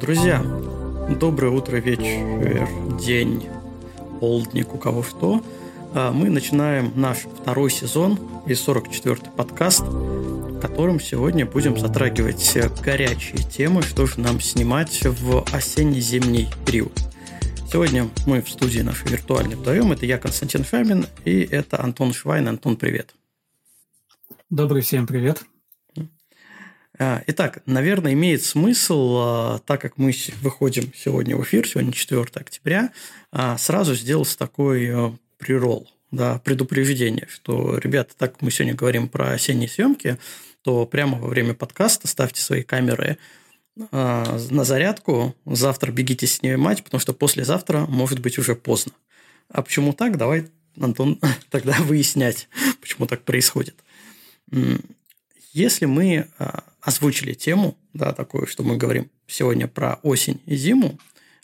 Друзья, 0.00 0.42
доброе 1.20 1.52
утро, 1.52 1.76
вечер, 1.76 2.68
день, 2.98 3.46
полдник, 4.18 4.74
у 4.74 4.78
кого 4.78 5.02
что. 5.02 5.42
А, 5.92 6.12
мы 6.12 6.30
начинаем 6.30 6.92
наш 6.94 7.18
второй 7.18 7.70
сезон 7.70 8.18
и 8.46 8.52
44-й 8.52 9.30
подкаст, 9.36 9.82
в 9.82 10.60
котором 10.60 11.00
сегодня 11.00 11.46
будем 11.46 11.78
затрагивать 11.78 12.56
горячие 12.82 13.38
темы, 13.38 13.82
что 13.82 14.06
же 14.06 14.20
нам 14.20 14.40
снимать 14.40 15.04
в 15.04 15.44
осенне-зимний 15.52 16.48
период. 16.64 16.92
Сегодня 17.70 18.08
мы 18.26 18.42
в 18.42 18.48
студии 18.48 18.80
нашей 18.80 19.08
виртуальной 19.10 19.56
вдвоем. 19.56 19.92
Это 19.92 20.06
я, 20.06 20.18
Константин 20.18 20.64
Шамин, 20.64 21.06
и 21.24 21.40
это 21.42 21.82
Антон 21.82 22.12
Швайн. 22.12 22.48
Антон, 22.48 22.76
привет. 22.76 23.14
Добрый 24.48 24.82
всем 24.82 25.06
привет. 25.06 25.44
А, 27.02 27.22
итак, 27.26 27.62
наверное, 27.64 28.12
имеет 28.12 28.44
смысл, 28.44 29.16
а, 29.16 29.58
так 29.64 29.80
как 29.80 29.96
мы 29.96 30.12
выходим 30.42 30.92
сегодня 30.94 31.34
в 31.34 31.42
эфир, 31.42 31.66
сегодня 31.66 31.92
4 31.92 32.26
октября, 32.34 32.92
а, 33.32 33.56
сразу 33.56 33.94
сделать 33.94 34.36
такой 34.36 35.18
прирол, 35.38 35.90
да, 36.10 36.38
предупреждение, 36.40 37.26
что, 37.30 37.78
ребята, 37.78 38.12
так 38.18 38.34
как 38.34 38.42
мы 38.42 38.50
сегодня 38.50 38.74
говорим 38.74 39.08
про 39.08 39.30
осенние 39.30 39.70
съемки, 39.70 40.18
то 40.60 40.84
прямо 40.84 41.18
во 41.18 41.28
время 41.28 41.54
подкаста 41.54 42.06
ставьте 42.06 42.42
свои 42.42 42.62
камеры 42.62 43.16
на 43.92 44.64
зарядку, 44.64 45.34
завтра 45.46 45.92
бегите 45.92 46.26
снимать, 46.26 46.84
потому 46.84 47.00
что 47.00 47.14
послезавтра 47.14 47.86
может 47.86 48.18
быть 48.18 48.36
уже 48.36 48.54
поздно. 48.54 48.92
А 49.48 49.62
почему 49.62 49.94
так? 49.94 50.18
Давай, 50.18 50.50
Антон, 50.78 51.18
тогда 51.48 51.78
выяснять, 51.80 52.50
почему 52.82 53.06
так 53.06 53.22
происходит. 53.22 53.76
Если 55.52 55.86
мы 55.86 56.28
озвучили 56.80 57.34
тему, 57.34 57.76
да, 57.92 58.12
такую, 58.12 58.46
что 58.46 58.62
мы 58.62 58.76
говорим 58.76 59.10
сегодня 59.26 59.68
про 59.68 59.98
осень 60.02 60.40
и 60.46 60.56
зиму, 60.56 60.98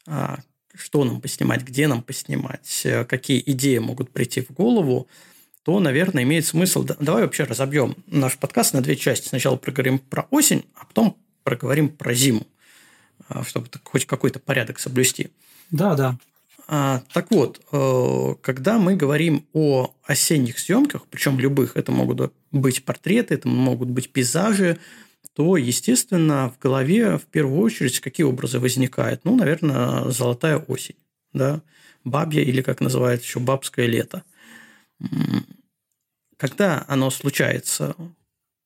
а, 0.07 0.41
что 0.75 1.05
нам 1.05 1.21
поснимать, 1.21 1.63
где 1.63 1.89
нам 1.89 2.03
поснимать, 2.03 2.83
э, 2.85 3.05
какие 3.05 3.43
идеи 3.47 3.79
могут 3.79 4.11
прийти 4.11 4.43
в 4.43 4.51
голову, 4.51 5.09
то, 5.63 5.81
наверное, 5.81 6.23
имеет 6.23 6.47
смысл... 6.47 6.85
Давай 7.01 7.23
вообще 7.23 7.45
разобьем 7.45 7.97
наш 8.07 8.37
подкаст 8.37 8.75
на 8.75 8.83
две 8.83 8.95
части. 8.95 9.29
Сначала 9.29 9.57
проговорим 9.57 9.99
про 9.99 10.27
осень, 10.31 10.65
а 10.75 10.85
потом 10.85 11.17
проговорим 11.43 11.89
про 11.89 12.15
зиму, 12.15 12.47
а, 13.29 13.43
чтобы 13.45 13.69
хоть 13.85 14.07
какой-то 14.07 14.39
порядок 14.39 14.79
соблюсти. 14.79 15.31
Да, 15.71 15.95
да. 15.95 16.19
А, 16.69 17.03
так 17.13 17.31
вот, 17.31 17.61
э, 17.73 18.35
когда 18.43 18.79
мы 18.79 18.97
говорим 18.97 19.47
о 19.53 19.95
осенних 20.05 20.59
съемках, 20.59 21.07
причем 21.09 21.39
любых, 21.39 21.77
это 21.77 21.93
могут 21.93 22.33
быть 22.61 22.85
портреты, 22.85 23.35
это 23.35 23.49
могут 23.49 23.89
быть 23.91 24.13
пейзажи, 24.13 24.79
то, 25.35 25.57
естественно, 25.59 26.51
в 26.51 26.59
голове 26.59 27.19
в 27.19 27.27
первую 27.27 27.61
очередь 27.61 28.01
какие 28.01 28.25
образы 28.25 28.59
возникают? 28.59 29.25
Ну, 29.25 29.37
наверное, 29.37 30.11
золотая 30.11 30.57
осень, 30.57 30.97
да, 31.33 31.61
бабья 32.05 32.43
или, 32.43 32.63
как 32.63 32.81
называют 32.81 33.23
еще, 33.23 33.39
бабское 33.39 33.87
лето. 33.87 34.25
Когда 36.39 36.85
оно 36.89 37.11
случается 37.11 37.95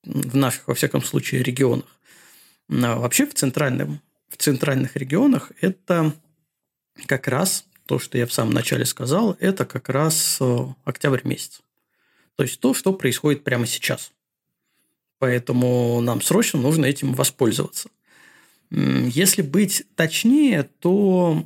в 0.04 0.36
наших, 0.36 0.68
во 0.68 0.74
всяком 0.74 1.02
случае, 1.02 1.42
регионах? 1.42 1.86
Вообще 2.68 3.26
в, 3.26 3.34
центральном, 3.34 4.00
в 4.28 4.36
центральных 4.36 4.94
регионах 4.96 5.50
это 5.60 6.14
как 7.06 7.26
раз 7.26 7.64
то, 7.86 7.98
что 7.98 8.16
я 8.16 8.26
в 8.26 8.32
самом 8.32 8.52
начале 8.52 8.84
сказал, 8.84 9.36
это 9.40 9.64
как 9.64 9.88
раз 9.88 10.38
э, 10.40 10.58
октябрь 10.84 11.22
месяц. 11.24 11.60
То 12.40 12.44
есть 12.44 12.58
то, 12.58 12.72
что 12.72 12.94
происходит 12.94 13.44
прямо 13.44 13.66
сейчас. 13.66 14.12
Поэтому 15.18 16.00
нам 16.00 16.22
срочно 16.22 16.58
нужно 16.58 16.86
этим 16.86 17.12
воспользоваться. 17.12 17.90
Если 18.70 19.42
быть 19.42 19.84
точнее, 19.94 20.62
то 20.78 21.44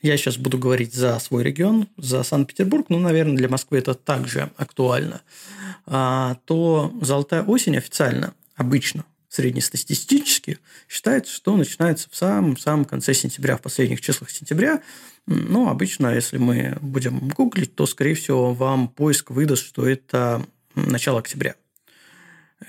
я 0.00 0.16
сейчас 0.16 0.38
буду 0.38 0.56
говорить 0.56 0.94
за 0.94 1.18
свой 1.18 1.44
регион, 1.44 1.88
за 1.98 2.22
Санкт-Петербург, 2.22 2.86
ну, 2.88 2.98
наверное, 2.98 3.36
для 3.36 3.50
Москвы 3.50 3.76
это 3.76 3.92
также 3.92 4.50
актуально, 4.56 5.20
а, 5.84 6.38
то 6.46 6.90
золотая 7.02 7.42
осень 7.42 7.76
официально, 7.76 8.32
обычно, 8.56 9.04
среднестатистически, 9.30 10.58
считается, 10.88 11.32
что 11.32 11.56
начинается 11.56 12.08
в 12.10 12.16
самом-самом 12.16 12.84
конце 12.84 13.14
сентября, 13.14 13.56
в 13.56 13.62
последних 13.62 14.00
числах 14.00 14.30
сентября. 14.30 14.82
Ну, 15.26 15.68
обычно, 15.68 16.12
если 16.12 16.36
мы 16.36 16.76
будем 16.80 17.28
гуглить, 17.28 17.76
то, 17.76 17.86
скорее 17.86 18.14
всего, 18.14 18.52
вам 18.52 18.88
поиск 18.88 19.30
выдаст, 19.30 19.64
что 19.64 19.88
это 19.88 20.44
начало 20.74 21.20
октября. 21.20 21.54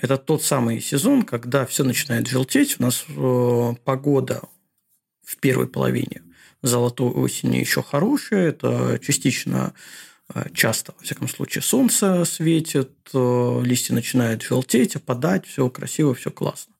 Это 0.00 0.16
тот 0.16 0.44
самый 0.44 0.80
сезон, 0.80 1.24
когда 1.24 1.66
все 1.66 1.82
начинает 1.82 2.28
желтеть. 2.28 2.76
У 2.78 2.82
нас 2.82 3.04
э, 3.08 3.74
погода 3.84 4.42
в 5.24 5.36
первой 5.38 5.66
половине 5.66 6.22
золотой 6.62 7.10
осени 7.10 7.56
еще 7.56 7.82
хорошая. 7.82 8.50
Это 8.50 9.00
частично 9.02 9.74
часто, 10.54 10.94
во 10.98 11.04
всяком 11.04 11.28
случае, 11.28 11.62
солнце 11.62 12.24
светит, 12.24 12.92
э, 13.12 13.60
листья 13.64 13.94
начинают 13.94 14.42
желтеть, 14.42 14.96
опадать, 14.96 15.46
все 15.46 15.68
красиво, 15.68 16.14
все 16.14 16.30
классно. 16.30 16.74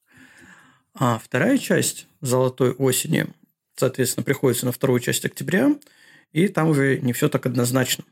А 0.94 1.18
вторая 1.18 1.58
часть 1.58 2.06
золотой 2.20 2.72
осени, 2.72 3.26
соответственно, 3.76 4.24
приходится 4.24 4.66
на 4.66 4.72
вторую 4.72 5.00
часть 5.00 5.24
октября, 5.24 5.74
и 6.32 6.48
там 6.48 6.68
уже 6.68 6.98
не 7.00 7.12
все 7.12 7.28
так 7.28 7.46
однозначно. 7.46 8.04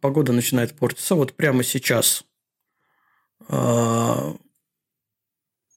Погода 0.00 0.32
начинает 0.32 0.74
портиться. 0.76 1.14
Вот 1.14 1.34
прямо 1.34 1.62
сейчас 1.62 2.24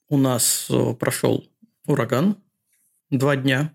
у 0.08 0.16
нас 0.16 0.68
э, 0.70 0.94
прошел 0.94 1.46
ураган 1.86 2.36
два 3.10 3.36
дня. 3.36 3.74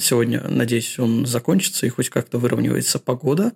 Сегодня, 0.00 0.42
надеюсь, 0.48 0.98
он 0.98 1.26
закончится 1.26 1.86
и 1.86 1.90
хоть 1.90 2.08
как-то 2.08 2.38
выравнивается 2.38 2.98
погода. 2.98 3.52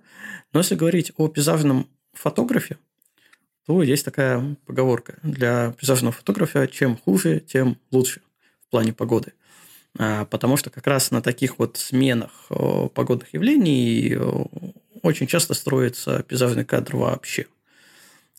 Но 0.53 0.59
если 0.59 0.75
говорить 0.75 1.11
о 1.17 1.27
пейзажном 1.27 1.87
фотографе, 2.13 2.77
то 3.65 3.81
есть 3.83 4.05
такая 4.05 4.55
поговорка. 4.65 5.17
Для 5.23 5.73
пейзажного 5.79 6.13
фотографа 6.13 6.67
чем 6.67 6.97
хуже, 6.97 7.39
тем 7.39 7.77
лучше 7.91 8.21
в 8.67 8.69
плане 8.69 8.93
погоды. 8.93 9.33
А, 9.97 10.25
потому 10.25 10.57
что 10.57 10.69
как 10.69 10.87
раз 10.87 11.11
на 11.11 11.21
таких 11.21 11.59
вот 11.59 11.77
сменах 11.77 12.31
погодных 12.93 13.33
явлений 13.33 14.17
очень 15.01 15.27
часто 15.27 15.53
строится 15.53 16.23
пейзажный 16.23 16.65
кадр 16.65 16.95
вообще– 16.97 17.47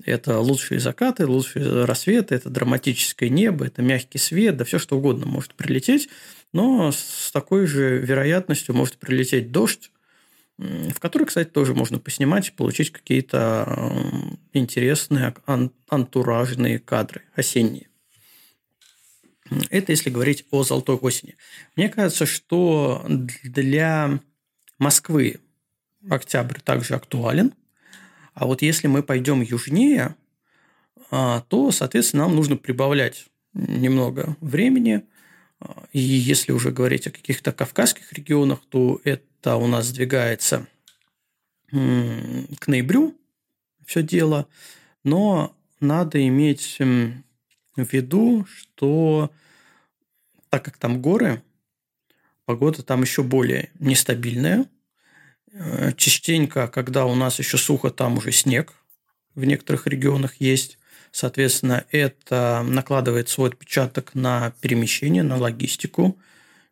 это 0.04 0.40
лучшие 0.40 0.80
закаты, 0.80 1.26
лучшие 1.26 1.84
рассветы, 1.84 2.34
это 2.34 2.50
драматическое 2.50 3.28
небо, 3.28 3.66
это 3.66 3.82
мягкий 3.82 4.18
свет, 4.18 4.56
да 4.56 4.64
все 4.64 4.78
что 4.78 4.96
угодно 4.96 5.26
может 5.26 5.54
прилететь. 5.54 6.08
Но 6.52 6.92
с 6.92 7.30
такой 7.32 7.66
же 7.66 7.98
вероятностью 7.98 8.74
может 8.74 8.98
прилететь 8.98 9.50
дождь, 9.50 9.90
в 10.58 10.98
который, 11.00 11.26
кстати, 11.26 11.48
тоже 11.48 11.74
можно 11.74 11.98
поснимать 11.98 12.48
и 12.48 12.52
получить 12.52 12.90
какие-то 12.90 13.92
интересные 14.52 15.34
антуражные 15.88 16.78
кадры 16.78 17.22
осенние. 17.34 17.88
Это 19.70 19.92
если 19.92 20.10
говорить 20.10 20.46
о 20.50 20.62
золотой 20.62 20.96
осени. 20.96 21.36
Мне 21.76 21.88
кажется, 21.88 22.26
что 22.26 23.04
для 23.08 24.20
Москвы 24.78 25.40
октябрь 26.08 26.60
также 26.60 26.94
актуален– 26.94 27.52
а 28.34 28.46
вот 28.46 28.62
если 28.62 28.86
мы 28.86 29.02
пойдем 29.02 29.42
южнее, 29.42 30.16
а, 31.10 31.40
то, 31.48 31.70
соответственно, 31.70 32.24
нам 32.24 32.36
нужно 32.36 32.56
прибавлять 32.56 33.26
немного 33.52 34.36
времени. 34.40 35.04
И 35.92 36.00
если 36.00 36.52
уже 36.52 36.70
говорить 36.70 37.06
о 37.06 37.10
каких-то 37.10 37.52
кавказских 37.52 38.12
регионах, 38.12 38.60
то 38.68 39.00
это 39.04 39.56
у 39.56 39.66
нас 39.66 39.86
сдвигается 39.86 40.66
к 41.70 42.66
ноябрю 42.66 43.16
все 43.86 44.02
дело. 44.02 44.46
Но 45.04 45.56
надо 45.80 46.26
иметь 46.26 46.78
в 46.78 47.22
виду, 47.76 48.46
что 48.46 49.30
так 50.50 50.64
как 50.64 50.76
там 50.76 51.00
горы, 51.00 51.42
погода 52.44 52.82
там 52.82 53.02
еще 53.02 53.22
более 53.22 53.70
нестабильная– 53.78 54.66
Э, 55.52 55.92
частенько, 55.96 56.66
когда 56.66 57.04
у 57.04 57.14
нас 57.14 57.38
еще 57.38 57.58
сухо, 57.58 57.90
там 57.90 58.18
уже 58.18 58.32
снег 58.32 58.72
в 59.34 59.44
некоторых 59.44 59.86
регионах 59.86 60.40
есть. 60.40 60.78
Соответственно, 61.12 61.84
это 61.90 62.64
накладывает 62.66 63.28
свой 63.28 63.50
отпечаток 63.50 64.14
на 64.14 64.52
перемещение, 64.62 65.22
на 65.22 65.36
логистику. 65.36 66.18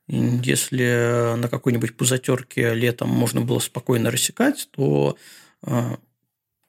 Если 0.08 1.36
на 1.36 1.48
какой-нибудь 1.48 1.94
пузатерке 1.94 2.74
летом 2.74 3.10
можно 3.10 3.42
было 3.42 3.58
спокойно 3.60 4.10
рассекать, 4.10 4.68
то 4.72 5.16
э, 5.62 5.96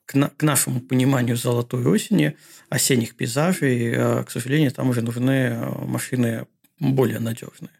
к 0.05 0.43
нашему 0.43 0.81
пониманию 0.81 1.37
золотой 1.37 1.85
осени, 1.85 2.35
осенних 2.69 3.15
пейзажей, 3.15 3.93
э, 3.93 4.23
к 4.25 4.31
сожалению, 4.31 4.71
там 4.71 4.89
уже 4.89 5.01
нужны 5.01 5.57
машины 5.85 6.47
более 6.79 7.19
надежные. 7.19 7.71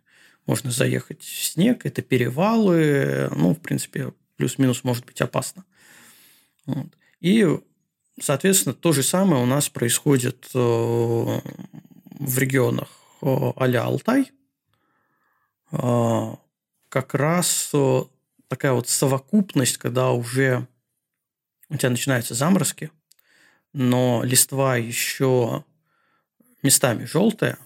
Можно 0.47 0.71
заехать 0.71 1.21
в 1.21 1.43
снег, 1.43 1.85
это 1.85 2.01
перевалы, 2.01 3.29
ну, 3.35 3.53
в 3.53 3.59
принципе, 3.59 4.13
плюс-минус 4.37 4.83
может 4.83 5.05
быть 5.05 5.19
опасно. 5.21 5.65
Вот. 6.65 6.87
И, 7.19 7.45
соответственно, 8.21 8.73
то 8.73 8.91
же 8.93 9.03
самое 9.03 9.41
у 9.41 9.45
нас 9.45 9.69
происходит 9.69 10.49
э, 10.53 10.59
в 10.59 12.37
регионах 12.37 12.89
а-ля 13.21 13.83
Алтай, 13.83 14.31
как 15.69 17.13
раз 17.13 17.71
такая 18.47 18.73
вот 18.73 18.89
совокупность, 18.89 19.77
когда 19.77 20.11
уже 20.11 20.67
у 21.69 21.77
тебя 21.77 21.91
начинаются 21.91 22.33
заморозки, 22.33 22.91
но 23.73 24.23
листва 24.23 24.75
еще 24.75 25.63
местами 26.63 27.05
желтая, 27.05 27.57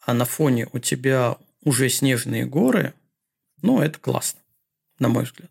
а 0.00 0.14
на 0.14 0.24
фоне 0.24 0.68
у 0.72 0.78
тебя 0.78 1.36
уже 1.62 1.88
снежные 1.88 2.46
горы, 2.46 2.94
ну, 3.62 3.80
это 3.80 3.98
классно, 3.98 4.40
на 4.98 5.08
мой 5.08 5.24
взгляд. 5.24 5.50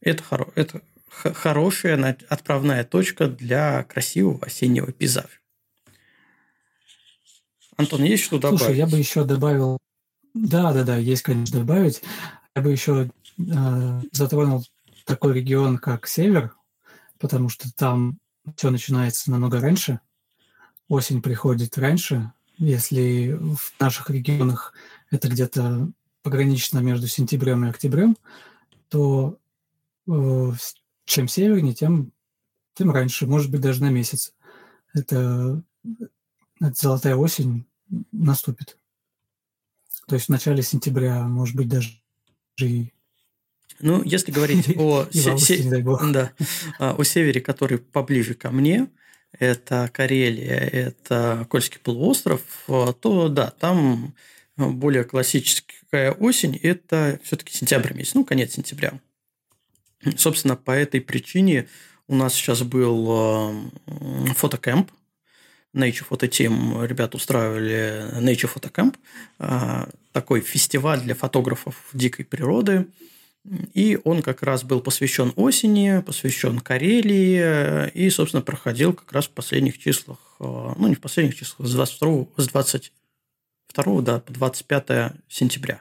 Это, 0.00 0.22
хоро... 0.22 0.52
это 0.54 0.82
хорошая 1.10 2.16
отправная 2.28 2.84
точка 2.84 3.28
для 3.28 3.84
красивого 3.84 4.46
осеннего 4.46 4.92
пейзажа. 4.92 5.28
Антон, 7.76 8.04
есть 8.04 8.24
что 8.24 8.38
добавить? 8.38 8.60
Слушай, 8.60 8.76
я 8.76 8.86
бы 8.86 8.98
еще 8.98 9.24
добавил... 9.24 9.78
Да, 10.34 10.72
да, 10.72 10.84
да, 10.84 10.96
есть, 10.96 11.22
конечно, 11.22 11.60
добавить. 11.60 12.02
Я 12.54 12.62
бы 12.62 12.70
еще 12.70 13.10
э, 13.38 14.00
затронул 14.12 14.64
такой 15.04 15.34
регион, 15.34 15.78
как 15.78 16.06
Север, 16.06 16.54
потому 17.18 17.48
что 17.48 17.74
там 17.74 18.18
все 18.56 18.70
начинается 18.70 19.30
намного 19.30 19.60
раньше. 19.60 20.00
Осень 20.88 21.22
приходит 21.22 21.78
раньше. 21.78 22.32
Если 22.58 23.32
в 23.32 23.72
наших 23.80 24.10
регионах 24.10 24.74
это 25.10 25.28
где-то 25.28 25.88
погранично 26.22 26.80
между 26.80 27.06
сентябрем 27.06 27.64
и 27.64 27.70
октябрем, 27.70 28.16
то 28.88 29.38
э, 30.06 30.52
чем 31.10 31.26
севернее, 31.26 31.74
тем, 31.74 32.12
тем 32.74 32.92
раньше, 32.92 33.26
может 33.26 33.50
быть, 33.50 33.60
даже 33.60 33.82
на 33.82 33.90
месяц. 33.90 34.32
Это, 34.94 35.62
это 36.60 36.74
золотая 36.74 37.16
осень 37.16 37.66
наступит. 38.12 38.78
То 40.06 40.14
есть 40.14 40.26
в 40.26 40.30
начале 40.30 40.62
сентября, 40.62 41.22
может 41.24 41.56
быть, 41.56 41.68
даже 41.68 41.90
и 42.60 42.92
ну, 43.80 44.02
если 44.04 44.30
говорить 44.30 44.68
о, 44.76 45.06
да, 46.12 46.32
а, 46.78 46.94
о 46.94 47.02
севере, 47.02 47.40
который 47.40 47.78
поближе 47.78 48.34
ко 48.34 48.50
мне, 48.50 48.88
это 49.32 49.90
Карелия, 49.92 50.58
это 50.58 51.46
Кольский 51.48 51.80
полуостров, 51.80 52.42
а, 52.68 52.92
то 52.92 53.28
да, 53.28 53.50
там 53.50 54.14
более 54.56 55.04
классическая 55.04 56.12
осень– 56.12 56.56
это 56.62 57.18
все-таки 57.24 57.56
сентябрь 57.56 57.94
месяц, 57.94 58.14
ну, 58.14 58.24
конец 58.24 58.52
сентября. 58.52 59.00
Собственно, 60.16 60.56
по 60.56 60.70
этой 60.70 61.00
причине 61.00 61.68
у 62.08 62.14
нас 62.14 62.34
сейчас 62.34 62.62
был 62.62 63.06
а, 63.10 63.54
фотокэмп, 64.34 64.90
Nature 65.74 66.06
Photo 66.08 66.28
Team 66.28 66.84
ребята 66.86 67.16
устраивали 67.16 68.20
Nature 68.20 68.50
Photo 68.52 68.72
Camp, 68.72 69.88
такой 70.10 70.40
фестиваль 70.40 71.00
для 71.00 71.14
фотографов 71.14 71.76
дикой 71.92 72.24
природы– 72.24 72.86
и 73.72 73.98
он 74.04 74.22
как 74.22 74.42
раз 74.42 74.64
был 74.64 74.80
посвящен 74.80 75.32
осени, 75.36 76.02
посвящен 76.02 76.60
Карелии, 76.60 77.88
и, 77.90 78.10
собственно, 78.10 78.42
проходил 78.42 78.92
как 78.92 79.12
раз 79.12 79.26
в 79.26 79.30
последних 79.30 79.78
числах, 79.78 80.18
э, 80.40 80.44
ну, 80.44 80.88
не 80.88 80.94
в 80.94 81.00
последних 81.00 81.36
числах, 81.36 81.66
с 81.66 81.72
22, 81.72 82.26
с 82.36 82.48
22 82.48 84.02
да, 84.02 84.20
по 84.20 84.32
25 84.32 85.12
сентября. 85.28 85.80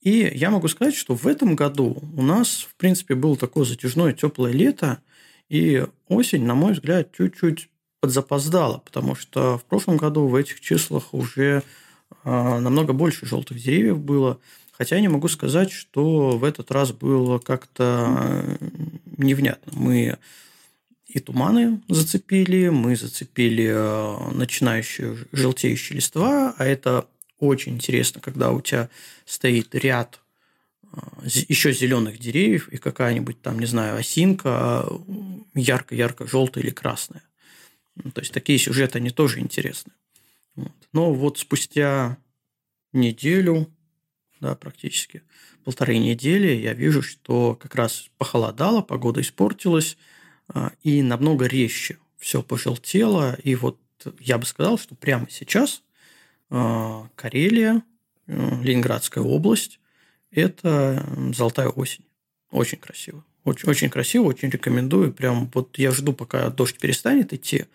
И 0.00 0.32
я 0.34 0.50
могу 0.50 0.68
сказать, 0.68 0.94
что 0.94 1.14
в 1.14 1.26
этом 1.26 1.56
году 1.56 2.02
у 2.16 2.22
нас, 2.22 2.66
в 2.68 2.74
принципе, 2.76 3.14
было 3.14 3.36
такое 3.36 3.64
затяжное 3.64 4.12
теплое 4.12 4.52
лето, 4.52 4.98
и 5.48 5.86
осень, 6.08 6.44
на 6.44 6.54
мой 6.54 6.72
взгляд, 6.72 7.12
чуть-чуть 7.12 7.68
подзапоздала, 8.00 8.78
потому 8.78 9.14
что 9.14 9.58
в 9.58 9.64
прошлом 9.64 9.96
году 9.96 10.26
в 10.26 10.34
этих 10.34 10.60
числах 10.60 11.14
уже 11.14 11.62
э, 12.24 12.58
намного 12.58 12.92
больше 12.92 13.26
желтых 13.26 13.58
деревьев 13.58 13.98
было– 13.98 14.38
Хотя 14.76 14.96
я 14.96 15.02
не 15.02 15.08
могу 15.08 15.28
сказать, 15.28 15.70
что 15.70 16.30
в 16.30 16.42
этот 16.42 16.70
раз 16.72 16.92
было 16.92 17.38
как-то 17.38 18.58
невнятно. 19.16 19.72
Мы 19.72 20.18
и 21.06 21.20
туманы 21.20 21.80
зацепили, 21.88 22.70
мы 22.70 22.96
зацепили 22.96 23.70
э, 23.72 24.30
начинающие 24.32 25.16
желтеющие 25.30 25.96
листва, 25.96 26.54
а 26.58 26.64
это 26.64 27.06
очень 27.46 27.74
интересно, 27.74 28.20
когда 28.20 28.50
у 28.52 28.60
тебя 28.60 28.88
стоит 29.24 29.74
ряд 29.74 30.20
э, 30.82 30.98
еще 31.24 31.72
зеленых 31.72 32.18
деревьев 32.18 32.68
и 32.68 32.76
какая-нибудь 32.76 33.40
там, 33.42 33.58
не 33.58 33.66
знаю, 33.66 33.96
осинка 33.96 34.88
ярко-ярко 35.54 36.26
желтая 36.26 36.64
или 36.64 36.70
красная. 36.70 37.22
Ну, 37.96 38.10
то 38.10 38.20
есть 38.20 38.32
такие 38.32 38.58
сюжеты, 38.58 38.98
они 38.98 39.10
тоже 39.10 39.40
интересны. 39.40 39.92
Вот. 40.56 40.72
Но 40.92 41.12
вот 41.12 41.38
спустя 41.38 42.18
неделю 42.92 43.70
да, 44.44 44.54
практически 44.54 45.22
полторы 45.64 45.96
недели, 45.96 46.52
я 46.52 46.74
вижу, 46.74 47.02
что 47.02 47.54
как 47.54 47.74
раз 47.74 48.10
похолодало, 48.18 48.82
погода 48.82 49.22
испортилась, 49.22 49.96
а, 50.48 50.72
и 50.82 51.02
намного 51.02 51.46
резче 51.46 51.98
все 52.18 52.42
пожелтело. 52.42 53.38
И 53.42 53.54
вот 53.54 53.78
я 54.20 54.36
бы 54.36 54.44
сказал, 54.44 54.78
что 54.78 54.94
прямо 54.94 55.26
сейчас 55.30 55.80
а, 55.80 55.93
Карелия, 57.16 57.82
э, 58.26 58.62
Ленинградская 58.62 59.24
область– 59.24 59.80
это 60.30 61.04
золотая 61.34 61.68
осень. 61.68 62.04
Очень 62.50 62.78
красиво. 62.78 63.24
Очень, 63.44 63.68
очень 63.68 63.90
красиво, 63.90 64.24
очень 64.24 64.50
рекомендую. 64.50 65.12
Прям 65.12 65.50
вот 65.52 65.78
я 65.78 65.90
жду, 65.90 66.12
пока 66.12 66.50
дождь 66.50 66.78
перестанет 66.78 67.32
идти, 67.32 67.66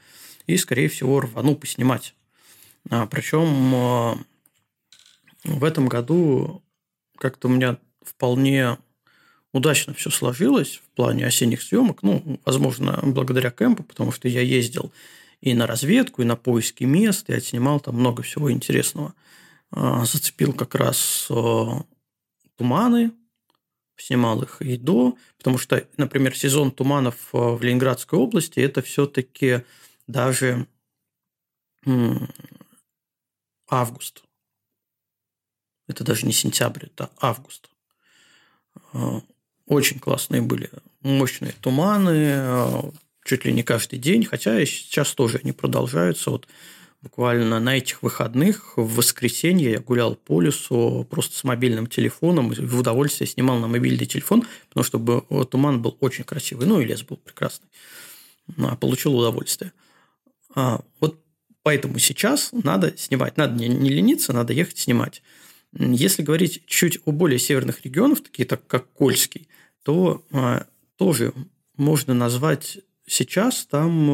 и, 0.48 0.58
скорее 0.58 0.90
всего, 0.90 1.20
рвану 1.20 1.56
поснимать. 1.56 2.16
А, 2.90 3.06
причем 3.06 4.26
в 5.44 5.64
этом 5.64 5.88
году 5.88 6.64
как-то 7.18 7.48
у 7.48 7.52
меня 7.52 7.78
вполне 8.02 8.78
удачно 9.54 9.94
все 9.94 10.10
сложилось 10.10 10.78
в 10.78 10.96
плане 10.96 11.26
осенних 11.26 11.62
съемок. 11.62 12.04
Ну, 12.04 12.40
возможно, 12.46 13.00
благодаря 13.04 13.52
кемпу, 13.52 13.84
потому 13.84 14.12
что 14.12 14.28
я 14.28 14.42
ездил 14.42 14.92
и 15.42 15.54
на 15.54 15.68
разведку, 15.68 16.22
и 16.22 16.26
на 16.26 16.36
поиски 16.36 16.84
мест, 16.84 17.30
и 17.30 17.34
отснимал 17.34 17.80
там 17.80 17.96
много 17.96 18.24
всего 18.24 18.52
интересного. 18.52 19.14
А, 19.72 20.06
зацепил 20.06 20.54
как 20.54 20.76
раз 20.76 21.28
а, 21.30 21.84
туманы, 22.58 23.12
снимал 23.96 24.42
их 24.44 24.62
и 24.62 24.78
до, 24.78 25.18
потому 25.38 25.58
что, 25.58 25.88
например, 25.98 26.36
сезон 26.36 26.72
туманов 26.72 27.30
а, 27.34 27.56
в 27.56 27.64
Ленинградской 27.64 28.20
области– 28.20 28.60
это 28.62 28.82
все-таки 28.82 29.64
даже 30.08 30.68
август. 33.70 34.24
Это 35.88 36.04
даже 36.04 36.26
не 36.26 36.34
сентябрь, 36.34 36.88
это 36.88 37.10
август. 37.18 37.70
А, 38.94 39.22
очень 39.66 40.00
классные 40.00 40.42
были 40.42 40.70
мощные 41.02 41.54
туманы, 41.54 42.92
чуть 43.30 43.46
ли 43.46 43.54
не 43.54 43.62
каждый 43.62 44.00
день, 44.00 44.26
хотя 44.26 44.66
сейчас 44.66 45.14
тоже 45.14 45.40
они 45.44 45.52
продолжаются. 45.52 46.32
Вот 46.32 46.48
буквально 47.04 47.60
на 47.60 47.78
этих 47.78 48.02
выходных 48.02 48.76
в 48.76 48.96
воскресенье 48.96 49.72
я 49.74 49.80
гулял 49.80 50.16
по 50.16 50.42
лесу 50.42 51.06
просто 51.08 51.38
с 51.38 51.44
мобильным 51.44 51.86
телефоном, 51.86 52.50
в 52.50 52.80
удовольствие 52.80 53.28
снимал 53.28 53.60
на 53.60 53.68
мобильный 53.68 54.08
телефон, 54.08 54.48
потому 54.70 54.84
что 54.84 55.46
туман 55.46 55.80
был 55.80 55.96
очень 56.00 56.24
красивый, 56.24 56.66
ну 56.66 56.82
и 56.82 56.86
лес 56.86 57.04
был 57.04 57.18
прекрасный. 57.18 57.68
А, 58.58 58.76
получил 58.76 59.16
удовольствие. 59.16 59.74
Вот 60.56 61.24
поэтому 61.62 62.00
сейчас 62.00 62.50
надо 62.52 62.98
снимать, 62.98 63.38
надо 63.38 63.54
не 63.54 63.90
лениться, 63.90 64.34
надо 64.34 64.54
ехать 64.54 64.80
снимать. 64.80 65.22
Если 65.78 66.24
говорить 66.24 66.64
чуть 66.66 66.98
о 67.06 67.12
более 67.12 67.38
северных 67.38 67.86
регионах, 67.86 68.24
такие 68.24 68.48
так, 68.48 68.66
как 68.66 68.92
Кольский, 68.94 69.48
то 69.84 70.26
а, 70.32 70.66
тоже 70.98 71.32
можно 71.78 72.16
назвать 72.16 72.80
сейчас 73.10 73.66
там 73.66 74.08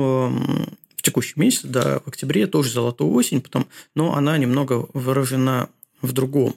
в 0.96 1.02
текущем 1.02 1.42
месяце, 1.42 1.68
да, 1.68 2.00
в 2.00 2.08
октябре 2.08 2.48
тоже 2.48 2.72
золотую 2.72 3.12
осень, 3.12 3.42
потом, 3.42 3.68
но 3.94 4.16
она 4.16 4.38
немного 4.38 4.88
выражена 4.94 5.70
в 6.02 6.12
другом. 6.14 6.56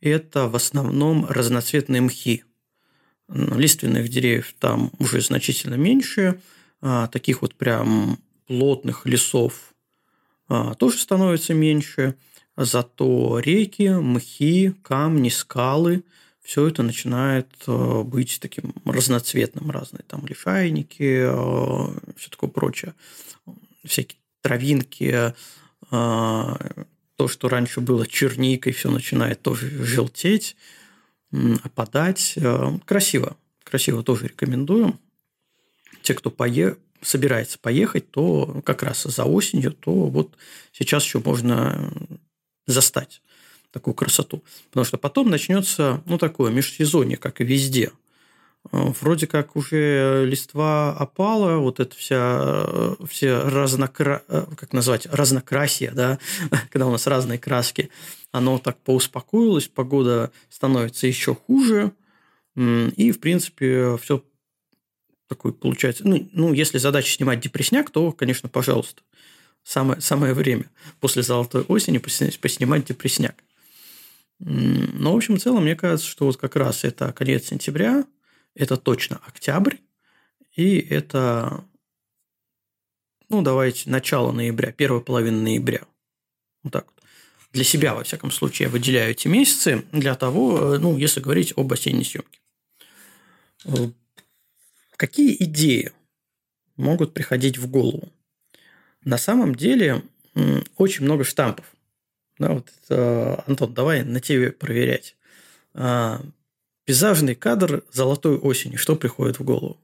Это 0.00 0.48
в 0.48 0.56
основном 0.56 1.26
разноцветные 1.26 2.00
мхи. 2.00 2.44
Лиственных 3.28 4.08
деревьев 4.08 4.54
там 4.58 4.90
уже 4.98 5.20
значительно 5.20 5.74
меньше, 5.74 6.40
а 6.80 7.06
таких 7.06 7.42
вот 7.42 7.54
прям 7.54 8.18
плотных 8.46 9.06
лесов 9.06 9.74
а, 10.48 10.74
тоже 10.74 10.98
становится 10.98 11.54
меньше– 11.54 12.14
Зато 12.56 13.38
реки, 13.38 13.88
мхи, 13.88 14.74
камни, 14.82 15.30
скалы– 15.30 16.04
все 16.42 16.66
это 16.66 16.82
начинает 16.82 17.48
э, 17.66 18.02
быть 18.02 18.38
таким 18.40 18.74
разноцветным, 18.84 19.70
разные 19.70 20.02
там 20.06 20.26
лишайники, 20.26 21.22
э, 21.24 22.12
все 22.16 22.30
такое 22.30 22.50
прочее, 22.50 22.94
всякие 23.84 24.18
травинки, 24.40 25.04
э, 25.12 25.32
то, 25.90 27.28
что 27.28 27.48
раньше 27.48 27.80
было 27.80 28.06
черникой, 28.06 28.72
все 28.72 28.90
начинает 28.90 29.40
тоже 29.42 29.68
желтеть, 29.84 30.56
опадать. 31.62 32.36
Красиво, 32.84 33.36
красиво 33.62 34.02
тоже 34.02 34.26
рекомендую. 34.28 34.98
Те, 36.02 36.14
кто 36.14 36.30
пое... 36.30 36.76
собирается 37.02 37.58
поехать, 37.58 38.10
то 38.10 38.62
как 38.64 38.82
раз 38.82 39.04
за 39.04 39.24
осенью, 39.24 39.72
то 39.72 39.92
вот 39.92 40.36
сейчас 40.72 41.04
еще 41.04 41.20
можно 41.20 41.92
застать 42.66 43.22
такую 43.72 43.94
красоту. 43.94 44.42
Потому 44.70 44.84
что 44.84 44.98
потом 44.98 45.30
начнется, 45.30 46.02
ну, 46.06 46.18
такое 46.18 46.52
межсезонье, 46.52 47.16
как 47.16 47.40
и 47.40 47.44
везде. 47.44 47.90
Э, 48.70 48.92
вроде 49.00 49.26
как 49.26 49.56
уже 49.56 50.24
листва 50.26 50.92
опала, 50.96 51.56
вот 51.58 51.80
это 51.80 51.96
вся, 51.96 52.96
все 53.08 53.40
разнокра... 53.40 54.22
Э, 54.28 54.46
как 54.56 54.72
назвать, 54.72 55.06
разнокрасие, 55.06 55.90
да, 55.90 56.18
когда 56.70 56.86
у 56.86 56.90
нас 56.90 57.06
разные 57.06 57.38
краски, 57.38 57.90
оно 58.30 58.58
так 58.58 58.78
поуспокоилось, 58.78 59.68
погода 59.68 60.30
становится 60.48 61.06
еще 61.06 61.34
хуже, 61.34 61.92
и, 62.54 63.12
в 63.12 63.20
принципе, 63.20 63.96
все 63.96 64.22
такое 65.34 65.52
получается. 65.52 66.06
Ну, 66.06 66.28
ну, 66.32 66.52
если 66.52 66.78
задача 66.78 67.10
снимать 67.10 67.40
депресняк, 67.40 67.90
то, 67.90 68.12
конечно, 68.12 68.48
пожалуйста, 68.48 69.02
самое, 69.62 70.00
самое 70.00 70.34
время 70.34 70.66
после 71.00 71.22
золотой 71.22 71.62
осени 71.62 71.98
поснимать 71.98 72.84
депресняк. 72.84 73.42
Но, 74.44 75.12
в 75.12 75.16
общем, 75.16 75.36
в 75.36 75.40
целом, 75.40 75.62
мне 75.62 75.76
кажется, 75.76 76.08
что 76.08 76.26
вот 76.26 76.36
как 76.36 76.56
раз 76.56 76.82
это 76.82 77.12
конец 77.12 77.46
сентября, 77.46 78.04
это 78.54 78.76
точно 78.76 79.20
октябрь, 79.24 79.76
и 80.56 80.78
это, 80.78 81.64
ну, 83.28 83.42
давайте, 83.42 83.88
начало 83.88 84.32
ноября, 84.32 84.72
первая 84.72 85.00
половина 85.00 85.40
ноября. 85.40 85.82
Вот 86.64 86.72
так 86.72 86.86
вот. 86.86 87.04
Для 87.52 87.62
себя, 87.62 87.94
во 87.94 88.02
всяком 88.02 88.32
случае, 88.32 88.66
я 88.66 88.72
выделяю 88.72 89.12
эти 89.12 89.28
месяцы 89.28 89.84
для 89.92 90.16
того, 90.16 90.76
ну, 90.78 90.96
если 90.96 91.20
говорить 91.20 91.52
об 91.56 91.72
осенней 91.72 92.04
съемке. 92.04 92.40
Какие 94.96 95.36
идеи 95.44 95.92
могут 96.76 97.14
приходить 97.14 97.58
в 97.58 97.70
голову? 97.70 98.10
На 99.04 99.18
самом 99.18 99.54
деле 99.54 100.02
очень 100.76 101.04
много 101.04 101.22
штампов. 101.24 101.71
Да, 102.42 102.54
вот 102.54 102.72
это, 102.84 103.44
Антон, 103.46 103.72
давай 103.72 104.02
на 104.02 104.18
тебе 104.18 104.50
проверять. 104.50 105.16
А, 105.74 106.20
пейзажный 106.84 107.36
кадр 107.36 107.84
золотой 107.92 108.36
осени. 108.36 108.74
Что 108.74 108.96
приходит 108.96 109.38
в 109.38 109.44
голову? 109.44 109.78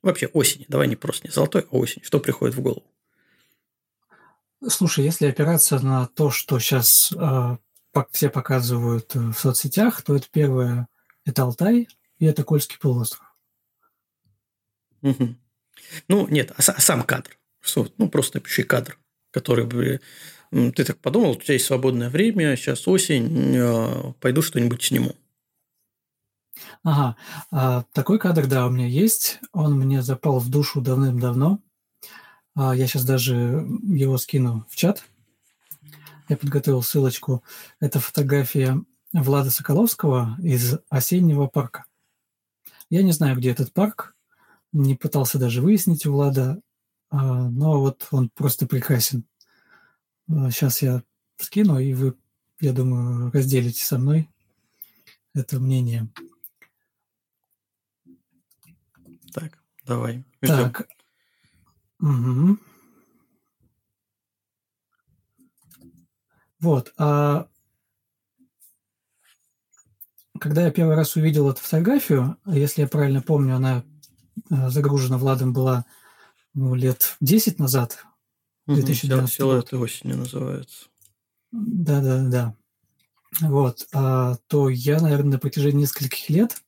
Вообще 0.00 0.26
осени. 0.28 0.64
Давай 0.68 0.86
не 0.86 0.94
просто 0.94 1.26
не 1.26 1.32
золотой, 1.32 1.62
а 1.62 1.76
осень. 1.76 2.04
Что 2.04 2.20
приходит 2.20 2.54
в 2.54 2.60
голову? 2.60 2.84
Слушай, 4.68 5.06
если 5.06 5.26
опираться 5.26 5.80
на 5.80 6.06
то, 6.06 6.30
что 6.30 6.60
сейчас 6.60 7.10
э, 7.10 7.16
а, 7.18 7.58
все 8.12 8.28
показывают 8.28 9.16
э, 9.16 9.18
в 9.18 9.34
соцсетях, 9.34 10.02
то 10.02 10.14
это 10.14 10.28
первое– 10.30 10.86
это 11.24 11.42
Алтай 11.42 11.88
и 12.20 12.26
это 12.26 12.44
Кольский 12.44 12.78
полуостров. 12.78 13.34
Угу. 15.02 15.34
Ну, 16.06 16.28
нет, 16.28 16.52
а, 16.52 16.58
а 16.58 16.80
сам 16.80 17.02
кадр. 17.02 17.36
Что? 17.60 17.88
Ну, 17.98 18.08
просто 18.08 18.38
пиши 18.38 18.62
кадр, 18.62 18.96
который 19.32 19.64
бы 19.64 20.00
ты 20.50 20.84
так 20.84 20.98
подумал, 20.98 21.32
у 21.32 21.36
тебя 21.36 21.54
есть 21.54 21.66
свободное 21.66 22.10
время, 22.10 22.56
сейчас 22.56 22.86
осень, 22.88 23.54
э, 23.56 24.12
пойду 24.20 24.42
что-нибудь 24.42 24.82
сниму. 24.82 25.14
Ага, 26.82 27.16
а, 27.50 27.84
такой 27.92 28.18
кадр, 28.18 28.46
да, 28.46 28.66
у 28.66 28.70
меня 28.70 28.86
есть. 28.86 29.40
Он 29.52 29.78
мне 29.78 30.02
запал 30.02 30.38
в 30.38 30.48
душу 30.48 30.80
давным-давно. 30.80 31.60
А, 32.54 32.74
я 32.74 32.86
сейчас 32.86 33.04
даже 33.04 33.66
его 33.82 34.18
скину 34.18 34.66
в 34.68 34.76
чат. 34.76 35.04
Я 36.28 36.36
подготовил 36.36 36.82
ссылочку. 36.82 37.42
Это 37.80 38.00
фотография 38.00 38.82
Влада 39.12 39.50
Соколовского 39.50 40.36
из 40.42 40.78
осеннего 40.90 41.46
парка. 41.46 41.84
Я 42.90 43.02
не 43.02 43.12
знаю, 43.12 43.36
где 43.36 43.50
этот 43.50 43.72
парк, 43.72 44.14
не 44.72 44.94
пытался 44.94 45.38
даже 45.38 45.62
выяснить 45.62 46.06
у 46.06 46.12
Влада, 46.12 46.60
а, 47.10 47.48
но 47.48 47.80
вот 47.80 48.06
он 48.10 48.28
просто 48.30 48.66
прекрасен. 48.66 49.24
Сейчас 50.28 50.82
я 50.82 51.02
скину, 51.36 51.78
и 51.78 51.94
вы, 51.94 52.16
я 52.60 52.72
думаю, 52.72 53.30
разделите 53.32 53.84
со 53.84 53.98
мной 53.98 54.28
это 55.34 55.60
мнение. 55.60 56.08
Так, 59.32 59.62
давай. 59.84 60.24
Ждем. 60.42 60.72
Так. 60.72 60.88
Угу. 62.00 62.58
Вот. 66.60 66.92
А 66.98 67.48
когда 70.40 70.62
я 70.62 70.70
первый 70.70 70.96
раз 70.96 71.16
увидел 71.16 71.48
эту 71.50 71.60
фотографию, 71.60 72.36
если 72.46 72.82
я 72.82 72.88
правильно 72.88 73.22
помню, 73.22 73.56
она 73.56 73.84
э, 74.50 74.68
загружена 74.70 75.18
Владом 75.18 75.52
была 75.52 75.84
ну, 76.54 76.74
лет 76.74 77.16
10 77.20 77.58
назад, 77.58 78.04
2012 78.74 79.34
Сила 79.34 79.58
этой 79.58 79.78
осени 79.78 80.12
называется. 80.12 80.88
Да, 81.50 82.00
да, 82.00 82.28
да. 82.28 82.54
Вот, 83.40 83.86
а, 83.92 84.36
то 84.46 84.68
я, 84.68 85.00
наверное, 85.00 85.32
на 85.32 85.38
протяжении 85.38 85.82
нескольких 85.82 86.28
лет 86.30 86.62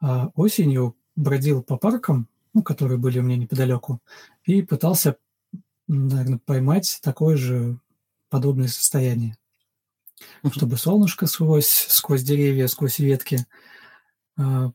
а, 0.00 0.30
осенью 0.34 0.96
бродил 1.16 1.62
по 1.62 1.76
паркам, 1.76 2.28
ну, 2.52 2.62
которые 2.62 2.98
были 2.98 3.18
у 3.18 3.22
меня 3.22 3.36
неподалеку, 3.36 4.00
и 4.44 4.62
пытался, 4.62 5.16
наверное, 5.88 6.38
поймать 6.38 7.00
такое 7.02 7.36
же 7.36 7.78
подобное 8.28 8.68
состояние. 8.68 9.36
Чтобы 10.52 10.76
солнышко 10.76 11.26
сквозь, 11.26 11.86
сквозь 11.88 12.22
деревья, 12.22 12.66
сквозь 12.68 12.98
ветки 12.98 13.46
а, 14.36 14.72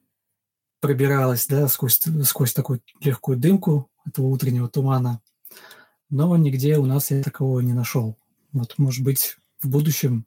пробиралось, 0.80 1.48
да, 1.48 1.68
сквозь, 1.68 2.02
сквозь 2.24 2.54
такую 2.54 2.82
легкую 3.02 3.38
дымку 3.38 3.90
этого 4.06 4.28
утреннего 4.28 4.70
тумана 4.70 5.22
но 6.10 6.36
нигде 6.38 6.78
у 6.78 6.86
нас 6.86 7.12
я 7.12 7.22
такого 7.24 7.60
не 7.60 7.74
нашел. 7.74 8.18
Вот, 8.52 8.76
может 8.78 9.04
быть, 9.04 9.38
в 9.62 9.70
будущем. 9.70 10.26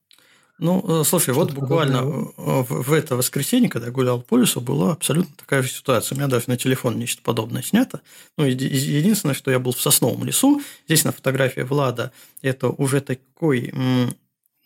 Ну, 0.58 1.00
э, 1.00 1.04
слушай, 1.04 1.34
вот 1.34 1.52
буквально 1.52 2.02
подобное. 2.02 2.32
Э, 2.36 2.62
в, 2.68 2.92
это 2.92 3.16
воскресенье, 3.16 3.68
когда 3.68 3.88
я 3.88 3.92
гулял 3.92 4.22
по 4.22 4.36
лесу, 4.36 4.60
была 4.60 4.92
абсолютно 4.92 5.34
такая 5.36 5.62
же 5.62 5.70
ситуация. 5.70 6.14
У 6.14 6.18
меня 6.18 6.28
даже 6.28 6.44
на 6.46 6.56
телефон 6.56 6.98
нечто 6.98 7.20
подобное 7.22 7.62
снято. 7.62 8.00
Ну, 8.38 8.44
единственное, 8.44 9.34
что 9.34 9.50
я 9.50 9.58
был 9.58 9.72
в 9.72 9.80
сосновом 9.80 10.24
лесу. 10.24 10.62
Здесь 10.86 11.04
на 11.04 11.12
фотографии 11.12 11.62
Влада 11.62 12.12
это 12.42 12.68
уже 12.68 13.00
такой, 13.00 13.72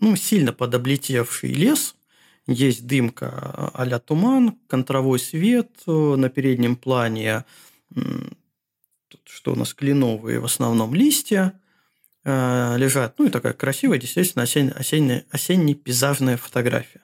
ну, 0.00 0.16
сильно 0.16 0.52
подоблетевший 0.52 1.52
лес. 1.52 1.94
Есть 2.46 2.86
дымка 2.86 3.70
а 3.74 3.98
туман, 3.98 4.56
контровой 4.68 5.18
свет 5.18 5.70
э, 5.86 5.90
на 5.90 6.28
переднем 6.28 6.76
плане 6.76 7.44
что 9.36 9.52
у 9.52 9.54
нас 9.54 9.74
кленовые 9.74 10.40
в 10.40 10.46
основном 10.46 10.94
листья 10.94 11.52
э, 12.24 12.76
лежат. 12.78 13.18
Ну 13.18 13.26
и 13.26 13.30
такая 13.30 13.52
красивая, 13.52 13.98
действительно, 13.98 14.44
осень, 14.44 14.70
осенняя, 14.70 15.26
осенняя 15.30 15.74
пейзажная 15.74 16.38
фотография. 16.38 17.02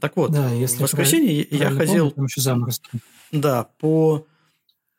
Так 0.00 0.16
вот, 0.16 0.32
да, 0.32 0.50
если 0.50 0.78
в 0.78 0.80
воскресенье 0.80 1.46
я 1.50 1.70
ходил 1.70 2.12
да, 3.30 3.68
по 3.78 4.26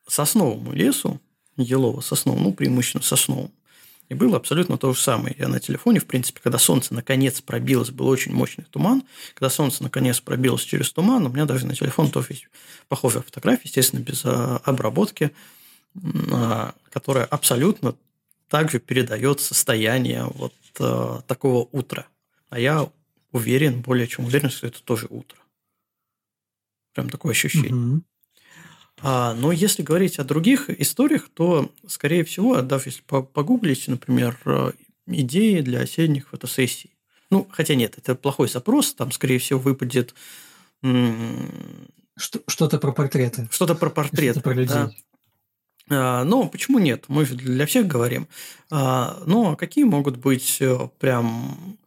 сосновому 0.08 0.72
лесу, 0.72 1.20
елово-сосновому, 1.58 2.42
ну, 2.42 2.54
преимущественно 2.54 3.04
сосновому. 3.04 3.52
И 4.08 4.14
было 4.14 4.38
абсолютно 4.38 4.78
то 4.78 4.94
же 4.94 5.02
самое. 5.02 5.36
Я 5.38 5.50
на 5.50 5.60
телефоне, 5.60 6.00
в 6.00 6.06
принципе, 6.06 6.40
когда 6.42 6.58
солнце 6.58 6.94
наконец 6.94 7.42
пробилось, 7.42 7.92
был 7.92 8.08
очень 8.08 8.34
мощный 8.34 8.66
туман. 8.70 9.04
Когда 9.36 9.50
солнце 9.50 9.84
наконец 9.84 10.20
пробилось 10.20 10.64
через 10.64 10.92
туман, 10.92 11.26
у 11.26 11.30
меня 11.30 11.46
даже 11.46 11.66
на 11.66 11.76
телефон 11.76 12.10
тоже 12.10 12.28
есть 12.30 12.48
похожая 12.88 13.22
фотография, 13.22 13.64
естественно, 13.66 14.00
без 14.00 14.24
а, 14.26 14.62
обработки. 14.66 15.32
А, 16.32 16.74
которая 16.90 17.26
абсолютно 17.26 17.96
также 18.48 18.80
передает 18.80 19.40
состояние 19.40 20.26
вот 20.26 20.54
э, 20.80 21.22
такого 21.28 21.68
утра. 21.72 22.08
А 22.50 22.60
я 22.60 22.90
уверен, 23.32 23.82
более 23.82 24.08
чем 24.08 24.26
уверен, 24.26 24.50
что 24.50 24.68
это 24.68 24.82
тоже 24.84 25.08
утро. 25.10 25.38
Прям 26.94 27.10
такое 27.10 27.32
ощущение. 27.32 27.74
Угу. 27.74 28.02
А, 29.04 29.34
но 29.34 29.52
если 29.52 29.84
говорить 29.84 30.20
о 30.20 30.24
других 30.24 30.70
историях, 30.70 31.30
то, 31.34 31.72
скорее 31.88 32.24
всего, 32.24 32.62
даже 32.62 32.90
если 32.90 33.02
погуглить, 33.04 33.88
например, 33.88 34.38
э, 34.46 34.72
идеи 35.08 35.62
для 35.62 35.82
осенних 35.82 36.30
фотосессий. 36.30 36.92
Ну, 37.30 37.48
хотя 37.52 37.76
нет, 37.76 37.98
это 37.98 38.16
плохой 38.16 38.50
запрос, 38.50 38.94
там, 38.94 39.12
скорее 39.12 39.40
всего, 39.40 39.60
выпадет... 39.60 40.14
Что-то 42.18 42.78
про 42.78 42.92
портреты. 42.92 43.48
Что-то 43.52 43.76
про 43.76 43.90
портреты, 43.90 44.40
Что-то 44.40 44.42
про 44.42 44.54
людей. 44.54 44.76
Да. 44.76 44.92
А, 45.92 46.24
но 46.24 46.48
почему 46.48 46.80
нет? 46.80 47.06
Мы 47.08 47.26
для 47.26 47.66
всех 47.66 47.88
говорим. 47.88 48.28
А, 48.70 49.22
но 49.26 49.56
какие 49.56 49.84
могут 49.84 50.18
быть 50.18 50.58
э, 50.62 50.90
прям 51.00 51.78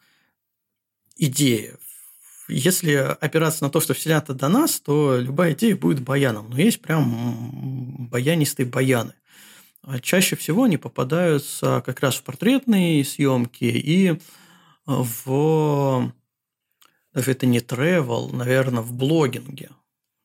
идеи? 1.17 1.75
Если 2.49 2.93
опираться 2.93 3.65
на 3.65 3.71
то, 3.71 3.81
что 3.81 3.95
снято 3.95 4.35
до 4.35 4.49
нас, 4.49 4.79
то 4.81 5.17
любая 5.19 5.55
идея 5.55 5.77
будет 5.77 6.01
баяном. 6.01 6.51
Но 6.51 6.59
есть 6.59 6.81
прям 6.81 8.07
баянистые 8.11 8.67
баяны. 8.67 9.15
А 9.83 9.99
чаще 9.99 10.37
всего 10.37 10.65
они 10.65 10.77
попадаются 10.77 11.83
как 11.85 12.01
раз 12.01 12.17
в 12.17 12.23
портретные 12.23 13.05
съемки 13.05 13.65
и 13.65 14.21
в 14.87 16.13
даже 17.15 17.31
это 17.31 17.47
не 17.47 17.61
travel, 17.61 18.35
наверное, 18.35 18.83
в 18.83 18.93
блогинге. 18.93 19.71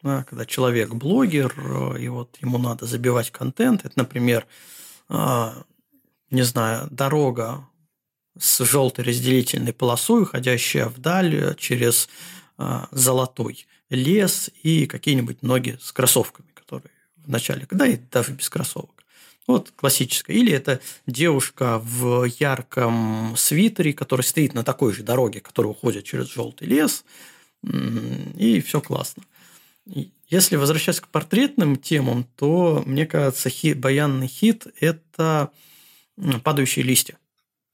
Да, 0.02 0.24
когда 0.24 0.46
человек 0.46 0.94
блогер, 0.94 1.98
и 1.98 2.08
вот 2.08 2.38
ему 2.40 2.58
надо 2.58 2.86
забивать 2.86 3.32
контент. 3.32 3.84
Это, 3.84 3.94
например, 3.98 4.48
а, 5.10 5.64
не 6.32 6.44
знаю, 6.44 6.88
дорога 6.90 7.68
с 8.38 8.64
желтой 8.64 9.04
разделительной 9.04 9.74
полосой, 9.74 10.24
уходящая 10.24 10.86
вдаль 10.86 11.56
через 11.58 12.08
а, 12.58 12.88
золотой 12.92 13.68
лес 13.90 14.50
и 14.64 14.86
какие-нибудь 14.86 15.42
ноги 15.42 15.78
с 15.82 15.92
кроссовками, 15.92 16.48
которые 16.54 16.92
в 17.18 17.30
начале, 17.30 17.68
да 17.70 17.86
и 17.86 17.98
даже 17.98 18.32
без 18.32 18.50
кроссовок. 18.50 19.04
Вот 19.48 19.72
классическая. 19.76 20.34
Или 20.34 20.54
это 20.54 20.80
девушка 21.08 21.80
в 21.84 22.24
ярком 22.26 23.36
свитере, 23.36 23.94
который 23.94 24.22
стоит 24.22 24.54
на 24.54 24.64
такой 24.64 24.94
же 24.94 25.04
дороге, 25.04 25.42
которая 25.42 25.72
уходит 25.72 26.06
через 26.06 26.32
желтый 26.32 26.68
лес, 26.68 27.04
и 27.64 28.64
все 28.66 28.80
классно. 28.80 29.24
Если 30.28 30.56
возвращаться 30.56 31.02
к 31.02 31.08
портретным 31.08 31.76
темам, 31.76 32.26
то, 32.36 32.84
мне 32.86 33.06
кажется, 33.06 33.50
хит, 33.50 33.80
баянный 33.80 34.28
хит– 34.28 34.68
это 34.80 35.50
падающие 36.44 36.86
листья. 36.86 37.18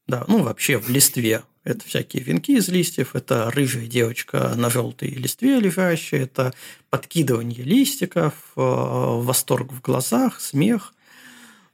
Да, 0.07 0.23
ну 0.27 0.43
вообще 0.43 0.77
в 0.77 0.89
листве. 0.89 1.43
Это 1.63 1.83
всякие 1.83 2.21
венки 2.21 2.51
из 2.51 2.69
листьев, 2.69 3.15
это 3.15 3.49
рыжая 3.49 3.87
девочка 3.87 4.53
на 4.55 4.69
желтой 4.69 5.09
листве 5.09 5.59
лежащая, 5.59 6.21
это 6.21 6.53
подкидывание 6.91 7.63
листиков, 7.63 8.33
э, 8.55 8.61
восторг 8.61 9.73
в 9.73 9.81
глазах, 9.81 10.39
смех. 10.41 10.93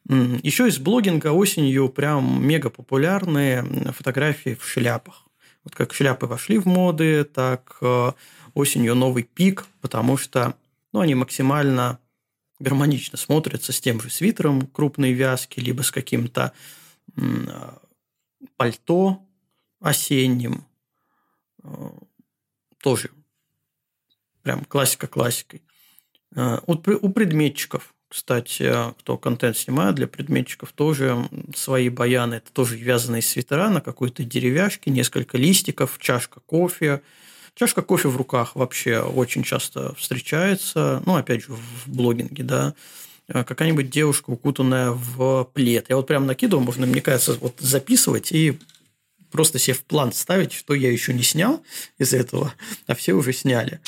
Еще 0.08 0.70
из 0.70 0.80
блогинга 0.80 1.34
осенью 1.34 1.90
прям 1.90 2.42
мега 2.42 2.70
популярные 2.70 3.64
фотографии 3.92 4.58
в 4.60 4.66
шляпах. 4.66 5.26
Вот 5.66 5.76
как 5.76 5.94
шляпы 5.94 6.26
вошли 6.26 6.58
в 6.58 6.66
моды, 6.66 7.26
так 7.26 7.78
э, 7.82 8.14
осенью 8.54 8.96
новый 8.96 9.24
пик, 9.24 9.68
потому 9.82 10.18
что 10.18 10.56
ну, 10.94 11.00
они 11.00 11.16
максимально 11.16 12.00
гармонично 12.60 13.18
смотрятся 13.18 13.72
с 13.74 13.82
тем 13.82 14.00
же 14.00 14.10
свитером 14.10 14.68
крупной 14.68 15.14
вязки, 15.14 15.60
либо 15.60 15.82
с 15.82 15.92
каким-то 15.92 16.54
пальто 18.58 19.22
осенним. 19.80 20.66
Э, 21.64 21.90
тоже 22.82 23.12
прям 24.44 24.66
классика 24.66 25.08
классикой. 25.08 25.64
Э, 26.36 26.60
у 26.66 26.76
предметчиков, 26.76 27.94
кстати, 28.08 28.72
кто 29.00 29.18
контент 29.18 29.58
снимает 29.58 29.96
для 29.96 30.08
предметчиков, 30.08 30.72
тоже 30.74 31.30
свои 31.56 31.90
баяны. 31.90 32.36
Это 32.36 32.52
тоже 32.52 32.78
вязаные 32.78 33.22
свитера 33.22 33.70
на 33.70 33.82
какой-то 33.82 34.24
деревяшке, 34.24 34.92
несколько 34.92 35.38
листиков, 35.38 35.98
чашка 36.00 36.42
кофе. 36.42 37.02
Чашка 37.56 37.82
кофе 37.82 38.08
в 38.08 38.18
руках 38.18 38.56
вообще 38.56 39.00
очень 39.00 39.44
часто 39.44 39.94
встречается. 39.96 41.04
Ну, 41.06 41.16
опять 41.16 41.44
же, 41.44 41.54
в 41.54 41.88
блогинге, 41.88 42.44
да. 42.44 42.74
Э, 43.28 43.44
какая-нибудь 43.44 43.90
девушка, 43.90 44.30
укутанная 44.30 44.92
в 44.92 45.46
плед. 45.54 45.88
Я 45.90 45.98
вот 45.98 46.08
прям 46.08 46.26
накидываю, 46.26 46.64
можно, 46.64 46.86
мне 46.86 47.02
кажется, 47.02 47.38
вот 47.40 47.56
записывать 47.60 48.32
и 48.32 48.58
просто 49.32 49.60
себе 49.60 49.76
в 49.76 49.84
план 49.84 50.12
ставить, 50.12 50.54
что 50.54 50.74
я 50.74 50.92
еще 50.92 51.14
не 51.14 51.24
снял 51.24 51.64
из 51.98 52.14
этого, 52.14 52.54
а 52.88 52.96
все 52.96 53.14
уже 53.14 53.34
сняли. 53.34 53.80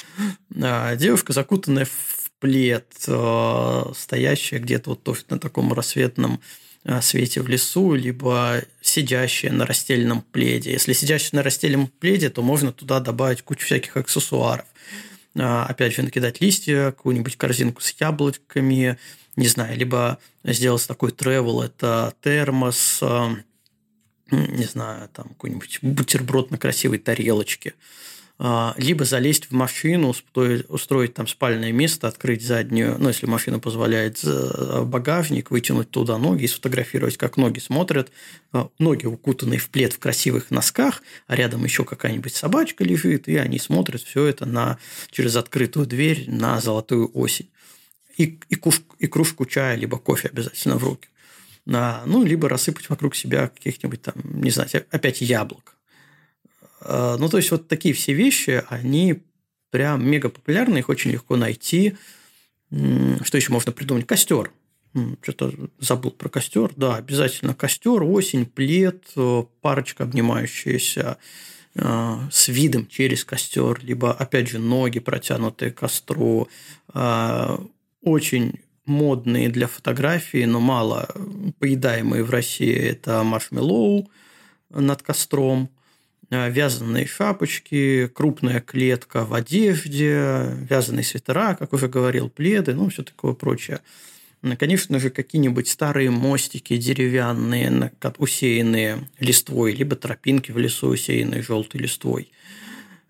А 0.61 0.95
девушка, 0.95 1.33
закутанная 1.33 1.85
в 1.85 2.31
плед, 2.39 2.87
э, 3.07 3.83
стоящая 3.95 4.59
где-то 4.59 4.91
вот 5.05 5.25
на 5.29 5.39
таком 5.39 5.71
рассветном 5.73 6.41
свете 7.01 7.41
в 7.41 7.47
лесу, 7.47 7.93
либо 7.93 8.61
сидящая 8.81 9.51
на 9.51 9.65
растельном 9.65 10.21
пледе. 10.21 10.71
Если 10.71 10.93
сидящая 10.93 11.31
на 11.33 11.43
растельном 11.43 11.87
пледе, 11.87 12.29
то 12.29 12.41
можно 12.41 12.71
туда 12.71 12.99
добавить 12.99 13.41
кучу 13.41 13.65
всяких 13.65 13.95
аксессуаров. 13.95 14.65
А, 15.39 15.65
опять 15.65 15.95
же, 15.95 16.03
накидать 16.03 16.41
листья, 16.41 16.87
какую-нибудь 16.87 17.37
корзинку 17.37 17.81
с 17.81 17.95
яблоками, 17.99 18.97
не 19.35 19.47
знаю, 19.47 19.77
либо 19.77 20.19
сделать 20.43 20.85
такой 20.87 21.11
travel, 21.11 21.63
это 21.63 22.13
термос, 22.21 22.99
э, 23.01 23.29
не 24.29 24.65
знаю, 24.65 25.09
там 25.09 25.29
какой-нибудь 25.29 25.79
бутерброд 25.81 26.51
на 26.51 26.57
красивой 26.57 26.99
тарелочке, 26.99 27.73
а, 27.73 27.83
либо 28.77 29.05
залезть 29.05 29.45
в 29.45 29.51
машину, 29.51 30.13
устроить 30.67 31.13
там 31.13 31.27
спальное 31.27 31.71
место, 31.71 32.07
открыть 32.07 32.43
заднюю, 32.43 32.97
ну, 32.99 33.09
если 33.09 33.25
машина 33.25 33.59
позволяет, 33.59 34.19
багажник, 34.23 35.51
вытянуть 35.51 35.91
туда 35.91 36.17
ноги 36.17 36.43
и 36.43 36.47
сфотографировать, 36.47 37.15
как 37.15 37.37
ноги 37.37 37.59
смотрят, 37.59 38.11
а, 38.51 38.69
ноги 38.79 39.05
укутанные 39.05 39.59
в 39.59 39.69
плед 39.69 39.93
в 39.93 39.99
красивых 39.99 40.51
носках, 40.51 41.03
а 41.27 41.35
рядом 41.35 41.63
еще 41.63 41.85
какая-нибудь 41.85 42.33
собачка 42.33 42.83
лежит, 42.83 43.27
и 43.27 43.37
они 43.37 43.59
смотрят 43.59 44.01
все 44.01 44.25
это 44.25 44.45
на, 44.45 44.77
через 45.11 45.35
открытую 45.35 45.85
дверь 45.85 46.25
на 46.27 46.59
золотую 46.59 47.11
осень. 47.13 47.49
И, 48.17 48.39
и, 48.49 48.55
куш, 48.55 48.81
и 48.99 49.07
кружку 49.07 49.45
чая, 49.45 49.75
либо 49.75 49.97
кофе 49.97 50.29
обязательно 50.29 50.77
в 50.77 50.83
руки 50.83 51.07
ну, 51.65 52.23
либо 52.23 52.49
рассыпать 52.49 52.89
вокруг 52.89 53.15
себя 53.15 53.47
каких-нибудь 53.47 54.01
там, 54.01 54.15
не 54.23 54.49
знаю, 54.49 54.69
опять 54.91 55.21
яблок. 55.21 55.77
А, 56.85 57.17
ну, 57.17 57.29
то 57.29 57.37
есть, 57.37 57.51
вот 57.51 57.67
такие 57.67 57.93
все 57.93 58.13
вещи, 58.13 58.63
они 58.69 59.23
прям 59.71 60.05
мега 60.05 60.29
популярны, 60.29 60.77
их 60.77 60.89
очень 60.89 61.11
легко 61.11 61.35
найти. 61.35 61.97
Что 62.69 63.37
еще 63.37 63.51
можно 63.51 63.71
придумать? 63.71 64.05
Костер. 64.07 64.51
Что-то 65.21 65.53
забыл 65.79 66.11
про 66.11 66.29
костер. 66.29 66.71
Да, 66.75 66.97
обязательно 66.97 67.55
костер, 67.55 68.03
осень, 68.03 68.45
плед, 68.45 69.03
э, 69.15 69.43
парочка 69.61 70.03
обнимающаяся 70.03 71.17
э, 71.73 72.15
с 72.31 72.47
видом 72.47 72.85
через 72.85 73.25
костер, 73.25 73.79
либо, 73.81 74.13
опять 74.13 74.49
же, 74.49 74.59
ноги 74.59 74.99
протянутые 74.99 75.71
к 75.71 75.79
костру. 75.79 76.47
Очень 78.03 78.59
модные 78.85 79.49
для 79.49 79.67
фотографии, 79.67 80.45
но 80.45 80.59
мало 80.59 81.09
поедаемые 81.59 82.23
в 82.23 82.29
России, 82.29 82.73
это 82.73 83.23
маршмеллоу 83.23 84.09
над 84.69 85.01
костром, 85.01 85.69
э, 85.71 85.82
вязаные 86.49 87.05
шапочки, 87.05 88.07
крупная 88.07 88.61
клетка 88.61 89.25
в 89.25 89.33
одежде, 89.33 90.55
вязаные 90.69 91.03
свитера, 91.03 91.55
как 91.55 91.73
уже 91.73 91.87
говорил, 91.87 92.29
пледы, 92.29 92.73
ну, 92.73 92.89
все 92.89 93.03
такое 93.03 93.33
прочее. 93.33 93.79
Конечно 94.59 94.99
же, 94.99 95.09
какие-нибудь 95.09 95.69
старые 95.69 96.09
мостики 96.09 96.75
деревянные, 96.75 97.93
усеянные 98.17 99.07
листвой, 99.19 99.73
либо 99.73 99.95
тропинки 99.95 100.51
в 100.51 100.57
лесу, 100.57 100.89
усеянные 100.89 101.41
желтой 101.41 101.79
листвой. 101.79 102.29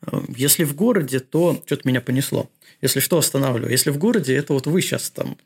Э, 0.05 0.21
если 0.35 0.63
в 0.63 0.75
городе, 0.75 1.19
то 1.19 1.61
что-то 1.65 1.87
меня 1.87 2.01
понесло. 2.01 2.51
Если 2.81 2.99
что, 2.99 3.17
останавливаю. 3.17 3.71
Если 3.71 3.89
в 3.89 3.97
городе, 3.97 4.35
это 4.35 4.53
вот 4.53 4.67
вы 4.67 4.81
сейчас 4.81 5.09
там 5.09 5.37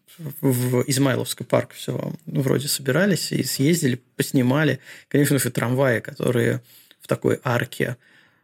в 0.41 0.83
Измайловский 0.87 1.45
парк 1.45 1.73
все 1.73 2.13
ну, 2.25 2.41
вроде 2.41 2.67
собирались 2.67 3.31
и 3.31 3.43
съездили, 3.43 4.01
поснимали. 4.15 4.79
Конечно 5.07 5.37
же, 5.37 5.51
трамваи, 5.51 5.99
которые 5.99 6.61
в 7.07 7.09
такой 7.09 7.39
арке 7.45 7.95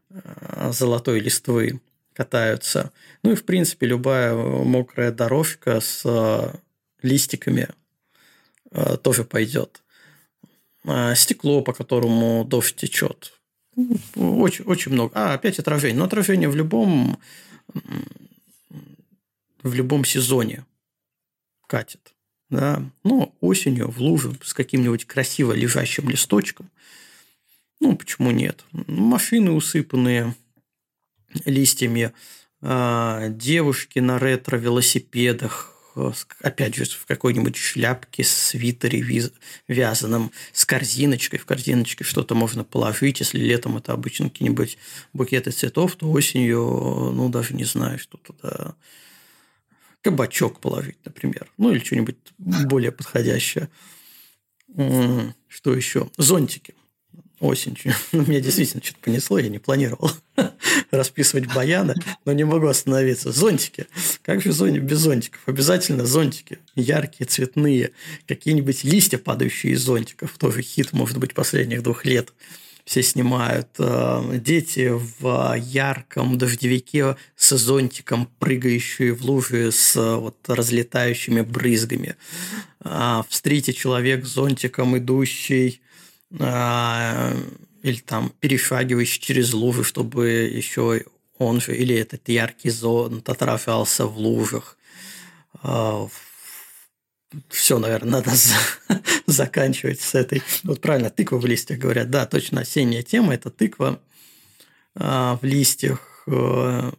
э, 0.10 0.72
золотой 0.72 1.20
листвы 1.20 1.82
катаются. 2.14 2.94
Ну 3.22 3.34
и, 3.34 3.36
в 3.36 3.44
принципе, 3.44 3.88
любая 3.88 4.34
мокрая 4.34 5.12
дорожка 5.12 5.82
с 5.82 6.04
э, 6.06 6.56
листиками 7.02 7.68
э, 8.72 8.96
тоже 9.04 9.26
пойдет. 9.26 9.84
А 10.86 11.14
стекло, 11.14 11.62
по 11.62 11.74
которому 11.74 12.46
дождь 12.46 12.78
течет. 12.78 13.34
Очень, 14.16 14.64
очень 14.64 14.94
много. 14.94 15.12
А, 15.14 15.34
опять 15.34 15.60
отражение. 15.60 15.98
Но 15.98 16.06
отражение 16.06 16.48
в 16.48 16.56
любом 16.56 17.20
в 19.62 19.74
любом 19.74 20.06
сезоне 20.06 20.66
катит. 21.68 22.14
Да? 22.50 22.82
Но 23.04 23.36
осенью 23.42 23.92
в 23.92 24.00
лужу 24.00 24.38
с 24.42 24.54
каким-нибудь 24.54 25.04
красиво 25.04 25.52
лежащим 25.52 26.10
листочком, 26.10 26.70
ну, 26.70 26.80
почему 28.14 28.32
нет? 28.32 28.64
Машины, 28.72 29.52
усыпанные 29.52 30.36
листьями, 31.46 32.14
а, 32.62 33.30
девушки 33.30 34.00
на 34.00 34.20
ретро-велосипедах, 34.20 35.72
опять 36.42 36.76
же, 36.76 36.86
в 36.86 37.06
какой-нибудь 37.06 37.56
шляпке, 37.56 38.24
свитере 38.24 39.32
вязаном, 39.68 40.32
с 40.52 40.66
корзиночкой. 40.66 41.40
В 41.40 41.46
корзиночке 41.46 42.04
что-то 42.04 42.36
можно 42.36 42.64
положить. 42.64 43.20
Если 43.20 43.40
летом 43.40 43.78
это 43.78 43.94
обычно 43.94 44.30
какие-нибудь 44.30 44.78
букеты 45.14 45.52
цветов, 45.52 45.96
то 45.96 46.10
осенью, 46.12 46.60
ну, 47.14 47.30
даже 47.30 47.56
не 47.56 47.64
знаю, 47.64 47.98
что 47.98 48.18
туда 48.18 48.76
кабачок 50.02 50.60
положить, 50.60 50.98
например. 51.06 51.52
Ну, 51.58 51.72
или 51.72 51.84
что-нибудь 51.84 52.18
более 52.38 52.92
подходящее. 52.92 53.70
Что 54.68 55.74
еще? 55.74 56.10
Зонтики. 56.18 56.76
Осень. 57.44 57.78
Ну, 58.14 58.26
меня 58.26 58.40
действительно 58.40 58.82
что-то 58.82 59.00
понесло, 59.02 59.38
я 59.38 59.50
не 59.50 59.60
планировал 59.60 60.12
расписывать 60.92 61.54
баяны, 61.54 61.94
но 62.24 62.32
не 62.32 62.46
могу 62.46 62.68
остановиться. 62.68 63.34
Зонтики. 63.34 63.88
Как 64.22 64.42
же 64.42 64.54
зонтик 64.54 64.84
без 64.84 65.00
зонтиков? 65.00 65.42
Обязательно 65.46 66.06
зонтики. 66.06 66.60
Яркие, 66.76 67.28
цветные. 67.28 67.92
Какие-нибудь 68.28 68.86
листья, 68.86 69.18
падающие 69.18 69.74
из 69.74 69.82
зонтиков. 69.82 70.38
Тоже 70.38 70.62
хит, 70.62 70.94
может 70.94 71.18
быть, 71.18 71.34
последних 71.34 71.84
двух 71.84 72.06
лет. 72.06 72.32
все 72.86 73.04
снимают. 73.04 73.68
Э, 73.78 74.40
дети 74.42 74.94
в 74.94 75.56
ярком 75.58 76.38
дождевике 76.38 77.18
с 77.36 77.58
зонтиком, 77.58 78.30
прыгающие 78.40 79.14
в 79.14 79.22
лужи 79.26 79.70
с 79.74 79.96
вот 79.96 80.38
разлетающими 80.48 81.42
брызгами. 81.42 82.16
А 82.80 83.26
в 83.28 83.36
стрите 83.36 83.74
человек 83.74 84.26
с 84.26 84.30
зонтиком, 84.30 84.98
идущий 84.98 85.82
или 86.34 88.00
там 88.06 88.34
перешагивающий 88.40 89.22
через 89.22 89.54
лужи, 89.54 89.84
чтобы 89.84 90.30
еще 90.30 91.04
он 91.38 91.62
же 91.62 91.76
или 91.76 91.96
этот 91.96 92.28
яркий 92.30 92.70
зонт 92.70 93.28
отражался 93.30 94.06
в 94.06 94.18
лужах. 94.18 94.78
А, 95.62 96.08
все, 97.50 97.80
наверное, 97.80 98.22
надо 98.22 98.32
заканчивать 99.26 100.02
с 100.02 100.16
этой. 100.16 100.42
Вот 100.64 100.82
правильно, 100.82 101.10
тыква 101.10 101.38
в 101.38 101.46
листьях 101.46 101.80
говорят. 101.80 102.10
Да, 102.10 102.26
точно 102.26 102.62
осенняя 102.62 103.04
тема– 103.04 103.34
это 103.36 103.50
тыква 103.50 104.00
а, 104.96 105.38
в 105.42 105.46
листьях, 105.46 106.24
э, 106.28 106.92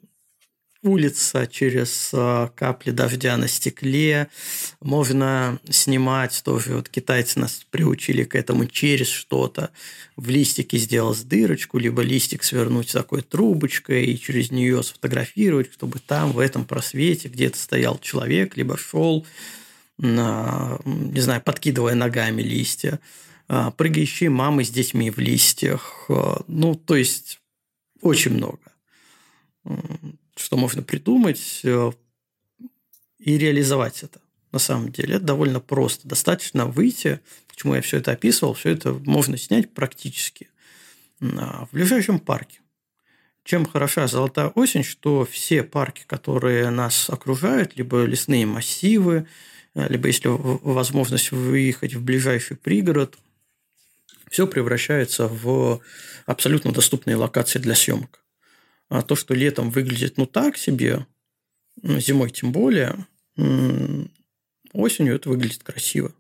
улица 0.85 1.47
через 1.47 2.11
а, 2.13 2.49
капли 2.55 2.93
дождя 2.93 3.37
на 3.37 3.49
стекле. 3.49 4.29
Можно 4.81 5.59
снимать 5.69 6.43
тоже. 6.45 6.77
Вот 6.77 6.89
китайцы 6.89 7.41
нас 7.41 7.67
приучили 7.71 8.23
к 8.23 8.37
этому 8.37 8.67
через 8.67 9.09
что-то. 9.09 9.71
В 10.15 10.29
листике 10.29 10.79
сделать 10.79 11.27
дырочку, 11.27 11.79
либо 11.79 12.03
листик 12.03 12.45
свернуть 12.45 12.93
такой 12.93 13.23
трубочкой 13.23 14.05
и 14.05 14.21
через 14.21 14.51
нее 14.53 14.83
сфотографировать, 14.83 15.73
чтобы 15.73 15.99
там 15.99 16.33
в 16.33 16.39
этом 16.39 16.65
просвете 16.65 17.29
где-то 17.29 17.59
стоял 17.59 17.99
человек, 17.99 18.57
либо 18.57 18.77
шел 18.77 19.27
не 19.99 21.21
знаю, 21.21 21.41
подкидывая 21.43 21.95
ногами 21.95 22.43
листья, 22.43 23.01
а, 23.47 23.71
прыгающие 23.71 24.31
мамы 24.31 24.65
с 24.65 24.71
детьми 24.71 25.11
в 25.11 25.19
листьях. 25.19 26.07
А, 26.09 26.43
ну, 26.49 26.75
то 26.75 26.97
есть, 26.97 27.41
очень 28.01 28.33
много. 28.33 28.59
Что 30.37 30.57
можно 30.57 30.83
придумать 30.83 31.61
э, 31.65 31.93
и 33.19 33.39
реализовать 33.39 34.03
это. 34.03 34.21
На 34.53 34.59
самом 34.59 34.93
деле, 34.93 35.17
это 35.17 35.25
довольно 35.25 35.61
просто. 35.61 36.07
Достаточно 36.07 36.67
выйти, 36.67 37.21
почему 37.49 37.75
я 37.75 37.81
все 37.81 37.99
это 37.99 38.13
описывал, 38.13 38.55
все 38.55 38.71
это 38.71 38.93
можно 38.93 39.37
снять 39.37 39.73
практически 39.73 40.49
в 41.21 41.69
ближайшем 41.73 42.19
парке. 42.19 42.61
Чем 43.45 43.67
хороша 43.67 44.07
золотая 44.07 44.49
осень, 44.49 44.83
что 44.83 45.27
все 45.31 45.63
парки, 45.63 46.05
которые 46.07 46.71
нас 46.71 47.11
окружают, 47.11 47.77
либо 47.77 48.05
лесные 48.05 48.47
массивы, 48.47 49.27
а, 49.75 49.87
либо 49.89 50.07
если 50.07 50.29
возможность 50.29 51.31
выехать 51.31 51.95
в 51.95 52.03
ближайший 52.03 52.57
пригород, 52.57 53.19
все 54.31 54.47
превращается 54.47 55.29
в 55.29 55.81
абсолютно 56.27 56.73
доступные 56.73 57.17
локации 57.17 57.59
для 57.59 57.75
съемок. 57.75 58.24
А 58.89 59.03
то, 59.03 59.17
что 59.17 59.35
летом 59.35 59.71
выглядит 59.71 60.19
ну 60.19 60.27
так 60.27 60.57
себе, 60.57 61.07
зимой 61.83 62.31
тем 62.31 62.53
более, 62.53 63.07
осенью 64.73 65.15
это 65.15 65.29
выглядит 65.29 65.63
красиво. 65.63 66.15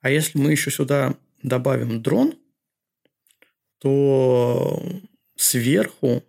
А 0.00 0.10
если 0.10 0.38
мы 0.38 0.50
еще 0.52 0.70
сюда 0.70 1.16
добавим 1.42 2.02
дрон, 2.02 2.34
то 3.78 4.82
сверху 5.36 6.22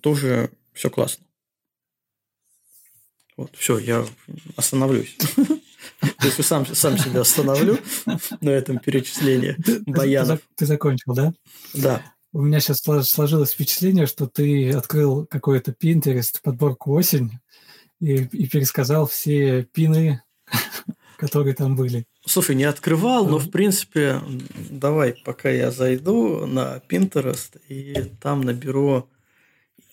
тоже 0.00 0.50
все 0.72 0.90
классно. 0.90 1.26
Вот, 3.36 3.56
все, 3.56 3.78
я 3.78 4.06
остановлюсь. 4.56 5.16
То 5.16 6.26
есть 6.26 6.44
сам, 6.44 6.66
сам 6.66 6.98
себя 6.98 7.22
остановлю 7.22 7.78
на 8.40 8.50
этом 8.50 8.78
перечислении 8.78 9.56
баянов. 9.90 10.40
Ты 10.54 10.66
закончил, 10.66 11.14
да? 11.14 11.32
Да. 11.72 12.14
У 12.32 12.42
меня 12.42 12.60
сейчас 12.60 12.78
сложилось 13.08 13.52
впечатление, 13.52 14.06
что 14.06 14.26
ты 14.28 14.70
открыл 14.70 15.26
какой-то 15.26 15.72
Pinterest, 15.72 16.40
подборку 16.42 16.92
осень, 16.92 17.32
и, 17.98 18.22
и 18.24 18.48
пересказал 18.48 19.06
все 19.06 19.64
пины, 19.64 20.22
которые 21.18 21.54
там 21.54 21.74
были. 21.74 22.06
Слушай, 22.24 22.54
не 22.54 22.64
открывал, 22.64 23.26
но 23.26 23.38
в 23.38 23.50
принципе, 23.50 24.20
давай, 24.70 25.14
пока 25.24 25.50
я 25.50 25.70
зайду 25.72 26.46
на 26.46 26.80
Pinterest 26.88 27.60
и 27.68 28.04
там 28.20 28.42
наберу 28.42 29.08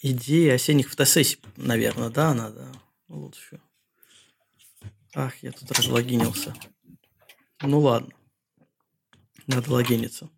идеи 0.01 0.49
осенних 0.49 0.89
фотосессий, 0.89 1.39
наверное, 1.55 2.09
да, 2.09 2.33
надо 2.35 2.67
лучше. 3.07 3.59
Ах, 5.15 5.33
я 5.41 5.51
тут 5.51 5.71
разлогинился. 5.71 6.53
Ну 7.61 7.79
ладно. 7.79 8.13
Надо 9.47 9.71
логиниться. 9.71 10.29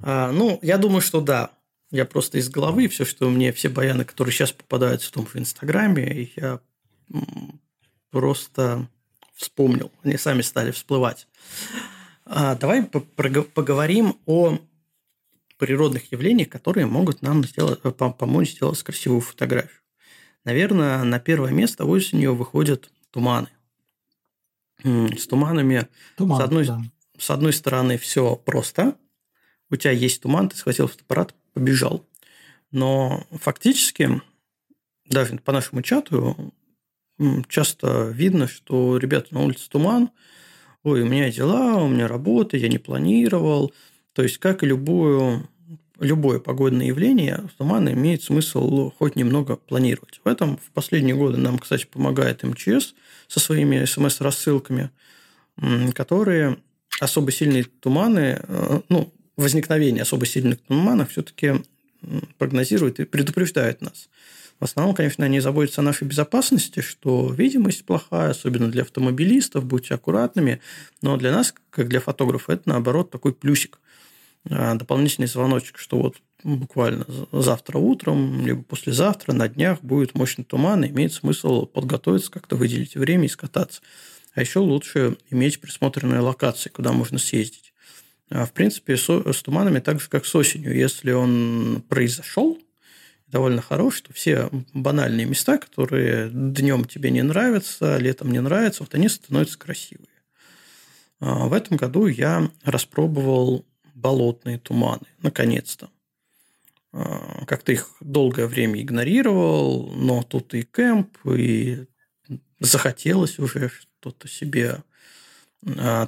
А, 0.00 0.32
ну, 0.32 0.58
я 0.62 0.78
думаю, 0.78 1.00
что 1.00 1.20
да. 1.20 1.50
Я 1.90 2.04
просто 2.04 2.38
из 2.38 2.48
головы 2.48 2.88
все, 2.88 3.04
что 3.04 3.30
мне, 3.30 3.52
все 3.52 3.68
баяны, 3.68 4.04
которые 4.04 4.32
сейчас 4.32 4.52
попадаются 4.52 5.08
в 5.08 5.12
том 5.12 5.28
же 5.28 5.38
Инстаграме, 5.38 6.30
я 6.36 6.60
просто 8.10 8.88
вспомнил. 9.34 9.92
Они 10.02 10.16
сами 10.16 10.42
стали 10.42 10.70
всплывать. 10.70 11.28
А, 12.24 12.56
давай 12.56 12.82
поговорим 12.84 14.18
о 14.26 14.58
природных 15.58 16.10
явлениях, 16.10 16.48
которые 16.48 16.86
могут 16.86 17.22
нам 17.22 17.44
сделать, 17.44 17.80
помочь 17.80 18.52
сделать 18.52 18.82
красивую 18.82 19.20
фотографию. 19.20 19.80
Наверное, 20.44 21.02
на 21.04 21.18
первое 21.18 21.52
место 21.52 21.84
осенью 21.84 22.34
выходят 22.34 22.90
туманы. 23.10 23.48
С 24.82 25.26
туманами, 25.26 25.88
Туман, 26.16 26.40
с, 26.40 26.44
одной, 26.44 26.66
да. 26.66 26.82
с 27.18 27.30
одной 27.30 27.52
стороны, 27.54 27.96
все 27.96 28.36
просто. 28.36 28.98
У 29.70 29.76
тебя 29.76 29.92
есть 29.92 30.22
туман, 30.22 30.48
ты 30.48 30.56
схватил 30.56 30.88
фотоаппарат, 30.88 31.34
побежал. 31.52 32.04
Но 32.70 33.26
фактически, 33.30 34.20
даже 35.06 35.36
по 35.38 35.52
нашему 35.52 35.82
чату, 35.82 36.52
часто 37.48 38.08
видно, 38.08 38.48
что, 38.48 38.98
ребята, 38.98 39.34
на 39.34 39.42
улице 39.42 39.68
туман, 39.68 40.10
ой, 40.82 41.02
у 41.02 41.06
меня 41.06 41.30
дела, 41.30 41.76
у 41.82 41.88
меня 41.88 42.08
работа, 42.08 42.56
я 42.56 42.68
не 42.68 42.78
планировал. 42.78 43.72
То 44.12 44.22
есть, 44.22 44.38
как 44.38 44.62
и 44.62 44.66
любую 44.66 45.48
любое 46.00 46.38
погодное 46.40 46.86
явление, 46.86 47.48
туман 47.56 47.90
имеет 47.90 48.22
смысл 48.22 48.90
хоть 48.98 49.16
немного 49.16 49.56
планировать. 49.56 50.20
В 50.24 50.28
этом 50.28 50.56
в 50.56 50.70
последние 50.72 51.14
годы 51.14 51.38
нам, 51.38 51.58
кстати, 51.58 51.86
помогает 51.86 52.42
МЧС 52.42 52.94
со 53.28 53.40
своими 53.40 53.84
смс-рассылками, 53.84 54.90
которые 55.94 56.58
особо 57.00 57.30
сильные 57.32 57.64
туманы, 57.64 58.40
э, 58.42 58.80
ну, 58.88 59.12
возникновение 59.36 60.02
особо 60.02 60.26
сильных 60.26 60.60
туманов 60.60 61.10
все-таки 61.10 61.54
прогнозируют 62.38 63.00
и 63.00 63.04
предупреждают 63.04 63.80
нас. 63.80 64.08
В 64.60 64.64
основном, 64.64 64.94
конечно, 64.94 65.24
они 65.24 65.40
заботятся 65.40 65.80
о 65.80 65.84
нашей 65.84 66.06
безопасности, 66.06 66.80
что 66.80 67.32
видимость 67.32 67.84
плохая, 67.84 68.30
особенно 68.30 68.70
для 68.70 68.82
автомобилистов, 68.82 69.64
будьте 69.64 69.94
аккуратными. 69.94 70.60
Но 71.02 71.16
для 71.16 71.32
нас, 71.32 71.54
как 71.70 71.88
для 71.88 72.00
фотографа, 72.00 72.52
это, 72.52 72.68
наоборот, 72.68 73.10
такой 73.10 73.34
плюсик. 73.34 73.80
А, 74.48 74.74
дополнительный 74.74 75.26
звоночек, 75.26 75.78
что 75.78 75.98
вот 75.98 76.16
буквально 76.44 77.04
завтра 77.32 77.78
утром, 77.78 78.46
либо 78.46 78.62
послезавтра, 78.62 79.32
на 79.32 79.48
днях 79.48 79.82
будет 79.82 80.14
мощный 80.14 80.44
туман, 80.44 80.84
и 80.84 80.88
имеет 80.88 81.12
смысл 81.12 81.66
подготовиться, 81.66 82.30
как-то 82.30 82.56
выделить 82.56 82.94
время 82.94 83.24
и 83.24 83.28
скататься. 83.28 83.82
А 84.34 84.40
еще 84.40 84.60
лучше 84.60 85.16
иметь 85.30 85.60
присмотренные 85.60 86.20
локации, 86.20 86.68
куда 86.68 86.92
можно 86.92 87.18
съездить. 87.18 87.73
А, 88.30 88.46
в 88.46 88.52
принципе, 88.52 88.96
с 88.96 89.42
туманами 89.42 89.80
так 89.80 90.00
же, 90.00 90.08
как 90.08 90.26
с 90.26 90.34
осенью. 90.34 90.74
Если 90.74 91.12
он 91.12 91.84
произошел, 91.88 92.58
довольно 93.26 93.62
хорош, 93.62 94.00
то 94.00 94.12
все 94.12 94.48
банальные 94.72 95.26
места, 95.26 95.58
которые 95.58 96.30
днем 96.30 96.84
тебе 96.84 97.10
не 97.10 97.22
нравятся, 97.22 97.96
летом 97.98 98.30
не 98.30 98.40
нравятся, 98.40 98.84
вот 98.84 98.94
они 98.94 99.08
становятся 99.08 99.58
красивые. 99.58 100.08
А, 101.20 101.46
в 101.46 101.52
этом 101.52 101.76
году 101.76 102.06
я 102.06 102.50
распробовал 102.62 103.66
болотные 103.94 104.58
туманы, 104.58 105.06
наконец-то. 105.20 105.90
А, 106.92 107.44
как-то 107.46 107.72
их 107.72 107.90
долгое 108.00 108.46
время 108.46 108.80
игнорировал, 108.80 109.90
но 109.94 110.22
тут 110.22 110.54
и 110.54 110.62
кемп, 110.62 111.18
и 111.26 111.86
захотелось 112.60 113.38
уже 113.38 113.68
что-то 113.68 114.28
себе 114.28 114.82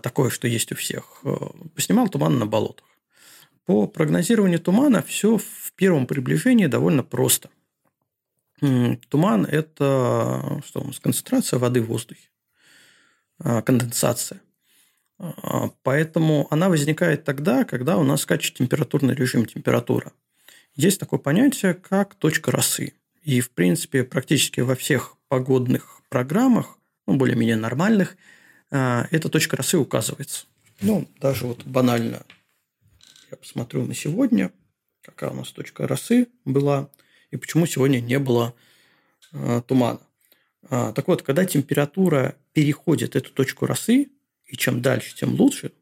такое, 0.02 0.30
что 0.30 0.48
есть 0.48 0.72
у 0.72 0.74
всех. 0.74 1.20
А, 1.24 1.50
поснимал 1.74 2.08
туман 2.08 2.38
на 2.38 2.46
болотах. 2.46 2.86
По 3.64 3.86
прогнозированию 3.86 4.60
тумана 4.60 5.02
все 5.02 5.38
в 5.38 5.72
первом 5.74 6.06
приближении 6.06 6.66
довольно 6.66 7.02
просто. 7.02 7.50
Туман– 8.60 9.44
это 9.50 10.62
что, 10.66 10.90
концентрация 11.02 11.58
воды 11.58 11.82
в 11.82 11.86
воздухе, 11.86 12.30
конденсация. 13.38 14.40
А, 15.18 15.70
поэтому 15.82 16.46
она 16.50 16.68
возникает 16.68 17.24
тогда, 17.24 17.64
когда 17.64 17.98
у 17.98 18.04
нас 18.04 18.22
скачет 18.22 18.54
температурный 18.54 19.14
режим, 19.14 19.46
температура. 19.46 20.12
Есть 20.74 21.00
такое 21.00 21.18
понятие, 21.18 21.74
как 21.74 22.14
точка 22.14 22.50
росы. 22.50 22.94
И, 23.22 23.40
в 23.40 23.50
принципе, 23.50 24.04
практически 24.04 24.60
во 24.60 24.74
всех 24.74 25.16
погодных 25.28 26.02
программах, 26.08 26.78
ну, 27.06 27.16
более-менее 27.16 27.56
нормальных, 27.56 28.12
а, 28.12 28.35
эта 29.10 29.28
точка 29.28 29.56
росы 29.56 29.78
указывается. 29.78 30.46
Ну, 30.80 31.08
даже 31.20 31.46
вот 31.46 31.64
банально 31.64 32.22
я 33.30 33.36
посмотрю 33.36 33.84
на 33.84 33.94
сегодня, 33.94 34.52
какая 35.02 35.30
у 35.30 35.34
нас 35.34 35.50
точка 35.50 35.86
росы 35.86 36.28
была, 36.44 36.90
и 37.30 37.36
почему 37.36 37.66
сегодня 37.66 38.00
не 38.00 38.18
было 38.18 38.54
э, 39.32 39.62
тумана. 39.66 40.00
А, 40.68 40.92
так 40.92 41.08
вот, 41.08 41.22
когда 41.22 41.44
температура 41.44 42.36
переходит 42.52 43.16
эту 43.16 43.30
точку 43.30 43.66
росы, 43.66 44.10
и 44.46 44.56
чем 44.56 44.82
дальше, 44.82 45.14
тем 45.14 45.34
лучше, 45.34 45.72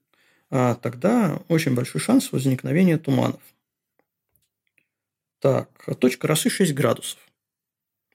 а, 0.51 0.75
тогда 0.75 1.43
очень 1.49 1.75
большой 1.75 2.01
шанс 2.01 2.33
возникновения 2.33 2.99
туманов. 2.99 3.43
Так, 5.41 5.69
точка 5.99 6.27
росы 6.27 6.49
6 6.49 6.73
градусов 6.73 7.19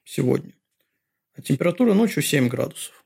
сегодня. 0.04 0.52
А 1.34 1.42
температура 1.42 1.94
ночью 1.94 2.22
7 2.22 2.48
градусов. 2.48 3.04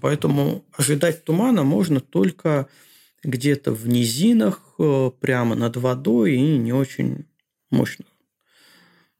Поэтому 0.00 0.64
ожидать 0.72 1.24
тумана 1.24 1.62
можно 1.62 2.00
только 2.00 2.68
где-то 3.22 3.72
в 3.72 3.88
низинах, 3.88 4.62
э, 4.78 5.10
прямо 5.20 5.54
над 5.54 5.76
водой 5.76 6.34
и 6.34 6.58
не 6.58 6.72
очень 6.72 7.26
мощных. 7.70 8.06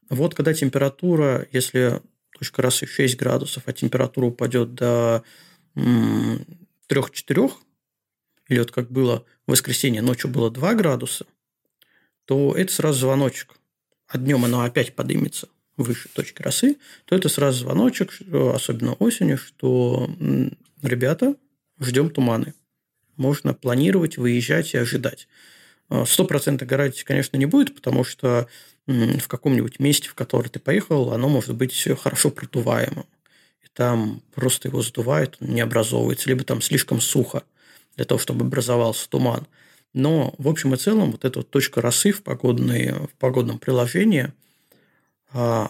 Вот 0.09 0.35
когда 0.35 0.55
температура, 0.55 1.47
если 1.51 2.01
точка 2.31 2.63
росы 2.63 2.87
6 2.87 3.17
градусов, 3.17 3.65
а 3.67 3.73
температура 3.73 4.27
упадет 4.27 4.75
до 4.75 5.25
3-4, 5.75 7.53
или 8.49 8.59
вот 8.61 8.71
как 8.71 8.91
было 8.91 9.25
в 9.47 9.51
воскресенье, 9.51 10.03
ночью 10.03 10.31
было 10.31 10.51
2 10.51 10.75
градуса, 10.75 11.27
то 12.25 12.55
это 12.55 12.73
сразу 12.73 13.01
звоночек. 13.01 13.57
А 14.07 14.19
днем 14.19 14.45
оно 14.45 14.63
опять 14.63 14.95
поднимется 14.95 15.49
выше 15.77 16.09
точки 16.09 16.43
росы, 16.43 16.77
то 17.05 17.15
это 17.15 17.29
сразу 17.29 17.61
звоночек, 17.61 18.13
особенно 18.55 18.95
осенью, 18.95 19.39
что 19.39 20.09
ребята, 20.83 21.35
ждем 21.81 22.11
туманы. 22.11 22.55
Можно 23.17 23.55
планировать, 23.55 24.19
выезжать 24.19 24.75
и 24.75 24.79
ожидать. 24.79 25.29
Сто 26.05 26.25
процентов 26.25 26.69
гарантии, 26.69 27.05
конечно, 27.05 27.37
не 27.37 27.47
будет, 27.47 27.75
потому 27.75 28.05
что 28.05 28.49
в 28.87 29.29
каком-нибудь 29.29 29.79
месте, 29.79 30.09
в 30.09 30.15
которое 30.15 30.49
ты 30.49 30.59
поехал, 30.59 31.13
оно 31.13 31.29
может 31.29 31.55
быть 31.55 31.89
хорошо 32.01 32.31
продуваемым. 32.31 33.07
И 33.63 33.69
там 33.73 34.23
просто 34.35 34.69
его 34.69 34.83
задувает, 34.83 35.37
он 35.41 35.49
не 35.49 35.61
образовывается, 35.61 36.29
либо 36.29 36.45
там 36.45 36.61
слишком 36.63 37.01
сухо 37.01 37.43
для 37.97 38.05
того, 38.05 38.19
чтобы 38.19 38.45
образовался 38.45 39.09
туман. 39.09 39.47
Но 39.95 40.35
в 40.39 40.49
общем 40.49 40.75
и 40.75 40.77
целом 40.77 41.13
вот 41.13 41.25
эта 41.25 41.39
вот 41.39 41.51
точка 41.51 41.81
росы 41.81 42.13
в, 42.13 42.23
погодной, 42.23 42.93
в 42.93 43.15
погодном 43.19 43.59
приложении, 43.59 44.33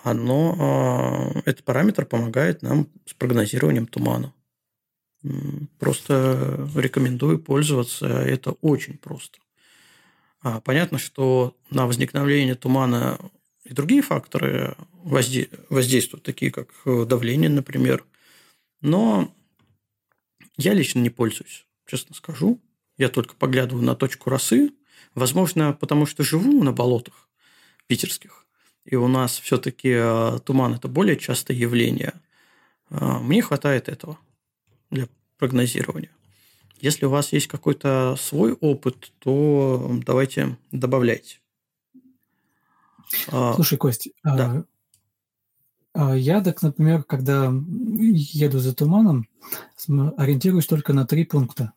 оно, 0.05 0.55
а, 0.59 1.41
этот 1.45 1.65
параметр 1.65 2.07
помогает 2.07 2.63
нам 2.63 2.89
с 3.05 3.15
прогнозированием 3.15 3.89
тумана. 3.89 4.33
Просто 5.81 6.69
рекомендую 6.77 7.41
пользоваться, 7.41 8.07
это 8.07 8.53
очень 8.61 8.97
просто. 8.97 9.39
А, 10.41 10.61
понятно, 10.61 10.99
что 10.99 11.57
на 11.71 11.87
возникновение 11.87 12.55
тумана 12.55 13.19
и 13.65 13.73
другие 13.73 14.03
факторы 14.03 14.77
воздействуют, 15.03 16.23
такие 16.23 16.53
как 16.53 16.69
давление, 16.85 17.51
например. 17.51 18.05
Но 18.81 19.35
я 20.57 20.75
лично 20.75 21.01
не 21.01 21.11
пользуюсь, 21.11 21.67
честно 21.87 22.15
скажу. 22.15 22.61
Я 22.99 23.09
только 23.09 23.35
поглядываю 23.35 23.85
на 23.85 23.97
точку 23.97 24.31
росы. 24.31 24.71
Возможно, 25.17 25.73
потому 25.73 26.07
что 26.07 26.23
живу 26.23 26.63
на 26.63 26.73
болотах 26.73 27.29
питерских. 27.89 28.46
И 28.87 28.95
у 28.95 29.09
нас 29.09 29.39
все-таки 29.41 29.93
а, 29.95 30.39
туман– 30.39 30.75
это 30.77 30.87
более 30.87 31.17
частое 31.17 31.57
явление. 31.57 32.15
А, 32.89 33.19
мне 33.19 33.43
хватает 33.43 33.89
этого 33.89 34.19
для 34.91 35.09
прогнозирования. 35.39 36.11
Если 36.81 37.05
у 37.05 37.11
вас 37.11 37.33
есть 37.33 37.49
какой-то 37.49 38.17
свой 38.19 38.53
опыт, 38.53 39.13
то 39.19 39.91
давайте 40.07 40.57
добавляйте. 40.71 41.41
А, 43.33 43.55
Слушай, 43.55 43.77
Кость, 43.77 44.09
да. 44.23 44.65
я 45.95 46.41
так, 46.41 46.63
например, 46.63 47.03
когда 47.03 47.53
еду 47.53 48.61
за 48.61 48.75
туманом, 48.75 49.29
ориентируюсь 49.89 50.67
только 50.67 50.93
на 50.93 51.07
три 51.07 51.25
пункта. 51.25 51.73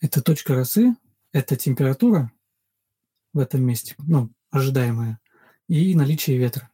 Это 0.00 0.22
точка 0.22 0.54
росы, 0.54 0.96
это 1.32 1.56
температура 1.56 2.32
в 3.34 3.38
этом 3.38 3.62
месте, 3.62 3.96
ну, 3.98 4.30
ожидаемая, 4.50 5.18
и 5.72 5.94
наличие 5.94 6.36
ветра. 6.36 6.70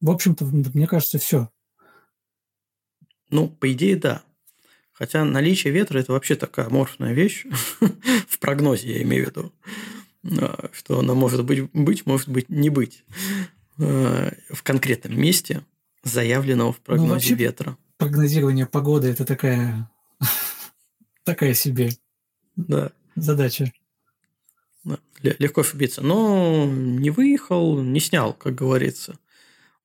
В 0.00 0.08
общем-то, 0.10 0.44
мне 0.44 0.86
кажется, 0.86 1.18
все. 1.18 1.50
Ну, 3.28 3.48
по 3.48 3.72
идее, 3.72 3.96
да. 3.96 4.22
Хотя 4.92 5.24
наличие 5.24 5.72
ветра– 5.72 5.98
это 6.00 6.12
вообще 6.12 6.36
такая 6.36 6.66
аморфная 6.66 7.12
вещь, 7.12 7.44
в 8.28 8.38
прогнозе 8.38 8.92
я 8.92 9.02
имею 9.02 9.24
в 9.24 9.28
виду, 9.28 9.52
а, 10.40 10.68
что 10.72 11.00
она 11.00 11.14
может 11.14 11.44
быть, 11.44 11.70
быть, 11.72 12.06
может 12.06 12.28
быть 12.28 12.48
не 12.48 12.70
быть 12.70 13.04
а, 13.78 14.30
в 14.50 14.62
конкретном 14.62 15.20
месте 15.20 15.64
заявленного 16.04 16.72
в 16.72 16.78
ну, 16.78 16.84
прогнозе 16.84 17.30
ну, 17.30 17.36
ветра. 17.36 17.78
Прогнозирование 17.96 18.66
погоды– 18.66 19.08
это 19.10 19.24
такая, 19.24 19.90
такая 21.24 21.54
себе 21.54 21.90
да. 22.54 22.92
задача. 23.16 23.72
Легко 25.22 25.60
ошибиться. 25.60 26.02
Но 26.02 26.66
не 26.66 27.10
выехал, 27.10 27.82
не 27.82 28.00
снял, 28.00 28.32
как 28.32 28.54
говорится. 28.54 29.18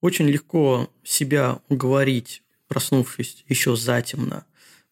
Очень 0.02 0.28
легко 0.28 0.90
себя 1.04 1.60
уговорить 1.70 2.44
проснувшись 2.68 3.44
еще 3.48 3.76
затемно, 3.76 4.46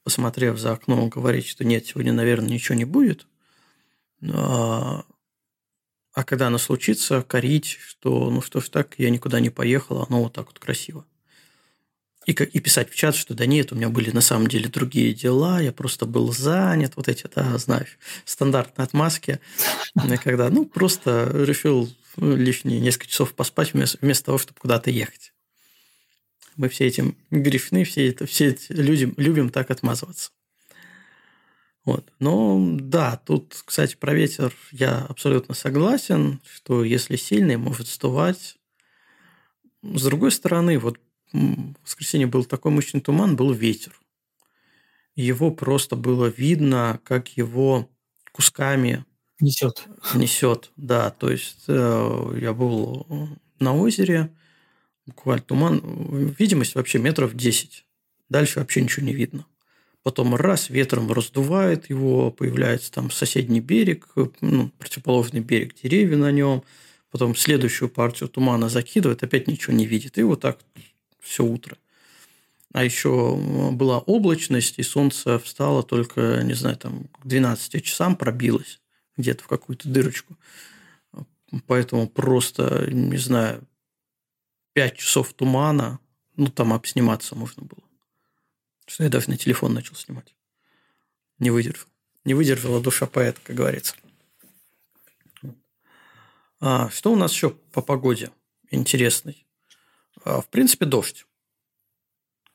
посмотрев 0.04 0.58
за 0.58 0.74
окно, 0.74 1.08
говорить, 1.08 1.48
что 1.48 1.64
нет, 1.64 1.86
сегодня, 1.86 2.14
наверное, 2.14 2.50
ничего 2.50 2.76
не 2.76 2.86
будет. 2.86 3.28
А, 4.32 5.06
а 6.14 6.24
когда 6.24 6.48
оно 6.48 6.58
случится, 6.58 7.22
корить, 7.24 7.78
что 7.82 8.30
ну 8.30 8.42
что 8.42 8.62
ж 8.62 8.70
так, 8.70 8.96
я 8.98 9.10
никуда 9.10 9.40
не 9.40 9.50
поехал, 9.50 10.06
оно 10.08 10.24
вот 10.24 10.34
так 10.34 10.48
вот 10.48 10.60
красиво. 10.60 11.06
И, 12.26 12.32
и 12.32 12.60
писать 12.60 12.90
в 12.90 12.96
чат, 12.96 13.16
что 13.16 13.34
да 13.34 13.46
нет, 13.46 13.72
у 13.72 13.76
меня 13.76 13.90
были 13.90 14.12
на 14.12 14.22
самом 14.22 14.48
деле 14.48 14.70
другие 14.70 15.14
дела, 15.14 15.60
я 15.60 15.74
просто 15.74 16.06
был 16.06 16.32
занят, 16.32 16.94
вот 16.96 17.10
эти, 17.10 17.28
да, 17.34 17.58
знаешь, 17.58 17.98
стандартные 18.24 18.86
отмазки, 18.86 19.40
когда, 20.24 20.50
ну, 20.50 20.66
просто 20.66 21.30
решил 21.34 21.90
лишние 22.18 22.80
несколько 22.80 23.08
часов 23.08 23.34
поспать 23.34 23.74
вместо, 23.74 23.98
вместо 24.02 24.26
того, 24.28 24.38
чтобы 24.38 24.60
куда-то 24.60 24.90
ехать. 24.90 25.34
Мы 26.56 26.70
все 26.70 26.86
этим 26.86 27.18
грешны, 27.32 27.84
все, 27.84 28.10
это, 28.10 28.26
все 28.26 28.50
эти 28.50 28.72
люди 28.72 29.12
любим 29.18 29.50
так 29.50 29.72
отмазываться. 29.72 30.32
Вот. 31.84 32.14
Но 32.20 32.78
да, 32.80 33.18
тут, 33.18 33.62
кстати, 33.66 33.96
про 33.96 34.14
ветер 34.14 34.54
я 34.72 35.00
абсолютно 35.00 35.54
согласен, 35.54 36.40
что 36.50 36.84
если 36.84 37.18
сильный, 37.18 37.58
может 37.58 37.88
сдувать. 37.88 38.56
С 39.82 40.04
другой 40.04 40.32
стороны, 40.32 40.80
вот 40.80 40.98
в 41.34 41.74
воскресенье 41.84 42.28
был 42.28 42.46
такой 42.46 42.72
мощный 42.72 43.02
туман, 43.02 43.36
был 43.36 43.52
ветер. 43.52 44.00
Его 45.16 45.52
просто 45.52 45.96
было 45.96 46.26
видно, 46.26 47.00
как 47.04 47.30
его 47.38 47.90
кусками 48.32 49.06
несет. 49.40 49.88
Несет, 50.16 50.72
да. 50.78 51.10
То 51.12 51.30
есть 51.30 51.66
э, 51.68 52.38
я 52.42 52.54
был 52.54 53.06
на 53.60 53.76
озере, 53.76 54.32
буквально 55.06 55.44
туман, 55.44 55.80
видимость 56.38 56.76
вообще 56.76 57.00
метров 57.00 57.36
10. 57.36 57.86
Дальше 58.30 58.60
вообще 58.60 58.82
ничего 58.82 59.06
не 59.06 59.14
видно. 59.14 59.46
Потом 60.04 60.36
раз, 60.36 60.70
ветром 60.70 61.12
раздувает 61.12 61.90
его, 61.90 62.30
появляется 62.30 62.92
там 62.92 63.10
соседний 63.10 63.62
берег, 63.62 64.08
ну, 64.42 64.70
противоположный 64.78 65.40
берег, 65.40 65.76
деревья 65.82 66.18
на 66.18 66.32
нем. 66.32 66.64
Потом 67.10 67.36
следующую 67.36 67.90
партию 67.90 68.28
тумана 68.28 68.70
закидывает, 68.70 69.24
опять 69.24 69.48
ничего 69.48 69.74
не 69.74 69.86
видит. 69.86 70.18
И 70.18 70.24
вот 70.24 70.42
так 70.42 70.60
все 71.24 71.44
утро. 71.44 71.78
А 72.74 72.84
еще 72.84 73.36
была 73.72 74.00
облачность, 74.00 74.80
и 74.80 74.84
солнце 74.84 75.40
встало 75.40 75.84
только, 75.84 76.42
не 76.44 76.54
знаю, 76.54 76.76
там 76.78 77.06
к 77.06 77.26
12 77.26 77.84
часам 77.84 78.16
пробилось 78.16 78.80
где-то 79.16 79.44
в 79.44 79.48
какую-то 79.48 79.88
дырочку. 79.88 80.36
Поэтому 81.68 82.10
просто, 82.10 82.88
не 82.92 83.18
знаю, 83.18 83.68
5 84.74 84.98
часов 84.98 85.34
тумана, 85.34 86.00
ну, 86.36 86.48
там 86.48 86.74
обсниматься 86.74 87.36
можно 87.36 87.64
было. 87.64 87.84
Что 88.88 89.04
я 89.04 89.10
даже 89.10 89.30
на 89.30 89.38
телефон 89.38 89.74
начал 89.74 89.96
снимать. 89.96 90.36
Не 91.38 91.52
выдержал. 91.52 91.88
Не 92.26 92.34
выдержала 92.34 92.82
душа 92.82 93.06
поэта, 93.06 93.40
как 93.44 93.56
говорится. 93.56 93.96
А, 96.60 96.90
что 96.90 97.12
у 97.12 97.16
нас 97.16 97.34
еще 97.34 97.52
по 97.52 97.82
погоде 97.82 98.32
интересный? 98.72 99.43
А, 100.24 100.42
в 100.42 100.48
принципе, 100.48 100.86
дождь. 100.86 101.26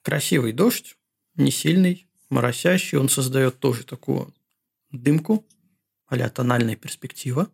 Красивый 0.02 0.52
дождь, 0.52 0.96
не 1.34 1.50
сильный, 1.50 2.08
моросящий. 2.30 2.98
Он 2.98 3.08
создает 3.08 3.58
тоже 3.58 3.84
такую 3.84 4.34
дымку, 4.90 5.46
а 6.06 6.28
тональная 6.28 6.76
перспектива 6.76 7.50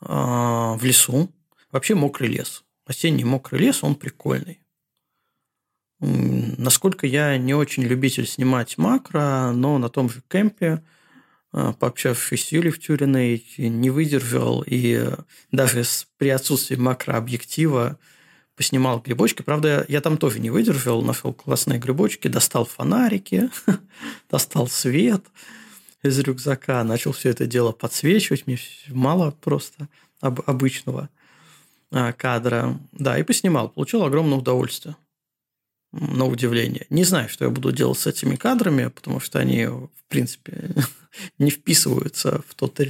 а, 0.00 0.74
в 0.76 0.84
лесу. 0.84 1.32
Вообще 1.70 1.94
мокрый 1.94 2.28
лес 2.28 2.62
осенний 2.86 3.24
мокрый 3.24 3.60
лес, 3.60 3.82
он 3.82 3.96
прикольный. 3.96 4.60
Насколько 5.98 7.06
я 7.06 7.36
не 7.36 7.54
очень 7.54 7.82
любитель 7.82 8.26
снимать 8.26 8.78
макро, 8.78 9.52
но 9.52 9.78
на 9.78 9.88
том 9.88 10.08
же 10.08 10.22
кемпе 10.28 10.82
а, 11.52 11.72
пообщавшись 11.72 12.44
с 12.44 12.52
Юлей 12.52 12.70
Втюриной, 12.70 13.44
не 13.56 13.90
выдержал 13.90 14.62
и 14.66 15.10
даже 15.52 15.84
при 16.18 16.28
отсутствии 16.28 16.76
макрообъектива 16.76 17.98
поснимал 18.56 19.00
грибочки. 19.00 19.42
Правда, 19.42 19.84
я 19.88 20.00
там 20.00 20.16
тоже 20.16 20.40
не 20.40 20.50
выдержал, 20.50 21.02
нашел 21.02 21.32
классные 21.32 21.78
грибочки, 21.78 22.28
достал 22.28 22.64
фонарики, 22.64 23.50
достал 24.30 24.66
свет 24.66 25.24
из 26.02 26.18
рюкзака, 26.18 26.82
начал 26.84 27.12
все 27.12 27.30
это 27.30 27.46
дело 27.46 27.72
подсвечивать. 27.72 28.46
Мне 28.46 28.58
мало 28.88 29.30
просто 29.30 29.88
обычного 30.20 31.10
а, 31.90 32.12
кадра. 32.12 32.78
Да, 32.92 33.18
и 33.18 33.22
поснимал. 33.22 33.68
Получил 33.68 34.02
огромное 34.02 34.38
удовольствие 34.38 34.96
на 35.92 36.26
удивление. 36.26 36.86
Не 36.90 37.04
знаю, 37.04 37.28
что 37.28 37.44
я 37.44 37.50
буду 37.50 37.72
делать 37.72 37.98
с 37.98 38.06
этими 38.06 38.36
кадрами, 38.36 38.88
потому 38.88 39.20
что 39.20 39.38
они, 39.38 39.66
в 39.66 39.90
принципе, 40.08 40.70
не 41.38 41.50
вписываются 41.50 42.42
в 42.48 42.54
тот 42.54 42.80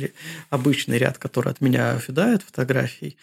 обычный 0.51 0.99
ряд, 0.99 1.19
который 1.19 1.53
от 1.53 1.61
меня 1.61 1.93
ожидает 1.93 2.43
фотографий. 2.43 3.17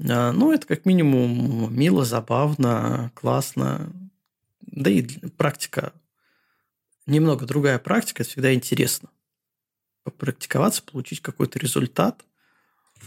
А, 0.00 0.32
ну, 0.32 0.52
это 0.52 0.66
как 0.66 0.84
минимум 0.84 1.74
мило, 1.74 2.04
забавно, 2.04 3.10
классно. 3.14 3.92
Да 4.60 4.90
и 4.90 5.02
практика, 5.36 5.92
немного 7.06 7.46
другая 7.46 7.78
практика, 7.78 8.22
это 8.22 8.30
всегда 8.30 8.52
интересно. 8.52 9.10
Попрактиковаться, 10.02 10.82
получить 10.82 11.20
какой-то 11.20 11.58
результат 11.58 12.24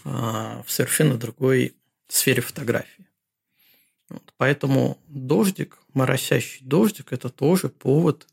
а, 0.03 0.63
в 0.63 0.71
совершенно 0.71 1.17
другой 1.17 1.75
сфере 2.07 2.41
фотографии. 2.41 3.07
Вот. 4.09 4.33
Поэтому 4.37 4.97
дождик, 5.07 5.77
моросящий 5.93 6.65
дождик, 6.65 7.11
это 7.11 7.29
тоже 7.29 7.69
повод 7.69 8.27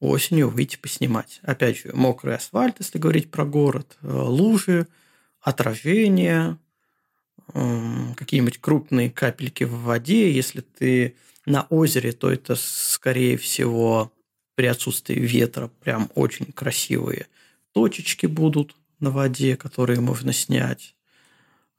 осенью 0.00 0.48
выйти 0.48 0.76
поснимать. 0.76 1.40
Опять 1.42 1.78
же, 1.78 1.92
мокрый 1.92 2.36
асфальт, 2.36 2.76
если 2.78 2.98
говорить 2.98 3.30
про 3.30 3.44
город, 3.44 3.96
э, 4.02 4.08
лужи, 4.08 4.86
отражение, 5.40 6.58
какие-нибудь 7.52 8.58
крупные 8.58 9.10
капельки 9.10 9.64
в 9.64 9.82
воде. 9.82 10.30
Если 10.30 10.60
ты 10.60 11.16
на 11.46 11.62
озере, 11.70 12.12
то 12.12 12.30
это, 12.30 12.54
скорее 12.56 13.36
всего, 13.36 14.12
при 14.54 14.66
отсутствии 14.66 15.14
ветра 15.14 15.68
прям 15.68 16.10
очень 16.14 16.52
красивые 16.52 17.26
точечки 17.72 18.26
будут 18.26 18.74
на 18.98 19.10
воде, 19.10 19.56
которые 19.56 20.00
можно 20.00 20.32
снять. 20.32 20.96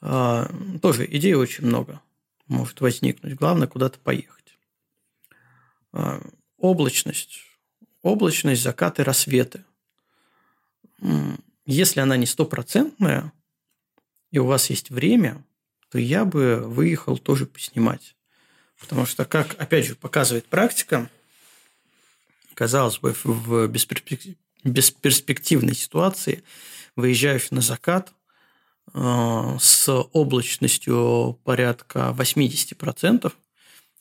А, 0.01 0.49
тоже 0.81 1.05
идей 1.05 1.33
очень 1.33 1.65
много 1.65 2.01
может 2.47 2.79
возникнуть. 2.81 3.35
Главное 3.35 3.67
куда-то 3.67 3.99
поехать. 3.99 4.57
А, 5.91 6.21
облачность. 6.57 7.41
Облачность, 8.01 8.63
закаты, 8.63 9.03
рассветы. 9.03 9.65
Если 11.65 11.99
она 11.99 12.15
не 12.15 12.25
стопроцентная, 12.25 13.33
и 14.31 14.39
у 14.39 14.45
вас 14.45 14.69
есть 14.69 14.89
время, 14.89 15.43
то 15.89 15.99
я 15.99 16.25
бы 16.25 16.63
выехал 16.65 17.17
тоже 17.17 17.45
поснимать. 17.45 18.15
Потому 18.79 19.05
что, 19.05 19.25
как, 19.25 19.55
опять 19.59 19.85
же, 19.85 19.95
показывает 19.95 20.45
практика, 20.45 21.09
казалось 22.53 22.99
бы, 22.99 23.15
в 23.23 23.67
бесперспективной 23.67 25.75
ситуации 25.75 26.43
выезжаешь 26.95 27.51
на 27.51 27.61
закат, 27.61 28.13
Э, 28.93 29.57
с 29.59 29.89
облачностью 29.89 31.39
порядка 31.43 32.13
80%, 32.17 33.31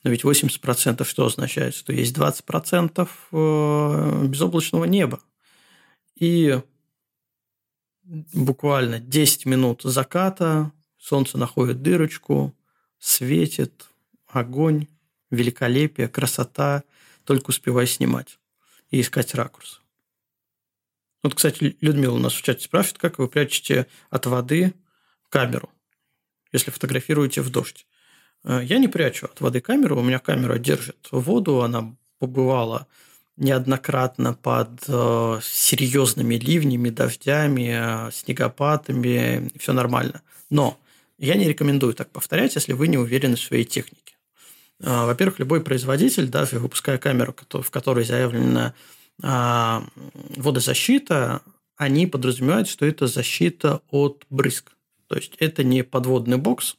но 0.05 0.11
ведь 0.11 0.25
80% 0.25 1.05
что 1.05 1.27
означает? 1.27 1.75
Что 1.75 1.93
есть 1.93 2.17
20% 2.17 3.09
э, 3.33 4.27
безоблачного 4.27 4.85
неба. 4.85 5.21
И 6.19 6.61
буквально 8.05 8.99
10 8.99 9.47
минут 9.47 9.83
заката, 9.83 10.73
солнце 11.09 11.39
находит 11.39 11.83
дырочку, 11.83 12.55
светит, 12.99 13.89
огонь, 14.27 14.87
великолепие, 15.31 16.09
красота, 16.09 16.85
только 17.25 17.51
успевай 17.51 17.87
снимать 17.87 18.39
и 18.91 19.01
искать 19.01 19.35
ракурс. 19.35 19.81
Вот, 21.23 21.35
кстати, 21.35 21.77
Людмила 21.81 22.15
у 22.15 22.19
нас 22.19 22.35
в 22.35 22.43
чате 22.43 22.65
спрашивает, 22.65 22.99
как 22.99 23.19
вы 23.19 23.29
прячете 23.29 23.87
от 24.11 24.27
воды 24.27 24.75
камеру, 25.31 25.71
если 26.53 26.71
фотографируете 26.71 27.41
в 27.41 27.51
дождь. 27.51 27.87
Э, 28.45 28.61
я 28.63 28.79
не 28.79 28.89
прячу 28.89 29.27
от 29.27 29.41
воды 29.41 29.61
камеру, 29.61 29.99
у 29.99 30.03
меня 30.03 30.19
камера 30.19 30.59
держит 30.59 31.09
воду, 31.11 31.63
она 31.63 31.97
побывала 32.19 32.87
неоднократно 33.37 34.35
под 34.35 34.85
э, 34.87 35.41
серьезными 35.43 36.35
ливнями, 36.35 36.91
дождями, 36.91 38.11
снегопадами, 38.13 39.51
все 39.59 39.73
нормально. 39.73 40.23
Но 40.51 40.79
я 41.19 41.35
не 41.35 41.49
рекомендую 41.49 41.95
так 41.95 42.11
повторять, 42.11 42.55
если 42.55 42.73
вы 42.73 42.89
не 42.89 42.99
уверены 42.99 43.37
в 43.37 43.41
своей 43.41 43.65
технике. 43.65 44.17
Э, 44.81 45.07
во-первых, 45.07 45.39
любой 45.39 45.61
производитель, 45.61 46.29
даже 46.29 46.59
выпуская 46.59 46.99
камеру, 46.99 47.35
в 47.51 47.71
которой 47.71 48.05
заявлена 48.05 48.75
а, 49.21 49.85
водозащита, 50.37 51.43
они 51.77 52.07
подразумевают, 52.07 52.69
что 52.69 52.87
это 52.87 53.07
защита 53.07 53.81
от 53.91 54.25
брызг. 54.31 54.73
То 55.09 55.17
есть 55.17 55.35
это 55.39 55.65
не 55.65 55.83
подводный 55.83 56.37
бокс, 56.37 56.77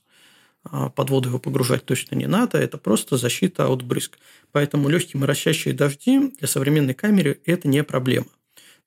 а 0.63 0.89
под 0.89 1.09
воду 1.09 1.29
его 1.29 1.39
погружать 1.39 1.85
точно 1.85 2.15
не 2.15 2.27
надо, 2.27 2.57
это 2.57 2.77
просто 2.77 3.17
защита 3.17 3.67
от 3.67 3.81
брызг. 3.81 4.19
Поэтому 4.51 4.89
легкие 4.89 5.19
моросящие 5.19 5.73
дожди 5.73 6.31
для 6.37 6.47
современной 6.47 6.93
камеры– 6.93 7.41
это 7.45 7.67
не 7.67 7.83
проблема. 7.83 8.27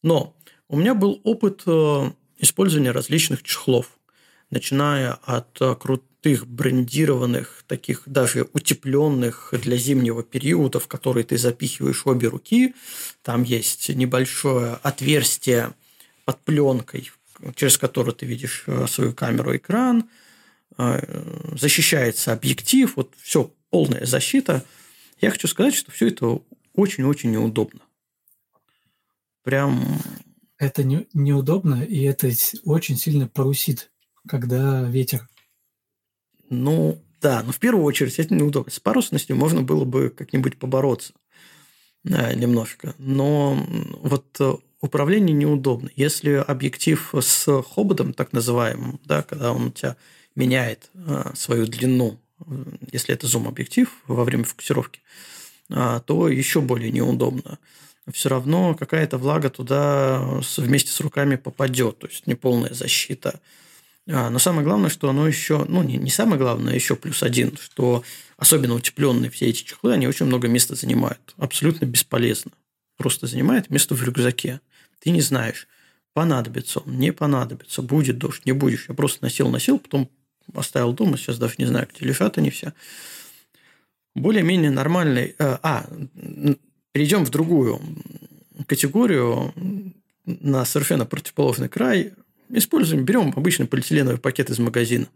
Но 0.02 0.34
у 0.68 0.76
меня 0.76 0.94
был 0.94 1.20
опыт 1.24 1.62
э, 1.66 2.10
использования 2.38 2.90
различных 2.90 3.42
чехлов, 3.42 3.98
начиная 4.52 5.14
от 5.24 5.60
э, 5.60 5.74
крутых 5.74 6.46
брендированных, 6.46 7.64
таких 7.66 8.02
даже 8.06 8.46
утепленных 8.52 9.52
для 9.52 9.76
зимнего 9.76 10.22
периода, 10.22 10.78
в 10.78 10.86
которые 10.86 11.24
ты 11.24 11.38
запихиваешь 11.38 12.06
обе 12.06 12.28
руки. 12.28 12.74
Там 13.22 13.42
есть 13.42 13.88
небольшое 13.88 14.78
отверстие 14.82 15.72
под 16.26 16.38
пленкой, 16.40 17.10
через 17.56 17.78
которую 17.78 18.14
ты 18.14 18.26
видишь 18.26 18.64
э, 18.66 18.86
свою 18.88 19.14
камеру, 19.14 19.56
экран, 19.56 20.10
э, 20.76 21.56
защищается 21.58 22.34
объектив, 22.34 22.94
вот 22.94 23.14
все, 23.22 23.50
полная 23.70 24.04
защита. 24.04 24.64
Я 25.18 25.30
хочу 25.30 25.48
сказать, 25.48 25.74
что 25.74 25.90
все 25.90 26.08
это 26.08 26.40
очень-очень 26.74 27.30
неудобно. 27.30 27.80
Прям... 29.44 29.98
Это 30.58 30.84
не, 30.84 31.08
неудобно, 31.14 31.82
и 31.82 32.02
это 32.02 32.30
очень 32.64 32.98
сильно 32.98 33.26
парусит, 33.26 33.91
когда 34.28 34.82
ветер. 34.82 35.28
Ну, 36.48 37.00
да, 37.20 37.42
но 37.42 37.52
в 37.52 37.58
первую 37.58 37.84
очередь 37.84 38.18
это 38.18 38.34
неудобно. 38.34 38.70
С 38.72 38.80
парусностью 38.80 39.36
можно 39.36 39.62
было 39.62 39.84
бы 39.84 40.10
как-нибудь 40.10 40.58
побороться 40.58 41.12
да, 42.04 42.34
немножко. 42.34 42.94
Но 42.98 43.64
вот 44.00 44.40
управление 44.80 45.34
неудобно. 45.34 45.90
Если 45.96 46.32
объектив 46.32 47.14
с 47.20 47.62
хоботом, 47.62 48.12
так 48.12 48.32
называемым, 48.32 49.00
да, 49.04 49.22
когда 49.22 49.52
он 49.52 49.66
у 49.66 49.70
тебя 49.70 49.96
меняет 50.34 50.90
а, 50.94 51.32
свою 51.34 51.66
длину, 51.66 52.18
если 52.90 53.14
это 53.14 53.26
зум-объектив 53.28 53.88
во 54.08 54.24
время 54.24 54.44
фокусировки, 54.44 55.00
то 55.68 56.28
еще 56.28 56.60
более 56.60 56.90
неудобно. 56.90 57.58
Все 58.12 58.28
равно 58.28 58.74
какая-то 58.74 59.16
влага 59.16 59.48
туда 59.48 60.40
вместе 60.56 60.90
с 60.90 61.00
руками 61.00 61.36
попадет, 61.36 61.98
то 61.98 62.08
есть 62.08 62.26
неполная 62.26 62.74
защита. 62.74 63.38
А, 64.08 64.30
но 64.30 64.38
самое 64.38 64.64
главное, 64.64 64.90
что 64.90 65.08
оно 65.08 65.26
еще, 65.26 65.64
ну 65.68 65.82
не, 65.82 65.96
не 65.96 66.10
самое 66.10 66.38
главное, 66.38 66.74
еще 66.74 66.96
плюс 66.96 67.22
один, 67.22 67.56
что 67.56 68.02
особенно 68.36 68.74
утепленные 68.74 69.30
все 69.30 69.46
эти 69.46 69.62
чехлы, 69.62 69.92
они 69.92 70.08
очень 70.08 70.26
много 70.26 70.48
места 70.48 70.74
занимают. 70.74 71.34
Абсолютно 71.36 71.84
бесполезно. 71.84 72.52
Просто 72.96 73.26
занимает 73.26 73.70
место 73.70 73.94
в 73.94 74.02
рюкзаке. 74.02 74.60
Ты 75.00 75.10
не 75.10 75.20
знаешь, 75.20 75.68
понадобится 76.14 76.80
он, 76.80 76.98
не 76.98 77.12
понадобится, 77.12 77.82
будет 77.82 78.18
дождь, 78.18 78.44
не 78.44 78.52
будешь. 78.52 78.86
Я 78.88 78.94
просто 78.94 79.18
носил-носил, 79.22 79.78
потом 79.78 80.10
оставил 80.54 80.92
дома, 80.92 81.16
сейчас 81.16 81.38
даже 81.38 81.54
не 81.58 81.66
знаю, 81.66 81.88
где 81.92 82.04
лежат 82.04 82.38
они 82.38 82.50
все. 82.50 82.72
Более-менее 84.14 84.70
нормальный... 84.70 85.34
Э, 85.38 85.58
а, 85.62 85.86
перейдем 86.92 87.24
в 87.24 87.30
другую 87.30 87.80
категорию, 88.66 89.54
на 90.24 90.64
совершенно 90.64 91.06
противоположный 91.06 91.68
край. 91.68 92.12
Используем, 92.54 93.04
берем 93.06 93.32
обычный 93.34 93.66
полиэтиленовый 93.66 94.20
пакет 94.20 94.50
из 94.50 94.58
магазина. 94.58 95.08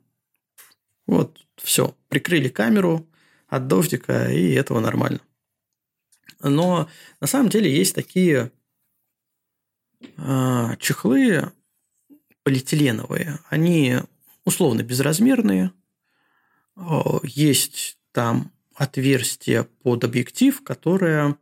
Вот, 1.07 1.47
все. 1.57 1.95
Прикрыли 2.09 2.49
камеру 2.49 3.07
от 3.47 3.67
дождика, 3.67 4.33
и 4.33 4.53
этого 4.53 4.81
нормально. 4.81 5.21
Но 6.41 6.89
на 7.21 7.27
самом 7.27 7.51
деле 7.51 7.71
есть 7.71 7.95
такие 7.95 8.51
а, 10.17 10.77
чехлы 10.77 11.53
полиэтиленовые, 12.43 13.41
они 13.51 13.97
условно 14.45 14.83
безразмерные, 14.83 15.73
есть 17.23 17.99
там 18.13 18.53
отверстие 18.75 19.65
под 19.65 20.05
объектив, 20.05 20.63
которое 20.63 21.37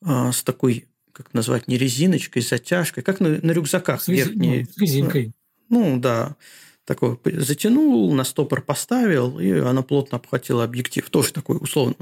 а, 0.00 0.32
с 0.32 0.42
такой 0.42 0.88
как 1.12 1.34
назвать, 1.34 1.68
не 1.68 1.78
резиночкой, 1.78 2.42
затяжкой, 2.42 3.02
как 3.02 3.20
на, 3.20 3.28
на 3.42 3.50
рюкзаках 3.52 4.02
с, 4.02 4.08
верхней. 4.08 4.60
Ну, 4.60 4.72
с 4.72 4.78
резинкой. 4.78 5.32
Ну, 5.68 5.98
да. 5.98 6.36
Такой 6.84 7.18
затянул, 7.24 8.12
на 8.12 8.24
стопор 8.24 8.60
поставил, 8.60 9.38
и 9.38 9.50
она 9.50 9.82
плотно 9.82 10.16
обхватила 10.16 10.64
объектив. 10.64 11.08
Тоже 11.08 11.32
такой 11.32 11.58
условно, 11.60 11.94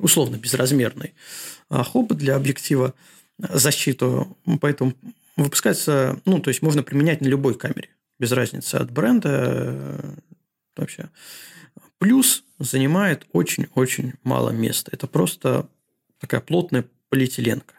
условно 0.00 0.36
безразмерный 0.36 1.14
а 1.70 1.84
хоп 1.84 2.12
для 2.12 2.36
объектива 2.36 2.94
защиту. 3.38 4.36
Поэтому 4.60 4.94
выпускается, 5.36 6.20
ну, 6.24 6.40
то 6.40 6.48
есть 6.48 6.60
можно 6.60 6.82
применять 6.82 7.20
на 7.20 7.28
любой 7.28 7.54
камере, 7.54 7.88
без 8.18 8.32
разницы 8.32 8.74
от 8.74 8.90
бренда 8.90 9.28
э, 9.32 10.14
вообще. 10.76 11.08
Плюс 11.98 12.44
занимает 12.58 13.26
очень-очень 13.32 14.14
мало 14.24 14.50
места. 14.50 14.90
Это 14.92 15.06
просто 15.06 15.68
такая 16.18 16.40
плотная 16.40 16.84
полиэтиленка. 17.08 17.74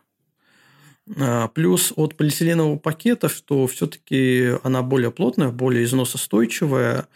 А, 1.17 1.47
плюс 1.49 1.93
от 1.95 2.15
полиэтиленового 2.15 2.77
пакета, 2.77 3.29
что 3.29 3.67
все-таки 3.67 4.51
она 4.63 4.81
более 4.81 5.11
плотная, 5.11 5.49
более 5.49 5.83
износостойчивая 5.83 7.07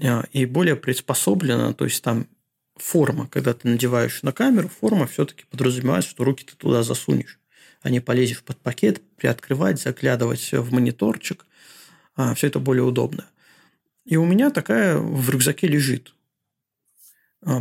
а, 0.00 0.24
и 0.32 0.46
более 0.46 0.76
приспособлена. 0.76 1.72
То 1.74 1.84
есть 1.84 2.02
там 2.02 2.28
форма, 2.76 3.26
когда 3.28 3.54
ты 3.54 3.68
надеваешь 3.68 4.22
на 4.22 4.32
камеру, 4.32 4.68
форма 4.68 5.06
все-таки 5.06 5.44
подразумевает, 5.50 6.04
что 6.04 6.24
руки 6.24 6.44
ты 6.44 6.56
туда 6.56 6.82
засунешь, 6.82 7.38
а 7.82 7.90
не 7.90 8.00
полезешь 8.00 8.42
под 8.42 8.58
пакет, 8.58 9.02
приоткрывать, 9.16 9.80
заглядывать 9.80 10.52
в 10.52 10.72
мониторчик. 10.72 11.46
А, 12.16 12.34
все 12.34 12.46
это 12.46 12.60
более 12.60 12.84
удобно. 12.84 13.26
И 14.04 14.16
у 14.16 14.24
меня 14.24 14.50
такая 14.50 14.96
в 14.98 15.28
рюкзаке 15.30 15.66
лежит. 15.66 16.14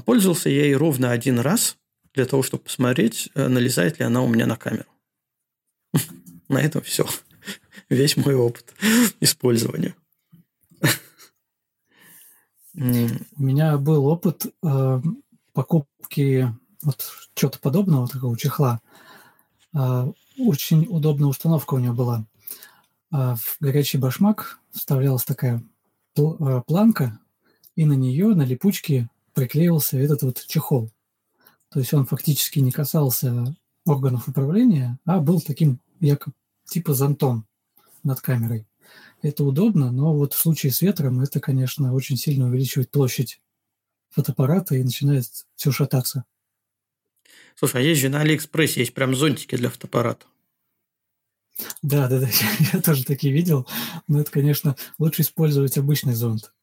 Пользовался 0.05 0.49
я 0.49 0.65
ей 0.65 0.75
ровно 0.75 1.11
один 1.11 1.39
раз 1.39 1.77
для 2.13 2.25
того, 2.25 2.43
чтобы 2.43 2.63
посмотреть, 2.63 3.29
э, 3.33 3.47
налезает 3.47 3.99
ли 3.99 4.05
она 4.05 4.21
у 4.21 4.27
меня 4.27 4.45
на 4.45 4.55
камеру. 4.55 4.92
На 6.49 6.61
этом 6.61 6.81
все. 6.81 7.05
Весь 7.89 8.17
мой 8.17 8.35
опыт 8.35 8.73
использования. 9.19 9.95
У 12.75 13.43
меня 13.43 13.77
был 13.77 14.07
опыт 14.07 14.47
э, 14.63 15.01
покупки 15.53 16.53
вот 16.81 17.11
чего-то 17.35 17.59
подобного, 17.59 18.07
такого 18.07 18.37
чехла. 18.37 18.81
Э, 19.75 20.11
очень 20.39 20.87
удобная 20.89 21.27
установка 21.27 21.75
у 21.75 21.79
него 21.79 21.93
была. 21.93 22.25
Э, 23.11 23.35
в 23.35 23.57
горячий 23.59 23.99
башмак 23.99 24.59
вставлялась 24.71 25.23
такая 25.23 25.63
пл- 26.15 26.37
э, 26.39 26.63
планка, 26.65 27.19
и 27.75 27.85
на 27.85 27.93
нее, 27.93 28.33
на 28.33 28.43
липучке, 28.43 29.07
приклеивался 29.33 29.97
этот 29.97 30.23
вот 30.23 30.43
чехол. 30.45 30.91
То 31.69 31.79
есть 31.79 31.93
он 31.93 32.05
фактически 32.05 32.59
не 32.59 32.71
касался 32.71 33.55
органов 33.85 34.27
управления, 34.27 34.99
а 35.05 35.19
был 35.19 35.41
таким 35.41 35.79
якобы 36.07 36.35
типа 36.65 36.93
зонтом 36.93 37.47
над 38.03 38.21
камерой. 38.21 38.67
Это 39.21 39.43
удобно, 39.43 39.91
но 39.91 40.13
вот 40.13 40.33
в 40.33 40.37
случае 40.37 40.71
с 40.71 40.81
ветром 40.81 41.21
это, 41.21 41.39
конечно, 41.39 41.93
очень 41.93 42.17
сильно 42.17 42.47
увеличивает 42.47 42.91
площадь 42.91 43.41
фотоаппарата 44.09 44.75
и 44.75 44.83
начинает 44.83 45.25
все 45.55 45.71
шататься. 45.71 46.25
Слушай, 47.55 47.81
а 47.81 47.83
есть 47.83 48.01
же 48.01 48.09
на 48.09 48.21
Алиэкспрессе 48.21 48.81
есть 48.81 48.93
прям 48.93 49.15
зонтики 49.15 49.55
для 49.55 49.69
фотоаппарата. 49.69 50.25
Да, 51.81 52.07
да, 52.07 52.19
да, 52.19 52.27
я, 52.73 52.81
тоже 52.81 53.05
такие 53.05 53.33
видел. 53.33 53.67
Но 54.07 54.19
это, 54.19 54.31
конечно, 54.31 54.75
лучше 54.97 55.21
использовать 55.21 55.77
обычный 55.77 56.13
зонт. 56.13 56.53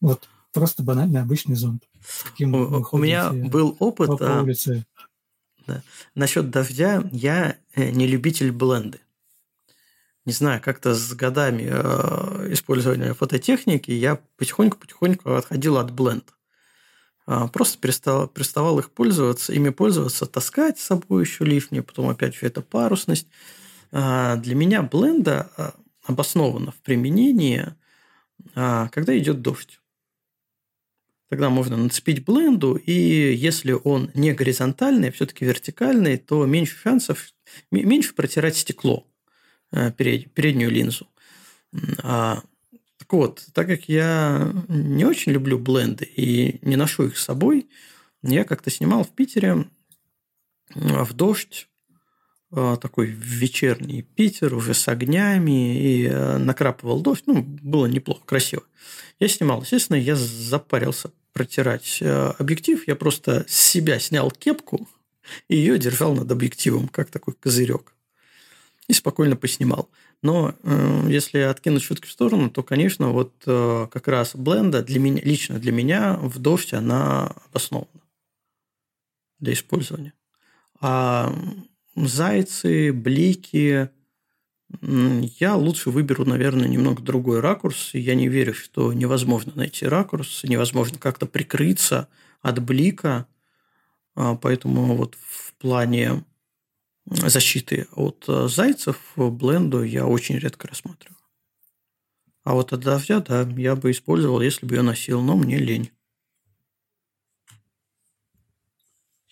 Вот 0.00 0.28
просто 0.52 0.82
банальный 0.82 1.20
обычный 1.20 1.56
зонт. 1.56 1.84
Каким 2.24 2.54
у, 2.54 2.86
у 2.90 2.98
меня 2.98 3.32
был 3.32 3.76
опыт 3.78 4.08
по, 4.08 4.16
по 4.16 4.38
а, 4.38 4.42
улице. 4.42 4.86
Да. 5.68 5.82
Насчет 6.16 6.50
дождя 6.50 7.04
я 7.12 7.56
э, 7.74 7.90
не 7.90 8.08
любитель 8.08 8.50
бленды 8.50 8.98
не 10.28 10.34
знаю, 10.34 10.60
как-то 10.62 10.94
с 10.94 11.14
годами 11.14 11.66
э, 11.70 12.52
использования 12.52 13.14
фототехники 13.14 13.90
я 13.90 14.20
потихоньку-потихоньку 14.36 15.30
отходил 15.30 15.78
от 15.78 15.90
бленда. 15.90 16.26
Э, 17.26 17.48
просто 17.50 17.78
перестал, 17.78 18.28
переставал 18.28 18.78
их 18.78 18.90
пользоваться, 18.90 19.54
ими 19.54 19.70
пользоваться, 19.70 20.26
таскать 20.26 20.78
с 20.78 20.84
собой 20.84 21.22
еще 21.22 21.46
лишнее, 21.46 21.82
потом 21.82 22.10
опять 22.10 22.34
же 22.34 22.44
это 22.44 22.60
парусность. 22.60 23.26
Э, 23.90 24.36
для 24.36 24.54
меня 24.54 24.82
бленда 24.82 25.50
э, 25.56 25.70
обоснована 26.04 26.72
в 26.72 26.76
применении, 26.82 27.74
э, 28.54 28.88
когда 28.92 29.16
идет 29.16 29.40
дождь. 29.40 29.80
Тогда 31.28 31.50
можно 31.50 31.76
нацепить 31.76 32.24
бленду, 32.24 32.74
и 32.74 32.92
если 32.92 33.72
он 33.72 34.10
не 34.14 34.32
горизонтальный, 34.32 35.08
а 35.08 35.12
все-таки 35.12 35.44
вертикальный, 35.44 36.16
то 36.16 36.46
меньше 36.46 36.78
шансов, 36.78 37.32
меньше 37.70 38.14
протирать 38.14 38.56
стекло. 38.56 39.06
Э, 39.70 39.92
перед, 39.92 40.32
переднюю 40.32 40.70
линзу. 40.70 41.08
А, 42.02 42.42
так 42.96 43.12
вот, 43.12 43.46
так 43.52 43.66
как 43.66 43.88
я 43.88 44.52
не 44.68 45.04
очень 45.04 45.32
люблю 45.32 45.58
бленды 45.58 46.06
и 46.06 46.58
не 46.66 46.76
ношу 46.76 47.06
их 47.06 47.18
с 47.18 47.24
собой, 47.24 47.68
я 48.22 48.44
как-то 48.44 48.70
снимал 48.70 49.04
в 49.04 49.10
Питере 49.10 49.66
в 50.74 51.12
дождь 51.12 51.68
такой 52.50 53.06
вечерний 53.06 54.02
Питер 54.02 54.54
уже 54.54 54.74
с 54.74 54.88
огнями 54.88 55.78
и 55.78 56.06
э, 56.06 56.38
накрапывал 56.38 57.00
дождь. 57.00 57.24
Ну, 57.26 57.42
было 57.42 57.86
неплохо, 57.86 58.22
красиво. 58.24 58.62
Я 59.20 59.28
снимал. 59.28 59.62
Естественно, 59.62 59.96
я 59.96 60.16
запарился 60.16 61.10
протирать 61.32 62.02
объектив. 62.02 62.86
Я 62.88 62.96
просто 62.96 63.44
с 63.48 63.54
себя 63.54 63.98
снял 63.98 64.30
кепку 64.30 64.88
и 65.48 65.56
ее 65.56 65.78
держал 65.78 66.14
над 66.14 66.30
объективом, 66.30 66.88
как 66.88 67.10
такой 67.10 67.34
козырек 67.34 67.92
и 68.88 68.94
спокойно 68.94 69.36
поснимал. 69.36 69.88
Но 70.22 70.54
э, 70.62 71.06
если 71.08 71.38
откинуть 71.38 71.82
шутки 71.82 72.06
в 72.06 72.10
сторону, 72.10 72.50
то, 72.50 72.62
конечно, 72.62 73.10
вот 73.10 73.32
э, 73.46 73.86
как 73.90 74.08
раз 74.08 74.34
бленда 74.34 74.82
для 74.82 74.98
меня, 74.98 75.22
лично 75.22 75.60
для 75.60 75.70
меня 75.70 76.14
в 76.14 76.38
дождь 76.38 76.72
она 76.72 77.36
обоснована 77.46 77.86
для 79.38 79.52
использования. 79.52 80.14
А 80.80 81.32
зайцы, 82.06 82.92
блики, 82.92 83.90
я 84.82 85.56
лучше 85.56 85.90
выберу, 85.90 86.24
наверное, 86.24 86.68
немного 86.68 87.02
другой 87.02 87.40
ракурс. 87.40 87.94
Я 87.94 88.14
не 88.14 88.28
верю, 88.28 88.54
что 88.54 88.92
невозможно 88.92 89.52
найти 89.54 89.86
ракурс, 89.86 90.44
невозможно 90.44 90.98
как-то 90.98 91.26
прикрыться 91.26 92.08
от 92.42 92.62
блика. 92.62 93.26
А, 94.14 94.34
поэтому 94.34 94.94
вот 94.94 95.16
в 95.20 95.54
плане 95.54 96.24
защиты 97.06 97.86
от 97.92 98.24
э, 98.28 98.48
зайцев 98.48 99.00
бленду 99.16 99.82
я 99.82 100.06
очень 100.06 100.36
редко 100.36 100.68
рассматриваю. 100.68 101.16
А 102.44 102.54
вот 102.54 102.72
от 102.72 102.80
дождя, 102.80 103.20
да, 103.20 103.42
я 103.56 103.76
бы 103.76 103.90
использовал, 103.90 104.40
если 104.40 104.66
бы 104.66 104.74
я 104.74 104.82
носил, 104.82 105.20
но 105.22 105.36
мне 105.36 105.58
лень. 105.58 105.90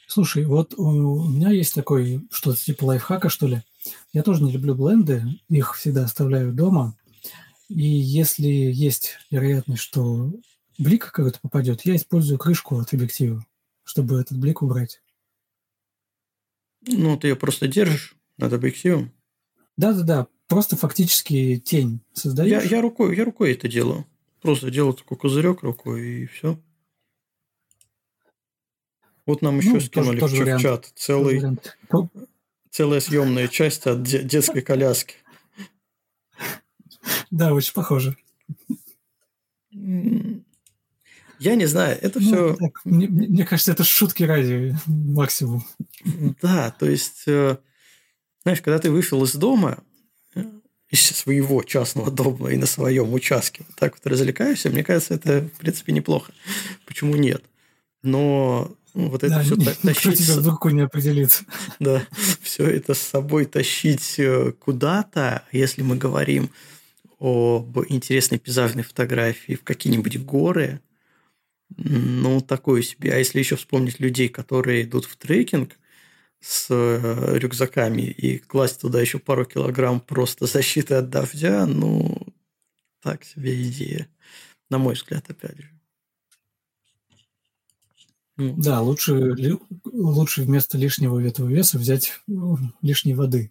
Слушай, 0.07 0.45
вот 0.45 0.75
у 0.77 1.29
меня 1.29 1.51
есть 1.51 1.75
такой 1.75 2.27
что-то 2.31 2.63
типа 2.63 2.85
лайфхака, 2.85 3.29
что 3.29 3.47
ли. 3.47 3.63
Я 4.13 4.23
тоже 4.23 4.43
не 4.43 4.53
люблю 4.53 4.75
бленды, 4.75 5.25
их 5.49 5.77
всегда 5.77 6.05
оставляю 6.05 6.53
дома. 6.53 6.97
И 7.69 7.83
если 7.83 8.47
есть 8.47 9.17
вероятность, 9.31 9.83
что 9.83 10.33
блик 10.79 11.11
какой-то 11.11 11.41
попадет, 11.41 11.85
я 11.85 11.97
использую 11.97 12.39
крышку 12.39 12.79
от 12.79 12.93
объектива, 12.95 13.45
чтобы 13.83 14.21
этот 14.21 14.39
блик 14.39 14.63
убрать. 14.63 15.03
Ну, 16.87 17.17
ты 17.19 17.29
ее 17.29 17.37
просто 17.37 17.67
держишь 17.67 18.15
над 18.39 18.53
объективом. 18.53 19.13
Да-да-да, 19.77 20.29
просто 20.47 20.77
фактически 20.77 21.59
тень 21.59 22.01
создаешь. 22.13 22.63
Я, 22.65 22.77
я, 22.77 22.81
рукой, 22.81 23.17
я 23.17 23.25
рукой 23.25 23.53
это 23.53 23.69
делаю. 23.69 24.07
Просто 24.41 24.71
делаю 24.71 24.95
такой 24.95 25.17
козырек 25.17 25.63
рукой, 25.63 26.23
и 26.23 26.27
все. 26.27 26.61
Вот 29.27 29.43
нам 29.43 29.59
еще 29.59 29.72
ну, 29.72 29.81
скинули 29.81 30.20
тоже, 30.20 30.37
тоже 30.39 30.57
в 30.57 30.61
чат 30.61 30.93
целый, 30.95 31.43
целая 32.70 33.01
съемная 33.01 33.49
часть 33.49 33.87
от 33.87 34.03
детской 34.05 34.62
коляски. 34.62 35.16
Да, 37.31 37.53
очень 37.53 37.74
похоже. 37.74 38.16
Я 41.39 41.55
не 41.55 41.66
знаю, 41.66 41.99
это 42.01 42.18
ну, 42.20 42.27
все... 42.27 42.55
Так, 42.55 42.81
мне, 42.85 43.09
мне 43.09 43.45
кажется, 43.45 43.72
это 43.72 43.85
шутки 43.85 44.22
ради 44.22 44.74
максимум. 44.87 45.66
Да, 46.41 46.70
то 46.70 46.87
есть, 46.87 47.24
э, 47.27 47.59
знаешь, 48.43 48.62
когда 48.62 48.79
ты 48.79 48.91
вышел 48.91 49.22
из 49.22 49.35
дома, 49.35 49.83
э, 50.35 50.43
из 50.89 51.03
своего 51.03 51.62
частного 51.62 52.11
дома 52.11 52.53
и 52.53 52.57
на 52.57 52.64
своем 52.64 53.12
участке, 53.12 53.64
вот 53.68 53.77
так 53.77 53.95
вот 53.95 54.07
развлекаешься, 54.07 54.70
мне 54.70 54.83
кажется, 54.83 55.14
это, 55.14 55.43
в 55.43 55.59
принципе, 55.59 55.93
неплохо. 55.93 56.33
Почему 56.87 57.16
нет? 57.16 57.45
Но 58.03 58.74
вот 58.97 59.24
это 59.24 59.34
да, 59.34 59.42
все 59.42 59.57
тащить... 59.57 60.18
тебя 60.18 60.36
вдруг 60.36 60.72
не 60.72 60.80
определится. 60.82 61.44
Да, 61.78 62.07
все 62.40 62.66
это 62.66 62.94
с 62.94 62.99
собой 62.99 63.44
тащить 63.44 64.18
э, 64.18 64.53
куда-то, 64.53 65.42
если 65.53 65.82
мы 65.82 65.97
говорим 65.97 66.51
об 67.18 67.78
интересной 67.88 68.38
пейзажной 68.38 68.82
фотографии 68.82 69.55
в 69.55 69.62
какие-нибудь 69.62 70.18
горы, 70.24 70.80
ну, 71.76 72.40
такое 72.40 72.82
себе. 72.82 73.12
А 73.12 73.18
если 73.18 73.38
еще 73.38 73.57
вспомнить 73.57 74.01
людей, 74.01 74.28
которые 74.28 74.84
идут 74.84 75.05
в 75.05 75.16
трекинг, 75.16 75.76
с 76.40 76.68
э, 76.70 77.38
рюкзаками 77.38 78.03
и 78.03 78.38
класть 78.38 78.80
туда 78.80 79.01
еще 79.01 79.18
пару 79.18 79.44
килограмм 79.44 80.01
просто 80.01 80.47
защиты 80.47 80.94
от 80.94 81.11
дождя, 81.11 81.66
ну, 81.66 82.16
так 83.03 83.24
себе 83.24 83.62
идея. 83.62 84.09
На 84.70 84.78
мой 84.78 84.94
взгляд, 84.94 85.28
опять 85.28 85.59
же. 85.59 85.76
Да, 88.37 88.82
лучше, 88.82 89.34
лучше 89.84 90.43
вместо 90.43 90.76
лишнего 90.76 91.18
этого 91.18 91.49
веса 91.49 91.78
взять 91.78 92.20
лишней 92.82 93.14
воды, 93.14 93.51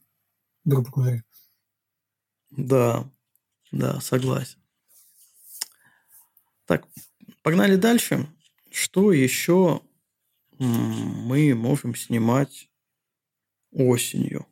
грубо 0.64 0.92
говоря. 0.92 1.24
Да, 2.52 3.10
да, 3.72 4.00
согласен. 4.00 4.60
Так, 6.66 6.88
погнали 7.42 7.76
дальше. 7.76 8.28
Что 8.72 9.12
еще 9.12 9.82
мы 10.60 11.56
можем 11.56 11.96
снимать 11.96 12.70
осенью? 13.72 14.46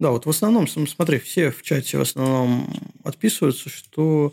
Да, 0.00 0.10
вот 0.10 0.26
в 0.26 0.30
основном, 0.30 0.66
смотри, 0.66 1.18
все 1.18 1.50
в 1.50 1.62
чате 1.62 1.98
в 1.98 2.00
основном 2.02 2.68
отписываются, 3.04 3.68
что 3.70 4.32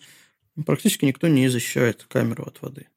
практически 0.65 1.05
никто 1.05 1.27
не 1.27 1.47
защищает 1.49 2.03
камеру 2.09 2.43
от 2.45 2.61
воды. 2.61 2.87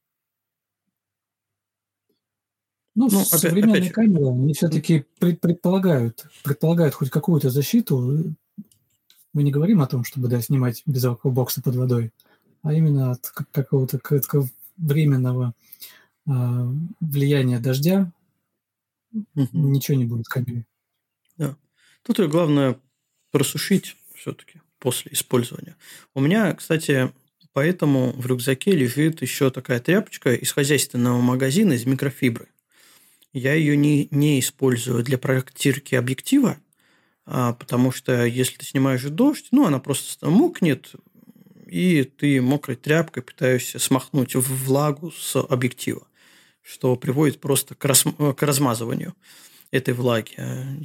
Ну, 2.94 3.08
ну 3.10 3.24
современные 3.24 3.82
опять, 3.82 3.92
камеры, 3.92 4.28
они 4.28 4.54
все-таки 4.54 5.04
предполагают, 5.18 6.26
предполагают 6.44 6.94
хоть 6.94 7.10
какую-то 7.10 7.50
защиту. 7.50 8.34
Мы 9.32 9.42
не 9.42 9.50
говорим 9.50 9.80
о 9.80 9.86
том, 9.86 10.04
чтобы 10.04 10.28
да, 10.28 10.40
снимать 10.40 10.82
без 10.86 11.04
бокса 11.24 11.60
под 11.60 11.74
водой, 11.74 12.12
а 12.62 12.72
именно 12.72 13.12
от 13.12 13.30
какого-то 13.50 14.00
временного 14.76 15.54
э, 16.26 16.30
влияния 17.00 17.58
дождя 17.58 18.12
угу. 19.12 19.48
ничего 19.52 19.96
не 19.96 20.04
будет 20.04 20.26
в 20.26 20.30
камере. 20.30 20.64
Да. 21.36 21.56
Тут 22.02 22.18
ее 22.20 22.28
главное 22.28 22.78
просушить 23.30 23.96
все-таки 24.14 24.60
после 24.78 25.12
использования. 25.12 25.76
У 26.14 26.20
меня, 26.20 26.52
кстати, 26.54 27.12
поэтому 27.52 28.12
в 28.12 28.26
рюкзаке 28.26 28.72
лежит 28.72 29.22
еще 29.22 29.50
такая 29.50 29.80
тряпочка 29.80 30.34
из 30.34 30.52
хозяйственного 30.52 31.20
магазина 31.20 31.72
из 31.72 31.86
микрофибры. 31.86 32.48
Я 33.34 33.54
ее 33.54 33.76
не, 33.76 34.06
не 34.12 34.38
использую 34.38 35.02
для 35.02 35.18
проектировки 35.18 35.96
объектива, 35.96 36.56
а, 37.26 37.52
потому 37.52 37.90
что 37.90 38.24
если 38.24 38.58
ты 38.58 38.64
снимаешь 38.64 39.02
дождь, 39.02 39.48
ну, 39.50 39.66
она 39.66 39.80
просто 39.80 40.30
мокнет, 40.30 40.92
и 41.66 42.04
ты 42.04 42.40
мокрой 42.40 42.76
тряпкой 42.76 43.24
пытаешься 43.24 43.80
смахнуть 43.80 44.36
влагу 44.36 45.10
с 45.10 45.36
объектива, 45.36 46.06
что 46.62 46.94
приводит 46.94 47.40
просто 47.40 47.74
к, 47.74 47.84
рас, 47.84 48.04
к 48.04 48.40
размазыванию 48.40 49.14
этой 49.72 49.94
влаги. 49.94 50.36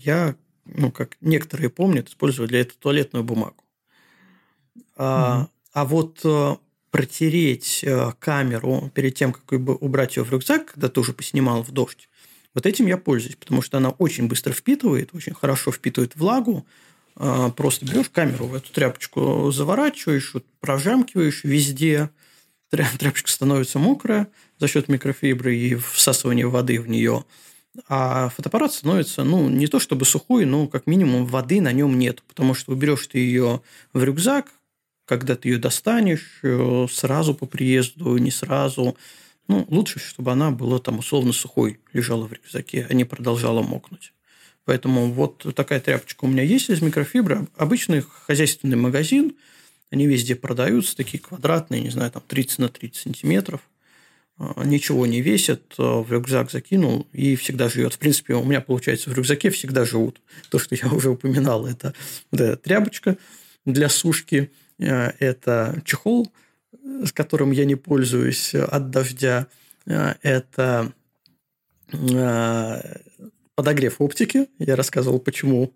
Я, 0.04 0.36
ну, 0.66 0.92
как 0.92 1.18
некоторые 1.22 1.70
помнят, 1.70 2.10
использую 2.10 2.48
для 2.48 2.62
этого 2.62 2.80
туалетную 2.80 3.24
бумагу. 3.24 3.64
А, 4.96 5.44
mm-hmm. 5.44 5.48
а 5.74 5.86
вот 5.86 6.20
э, 6.24 6.56
протереть 6.90 7.84
э, 7.84 8.12
камеру 8.18 8.92
перед 8.96 9.14
тем, 9.14 9.34
как 9.34 9.52
убрать 9.52 10.18
ее 10.18 10.24
в 10.24 10.32
рюкзак, 10.32 10.74
когда 10.74 10.90
ты 10.90 11.00
уже 11.00 11.14
поснимал 11.14 11.62
в 11.62 11.72
дождь, 11.72 12.09
вот 12.56 12.66
этим 12.66 12.88
я 12.88 12.98
пользуюсь, 12.98 13.36
потому 13.36 13.62
что 13.62 13.78
она 13.78 13.90
очень 13.90 14.28
быстро 14.28 14.54
впитывает, 14.54 15.10
очень 15.14 15.34
хорошо 15.34 15.72
впитывает 15.72 16.16
влагу. 16.16 16.66
А, 17.16 17.50
просто 17.52 17.86
берешь 17.86 18.10
камеру 18.10 18.46
в 18.46 18.56
эту 18.56 18.72
тряпочку, 18.72 19.52
заворачиваешь, 19.52 20.34
вот, 20.34 20.46
прожамкиваешь 20.60 21.44
везде. 21.44 22.10
Тряпочка 22.70 23.30
становится 23.30 23.80
мокрая 23.80 24.28
за 24.58 24.68
счет 24.68 24.88
микрофибры 24.88 25.56
и 25.56 25.76
всасывания 25.76 26.48
воды 26.48 26.80
в 26.80 26.90
нее. 26.90 27.26
А 27.88 28.30
фотоаппарат 28.30 28.74
становится, 28.74 29.24
ну, 29.24 29.48
не 29.48 29.68
то 29.68 29.80
чтобы 29.80 30.06
сухой, 30.06 30.46
но 30.46 30.68
как 30.68 30.88
минимум 30.88 31.26
воды 31.26 31.62
на 31.62 31.72
нем 31.72 31.98
нет. 32.00 32.24
Потому 32.28 32.56
что 32.56 32.72
уберешь 32.72 33.08
ты 33.08 33.20
ее 33.20 33.62
в 33.94 34.04
рюкзак, 34.04 34.52
когда 35.06 35.36
ты 35.36 35.50
ее 35.50 35.58
достанешь, 35.60 36.40
э, 36.44 36.88
сразу 36.92 37.34
по 37.36 37.46
приезду, 37.46 38.18
не 38.18 38.32
сразу– 38.32 38.98
ну, 39.50 39.66
лучше, 39.68 40.00
чтобы 40.00 40.32
она 40.32 40.52
была 40.52 40.78
там 40.78 41.00
условно 41.00 41.34
сухой, 41.34 41.80
лежала 41.92 42.28
в 42.28 42.32
рюкзаке, 42.32 42.86
а 42.88 42.94
не 42.94 43.04
продолжала 43.04 43.64
мокнуть. 43.64 44.14
Поэтому 44.64 45.12
вот 45.12 45.44
такая 45.56 45.80
тряпочка 45.80 46.26
у 46.26 46.28
меня 46.28 46.44
есть 46.44 46.70
из 46.70 46.84
микрофибры. 46.84 47.48
Обычный 47.58 48.02
хозяйственный 48.02 48.78
магазин, 48.78 49.36
они 49.90 50.06
везде 50.06 50.36
продаются, 50.36 50.96
такие 50.96 51.20
квадратные, 51.20 51.82
не 51.82 51.90
знаю, 51.90 52.12
там 52.12 52.22
30 52.28 52.60
на 52.60 52.70
30 52.70 52.96
сантиметров. 52.96 53.62
А, 54.38 54.64
ничего 54.64 55.08
не 55.08 55.20
весят, 55.22 55.64
а, 55.80 56.04
в 56.04 56.12
рюкзак 56.12 56.52
закинул 56.52 57.08
и 57.12 57.36
всегда 57.36 57.70
живет. 57.70 57.96
В 57.96 57.98
принципе, 57.98 58.36
у 58.36 58.44
меня, 58.44 58.62
получается, 58.62 59.10
в 59.10 59.14
рюкзаке 59.14 59.50
всегда 59.50 59.84
живут. 59.84 60.22
То, 60.52 60.60
что 60.60 60.76
я 60.76 60.88
уже 60.94 61.10
упоминал, 61.10 61.66
это 61.66 61.96
вот 62.30 62.62
тряпочка 62.62 63.18
для 63.66 63.90
сушки, 63.90 64.52
а, 64.80 65.12
это 65.18 65.82
чехол– 65.86 66.32
с 67.06 67.12
которым 67.12 67.52
я 67.52 67.66
не 67.66 67.76
пользуюсь 67.76 68.56
от 68.56 68.90
дождя, 68.90 69.48
э, 69.86 70.14
это 70.22 70.94
э, 71.92 73.00
подогрев 73.56 73.96
оптики. 74.00 74.48
Я 74.60 74.76
рассказывал, 74.76 75.20
почему 75.20 75.74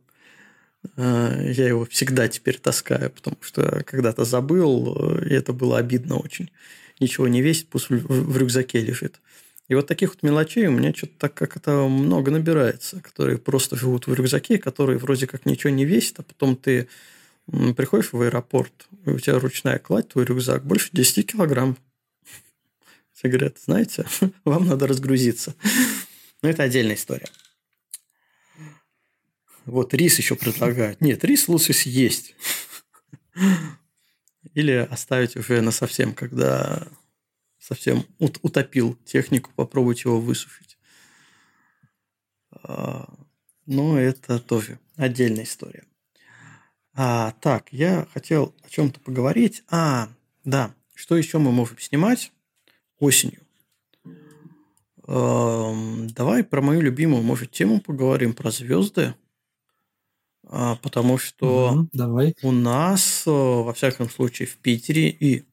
э, 0.98 1.52
я 1.56 1.68
его 1.68 1.86
всегда 1.86 2.28
теперь 2.28 2.58
таскаю, 2.60 3.12
потому 3.12 3.38
что 3.42 3.84
когда-то 3.86 4.26
забыл, 4.26 5.18
и 5.20 5.34
это 5.34 5.54
было 5.54 5.78
обидно 5.78 6.18
очень. 6.18 6.52
Ничего 7.00 7.28
не 7.28 7.42
весит, 7.42 7.68
пусть 7.70 7.90
в 7.90 8.38
рюкзаке 8.38 8.80
лежит. 8.80 9.20
И 9.70 9.76
вот 9.76 9.88
таких 9.88 10.10
вот 10.10 10.24
мелочей 10.24 10.68
у 10.68 10.72
меня 10.72 10.94
что-то 10.94 11.14
так 11.18 11.34
как 11.34 11.56
это 11.56 11.88
много 11.88 12.32
набирается, 12.32 13.00
которые 13.00 13.38
просто 13.38 13.76
живут 13.76 14.08
в 14.08 14.14
рюкзаке, 14.14 14.58
которые 14.58 15.00
вроде 15.00 15.26
как 15.26 15.46
ничего 15.46 15.72
не 15.72 15.86
весят, 15.86 16.20
а 16.20 16.24
потом 16.24 16.56
ты 16.56 16.88
приходишь 17.48 18.14
в 18.14 18.22
аэропорт, 18.22 18.88
и 19.06 19.10
у 19.10 19.20
тебя 19.20 19.40
ручная 19.40 19.80
кладь, 19.80 20.10
твой 20.10 20.26
рюкзак 20.26 20.66
больше 20.66 20.90
10 20.94 21.32
килограмм. 21.32 21.78
Все 23.12 23.28
говорят, 23.28 23.58
знаете, 23.60 24.06
вам 24.46 24.68
надо 24.68 24.88
разгрузиться. 24.88 25.56
Но 26.42 26.50
это 26.50 26.64
отдельная 26.64 26.96
история. 26.96 27.28
Вот 29.66 29.94
рис 29.94 30.18
еще 30.18 30.36
предлагают. 30.36 31.00
Нет, 31.00 31.24
рис 31.24 31.48
лучше 31.48 31.74
съесть. 31.74 32.36
Или 34.54 34.72
оставить 34.72 35.38
уже 35.38 35.62
на 35.62 35.72
совсем, 35.72 36.14
когда 36.14 36.88
совсем 37.60 38.06
утопил 38.20 38.96
технику, 39.06 39.52
попробовать 39.56 40.04
его 40.04 40.20
высушить. 40.20 40.78
А, 42.52 43.08
но 43.66 43.98
это 43.98 44.40
тоже 44.40 44.80
отдельная 44.98 45.46
история. 45.46 45.86
А, 46.96 47.32
так, 47.42 47.70
я 47.72 48.08
хотел 48.14 48.54
о 48.64 48.70
чем-то 48.70 49.00
поговорить. 49.00 49.64
А, 49.70 50.10
да, 50.44 50.76
что 50.94 51.18
еще 51.18 51.40
мы 51.40 51.52
можем 51.52 51.80
снимать 51.80 52.32
осенью? 53.00 53.42
Эм, 55.08 56.08
давай 56.10 56.44
про 56.44 56.62
мою 56.62 56.82
любимую, 56.82 57.24
может, 57.24 57.52
тему 57.52 57.82
поговорим, 57.82 58.34
про 58.34 58.52
звезды. 58.52 59.16
А, 60.46 60.76
потому 60.76 61.18
что 61.18 61.72
угу, 61.72 61.90
давай. 61.94 62.36
у 62.44 62.52
нас, 62.52 63.24
э, 63.26 63.32
во 63.32 63.74
всяком 63.74 64.10
случае, 64.10 64.48
в 64.48 64.58
Питере 64.58 65.10
и 65.10 65.46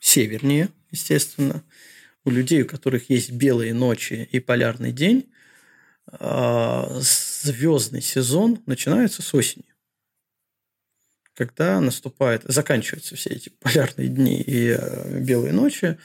севернее, 0.00 0.70
естественно, 0.90 1.62
у 2.24 2.30
людей, 2.30 2.62
у 2.62 2.66
которых 2.66 3.08
есть 3.08 3.30
белые 3.30 3.72
ночи 3.72 4.28
и 4.32 4.40
полярный 4.40 4.90
день, 4.90 5.30
э, 6.10 7.00
звездный 7.00 8.02
сезон 8.02 8.60
начинается 8.66 9.22
с 9.22 9.32
осени 9.32 9.64
когда 11.38 11.80
наступает, 11.80 12.42
заканчиваются 12.42 13.14
все 13.14 13.30
эти 13.30 13.48
полярные 13.60 14.08
дни 14.08 14.42
и 14.42 14.76
э, 14.76 15.20
белые 15.20 15.52
ночи, 15.52 15.96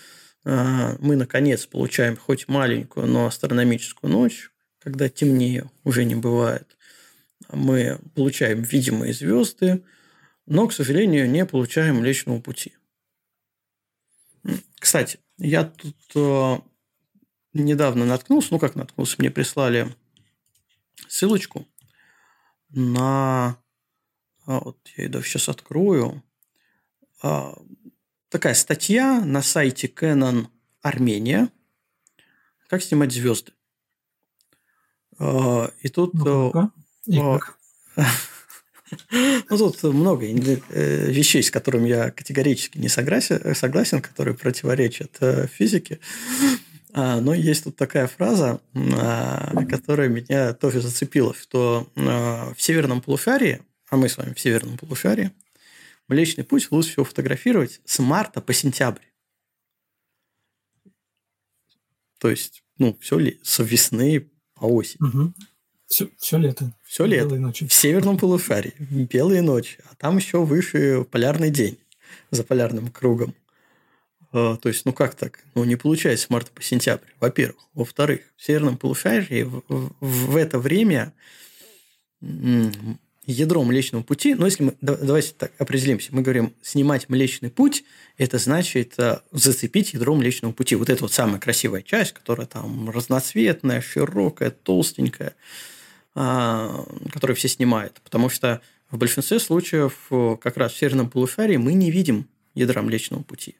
э, 0.46 0.96
мы, 1.00 1.16
наконец, 1.16 1.66
получаем 1.66 2.16
хоть 2.18 2.48
маленькую, 2.48 3.08
но 3.08 3.26
астрономическую 3.26 4.14
ночь, 4.14 4.52
когда 4.78 5.10
темнее 5.10 5.72
уже 5.84 6.06
не 6.06 6.14
бывает. 6.14 6.78
Мы 7.52 8.00
получаем 8.14 8.62
видимые 8.62 9.12
звезды, 9.12 9.84
но, 10.46 10.68
к 10.68 10.74
сожалению, 10.74 11.28
не 11.28 11.48
получаем 11.48 11.96
Млечного 11.96 12.40
Пути. 12.40 12.74
Кстати, 14.78 15.18
я 15.40 15.64
тут 15.64 15.98
э, 16.14 16.58
недавно 17.54 18.06
наткнулся, 18.06 18.50
ну 18.52 18.60
как 18.60 18.76
наткнулся, 18.76 19.16
мне 19.18 19.32
прислали 19.32 19.96
ссылочку 21.08 21.68
на 22.70 23.58
а 24.46 24.60
вот 24.60 24.78
я 24.98 25.06
ее 25.06 25.24
сейчас 25.24 25.50
открою. 25.50 26.24
А, 27.22 27.58
такая 28.30 28.54
статья 28.54 29.22
на 29.24 29.42
сайте 29.42 29.88
Canon 29.88 30.48
Армения. 30.82 31.50
Как 32.68 32.84
снимать 32.84 33.12
звезды. 33.12 33.54
А, 35.20 35.72
и 35.82 35.90
тут... 35.90 36.14
Ну, 36.14 36.72
и 37.06 37.18
как? 37.18 37.58
Ну, 39.10 39.58
тут 39.58 39.82
много 39.92 40.28
э, 40.28 41.12
вещей, 41.12 41.42
с 41.42 41.50
которыми 41.50 41.90
я 41.90 42.12
категорически 42.12 42.78
не 42.78 42.90
согласен, 42.90 43.56
согласен 43.56 44.04
которые 44.04 44.36
противоречат 44.36 45.18
э, 45.20 45.48
физике. 45.48 46.00
Но 46.94 47.34
есть 47.34 47.64
тут 47.64 47.76
такая 47.76 48.06
фраза, 48.06 48.62
которая 49.68 50.10
меня 50.10 50.54
тоже 50.54 50.80
зацепила, 50.80 51.34
что 51.34 51.88
в 51.96 52.56
северном 52.60 53.02
полушарии, 53.02 53.64
а 53.94 53.96
мы 53.96 54.10
с 54.10 54.18
вами 54.18 54.34
в 54.34 54.40
северном 54.40 54.76
полушарии, 54.76 55.32
Млечный 56.08 56.44
путь 56.44 56.72
лучше 56.72 56.90
всего 56.90 57.06
фотографировать 57.06 57.80
с 57.86 58.00
марта 58.00 58.42
по 58.42 58.52
сентябрь. 58.52 59.04
То 62.20 62.32
есть, 62.32 62.64
ну, 62.80 62.98
все 63.00 63.20
ли 63.20 63.40
с 63.44 63.64
весны 63.64 64.32
по 64.56 64.66
осень. 64.66 64.98
Угу. 65.00 65.34
Все, 65.86 66.10
все 66.18 66.38
лето. 66.38 66.74
Все 66.84 67.06
лето. 67.06 67.26
Белые 67.26 67.40
ночи. 67.40 67.68
В 67.68 67.74
северном 67.74 68.18
полушарии. 68.18 68.74
Белые 68.80 69.44
ночи. 69.44 69.78
А 69.90 69.96
там 69.96 70.18
еще 70.18 70.44
выше 70.44 71.06
полярный 71.10 71.52
день 71.52 71.78
за 72.32 72.44
полярным 72.44 72.90
кругом. 72.90 73.36
А, 74.32 74.58
то 74.58 74.70
есть, 74.70 74.86
ну 74.86 74.92
как 74.92 75.14
так? 75.14 75.46
Ну, 75.54 75.64
не 75.66 75.76
получается 75.76 76.26
с 76.26 76.30
марта 76.32 76.52
по 76.52 76.64
сентябрь, 76.64 77.12
во-первых. 77.20 77.64
Во-вторых, 77.74 78.22
в 78.36 78.44
северном 78.44 78.78
полушарии 78.78 79.44
в, 79.44 79.64
в, 79.70 79.94
в 80.02 80.36
это 80.36 80.58
время 80.58 81.14
ядро 83.26 83.64
Млечного 83.64 84.04
Пути, 84.04 84.36
но 84.36 84.46
если 84.46 84.64
мы, 84.64 84.76
давайте 84.82 85.34
так 85.38 85.54
определимся, 85.58 86.10
мы 86.12 86.22
говорим, 86.22 86.54
снимать 86.62 87.10
Млечный 87.10 87.50
Путь, 87.50 87.84
это 88.18 88.38
значит 88.38 88.96
э, 88.98 89.22
зацепить 89.32 89.94
ядро 89.94 90.14
Млечного 90.16 90.54
Пути. 90.54 90.76
Вот 90.76 90.90
это 90.90 91.04
вот 91.04 91.14
самая 91.14 91.40
красивая 91.40 91.82
часть, 91.82 92.12
которая 92.12 92.48
там 92.48 92.90
разноцветная, 92.90 93.82
широкая, 93.82 94.52
толстенькая, 94.52 95.36
а, 96.16 96.86
которую 97.12 97.38
все 97.38 97.48
снимают. 97.48 98.02
Потому 98.04 98.30
что 98.30 98.62
в 98.92 98.98
большинстве 98.98 99.40
случаев 99.40 100.08
э, 100.12 100.36
как 100.42 100.58
раз 100.58 100.74
в 100.74 100.78
северном 100.78 101.10
полушарии 101.10 101.58
мы 101.58 101.74
не 101.74 101.92
видим 101.92 102.28
ядра 102.56 102.82
Млечного 102.82 103.24
Пути. 103.24 103.56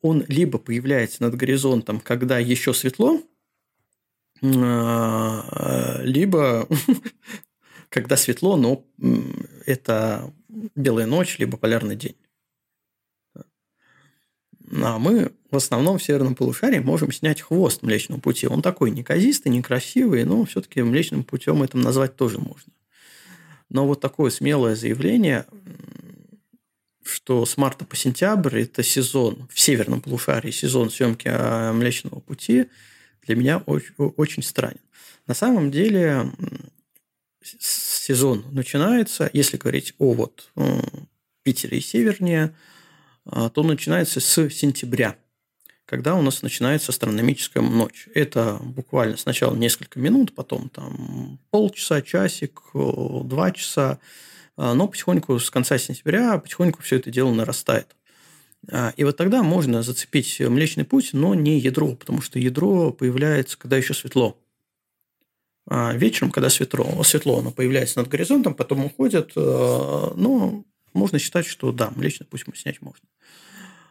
Он 0.00 0.24
либо 0.28 0.58
появляется 0.58 1.22
над 1.22 1.34
горизонтом, 1.34 2.00
когда 2.00 2.38
еще 2.38 2.72
светло, 2.72 3.20
либо 4.42 6.68
когда 7.88 8.16
светло, 8.16 8.56
но 8.56 8.84
это 9.66 10.32
белая 10.74 11.06
ночь, 11.06 11.38
либо 11.38 11.56
полярный 11.56 11.96
день. 11.96 12.16
А 14.82 14.98
мы 14.98 15.32
в 15.50 15.56
основном 15.56 15.98
в 15.98 16.02
северном 16.02 16.34
полушарии 16.34 16.80
можем 16.80 17.12
снять 17.12 17.40
хвост 17.40 17.82
Млечного 17.82 18.20
пути. 18.20 18.46
Он 18.46 18.62
такой 18.62 18.90
неказистый, 18.90 19.52
некрасивый, 19.52 20.24
но 20.24 20.44
все-таки 20.44 20.82
Млечным 20.82 21.24
путем 21.24 21.62
это 21.62 21.78
назвать 21.78 22.16
тоже 22.16 22.38
можно. 22.38 22.72
Но 23.68 23.86
вот 23.86 24.00
такое 24.00 24.30
смелое 24.30 24.74
заявление, 24.74 25.46
что 27.04 27.46
с 27.46 27.56
марта 27.56 27.84
по 27.84 27.96
сентябрь 27.96 28.62
это 28.62 28.82
сезон 28.82 29.48
в 29.52 29.60
северном 29.60 30.00
полушарии, 30.00 30.50
сезон 30.50 30.90
съемки 30.90 31.28
а, 31.30 31.72
Млечного 31.72 32.20
пути, 32.20 32.66
для 33.22 33.36
меня 33.36 33.58
очень, 33.58 33.94
очень 33.96 34.42
странен. 34.42 34.80
На 35.26 35.34
самом 35.34 35.70
деле 35.70 36.30
сезон 37.58 38.44
начинается, 38.50 39.30
если 39.32 39.56
говорить 39.56 39.94
о 39.98 40.12
вот 40.12 40.52
Питере 41.42 41.78
и 41.78 41.80
севернее, 41.80 42.54
а, 43.24 43.48
то 43.48 43.62
начинается 43.62 44.20
с 44.20 44.48
сентября, 44.50 45.16
когда 45.84 46.14
у 46.14 46.22
нас 46.22 46.42
начинается 46.42 46.90
астрономическая 46.90 47.62
ночь. 47.62 48.08
Это 48.14 48.58
буквально 48.60 49.16
сначала 49.16 49.54
несколько 49.54 49.98
минут, 49.98 50.34
потом 50.34 50.68
там 50.68 51.38
полчаса, 51.50 52.02
часик, 52.02 52.62
два 52.74 53.52
часа, 53.52 54.00
а, 54.56 54.74
но 54.74 54.88
потихоньку 54.88 55.38
с 55.38 55.50
конца 55.50 55.78
сентября 55.78 56.38
потихоньку 56.38 56.82
все 56.82 56.96
это 56.96 57.10
дело 57.10 57.32
нарастает. 57.32 57.94
А, 58.70 58.92
и 58.96 59.04
вот 59.04 59.16
тогда 59.16 59.42
можно 59.42 59.82
зацепить 59.82 60.40
Млечный 60.40 60.84
Путь, 60.84 61.10
но 61.12 61.34
не 61.34 61.58
ядро, 61.58 61.94
потому 61.94 62.20
что 62.20 62.38
ядро 62.38 62.92
появляется, 62.92 63.58
когда 63.58 63.76
еще 63.76 63.94
светло. 63.94 64.36
А 65.68 65.92
вечером, 65.94 66.30
когда 66.30 66.48
светло, 66.48 67.02
светло 67.02 67.40
оно 67.40 67.50
появляется 67.50 67.98
над 67.98 68.08
горизонтом, 68.08 68.54
потом 68.54 68.84
уходит, 68.84 69.32
э, 69.34 70.12
ну, 70.16 70.64
можно 70.92 71.18
считать, 71.18 71.46
что 71.46 71.72
да, 71.72 71.90
Млечный 71.94 72.26
путь 72.26 72.44
снять 72.54 72.80
можно. 72.80 73.08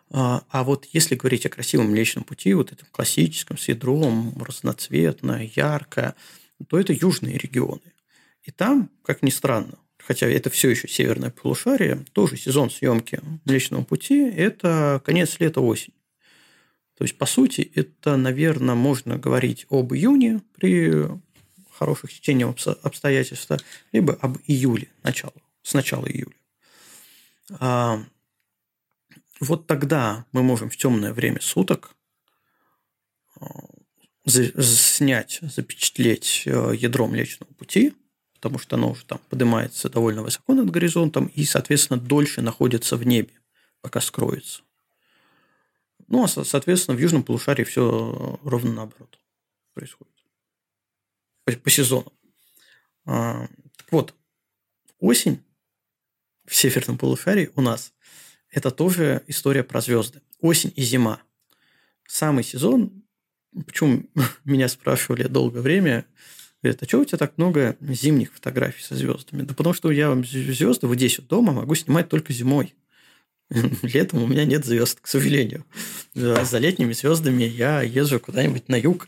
А, 0.10 0.44
а 0.50 0.64
вот 0.64 0.86
если 0.94 1.16
говорить 1.16 1.46
о 1.46 1.50
красивом 1.50 1.92
Млечном 1.92 2.24
пути, 2.24 2.54
вот 2.54 2.72
этом 2.72 2.88
классическом, 2.92 3.58
с 3.58 3.68
ядром, 3.68 4.34
разноцветное, 4.42 5.52
яркое, 5.56 6.16
то 6.68 6.80
это 6.80 6.94
южные 6.94 7.38
регионы. 7.38 7.82
И 8.44 8.52
там, 8.52 8.90
как 9.04 9.24
ни 9.24 9.30
странно, 9.30 9.78
хотя 9.98 10.28
это 10.28 10.50
все 10.50 10.70
еще 10.70 10.88
северное 10.88 11.32
полушарие, 11.32 12.06
тоже 12.14 12.38
сезон 12.38 12.70
съемки 12.70 13.20
Млечного 13.44 13.84
пути– 13.84 14.22
это 14.36 15.02
конец 15.04 15.40
лета, 15.40 15.60
осень. 15.62 15.94
То 16.98 17.04
есть, 17.04 17.18
по 17.18 17.26
сути, 17.26 17.70
это, 17.76 18.16
наверное, 18.16 18.76
можно 18.76 19.18
говорить 19.18 19.66
об 19.70 19.94
июне 19.94 20.42
при 20.54 21.10
хороших 21.78 22.14
течением 22.14 22.56
обстоятельств, 22.84 23.52
либо 23.92 24.14
об 24.22 24.38
июле, 24.48 24.90
начало, 25.04 25.34
с 25.62 25.74
начала 25.74 26.06
июля. 26.08 26.36
А, 27.60 28.04
вот 29.40 29.68
тогда 29.68 30.26
мы 30.32 30.44
можем 30.44 30.70
в 30.70 30.78
темное 30.78 31.14
время 31.14 31.42
суток 31.42 31.96
а, 33.40 33.46
снять, 34.26 35.40
запечатлеть 35.42 36.44
э, 36.46 36.72
ядро 36.76 37.06
Млечного 37.06 37.54
Пути, 37.54 37.94
потому 38.34 38.58
что 38.58 38.76
оно 38.76 38.92
уже 38.92 39.06
там 39.06 39.20
поднимается 39.30 39.88
довольно 39.88 40.24
высоко 40.24 40.54
над 40.54 40.72
горизонтом 40.72 41.28
и, 41.28 41.44
соответственно, 41.44 42.00
дольше 42.00 42.42
находится 42.42 42.98
в 42.98 43.06
небе, 43.06 43.34
пока 43.82 44.02
скроется. 44.02 44.62
Ну, 46.08 46.24
а, 46.24 46.28
соответственно, 46.28 46.98
в 46.98 47.02
южном 47.02 47.24
полушарии 47.24 47.64
все 47.64 48.40
ровно 48.44 48.74
наоборот 48.74 49.20
происходит 49.74 50.15
по, 51.46 51.52
по 51.54 51.70
сезону. 51.70 52.12
А, 53.06 53.48
так 53.78 53.92
вот, 53.92 54.14
осень 55.00 55.42
в 56.46 56.54
северном 56.54 56.98
полушарии 56.98 57.52
у 57.56 57.62
нас– 57.62 57.94
это 58.56 58.72
тоже 58.72 59.22
история 59.28 59.64
про 59.64 59.82
звезды. 59.82 60.22
Осень 60.40 60.72
и 60.78 60.82
зима. 60.82 61.22
Самый 62.08 62.46
сезон, 62.46 63.04
почему 63.66 64.06
меня 64.46 64.70
спрашивали 64.70 65.24
долгое 65.24 65.60
время, 65.60 66.06
говорят, 66.64 66.82
а 66.82 66.88
что 66.88 67.00
у 67.00 67.06
тебя 67.06 67.18
так 67.18 67.38
много 67.38 67.76
зимних 67.82 68.34
фотографий 68.34 68.82
со 68.82 68.96
звездами? 68.96 69.42
Да 69.42 69.54
потому 69.54 69.74
что 69.74 69.92
я 69.92 70.16
звезды 70.24 70.88
вот 70.88 70.96
здесь 70.96 71.20
вот 71.20 71.28
дома 71.28 71.52
могу 71.52 71.76
снимать 71.76 72.08
только 72.08 72.32
зимой. 72.32 72.74
Летом 73.84 74.24
у 74.24 74.28
меня 74.28 74.46
нет 74.46 74.66
звезд, 74.66 75.00
к 75.02 75.08
сожалению. 75.08 75.66
За 76.14 76.58
летними 76.58 76.94
звездами 76.94 77.44
я 77.44 77.82
езжу 77.82 78.20
куда-нибудь 78.20 78.68
на 78.70 78.76
юг, 78.76 79.08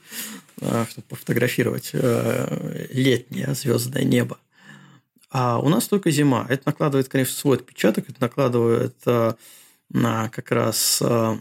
а, 0.61 0.85
чтобы 0.89 1.07
пофотографировать 1.07 1.91
э, 1.93 2.88
летнее 2.91 3.53
звездное 3.53 4.03
небо. 4.03 4.39
А 5.29 5.59
у 5.59 5.69
нас 5.69 5.88
только 5.88 6.09
зима. 6.09 6.45
Это 6.49 6.63
накладывает, 6.65 7.09
конечно, 7.09 7.35
свой 7.35 7.57
отпечаток, 7.57 8.09
это 8.09 8.19
накладывает 8.21 8.95
э, 9.05 9.33
на 9.89 10.29
как 10.29 10.51
раз 10.51 10.99
э, 11.01 11.39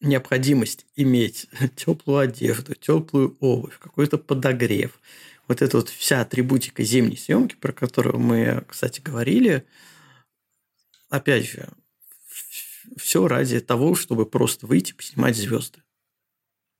необходимость 0.00 0.86
иметь 0.96 1.48
теплую 1.76 2.18
одежду, 2.20 2.74
теплую 2.74 3.36
обувь, 3.40 3.78
какой-то 3.78 4.18
подогрев. 4.18 5.00
Вот 5.48 5.60
эта 5.60 5.76
вот 5.76 5.90
вся 5.90 6.20
атрибутика 6.20 6.82
зимней 6.82 7.18
съемки, 7.18 7.56
про 7.56 7.72
которую 7.72 8.18
мы, 8.18 8.64
кстати, 8.66 9.00
говорили, 9.00 9.66
опять 11.10 11.46
же, 11.46 11.68
все 12.96 13.26
ради 13.28 13.60
того, 13.60 13.94
чтобы 13.94 14.26
просто 14.26 14.66
выйти 14.66 14.92
поснимать 14.92 15.36
звезды. 15.36 15.82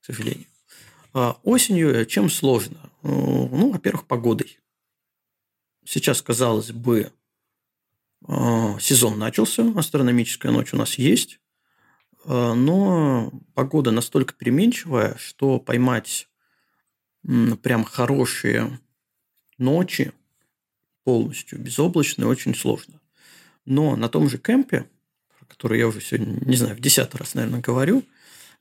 К 0.00 0.06
сожалению. 0.06 0.46
А 1.12 1.38
осенью 1.42 2.04
чем 2.06 2.28
сложно? 2.28 2.90
Ну, 3.02 3.70
во-первых, 3.70 4.06
погодой. 4.06 4.58
Сейчас, 5.84 6.22
казалось 6.22 6.72
бы, 6.72 7.12
а, 8.26 8.78
сезон 8.80 9.18
начался, 9.18 9.70
астрономическая 9.76 10.50
ночь 10.50 10.72
у 10.72 10.76
нас 10.76 10.94
есть, 10.94 11.40
но 12.24 13.30
погода 13.52 13.90
настолько 13.90 14.32
переменчивая, 14.32 15.16
что 15.18 15.60
поймать 15.60 16.28
прям 17.22 17.84
хорошие 17.84 18.80
ночи 19.58 20.12
полностью 21.04 21.58
безоблачные 21.58 22.26
очень 22.26 22.54
сложно. 22.54 23.00
Но 23.66 23.96
на 23.96 24.08
том 24.08 24.28
же 24.28 24.38
кемпе 24.38 24.88
который 25.48 25.78
я 25.78 25.88
уже 25.88 26.00
сегодня, 26.00 26.38
не 26.44 26.56
знаю, 26.56 26.76
в 26.76 26.80
десятый 26.80 27.18
раз, 27.18 27.34
наверное, 27.34 27.60
говорю, 27.60 28.04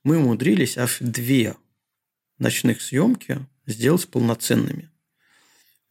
мы 0.03 0.17
умудрились 0.17 0.77
аж 0.77 0.97
две 0.99 1.55
ночных 2.37 2.81
съемки 2.81 3.45
сделать 3.65 4.07
полноценными. 4.07 4.89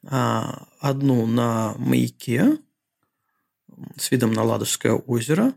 А, 0.04 0.68
одну 0.80 1.26
на 1.26 1.74
маяке 1.78 2.58
с 3.96 4.10
видом 4.10 4.32
на 4.32 4.42
Ладожское 4.42 4.92
озеро. 4.92 5.54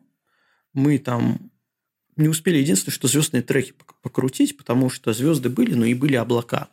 Мы 0.73 0.97
там 0.99 1.51
не 2.15 2.27
успели 2.27 2.57
единственное, 2.57 2.93
что 2.93 3.07
звездные 3.07 3.43
треки 3.43 3.73
покрутить, 4.01 4.55
потому 4.57 4.89
что 4.89 5.13
звезды 5.13 5.49
были, 5.49 5.73
но 5.73 5.85
и 5.85 5.93
были 5.93 6.15
облака. 6.15 6.69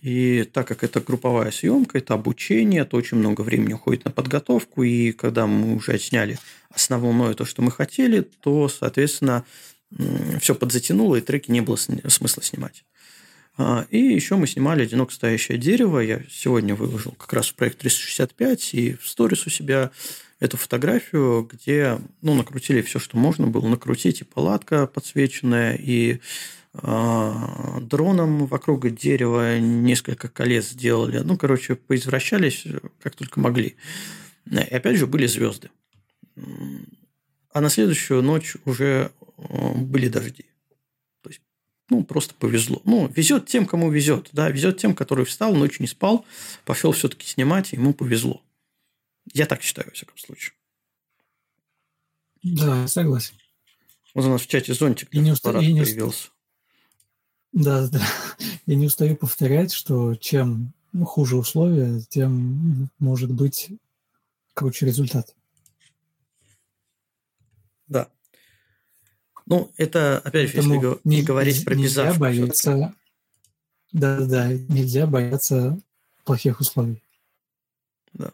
И 0.00 0.44
так 0.52 0.68
как 0.68 0.84
это 0.84 1.00
групповая 1.00 1.50
съемка, 1.50 1.98
это 1.98 2.14
обучение, 2.14 2.84
то 2.84 2.96
очень 2.96 3.16
много 3.16 3.40
времени 3.40 3.72
уходит 3.72 4.04
на 4.04 4.10
подготовку. 4.10 4.82
И 4.82 5.12
когда 5.12 5.46
мы 5.46 5.74
уже 5.74 5.92
отсняли 5.92 6.38
основное 6.70 7.34
то, 7.34 7.44
что 7.44 7.62
мы 7.62 7.70
хотели, 7.72 8.20
то, 8.20 8.68
соответственно, 8.68 9.44
все 10.40 10.54
подзатянуло, 10.54 11.16
и 11.16 11.20
треки 11.20 11.50
не 11.50 11.62
было 11.62 11.76
смысла 11.76 12.42
снимать. 12.42 12.84
А, 13.56 13.86
и 13.90 13.98
еще 13.98 14.36
мы 14.36 14.46
снимали 14.46 14.84
«Одиноко 14.84 15.12
стоящее 15.12 15.58
дерево». 15.58 15.98
Я 15.98 16.22
сегодня 16.30 16.76
выложил 16.76 17.12
как 17.12 17.32
раз 17.32 17.48
в 17.48 17.54
проект 17.54 17.78
365 17.78 18.74
и 18.74 18.94
в 18.94 19.08
сторис 19.08 19.46
у 19.46 19.50
себя 19.50 19.90
эту 20.38 20.56
фотографию, 20.56 21.48
где 21.52 21.98
ну, 22.22 22.34
накрутили 22.34 22.82
все, 22.82 23.00
что 23.00 23.16
можно 23.16 23.48
было 23.48 23.66
накрутить. 23.66 24.20
И 24.20 24.24
палатка 24.24 24.86
подсвеченная, 24.86 25.74
и 25.74 26.20
дроном 26.82 28.46
вокруг 28.46 28.88
дерева 28.90 29.58
несколько 29.58 30.28
колец 30.28 30.70
сделали. 30.70 31.18
Ну, 31.18 31.36
короче, 31.36 31.74
поизвращались 31.74 32.66
как 33.02 33.16
только 33.16 33.40
могли. 33.40 33.76
И 34.46 34.56
опять 34.56 34.96
же 34.96 35.06
были 35.06 35.26
звезды. 35.26 35.70
А 37.52 37.60
на 37.60 37.68
следующую 37.68 38.22
ночь 38.22 38.56
уже 38.64 39.10
были 39.36 40.08
дожди 40.08 40.44
ну, 41.90 42.04
просто 42.04 42.34
повезло. 42.34 42.82
Ну, 42.84 43.10
везет 43.14 43.46
тем, 43.46 43.66
кому 43.66 43.90
везет. 43.90 44.28
Да, 44.32 44.50
везет 44.50 44.78
тем, 44.78 44.94
который 44.94 45.24
встал, 45.24 45.54
ночью 45.54 45.82
не 45.82 45.88
спал, 45.88 46.26
пошел 46.64 46.92
все-таки 46.92 47.26
снимать, 47.26 47.72
ему 47.72 47.94
повезло. 47.94 48.42
Я 49.32 49.46
так 49.46 49.62
считаю, 49.62 49.88
во 49.88 49.94
всяком 49.94 50.18
случае. 50.18 50.54
Да, 52.42 52.86
согласен. 52.86 53.34
Вот 54.14 54.24
у 54.24 54.28
нас 54.28 54.42
в 54.42 54.46
чате 54.46 54.74
зонтик 54.74 55.08
и 55.12 55.18
не 55.18 55.32
уста... 55.32 55.58
и 55.60 55.72
не 55.72 55.82
появился. 55.82 56.28
Да, 57.52 57.88
да. 57.88 58.00
Я 58.66 58.76
не 58.76 58.86
устаю 58.86 59.16
повторять, 59.16 59.72
что 59.72 60.14
чем 60.14 60.72
хуже 61.04 61.36
условия, 61.36 62.00
тем 62.08 62.90
может 62.98 63.30
быть 63.30 63.70
круче 64.54 64.86
результат. 64.86 65.34
Да. 67.86 68.08
Ну, 69.46 69.72
это, 69.76 70.18
опять 70.18 70.50
же, 70.50 70.56
если 70.56 70.98
не, 71.04 71.22
говорить 71.22 71.64
про 71.64 71.74
Нельзя 71.74 72.12
бояться, 72.14 72.94
да, 73.92 74.20
да, 74.20 74.52
нельзя 74.52 75.06
бояться 75.06 75.80
плохих 76.24 76.60
условий. 76.60 77.02
Да. 78.12 78.32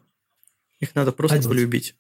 Их 0.81 0.95
надо 0.95 1.13
просто 1.13 1.37
Одеть. 1.37 1.49
полюбить. 1.49 1.97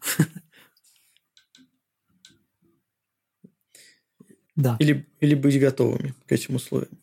Да. 4.56 4.76
Или, 4.78 5.06
или 5.20 5.34
быть 5.34 5.58
готовыми 5.58 6.14
к 6.26 6.32
этим 6.32 6.56
условиям. 6.56 6.96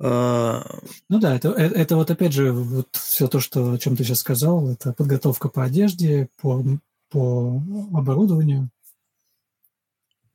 А, 0.00 0.64
ну 1.08 1.18
да, 1.18 1.34
это, 1.34 1.50
это, 1.50 1.74
это 1.74 1.96
вот 1.96 2.10
опять 2.10 2.32
же 2.32 2.52
вот 2.52 2.94
все 2.94 3.26
то, 3.26 3.40
что, 3.40 3.72
о 3.72 3.78
чем 3.78 3.96
ты 3.96 4.04
сейчас 4.04 4.20
сказал, 4.20 4.70
это 4.70 4.92
подготовка 4.92 5.48
по 5.48 5.64
одежде, 5.64 6.28
по, 6.36 6.64
по 7.10 7.62
оборудованию. 7.92 8.70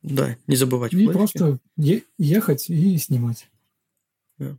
Да, 0.02 0.36
не 0.46 0.56
забывать 0.56 0.92
И 0.92 0.96
флешки. 0.96 1.12
просто 1.16 1.58
е- 1.76 2.04
ехать 2.18 2.68
и 2.68 2.98
снимать. 2.98 3.48
Да. 4.38 4.58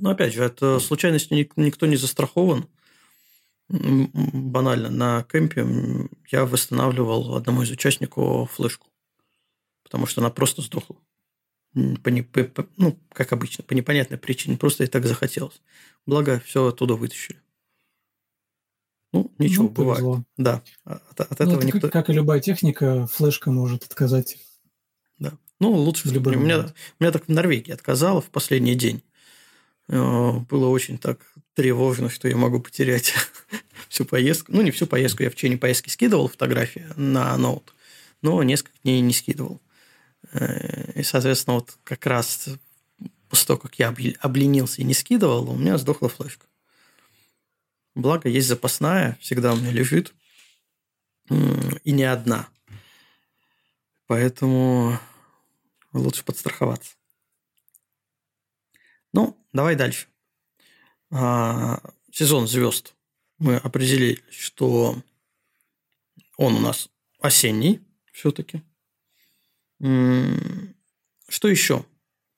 Но 0.00 0.10
опять 0.10 0.34
же, 0.34 0.44
от 0.44 0.82
случайности 0.82 1.48
никто 1.54 1.86
не 1.86 1.96
застрахован. 1.96 2.66
Банально, 3.68 4.90
на 4.90 5.22
кемпе 5.24 5.64
я 6.30 6.44
восстанавливал 6.44 7.36
одному 7.36 7.62
из 7.62 7.70
участников 7.70 8.52
флешку, 8.52 8.88
потому 9.84 10.06
что 10.06 10.20
она 10.20 10.30
просто 10.30 10.62
сдохла. 10.62 10.96
По, 12.02 12.08
не, 12.08 12.22
по, 12.22 12.66
ну, 12.78 12.98
как 13.12 13.32
обычно, 13.32 13.62
по 13.62 13.74
непонятной 13.74 14.16
причине. 14.16 14.56
Просто 14.56 14.84
и 14.84 14.86
так 14.86 15.04
захотелось. 15.04 15.60
Благо, 16.06 16.40
все 16.46 16.66
оттуда 16.66 16.94
вытащили. 16.94 17.38
Ну, 19.12 19.30
ничего, 19.38 19.64
ну, 19.64 19.68
бывает. 19.68 20.00
Повезло. 20.00 20.24
Да. 20.38 20.62
От, 20.84 21.20
от 21.20 21.30
ну, 21.30 21.36
этого 21.44 21.56
это 21.58 21.66
никто... 21.66 21.80
как, 21.80 21.92
как 21.92 22.10
и 22.10 22.14
любая 22.14 22.40
техника, 22.40 23.06
флешка 23.08 23.50
может 23.50 23.84
отказать. 23.84 24.38
Да. 25.18 25.36
Ну, 25.60 25.72
лучше 25.72 26.08
в 26.08 26.12
любом. 26.12 26.36
У 26.36 26.38
меня, 26.38 26.60
у 26.98 27.02
меня 27.02 27.12
так 27.12 27.26
в 27.26 27.28
Норвегии 27.28 27.72
отказало 27.72 28.22
в 28.22 28.30
последний 28.30 28.74
день. 28.74 29.02
Э, 29.88 30.32
было 30.48 30.68
очень 30.68 30.96
так 30.96 31.20
тревожно, 31.54 32.08
что 32.08 32.26
я 32.26 32.36
могу 32.36 32.58
потерять 32.58 33.14
всю 33.90 34.06
поездку. 34.06 34.52
Ну, 34.52 34.62
не 34.62 34.70
всю 34.70 34.86
поездку, 34.86 35.22
я 35.22 35.30
в 35.30 35.34
течение 35.34 35.58
поездки 35.58 35.90
скидывал 35.90 36.28
фотографии 36.28 36.86
на 36.96 37.36
ноут, 37.36 37.74
но 38.22 38.42
несколько 38.42 38.78
дней 38.82 39.00
не 39.02 39.12
скидывал. 39.12 39.60
И, 40.94 41.02
соответственно, 41.02 41.56
вот 41.56 41.78
как 41.84 42.06
раз 42.06 42.48
после 43.28 43.46
того, 43.46 43.58
как 43.58 43.78
я 43.78 43.94
обленился 44.20 44.80
и 44.80 44.84
не 44.84 44.94
скидывал, 44.94 45.50
у 45.50 45.56
меня 45.56 45.78
сдохла 45.78 46.08
флешка. 46.08 46.46
Благо, 47.94 48.28
есть 48.28 48.48
запасная, 48.48 49.16
всегда 49.20 49.52
у 49.52 49.56
меня 49.56 49.70
лежит. 49.70 50.14
И 51.30 51.92
не 51.92 52.04
одна. 52.04 52.48
Поэтому 54.06 54.98
лучше 55.92 56.24
подстраховаться. 56.24 56.94
Ну, 59.12 59.36
давай 59.52 59.74
дальше. 59.76 60.06
А, 61.10 61.80
сезон 62.12 62.46
звезд. 62.46 62.94
Мы 63.38 63.56
определили, 63.56 64.22
что 64.30 65.02
он 66.36 66.54
у 66.54 66.60
нас 66.60 66.90
осенний 67.20 67.80
все-таки. 68.12 68.62
Что 69.80 71.48
еще? 71.48 71.84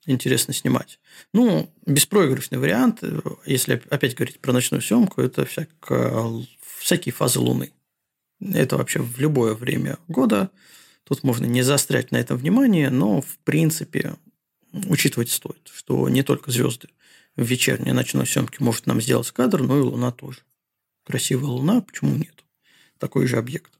интересно 0.09 0.55
снимать. 0.55 0.99
Ну, 1.33 1.73
беспроигрышный 1.87 2.59
вариант, 2.59 3.03
если 3.45 3.83
опять 3.91 4.15
говорить 4.15 4.41
про 4.41 4.53
ночную 4.53 4.81
съемку, 4.81 5.21
это 5.21 5.45
всяко, 5.45 6.33
всякие 6.79 7.13
фазы 7.13 7.41
Луны. 7.41 7.73
Это 8.41 8.77
вообще 8.77 9.01
в 9.01 9.19
любое 9.19 9.55
время 9.55 9.99
года. 10.09 10.51
Тут 11.05 11.23
можно 11.25 11.47
не 11.47 11.63
заострять 11.63 12.11
на 12.11 12.17
этом 12.17 12.37
внимание, 12.39 12.91
но 12.91 13.21
в 13.21 13.39
принципе 13.45 14.17
учитывать 14.73 15.31
стоит, 15.31 15.71
что 15.73 16.09
не 16.09 16.23
только 16.23 16.51
звезды 16.51 16.89
в 17.37 17.45
вечерней 17.45 17.93
ночной 17.93 18.27
съемке 18.27 18.59
может 18.61 18.87
нам 18.87 19.01
сделать 19.01 19.31
кадр, 19.31 19.63
но 19.63 19.79
и 19.79 19.83
Луна 19.83 20.11
тоже. 20.13 20.41
Красивая 21.05 21.49
Луна, 21.49 21.81
почему 21.81 22.15
нет? 22.15 22.45
Такой 22.99 23.27
же 23.27 23.37
объект. 23.37 23.73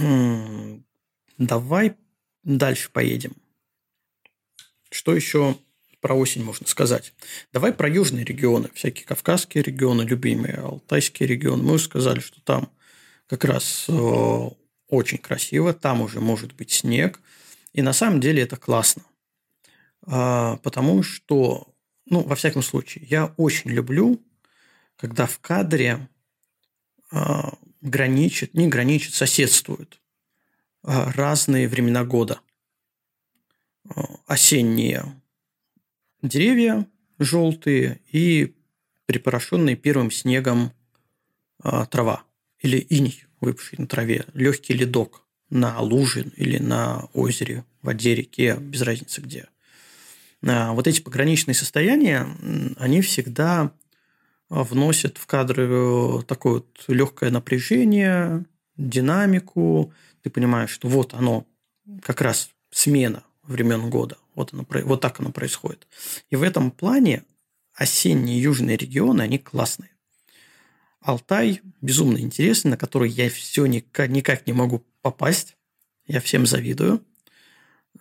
А, 0.00 0.78
Давай 1.38 1.96
дальше 2.42 2.90
поедем. 2.90 3.36
Что 4.90 5.14
еще 5.14 5.56
про 6.00 6.14
осень 6.14 6.42
можно 6.42 6.66
сказать? 6.66 7.14
Давай 7.52 7.72
про 7.72 7.88
южные 7.88 8.24
регионы, 8.24 8.70
всякие 8.74 9.06
кавказские 9.06 9.62
регионы, 9.62 10.02
любимые, 10.02 10.56
алтайские 10.56 11.28
регионы. 11.28 11.62
Мы 11.62 11.74
уже 11.74 11.84
сказали, 11.84 12.18
что 12.18 12.40
там 12.40 12.70
как 13.28 13.44
раз 13.44 13.86
э, 13.88 14.50
очень 14.88 15.18
красиво, 15.18 15.72
там 15.72 16.00
уже 16.00 16.20
может 16.20 16.54
быть 16.54 16.72
снег. 16.72 17.20
И 17.72 17.82
на 17.82 17.92
самом 17.92 18.20
деле 18.20 18.42
это 18.42 18.56
классно. 18.56 19.02
Э, 20.06 20.56
потому 20.62 21.04
что, 21.04 21.72
ну, 22.06 22.22
во 22.22 22.34
всяком 22.34 22.62
случае, 22.62 23.06
я 23.08 23.32
очень 23.36 23.70
люблю, 23.70 24.20
когда 24.96 25.26
в 25.26 25.38
кадре 25.38 26.08
э, 27.12 27.16
граничит, 27.80 28.54
не 28.54 28.68
граничит, 28.68 29.14
соседствует 29.14 30.00
а, 30.82 31.12
разные 31.12 31.68
времена 31.68 32.04
года. 32.04 32.40
А, 33.88 34.20
осенние 34.26 35.20
деревья 36.22 36.86
желтые 37.18 38.00
и 38.10 38.54
припорошенные 39.06 39.76
первым 39.76 40.10
снегом 40.10 40.72
а, 41.60 41.86
трава 41.86 42.24
или 42.60 42.78
иней, 42.78 43.24
выпавший 43.40 43.78
на 43.78 43.86
траве, 43.86 44.24
легкий 44.34 44.74
ледок 44.74 45.24
на 45.50 45.80
луже 45.80 46.30
или 46.36 46.58
на 46.58 47.08
озере, 47.14 47.64
в 47.80 47.86
воде, 47.86 48.14
реке, 48.14 48.56
без 48.60 48.82
разницы 48.82 49.20
где. 49.20 49.48
Вот 50.42 50.86
эти 50.86 51.00
пограничные 51.00 51.54
состояния, 51.54 52.28
они 52.76 53.00
всегда 53.00 53.72
вносят 54.48 55.18
в 55.18 55.26
кадры 55.26 56.22
такое 56.26 56.54
вот 56.54 56.84
легкое 56.88 57.30
напряжение, 57.30 58.44
динамику, 58.76 59.92
ты 60.22 60.30
понимаешь, 60.30 60.70
что 60.70 60.88
вот 60.88 61.14
оно, 61.14 61.46
как 62.02 62.20
раз 62.20 62.50
смена 62.70 63.24
времен 63.42 63.90
года, 63.90 64.18
вот, 64.34 64.52
оно, 64.52 64.66
вот 64.84 65.00
так 65.00 65.20
оно 65.20 65.32
происходит. 65.32 65.86
И 66.30 66.36
в 66.36 66.42
этом 66.42 66.70
плане 66.70 67.24
осенние 67.74 68.40
южные 68.40 68.76
регионы, 68.76 69.22
они 69.22 69.38
классные. 69.38 69.90
Алтай 71.00 71.60
безумно 71.80 72.18
интересный, 72.18 72.72
на 72.72 72.76
который 72.76 73.08
я 73.10 73.30
все 73.30 73.66
никак, 73.66 74.10
никак 74.10 74.46
не 74.46 74.52
могу 74.52 74.84
попасть. 75.00 75.56
Я 76.06 76.20
всем 76.20 76.46
завидую. 76.46 77.04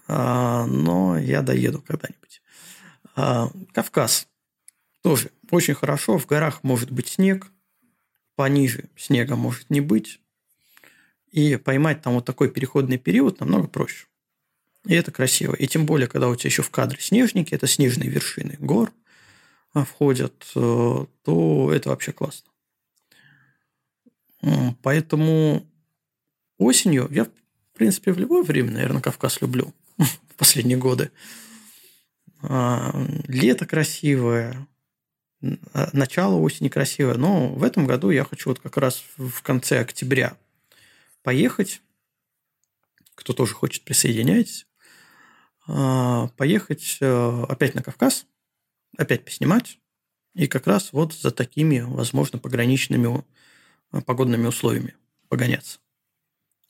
А, 0.08 0.66
но 0.66 1.18
я 1.18 1.42
доеду 1.42 1.82
когда-нибудь. 1.82 2.42
А, 3.16 3.50
Кавказ 3.74 4.28
тоже 5.02 5.32
очень 5.52 5.74
хорошо. 5.74 6.18
В 6.18 6.26
горах 6.26 6.64
может 6.64 6.92
быть 6.92 7.08
снег. 7.08 7.52
Пониже 8.36 8.90
снега 8.96 9.36
может 9.36 9.70
не 9.70 9.82
быть. 9.82 10.20
И 11.32 11.56
поймать 11.58 12.02
там 12.02 12.14
вот 12.14 12.26
такой 12.26 12.50
переходный 12.50 12.98
период 12.98 13.40
намного 13.40 13.68
проще. 13.68 14.08
И 14.86 14.94
это 14.94 15.12
красиво. 15.12 15.54
И 15.54 15.68
тем 15.68 15.86
более, 15.86 16.08
когда 16.08 16.30
у 16.30 16.36
тебя 16.36 16.50
еще 16.50 16.62
в 16.62 16.70
кадре 16.70 17.00
снежники, 17.02 17.54
это 17.54 17.68
снежные 17.68 18.10
вершины 18.10 18.56
гор 18.60 18.92
а, 19.74 19.84
входят, 19.84 20.50
э, 20.56 21.06
то 21.24 21.74
это 21.74 21.90
вообще 21.90 22.14
классно. 22.14 22.50
Поэтому 24.82 25.68
осенью 26.58 27.08
я, 27.12 27.26
в 27.26 27.32
принципе, 27.74 28.14
в 28.14 28.20
любое 28.20 28.44
время, 28.44 28.72
наверное, 28.72 29.02
Кавказ 29.02 29.42
люблю 29.42 29.74
в 29.98 30.36
последние 30.38 30.78
годы. 30.78 31.12
А, 32.42 32.94
лето 33.28 33.66
красивое, 33.66 34.68
начало 35.42 36.36
осени 36.36 36.70
красивое, 36.70 37.16
но 37.16 37.50
в 37.50 37.64
этом 37.64 37.86
году 37.86 38.10
я 38.10 38.24
хочу 38.24 38.50
вот 38.50 38.60
как 38.60 38.78
раз 38.78 39.04
в 39.18 39.42
конце 39.42 39.80
октября 39.80 40.38
поехать. 41.22 41.82
Кто 43.16 43.34
тоже 43.34 43.54
хочет, 43.54 43.84
присоединяйтесь. 43.84 44.68
А, 45.68 46.28
поехать 46.38 46.98
э, 47.02 47.44
опять 47.50 47.76
на 47.76 47.84
Кавказ, 47.84 48.26
опять 48.98 49.26
поснимать, 49.26 49.80
и 50.34 50.48
как 50.48 50.66
раз 50.66 50.94
вот 50.94 51.14
за 51.14 51.32
такими, 51.32 51.80
возможно, 51.80 52.40
пограничными 52.40 53.26
э, 53.92 54.02
погодными 54.02 54.48
условиями 54.48 54.96
погоняться. 55.28 55.80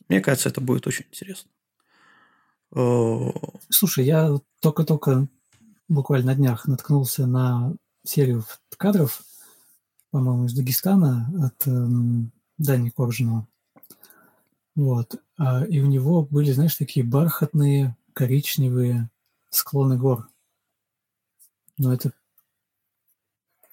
Мне 0.09 0.19
кажется, 0.19 0.49
это 0.49 0.61
будет 0.61 0.87
очень 0.87 1.05
интересно. 1.09 1.51
Слушай, 3.69 4.05
я 4.05 4.35
только-только 4.61 5.27
буквально 5.87 6.27
на 6.27 6.35
днях 6.35 6.67
наткнулся 6.67 7.27
на 7.27 7.75
серию 8.07 8.43
кадров, 8.77 9.23
по-моему, 10.11 10.45
из 10.45 10.53
Дагестана 10.53 11.29
от 11.45 11.67
эм, 11.67 12.31
Дани 12.57 12.89
Коржинова. 12.89 13.47
Вот. 14.75 15.21
А, 15.37 15.65
и 15.65 15.79
у 15.79 15.87
него 15.87 16.23
были, 16.23 16.51
знаешь, 16.51 16.75
такие 16.75 17.05
бархатные, 17.05 17.97
коричневые 18.13 19.09
склоны 19.49 19.97
гор. 19.97 20.27
Но 21.77 21.93
это 21.93 22.13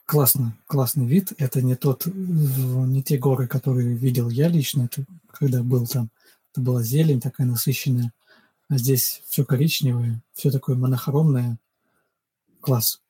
классно, 0.05 0.57
классный 0.67 1.07
вид. 1.07 1.33
Это 1.39 1.63
не 1.63 1.77
тот, 1.77 2.07
не 2.07 3.03
те 3.03 3.19
горы, 3.19 3.47
которые 3.47 3.95
видел 3.95 4.29
я 4.29 4.49
лично, 4.49 4.85
это 4.85 5.05
когда 5.31 5.63
был 5.63 5.87
там. 5.87 6.11
Это 6.53 6.61
была 6.61 6.83
зелень 6.83 7.21
такая 7.21 7.47
насыщенная. 7.47 8.13
А 8.69 8.79
здесь 8.79 9.23
все 9.27 9.45
коричневое, 9.45 10.23
все 10.33 10.51
такое 10.51 10.77
монохромное. 10.77 11.59
Класс. 12.61 13.04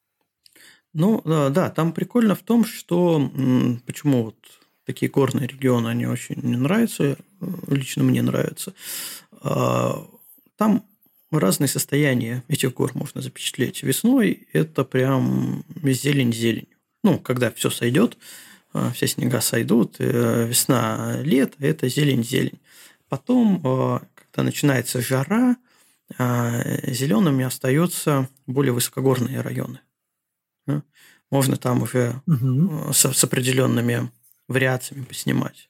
Ну, 0.95 1.21
да, 1.25 1.51
да, 1.51 1.71
там 1.71 1.93
прикольно 1.93 2.37
в 2.37 2.43
том, 2.43 2.65
что 2.65 3.31
почему 3.85 4.25
вот 4.25 4.37
такие 4.87 5.11
горные 5.11 5.49
регионы, 5.49 5.89
они 5.89 6.07
очень 6.07 6.37
не 6.43 6.57
нравятся, 6.57 7.05
э, 7.05 7.17
лично 7.69 8.05
мне 8.05 8.23
нравятся. 8.23 8.75
А, 9.41 10.07
там 10.57 10.85
разные 11.31 11.69
состояния 11.69 12.45
этих 12.49 12.75
гор 12.75 12.93
можно 12.95 13.21
запечатлеть. 13.21 13.83
Весной 13.83 14.47
это 14.53 14.85
прям 14.85 15.65
зелень-зелень. 15.83 16.69
Ну, 17.03 17.19
когда 17.19 17.51
все 17.51 17.71
сойдет, 17.71 18.17
а, 18.73 18.93
все 18.93 19.07
снега 19.07 19.41
сойдут, 19.41 19.97
э, 19.99 20.47
весна, 20.47 21.21
лето– 21.23 21.57
это 21.59 21.89
зелень-зелень. 21.89 22.61
Потом, 23.09 23.61
когда 24.15 24.43
начинается 24.43 25.01
жара, 25.01 25.57
зелеными 26.19 27.45
остаются 27.45 28.29
более 28.47 28.73
высокогорные 28.73 29.41
районы. 29.41 29.81
Можно 31.35 31.57
там 31.57 31.83
уже 31.83 32.23
угу. 32.29 32.93
с, 32.93 33.13
с 33.13 33.25
определенными 33.25 34.09
вариациями 34.47 35.03
поснимать. 35.03 35.69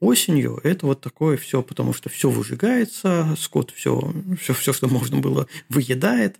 Осенью 0.00 0.58
это 0.64 0.86
вот 0.86 1.02
такое 1.02 1.36
все, 1.36 1.62
потому 1.62 1.92
что 1.92 2.08
все 2.08 2.30
выжигается, 2.30 3.34
скот 3.38 3.70
все, 3.70 4.14
все, 4.40 4.54
все, 4.54 4.72
что 4.72 4.88
можно 4.88 5.18
было, 5.18 5.46
выедает, 5.68 6.36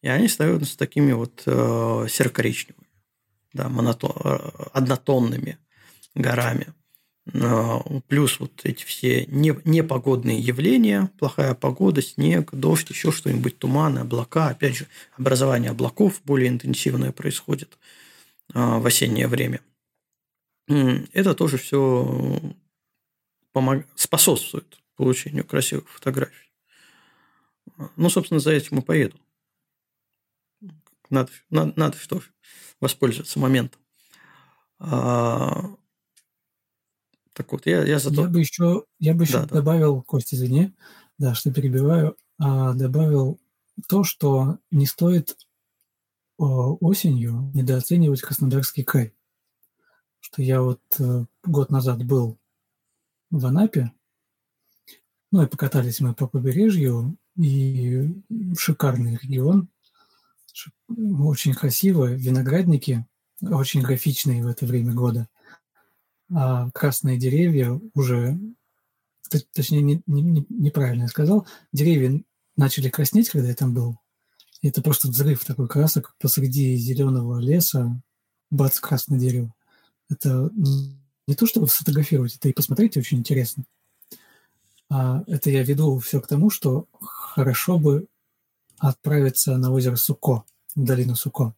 и 0.00 0.08
они 0.08 0.26
становятся 0.28 0.78
такими 0.78 1.12
вот 1.12 1.42
э, 1.44 2.06
серо-коричневыми, 2.08 2.86
да, 3.52 3.68
монотон, 3.68 4.12
э, 4.24 4.38
однотонными 4.72 5.58
горами. 6.14 6.68
Э, 7.34 7.78
плюс 8.08 8.40
вот 8.40 8.52
эти 8.64 8.84
все 8.84 9.26
не, 9.26 9.54
непогодные 9.66 10.38
явления, 10.38 11.10
плохая 11.18 11.52
погода, 11.52 12.00
снег, 12.00 12.54
дождь, 12.54 12.88
еще 12.88 13.12
что-нибудь, 13.12 13.58
туманы, 13.58 13.98
облака. 13.98 14.48
Опять 14.48 14.78
же, 14.78 14.86
образование 15.18 15.72
облаков 15.72 16.22
более 16.24 16.48
интенсивное 16.48 17.12
происходит 17.12 17.76
в 18.54 18.86
осеннее 18.86 19.28
время. 19.28 19.60
Это 20.66 21.34
тоже 21.34 21.56
все 21.58 22.40
помог... 23.52 23.84
способствует 23.94 24.78
получению 24.96 25.46
красивых 25.46 25.88
фотографий. 25.88 26.50
Ну, 27.96 28.10
собственно, 28.10 28.40
за 28.40 28.52
этим 28.52 28.78
и 28.78 28.82
поеду. 28.82 29.18
Надо, 31.10 31.30
надо, 31.50 31.72
надо 31.76 31.96
что 31.96 32.20
воспользоваться 32.80 33.38
моментом. 33.38 33.80
А, 34.78 35.76
так 37.32 37.50
вот, 37.52 37.66
я, 37.66 37.84
я 37.84 37.98
зато... 37.98 38.22
Я 38.22 38.28
бы 38.28 38.40
еще, 38.40 38.84
я 38.98 39.14
бы 39.14 39.24
еще 39.24 39.34
да, 39.34 39.46
добавил, 39.46 39.96
да. 39.96 40.02
Костя, 40.02 40.36
извини, 40.36 40.74
да, 41.18 41.34
что 41.34 41.52
перебиваю, 41.52 42.16
а, 42.38 42.74
добавил 42.74 43.40
то, 43.88 44.04
что 44.04 44.58
не 44.70 44.86
стоит 44.86 45.36
осенью 46.38 47.50
недооценивать 47.54 48.22
Краснодарский 48.22 48.84
край. 48.84 49.14
Что 50.20 50.42
я 50.42 50.62
вот 50.62 50.80
э, 50.98 51.24
год 51.44 51.70
назад 51.70 52.04
был 52.04 52.38
в 53.30 53.44
Анапе. 53.46 53.92
Ну 55.30 55.42
и 55.42 55.46
покатались 55.46 56.00
мы 56.00 56.14
по 56.14 56.26
побережью, 56.26 57.16
и 57.36 58.08
шикарный 58.56 59.18
регион, 59.22 59.68
очень 60.88 61.54
красиво, 61.54 62.12
виноградники, 62.12 63.06
очень 63.42 63.82
графичные 63.82 64.42
в 64.42 64.48
это 64.48 64.66
время 64.66 64.94
года. 64.94 65.28
А 66.34 66.70
красные 66.70 67.18
деревья 67.18 67.80
уже, 67.94 68.38
точнее, 69.52 69.82
не, 69.82 70.02
не, 70.06 70.46
неправильно 70.48 71.02
я 71.02 71.08
сказал, 71.08 71.46
деревья 71.72 72.22
начали 72.56 72.88
краснеть, 72.88 73.30
когда 73.30 73.48
я 73.48 73.54
там 73.54 73.72
был. 73.72 73.98
Это 74.62 74.82
просто 74.82 75.08
взрыв 75.08 75.44
такой 75.44 75.68
красок 75.68 76.14
посреди 76.18 76.76
зеленого 76.76 77.38
леса, 77.38 78.00
бац, 78.50 78.80
красное 78.80 79.18
дерево. 79.18 79.54
Это 80.08 80.50
не 80.54 81.34
то 81.34 81.46
чтобы 81.46 81.68
сфотографировать, 81.68 82.36
это 82.36 82.48
и 82.48 82.52
посмотреть 82.52 82.96
очень 82.96 83.18
интересно. 83.18 83.64
А 84.90 85.22
это 85.26 85.50
я 85.50 85.62
веду 85.62 85.98
все 85.98 86.20
к 86.20 86.26
тому, 86.26 86.50
что 86.50 86.86
хорошо 87.00 87.78
бы 87.78 88.06
отправиться 88.78 89.56
на 89.58 89.70
озеро 89.70 89.96
Суко, 89.96 90.44
в 90.74 90.84
долину 90.84 91.14
Суко. 91.14 91.54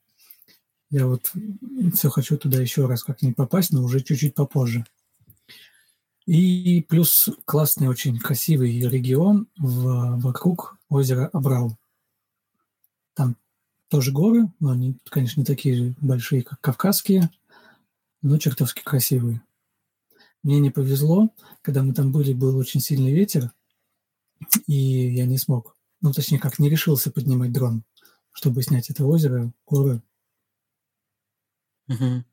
Я 0.91 1.07
вот 1.07 1.33
все 1.95 2.11
хочу 2.11 2.37
туда 2.37 2.61
еще 2.61 2.87
раз 2.87 3.05
как-нибудь 3.05 3.37
попасть, 3.37 3.71
но 3.73 3.83
уже 3.83 4.01
чуть-чуть 4.01 4.35
попозже. 4.35 4.85
И 6.27 6.85
плюс 6.89 7.29
классный, 7.45 7.89
очень 7.89 8.19
красивый 8.19 8.81
регион 8.81 9.47
в, 9.57 10.19
вокруг 10.21 10.77
озера 10.89 11.31
Абрау. 11.33 11.77
Там 13.21 13.37
тоже 13.89 14.13
горы, 14.13 14.51
но 14.61 14.71
они, 14.71 14.97
конечно, 15.11 15.41
не 15.41 15.45
такие 15.45 15.95
большие, 16.01 16.43
как 16.43 16.59
кавказские, 16.63 17.29
но 18.23 18.39
чертовски 18.39 18.81
красивые. 18.83 19.43
Мне 20.43 20.59
не 20.59 20.71
повезло, 20.71 21.29
когда 21.61 21.83
мы 21.83 21.93
там 21.93 22.13
были, 22.13 22.33
был 22.33 22.57
очень 22.57 22.81
сильный 22.81 23.13
ветер, 23.13 23.53
и 24.67 24.73
я 24.75 25.27
не 25.27 25.37
смог, 25.37 25.77
ну, 26.01 26.15
точнее, 26.15 26.39
как 26.39 26.59
не 26.59 26.71
решился 26.71 27.11
поднимать 27.11 27.53
дрон, 27.53 27.85
чтобы 28.33 28.63
снять 28.63 28.89
это 28.89 29.05
озеро, 29.05 29.53
горы. 29.67 30.01
Угу. 31.89 32.25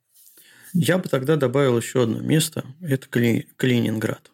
Я 0.71 0.99
бы 0.99 1.09
тогда 1.09 1.35
добавил 1.35 1.77
еще 1.77 2.03
одно 2.03 2.21
место, 2.21 2.63
это 2.79 3.09
Кали... 3.09 3.49
Калининград. 3.57 4.31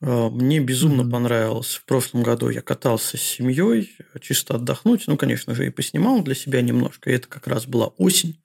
А, 0.00 0.30
мне 0.30 0.60
безумно 0.60 1.02
mm-hmm. 1.02 1.10
понравилось. 1.10 1.74
В 1.74 1.84
прошлом 1.84 2.22
году 2.22 2.48
я 2.48 2.62
катался 2.62 3.16
с 3.16 3.22
семьей, 3.22 3.96
чисто 4.20 4.54
отдохнуть. 4.54 5.04
Ну, 5.06 5.16
конечно 5.16 5.54
же, 5.54 5.66
и 5.66 5.70
поснимал 5.70 6.22
для 6.22 6.34
себя 6.34 6.60
немножко. 6.62 7.10
И 7.10 7.14
это 7.14 7.28
как 7.28 7.46
раз 7.46 7.66
была 7.66 7.88
осень. 7.96 8.42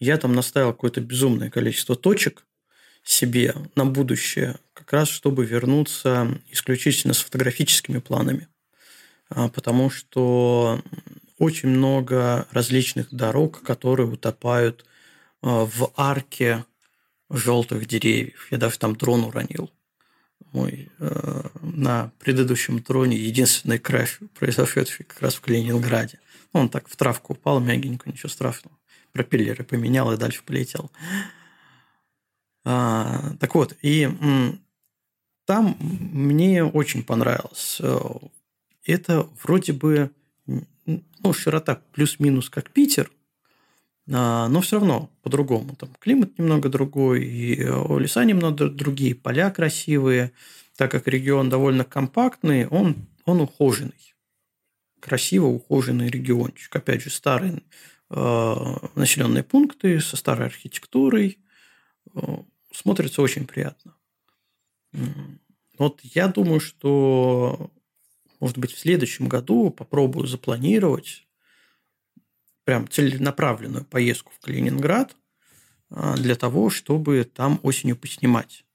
Я 0.00 0.16
там 0.16 0.32
наставил 0.32 0.72
какое-то 0.72 1.00
безумное 1.00 1.50
количество 1.50 1.96
точек 1.96 2.44
себе 3.02 3.54
на 3.74 3.86
будущее, 3.86 4.58
как 4.74 4.92
раз 4.92 5.08
чтобы 5.08 5.44
вернуться 5.44 6.40
исключительно 6.50 7.14
с 7.14 7.20
фотографическими 7.20 7.98
планами. 7.98 8.48
А, 9.30 9.48
потому 9.48 9.90
что 9.90 10.82
очень 11.38 11.68
много 11.70 12.46
различных 12.50 13.12
дорог, 13.12 13.62
которые 13.62 14.08
утопают 14.08 14.84
а, 15.42 15.64
в 15.64 15.92
арке 15.96 16.64
желтых 17.30 17.86
деревьев. 17.86 18.48
Я 18.50 18.58
даже 18.58 18.78
там 18.78 18.96
дрон 18.96 19.24
уронил. 19.24 19.70
Мой 20.52 20.90
э, 20.98 21.42
на 21.62 22.10
предыдущем 22.18 22.80
дроне 22.80 23.16
единственный 23.16 23.78
краш, 23.78 24.20
произошедший 24.38 25.04
как 25.04 25.20
раз 25.20 25.34
в 25.34 25.40
Калининграде. 25.40 26.20
Он 26.52 26.68
так 26.68 26.88
в 26.88 26.96
травку 26.96 27.34
упал 27.34 27.60
мягенько, 27.60 28.08
ничего 28.08 28.28
страшного 28.28 28.76
пропеллеры 29.12 29.64
поменял 29.64 30.12
и 30.12 30.16
дальше 30.16 30.42
полетел. 30.44 30.90
А, 32.64 33.34
так 33.40 33.54
вот, 33.54 33.76
и 33.82 34.08
там 35.46 35.76
мне 35.80 36.64
очень 36.64 37.02
понравилось. 37.02 37.78
Э, 37.80 37.98
это 38.84 39.28
вроде 39.42 39.72
бы 39.72 40.10
ну, 40.46 41.32
широта 41.32 41.80
плюс-минус 41.92 42.50
как 42.50 42.70
Питер, 42.70 43.10
но 44.08 44.60
все 44.62 44.78
равно 44.78 45.10
по-другому. 45.22 45.76
Там 45.76 45.90
климат 46.00 46.38
немного 46.38 46.70
другой, 46.70 47.24
и 47.26 47.56
леса 47.56 48.24
немного 48.24 48.70
другие, 48.70 49.14
поля 49.14 49.50
красивые. 49.50 50.32
Так 50.76 50.90
как 50.90 51.06
регион 51.08 51.50
довольно 51.50 51.84
компактный, 51.84 52.66
он, 52.68 52.96
он 53.26 53.42
ухоженный. 53.42 54.14
Красиво 55.00 55.46
ухоженный 55.46 56.08
региончик. 56.08 56.74
Опять 56.74 57.02
же, 57.02 57.10
старые 57.10 57.62
э, 58.08 58.54
населенные 58.94 59.42
пункты 59.42 60.00
со 60.00 60.16
старой 60.16 60.46
архитектурой. 60.46 61.38
Э, 62.14 62.38
смотрится 62.72 63.20
очень 63.20 63.46
приятно. 63.46 63.94
Вот 65.78 66.00
я 66.02 66.28
думаю, 66.28 66.60
что, 66.60 67.70
может 68.40 68.56
быть, 68.56 68.72
в 68.72 68.78
следующем 68.78 69.28
году 69.28 69.70
попробую 69.70 70.26
запланировать 70.26 71.27
прям 72.68 72.86
целенаправленную 72.86 73.86
поездку 73.86 74.30
в 74.36 74.44
Калининград 74.44 75.16
а, 75.88 76.18
для 76.18 76.34
того, 76.34 76.68
чтобы 76.68 77.24
там 77.24 77.60
осенью 77.62 77.96
поснимать. 77.96 78.66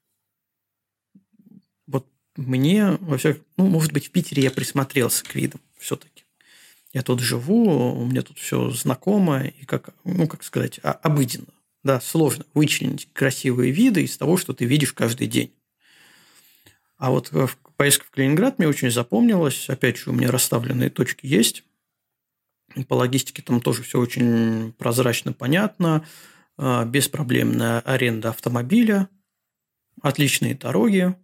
Вот 1.86 2.08
мне, 2.36 2.98
во 3.02 3.20
всяком, 3.20 3.44
ну, 3.56 3.68
может 3.68 3.94
быть, 3.94 4.08
в 4.08 4.10
Питере 4.10 4.42
я 4.42 4.50
присмотрелся 4.50 5.24
к 5.24 5.36
видам 5.36 5.62
все-таки. 5.78 6.24
Я 6.92 7.04
тут 7.04 7.20
живу, 7.20 7.94
у 7.94 8.04
меня 8.08 8.24
тут 8.24 8.40
все 8.40 8.72
знакомо 8.72 9.44
и 9.44 9.64
как, 9.64 9.94
ну, 10.06 10.28
как 10.28 10.42
сказать, 10.42 10.80
обыденно. 10.82 11.54
Да, 11.84 12.02
сложно 12.02 12.46
вычленить 12.56 13.10
красивые 13.14 13.72
виды 13.72 14.06
из 14.06 14.18
того, 14.18 14.38
что 14.38 14.54
ты 14.54 14.66
видишь 14.66 14.94
каждый 14.94 15.28
день. 15.28 15.54
А 16.98 17.12
вот 17.12 17.32
поездка 17.78 18.06
в 18.08 18.10
Калининград 18.10 18.58
мне 18.58 18.68
очень 18.68 18.90
запомнилась. 18.90 19.70
Опять 19.70 19.98
же, 19.98 20.10
у 20.10 20.14
меня 20.14 20.32
расставленные 20.32 20.90
точки 20.90 21.28
есть. 21.28 21.64
По 22.88 22.96
логистике 22.96 23.42
там 23.42 23.62
тоже 23.62 23.84
все 23.84 24.00
очень 24.00 24.74
прозрачно, 24.74 25.34
понятно. 25.34 26.06
А, 26.58 26.86
беспроблемная 26.86 27.80
аренда 27.82 28.30
автомобиля, 28.30 29.10
отличные 30.02 30.56
дороги, 30.56 31.16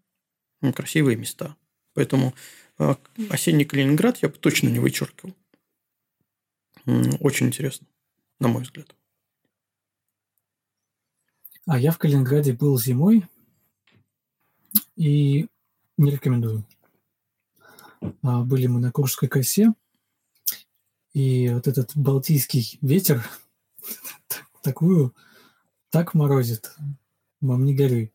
красивые 0.76 1.18
места. 1.18 1.56
Поэтому 1.94 2.34
а, 2.78 2.98
осенний 3.30 3.66
Калининград 3.66 4.18
я 4.22 4.30
бы 4.30 4.36
точно 4.36 4.70
не 4.70 4.80
вычеркивал. 4.80 5.36
Очень 7.20 7.48
интересно, 7.48 7.88
на 8.40 8.48
мой 8.48 8.64
взгляд. 8.64 8.96
А 11.66 11.78
я 11.78 11.92
в 11.92 12.00
Калининграде 12.00 12.54
был 12.54 12.80
зимой 12.80 13.28
и 14.96 15.48
не 15.98 16.12
рекомендую. 16.12 16.66
А, 18.24 18.44
были 18.44 18.68
мы 18.68 18.80
на 18.80 18.92
Куршской 18.92 19.30
косе, 19.30 19.74
и 21.14 21.50
вот 21.50 21.68
этот 21.68 21.92
балтийский 21.96 22.78
ветер 22.82 23.24
такую, 24.62 25.16
так 25.90 26.14
морозит, 26.14 26.76
вам 27.42 27.66
не 27.66 27.74
горюй. 27.74 28.12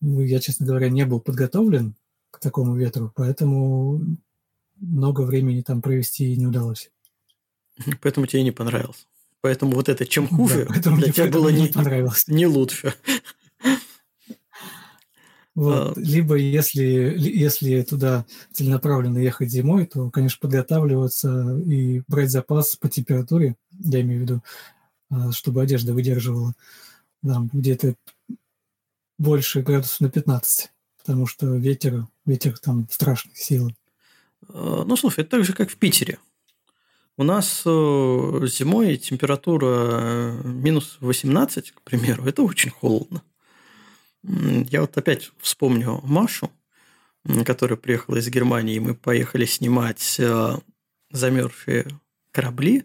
Ну, 0.00 0.20
я, 0.20 0.40
честно 0.40 0.66
говоря, 0.66 0.88
не 0.88 1.04
был 1.06 1.20
подготовлен 1.20 1.94
к 2.30 2.38
такому 2.38 2.76
ветру, 2.76 3.12
поэтому 3.14 4.00
много 4.76 5.22
времени 5.22 5.62
там 5.62 5.80
провести 5.82 6.36
не 6.36 6.46
удалось. 6.46 6.90
Поэтому 8.02 8.26
тебе 8.26 8.42
не 8.42 8.52
понравилось. 8.52 9.06
Поэтому 9.40 9.72
вот 9.72 9.88
это 9.88 10.06
чем 10.06 10.28
хуже, 10.28 10.66
да, 10.82 10.96
для 10.96 11.12
тебя 11.12 11.26
было 11.28 11.50
не, 11.50 11.68
не, 11.68 12.34
не 12.34 12.46
лучше. 12.46 12.94
Вот. 15.56 15.96
А... 15.96 16.00
Либо 16.00 16.36
если, 16.36 17.14
если 17.16 17.82
туда 17.82 18.26
целенаправленно 18.52 19.18
ехать 19.18 19.50
зимой, 19.50 19.86
то, 19.86 20.10
конечно, 20.10 20.38
подготавливаться 20.40 21.58
и 21.66 22.02
брать 22.06 22.30
запас 22.30 22.76
по 22.76 22.88
температуре, 22.88 23.56
я 23.72 24.02
имею 24.02 24.20
в 24.20 24.22
виду, 24.22 24.42
а, 25.10 25.32
чтобы 25.32 25.62
одежда 25.62 25.94
выдерживала 25.94 26.54
там, 27.24 27.48
где-то 27.52 27.94
больше 29.18 29.62
градусов 29.62 30.00
на 30.00 30.10
15, 30.10 30.70
потому 30.98 31.26
что 31.26 31.46
ветер, 31.56 32.06
ветер 32.26 32.58
там 32.58 32.86
страшной 32.90 33.34
силы. 33.34 33.74
А, 34.48 34.84
ну, 34.84 34.94
слушай, 34.96 35.20
это 35.20 35.30
так 35.30 35.44
же, 35.44 35.54
как 35.54 35.70
в 35.70 35.76
Питере. 35.76 36.18
У 37.16 37.22
нас 37.22 37.62
э, 37.64 37.68
зимой 38.46 38.98
температура 38.98 39.66
э, 39.66 40.42
минус 40.44 40.98
18, 41.00 41.70
к 41.70 41.80
примеру, 41.80 42.26
это 42.26 42.42
очень 42.42 42.70
холодно. 42.70 43.22
Я 44.28 44.80
вот 44.80 44.96
опять 44.98 45.30
вспомню 45.38 46.00
Машу, 46.02 46.50
которая 47.44 47.76
приехала 47.76 48.16
из 48.16 48.28
Германии, 48.28 48.76
и 48.76 48.80
мы 48.80 48.94
поехали 48.94 49.44
снимать 49.44 50.16
э, 50.18 50.56
замерзшие 51.10 51.86
корабли 52.32 52.84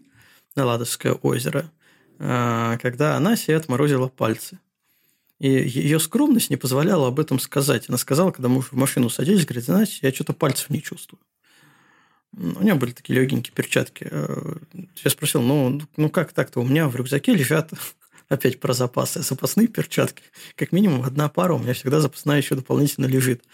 на 0.54 0.64
Ладожское 0.64 1.14
озеро, 1.14 1.70
э, 2.18 2.78
когда 2.80 3.16
она 3.16 3.34
себе 3.36 3.56
отморозила 3.56 4.06
пальцы. 4.06 4.60
И 5.40 5.48
ее 5.48 5.98
скромность 5.98 6.50
не 6.50 6.56
позволяла 6.56 7.08
об 7.08 7.18
этом 7.18 7.40
сказать. 7.40 7.88
Она 7.88 7.98
сказала, 7.98 8.30
когда 8.30 8.48
мы 8.48 8.62
в 8.62 8.72
машину 8.72 9.08
садились, 9.08 9.44
говорит, 9.44 9.64
знаете, 9.64 9.98
я 10.02 10.12
что-то 10.12 10.34
пальцев 10.34 10.70
не 10.70 10.80
чувствую. 10.80 11.18
У 12.36 12.62
нее 12.62 12.74
были 12.74 12.92
такие 12.92 13.20
легенькие 13.20 13.52
перчатки. 13.52 14.06
Э, 14.08 14.54
я 15.04 15.10
спросил, 15.10 15.42
ну, 15.42 15.82
ну 15.96 16.08
как 16.08 16.32
так-то? 16.32 16.60
У 16.60 16.64
меня 16.64 16.88
в 16.88 16.94
рюкзаке 16.94 17.34
лежат 17.34 17.72
опять 18.32 18.58
про 18.60 18.72
запасы, 18.72 19.22
запасные 19.22 19.68
перчатки. 19.68 20.22
Как 20.56 20.72
минимум 20.72 21.02
одна 21.02 21.28
пара 21.28 21.54
у 21.54 21.58
меня 21.58 21.74
всегда 21.74 22.00
запасная 22.00 22.38
еще 22.38 22.54
дополнительно 22.54 23.06
лежит. 23.06 23.44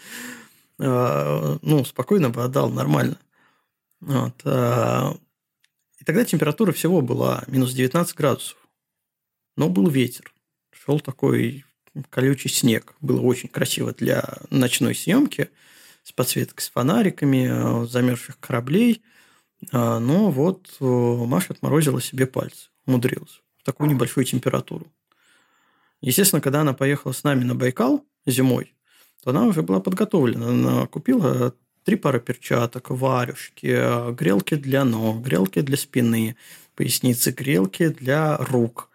А, 0.79 1.57
ну, 1.61 1.83
спокойно 1.83 2.29
бы 2.29 2.43
отдал, 2.43 2.69
нормально. 2.69 3.17
Вот. 3.99 4.39
А, 4.45 5.15
и 5.99 6.03
тогда 6.05 6.23
температура 6.23 6.71
всего 6.71 7.01
была 7.01 7.43
минус 7.47 7.73
19 7.73 8.15
градусов. 8.15 8.57
Но 9.57 9.69
был 9.69 9.89
ветер. 9.89 10.33
Шел 10.71 11.01
такой 11.01 11.65
колючий 12.09 12.49
снег. 12.49 12.95
Было 13.01 13.19
очень 13.19 13.49
красиво 13.49 13.93
для 13.93 14.23
ночной 14.49 14.95
съемки 14.95 15.49
с 16.03 16.13
подсветкой, 16.13 16.63
с 16.63 16.69
фонариками, 16.69 17.85
замерзших 17.85 18.39
кораблей. 18.39 19.03
А, 19.73 19.99
но 19.99 20.31
вот 20.31 20.77
Маша 20.79 21.51
отморозила 21.51 22.01
себе 22.01 22.25
пальцы, 22.25 22.69
умудрилась 22.85 23.41
такую 23.69 23.91
небольшую 23.91 24.25
температуру. 24.25 24.87
Естественно, 26.01 26.41
когда 26.41 26.61
она 26.61 26.73
поехала 26.73 27.11
с 27.11 27.23
нами 27.23 27.43
на 27.43 27.53
Байкал 27.53 28.03
зимой, 28.25 28.73
то 29.23 29.29
она 29.29 29.45
уже 29.45 29.61
была 29.61 29.79
подготовлена. 29.79 30.47
Она 30.47 30.87
купила 30.87 31.53
три 31.83 31.97
пары 31.97 32.19
перчаток, 32.19 32.89
варежки, 32.89 34.11
грелки 34.13 34.55
для 34.55 34.85
ног, 34.85 35.21
грелки 35.21 35.61
для 35.61 35.77
спины, 35.77 36.35
поясницы, 36.75 37.29
грелки 37.31 37.89
для 37.89 38.37
рук. 38.37 38.89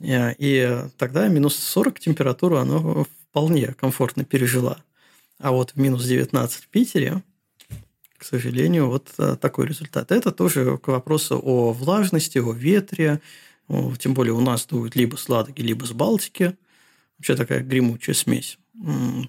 И 0.00 0.78
тогда 0.98 1.28
минус 1.28 1.56
40 1.56 2.00
температуру 2.00 2.56
она 2.58 3.04
вполне 3.30 3.68
комфортно 3.68 4.24
пережила. 4.24 4.76
А 5.38 5.52
вот 5.52 5.70
в 5.70 5.76
минус 5.76 6.04
19 6.04 6.64
в 6.64 6.68
Питере, 6.68 7.22
к 8.18 8.24
сожалению, 8.24 8.88
вот 8.88 9.10
такой 9.40 9.66
результат. 9.66 10.12
Это 10.12 10.32
тоже 10.32 10.76
к 10.78 10.88
вопросу 10.88 11.40
о 11.42 11.72
влажности, 11.72 12.38
о 12.38 12.52
ветре, 12.52 13.20
тем 13.98 14.14
более 14.14 14.34
у 14.34 14.40
нас 14.40 14.66
дует 14.66 14.96
либо 14.96 15.16
с 15.16 15.28
Ладоги, 15.28 15.62
либо 15.62 15.84
с 15.84 15.92
Балтики. 15.92 16.56
Вообще 17.18 17.36
такая 17.36 17.60
гремучая 17.60 18.14
смесь. 18.14 18.58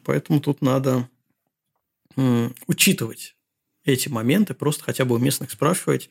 Поэтому 0.04 0.39
тут 0.39 0.62
надо 0.62 1.10
учитывать 2.68 3.36
эти 3.86 4.10
моменты, 4.10 4.54
просто 4.54 4.84
хотя 4.84 5.06
бы 5.06 5.16
у 5.16 5.20
местных 5.20 5.52
спрашивать, 5.52 6.10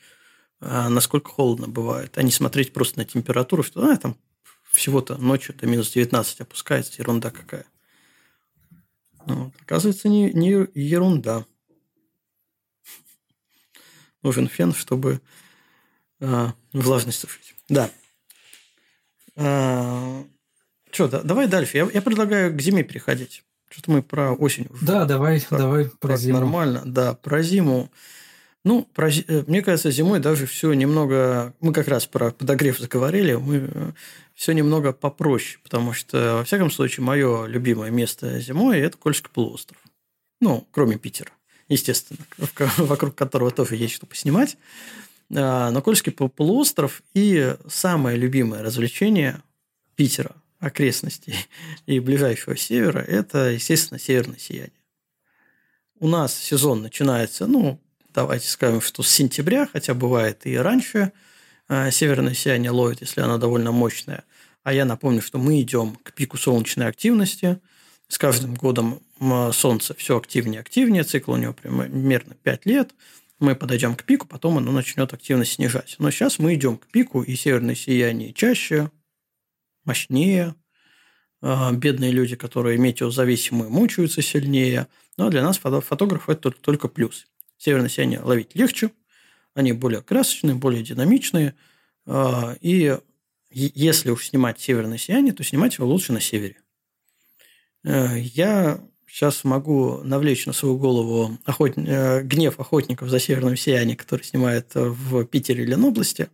а, 0.60 0.88
насколько 0.88 1.30
холодно 1.30 1.68
бывает, 1.68 2.16
а 2.18 2.22
не 2.22 2.30
смотреть 2.30 2.72
просто 2.72 2.98
на 2.98 3.04
температуру, 3.04 3.62
что 3.62 3.84
а, 3.84 3.96
там 3.96 4.16
всего-то 4.70 5.16
ночью 5.16 5.54
до 5.54 5.66
минус 5.66 5.90
19 5.90 6.40
опускается, 6.40 6.92
ерунда 6.98 7.30
какая. 7.30 7.66
Вот. 9.26 9.52
Оказывается, 9.60 10.08
не, 10.08 10.32
не 10.32 10.50
ерунда. 10.74 11.46
Нужен 14.22 14.48
фен, 14.48 14.72
чтобы 14.74 15.20
а, 16.20 16.54
влажность 16.72 17.20
сушить. 17.20 17.54
Да. 17.68 17.90
А, 19.36 20.24
что, 20.90 21.08
да, 21.08 21.22
давай 21.22 21.48
дальше. 21.48 21.76
Я, 21.76 21.88
я 21.92 22.02
предлагаю 22.02 22.54
к 22.54 22.60
зиме 22.60 22.82
переходить. 22.82 23.42
Что-то 23.70 23.90
мы 23.90 24.02
про 24.02 24.32
осень 24.32 24.66
уже. 24.68 24.84
Да, 24.84 25.06
давай, 25.06 25.40
так, 25.40 25.58
давай 25.58 25.86
про 25.86 26.16
зиму. 26.16 26.38
Нормально, 26.38 26.82
да, 26.84 27.14
про 27.14 27.42
зиму. 27.42 27.90
Ну, 28.64 28.88
про, 28.94 29.08
э, 29.08 29.44
мне 29.46 29.62
кажется, 29.62 29.90
зимой 29.90 30.20
даже 30.20 30.46
все 30.46 30.72
немного... 30.72 31.54
Мы 31.60 31.72
как 31.72 31.88
раз 31.88 32.06
про 32.06 32.30
подогрев 32.30 32.78
заговорили, 32.78 33.34
мы 33.34 33.68
э, 33.72 33.92
все 34.34 34.52
немного 34.52 34.92
попроще, 34.92 35.58
потому 35.64 35.92
что, 35.92 36.36
во 36.36 36.44
всяком 36.44 36.70
случае, 36.70 37.04
мое 37.04 37.46
любимое 37.46 37.90
место 37.90 38.38
зимой– 38.40 38.78
это 38.80 38.96
Кольский 38.98 39.30
полуостров. 39.32 39.80
Ну, 40.40 40.66
кроме 40.70 40.96
Питера, 40.96 41.30
естественно, 41.68 42.20
вокруг 42.76 43.14
которого 43.14 43.50
тоже 43.50 43.76
есть 43.76 43.94
что 43.94 44.06
поснимать. 44.06 44.56
А, 45.34 45.70
на 45.70 45.80
Кольский 45.80 46.12
полуостров 46.12 47.02
и 47.14 47.56
самое 47.68 48.16
любимое 48.16 48.62
развлечение 48.62 49.42
Питера, 49.96 50.34
окрестностей 50.58 51.34
и 51.86 52.00
ближайшего 52.00 52.56
севера– 52.56 52.98
это, 53.08 53.50
естественно, 53.50 53.98
северное 53.98 54.38
сияние. 54.38 54.72
У 55.98 56.08
нас 56.08 56.36
сезон 56.36 56.82
начинается, 56.82 57.46
ну, 57.46 57.80
давайте 58.12 58.48
скажем, 58.48 58.80
что 58.80 59.02
с 59.02 59.08
сентября, 59.08 59.68
хотя 59.72 59.94
бывает 59.94 60.46
и 60.46 60.56
раньше, 60.56 61.12
э, 61.68 61.90
северное 61.90 62.34
сияние 62.34 62.70
ловит, 62.70 63.00
если 63.00 63.20
она 63.20 63.38
довольно 63.38 63.72
мощная. 63.72 64.24
А 64.64 64.72
я 64.72 64.84
напомню, 64.84 65.22
что 65.22 65.38
мы 65.38 65.60
идем 65.60 65.96
к 66.02 66.12
пику 66.12 66.36
солнечной 66.36 66.86
активности. 66.86 67.58
С 68.08 68.18
каждым 68.18 68.54
годом 68.54 69.00
Солнце 69.52 69.94
все 69.94 70.18
активнее 70.18 70.58
и 70.58 70.60
активнее, 70.60 71.04
цикл 71.04 71.32
у 71.32 71.36
него 71.36 71.52
примерно 71.52 72.34
5 72.34 72.66
лет. 72.66 72.90
Мы 73.42 73.56
подойдем 73.56 73.96
к 73.96 74.04
пику, 74.04 74.28
потом 74.28 74.58
оно 74.58 74.70
начнет 74.70 75.12
активно 75.12 75.44
снижать. 75.44 75.96
Но 75.98 76.12
сейчас 76.12 76.38
мы 76.38 76.54
идем 76.54 76.76
к 76.76 76.86
пику, 76.86 77.22
и 77.22 77.34
северное 77.34 77.74
сияние 77.74 78.32
чаще, 78.32 78.92
мощнее. 79.84 80.54
А, 81.40 81.72
бедные 81.72 82.12
люди, 82.12 82.36
которые 82.36 82.78
метеозависимые, 82.78 83.68
мучаются 83.68 84.22
сильнее. 84.22 84.86
Но 85.16 85.28
для 85.28 85.42
нас, 85.42 85.58
фотографов, 85.58 86.28
это 86.28 86.52
только 86.52 86.86
плюс. 86.86 87.26
Северное 87.58 87.88
сияние 87.88 88.20
ловить 88.20 88.54
легче, 88.54 88.92
они 89.54 89.72
более 89.72 90.02
красочные, 90.02 90.54
более 90.54 90.84
динамичные. 90.84 91.56
А, 92.06 92.56
и 92.60 92.96
если 93.50 94.10
уж 94.10 94.28
снимать 94.28 94.60
северное 94.60 94.98
сияние, 94.98 95.32
то 95.32 95.42
снимать 95.42 95.78
его 95.78 95.88
лучше 95.88 96.12
на 96.12 96.20
севере. 96.20 96.58
Э, 97.82 98.20
я 98.20 98.80
сейчас 99.12 99.44
могу 99.44 99.98
навлечь 99.98 100.46
на 100.46 100.54
свою 100.54 100.78
голову 100.78 101.38
охот... 101.44 101.76
Э, 101.76 102.22
гнев 102.22 102.58
охотников 102.58 103.10
за 103.10 103.20
северным 103.20 103.56
сиянием, 103.56 103.98
который 103.98 104.22
снимают 104.22 104.74
в 104.74 105.26
Питере 105.26 105.64
или 105.64 105.72
Ленобласти. 105.72 106.30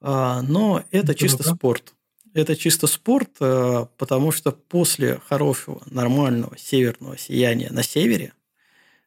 А, 0.00 0.42
но 0.42 0.84
это 0.92 1.08
да, 1.08 1.14
чисто 1.14 1.42
спорт. 1.42 1.94
Это 2.32 2.54
чисто 2.54 2.86
спорт, 2.86 3.30
э, 3.40 3.86
потому 3.98 4.30
что 4.30 4.52
после 4.52 5.18
хорошего, 5.26 5.82
нормального 5.86 6.56
северного 6.56 7.18
сияния 7.18 7.70
на 7.70 7.82
севере 7.82 8.34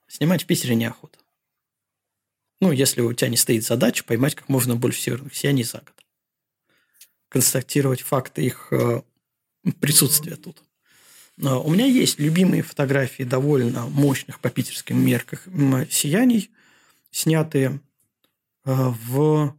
снимать 0.07 0.43
в 0.43 0.45
Питере 0.45 0.75
неохота. 0.75 1.19
Ну, 2.59 2.71
если 2.73 2.99
у 3.01 3.13
тебя 3.13 3.29
не 3.29 3.37
стоит 3.37 3.63
задача 3.63 4.03
поймать 4.03 4.35
как 4.35 4.49
можно 4.49 4.75
больше 4.75 5.01
северных 5.01 5.35
сияний 5.35 5.63
за 5.63 5.77
год. 5.77 5.93
Констатировать 7.29 8.01
факты 8.01 8.45
их 8.45 8.67
э, 8.71 9.03
присутствия 9.79 10.35
тут. 10.35 10.66
Но 11.37 11.63
у 11.63 11.71
меня 11.71 11.85
есть 11.85 12.19
любимые 12.19 12.63
фотографии 12.63 13.23
довольно 13.23 13.85
мощных 13.85 14.39
по 14.39 14.49
питерским 14.49 14.99
меркам 14.99 15.85
сияний, 15.89 16.49
снятые 17.11 17.79
э, 18.65 18.73
в 18.73 19.55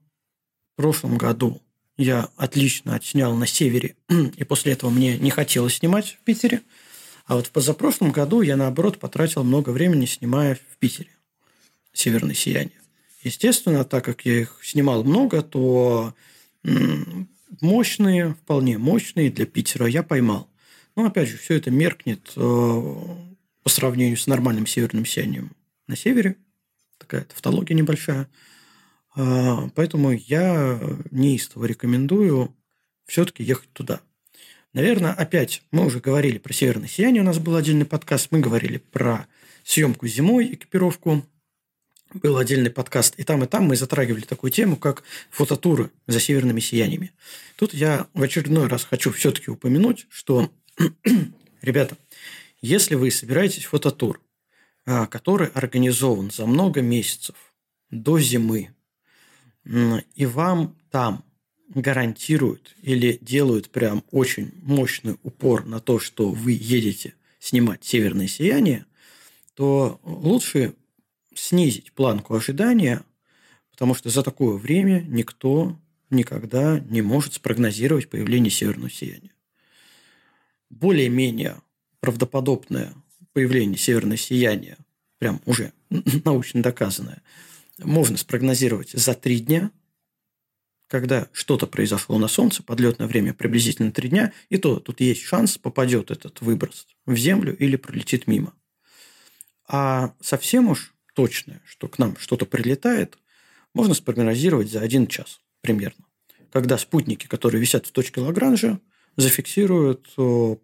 прошлом 0.75 1.17
году. 1.17 1.63
Я 1.97 2.31
отлично 2.37 2.97
отснял 2.97 3.35
на 3.35 3.47
севере, 3.47 3.95
и 4.09 4.45
после 4.45 4.73
этого 4.73 4.91
мне 4.91 5.19
не 5.19 5.31
хотелось 5.31 5.77
снимать 5.77 6.19
в 6.21 6.25
Питере. 6.25 6.63
А 7.27 7.37
вот 7.37 7.47
в 7.47 7.51
позапрошлом 7.51 8.11
году 8.11 8.41
я, 8.41 8.57
наоборот, 8.57 8.99
потратил 8.99 9.45
много 9.45 9.71
времени, 9.71 10.07
снимая 10.07 10.57
в 10.57 10.77
Питере 10.79 11.11
«Северное 11.93 12.35
сияние». 12.35 12.81
Естественно, 13.23 13.85
так 13.85 14.05
как 14.05 14.25
я 14.25 14.41
их 14.41 14.61
снимал 14.63 15.05
много, 15.05 15.43
то 15.43 16.15
мощные, 17.61 18.35
вполне 18.35 18.79
мощные 18.79 19.31
для 19.31 19.47
Питера 19.47 19.87
я 19.87 20.03
поймал. 20.03 20.48
Но, 20.99 21.05
опять 21.05 21.29
же, 21.29 21.37
все 21.37 21.55
это 21.55 21.71
меркнет 21.71 22.33
э, 22.35 22.41
по 22.41 23.69
сравнению 23.69 24.17
с 24.17 24.27
нормальным 24.27 24.67
северным 24.67 25.07
сиянием 25.07 25.53
на 25.87 25.95
севере. 25.95 26.35
Такая 26.99 27.23
тавтология 27.23 27.77
небольшая. 27.77 28.29
Э, 29.15 29.69
поэтому 29.77 30.11
я 30.11 30.81
неистово 31.13 31.67
рекомендую 31.67 32.53
все-таки 33.07 33.45
ехать 33.45 33.73
туда. 33.73 34.01
Наверное, 34.73 35.13
опять 35.13 35.63
мы 35.71 35.87
уже 35.87 36.01
говорили 36.01 36.39
про 36.39 36.53
северное 36.53 36.89
сияние, 36.89 37.23
у 37.23 37.27
нас 37.27 37.39
был 37.39 37.55
отдельный 37.55 37.87
подкаст, 37.87 38.33
мы 38.33 38.41
говорили 38.41 38.79
про 38.79 39.29
съемку 39.63 40.09
зимой, 40.09 40.55
экипировку 40.55 41.25
был 42.13 42.39
отдельный 42.39 42.71
подкаст, 42.71 43.15
и 43.19 43.23
там, 43.23 43.45
и 43.45 43.47
там 43.47 43.67
мы 43.67 43.77
затрагивали 43.77 44.23
такую 44.23 44.51
тему, 44.51 44.75
как 44.75 45.05
фототуры 45.31 45.93
за 46.09 46.19
северными 46.19 46.59
сияниями. 46.59 47.13
Тут 47.55 47.73
я 47.73 48.09
в 48.15 48.23
очередной 48.25 48.67
раз 48.67 48.83
хочу 48.83 49.13
все-таки 49.13 49.49
упомянуть, 49.49 50.09
что, 50.11 50.51
ребята, 51.63 51.97
если 52.61 52.95
вы 52.95 53.11
собираетесь 53.11 53.65
в 53.65 53.71
фототур, 53.71 54.21
а, 54.87 55.07
который 55.07 55.49
организован 55.49 56.31
за 56.31 56.47
много 56.47 56.81
месяцев 56.81 57.35
до 57.91 58.19
зимы, 58.19 58.75
и 60.15 60.27
вам 60.27 60.77
там 60.91 61.25
гарантируют 61.69 62.75
или 62.83 63.19
делают 63.21 63.71
прям 63.71 64.03
очень 64.11 64.53
мощный 64.63 65.19
упор 65.23 65.67
на 65.67 65.81
то, 65.81 65.99
что 65.99 66.31
вы 66.31 66.53
едете 66.53 67.15
снимать 67.39 67.85
«Северное 67.85 68.29
сияние», 68.29 68.87
то 69.55 70.01
лучше 70.05 70.75
снизить 71.35 71.93
планку 71.93 72.35
ожидания, 72.35 73.03
потому 73.71 73.95
что 73.95 74.09
за 74.09 74.23
такое 74.23 74.57
время 74.57 75.05
никто 75.07 75.79
никогда 76.11 76.81
не 76.81 77.03
может 77.03 77.35
спрогнозировать 77.35 78.09
появление 78.09 78.51
северного 78.51 78.91
сияния. 78.91 79.33
Более-менее 80.71 81.61
правдоподобное 82.01 82.95
появление 83.33 83.79
северного 83.79 84.17
сияния, 84.17 84.79
прям 85.19 85.41
уже 85.47 85.73
научно 86.25 86.63
доказанное, 86.63 87.23
можно 87.79 88.17
спрогнозировать 88.17 88.91
за 88.91 89.15
три 89.15 89.41
дня, 89.41 89.71
когда 90.89 91.29
что-то 91.33 91.67
произошло 91.67 92.19
на 92.19 92.29
Солнце, 92.29 92.63
подлетное 92.63 93.07
время 93.07 93.35
приблизительно 93.35 93.93
три 93.93 94.09
дня, 94.09 94.33
и 94.49 94.57
то 94.57 94.81
тут 94.81 95.01
есть 95.01 95.23
шанс, 95.23 95.59
попадет 95.59 96.11
этот 96.11 96.41
выброс 96.41 96.87
в 97.07 97.15
Землю 97.15 97.57
или 97.57 97.77
пролетит 97.77 98.27
мимо. 98.27 98.55
А 99.67 100.15
совсем 100.21 100.69
уж 100.69 100.95
точное, 101.15 101.61
что 101.67 101.89
к 101.89 101.99
нам 101.99 102.17
что-то 102.17 102.47
прилетает, 102.47 103.19
можно 103.75 103.95
спрогнозировать 103.95 104.71
за 104.71 104.81
один 104.81 105.07
час 105.07 105.41
примерно. 105.61 106.05
Когда 106.51 106.79
спутники, 106.79 107.27
которые 107.27 107.61
висят 107.61 107.87
в 107.87 107.93
точке 107.93 108.23
Лагранжа, 108.23 108.81
зафиксируют 109.19 110.15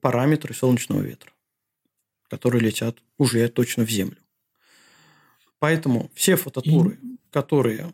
параметры 0.00 0.54
солнечного 0.54 1.02
ветра, 1.02 1.30
которые 2.30 2.62
летят 2.62 3.02
уже 3.18 3.46
точно 3.48 3.84
в 3.84 3.90
Землю. 3.90 4.16
Поэтому 5.58 6.10
все 6.14 6.36
фототуры, 6.36 6.98
которые 7.30 7.92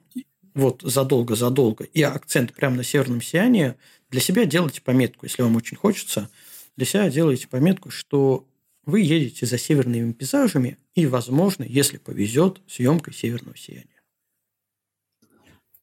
вот 0.54 0.82
задолго-задолго, 0.82 1.84
и 1.84 2.02
акцент 2.02 2.52
прямо 2.54 2.76
на 2.76 2.84
северном 2.84 3.22
сиянии, 3.22 3.74
для 4.10 4.20
себя 4.20 4.44
делайте 4.44 4.82
пометку, 4.82 5.26
если 5.26 5.42
вам 5.42 5.56
очень 5.56 5.76
хочется, 5.76 6.30
для 6.76 6.86
себя 6.86 7.10
делайте 7.10 7.48
пометку, 7.48 7.90
что 7.90 8.46
вы 8.84 9.00
едете 9.00 9.46
за 9.46 9.56
северными 9.56 10.12
пейзажами 10.12 10.78
и, 10.94 11.06
возможно, 11.06 11.64
если 11.64 11.98
повезет, 11.98 12.60
съемкой 12.66 13.14
северного 13.14 13.56
сияния. 13.56 14.02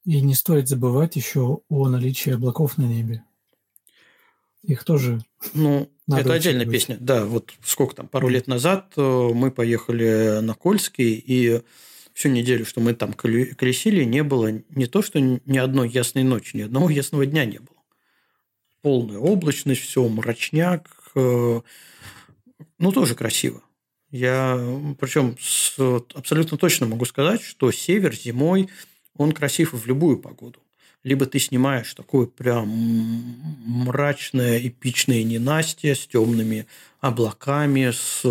И 0.03 0.21
не 0.21 0.35
стоит 0.35 0.67
забывать 0.67 1.15
еще 1.15 1.61
о 1.67 1.89
наличии 1.89 2.31
облаков 2.31 2.77
на 2.77 2.83
небе. 2.83 3.23
Их 4.63 4.83
тоже. 4.83 5.19
Ну, 5.53 5.91
надо 6.07 6.21
это 6.21 6.33
отдельная 6.33 6.65
песня. 6.65 6.97
Да, 6.99 7.25
вот 7.25 7.53
сколько 7.63 7.95
там, 7.95 8.07
пару 8.07 8.27
лет 8.27 8.47
назад 8.47 8.93
э, 8.97 9.01
мы 9.01 9.51
поехали 9.51 10.39
на 10.41 10.53
Кольский, 10.53 11.13
и 11.13 11.61
всю 12.13 12.29
неделю, 12.29 12.65
что 12.65 12.81
мы 12.81 12.93
там 12.93 13.13
колесили, 13.13 14.03
не 14.03 14.23
было 14.23 14.63
не 14.69 14.87
то, 14.87 15.01
что 15.01 15.19
ни 15.19 15.57
одной 15.57 15.89
ясной 15.89 16.23
ночи, 16.23 16.57
ни 16.57 16.61
одного 16.61 16.89
ясного 16.89 17.25
дня 17.25 17.45
не 17.45 17.59
было. 17.59 17.77
Полная 18.81 19.19
облачность, 19.19 19.81
все, 19.81 20.07
мрачняк, 20.07 20.89
э, 21.15 21.61
ну, 22.79 22.91
тоже 22.91 23.15
красиво. 23.15 23.61
Я, 24.09 24.57
причем 24.99 25.35
с, 25.39 25.77
абсолютно 26.13 26.57
точно 26.57 26.87
могу 26.87 27.05
сказать, 27.05 27.41
что 27.41 27.71
север 27.71 28.15
зимой, 28.15 28.69
он 29.15 29.31
красив 29.31 29.73
в 29.73 29.85
любую 29.85 30.17
погоду. 30.17 30.59
Либо 31.03 31.25
ты 31.25 31.39
снимаешь 31.39 31.93
такое 31.93 32.25
прям 32.25 32.67
мрачное, 32.67 34.59
эпичное 34.67 35.23
ненастье 35.23 35.95
с 35.95 36.07
темными 36.07 36.67
облаками, 36.99 37.91
с 37.91 38.25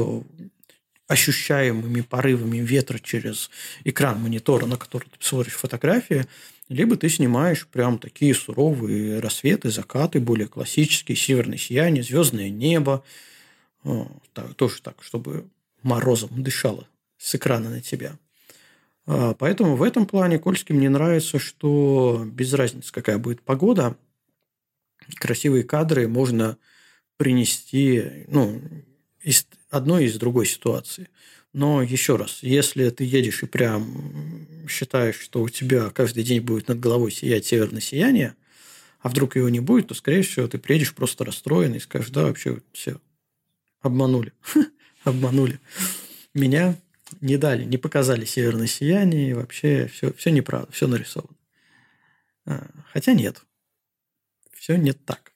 ощущаемыми 1.08 2.00
порывами 2.00 2.58
ветра 2.58 2.98
через 2.98 3.50
экран 3.84 4.20
монитора, 4.20 4.66
на 4.66 4.76
который 4.76 5.04
ты 5.04 5.16
смотришь 5.20 5.54
фотографии, 5.54 6.26
либо 6.68 6.96
ты 6.96 7.08
снимаешь 7.08 7.66
прям 7.68 7.98
такие 7.98 8.34
суровые 8.34 9.20
рассветы, 9.20 9.70
закаты, 9.70 10.18
более 10.18 10.48
классические, 10.48 11.16
северное 11.16 11.58
сияние, 11.58 12.02
звездное 12.02 12.50
небо, 12.50 13.04
так, 14.32 14.54
тоже 14.56 14.82
так, 14.82 15.02
чтобы 15.02 15.48
морозом 15.82 16.42
дышало 16.42 16.88
с 17.18 17.36
экрана 17.36 17.70
на 17.70 17.80
тебя. 17.80 18.18
А, 19.06 19.34
поэтому 19.34 19.76
в 19.76 19.82
этом 19.82 20.06
плане 20.06 20.38
Кольский 20.38 20.74
мне 20.74 20.88
нравится, 20.88 21.38
что 21.38 22.26
без 22.26 22.52
разницы, 22.52 22.92
какая 22.92 23.18
будет 23.18 23.42
погода, 23.42 23.96
красивые 25.16 25.64
кадры 25.64 26.08
можно 26.08 26.58
принести 27.16 28.26
ну, 28.28 28.60
из 29.22 29.46
одной 29.70 30.04
из 30.04 30.18
другой 30.18 30.46
ситуации. 30.46 31.08
Но 31.52 31.82
еще 31.82 32.16
раз, 32.16 32.42
если 32.42 32.90
ты 32.90 33.04
едешь 33.04 33.42
и 33.42 33.46
прям 33.46 34.46
считаешь, 34.68 35.18
что 35.18 35.42
у 35.42 35.48
тебя 35.48 35.88
каждый 35.90 36.22
день 36.22 36.40
будет 36.40 36.68
над 36.68 36.80
головой 36.80 37.10
сиять 37.10 37.46
северное 37.46 37.80
сияние, 37.80 38.34
а 39.00 39.08
вдруг 39.08 39.36
его 39.36 39.48
не 39.48 39.60
будет, 39.60 39.88
то, 39.88 39.94
скорее 39.94 40.22
всего, 40.22 40.46
ты 40.48 40.58
приедешь 40.58 40.94
просто 40.94 41.24
расстроенный 41.24 41.78
и 41.78 41.80
скажешь, 41.80 42.10
да, 42.10 42.24
вообще 42.24 42.60
все, 42.72 43.00
Обманули. 43.80 44.32
Обманули. 45.04 45.60
Меня 46.34 46.76
не 47.20 47.36
дали, 47.36 47.64
не 47.64 47.78
показали 47.78 48.24
северное 48.24 48.66
сияние, 48.66 49.30
и 49.30 49.34
вообще 49.34 49.86
все, 49.86 50.12
все 50.12 50.30
неправда, 50.30 50.70
все 50.72 50.86
нарисовано. 50.86 51.36
А, 52.44 52.66
хотя 52.92 53.12
нет. 53.12 53.42
Все 54.52 54.76
не 54.76 54.92
так. 54.92 55.32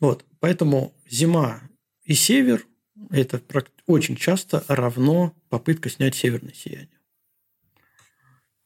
Вот. 0.00 0.24
Поэтому 0.40 0.94
зима 1.08 1.62
и 2.04 2.14
север– 2.14 2.66
это 3.10 3.42
очень 3.86 4.16
часто 4.16 4.64
равно 4.68 5.34
попытка 5.48 5.90
снять 5.90 6.14
северное 6.14 6.54
сияние. 6.54 6.90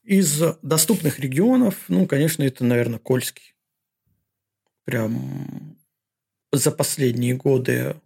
Из 0.02 0.42
доступных 0.62 1.18
регионов, 1.18 1.84
ну, 1.88 2.06
конечно, 2.06 2.42
это, 2.42 2.64
наверное, 2.64 2.98
Кольский. 2.98 3.54
Прям 4.84 5.78
за 6.52 6.72
последние 6.72 7.34
годы 7.34 8.00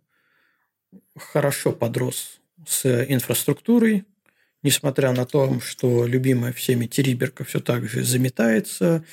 хорошо 1.16 1.73
подрос 1.73 2.40
с 2.66 3.05
инфраструктурой, 3.05 4.05
несмотря 4.62 5.12
на 5.12 5.27
то, 5.27 5.61
что 5.61 6.07
любимая 6.07 6.53
всеми 6.53 6.86
Териберка 6.86 7.45
все 7.45 7.61
так 7.61 7.89
же 7.89 8.03
заметается, 8.03 9.05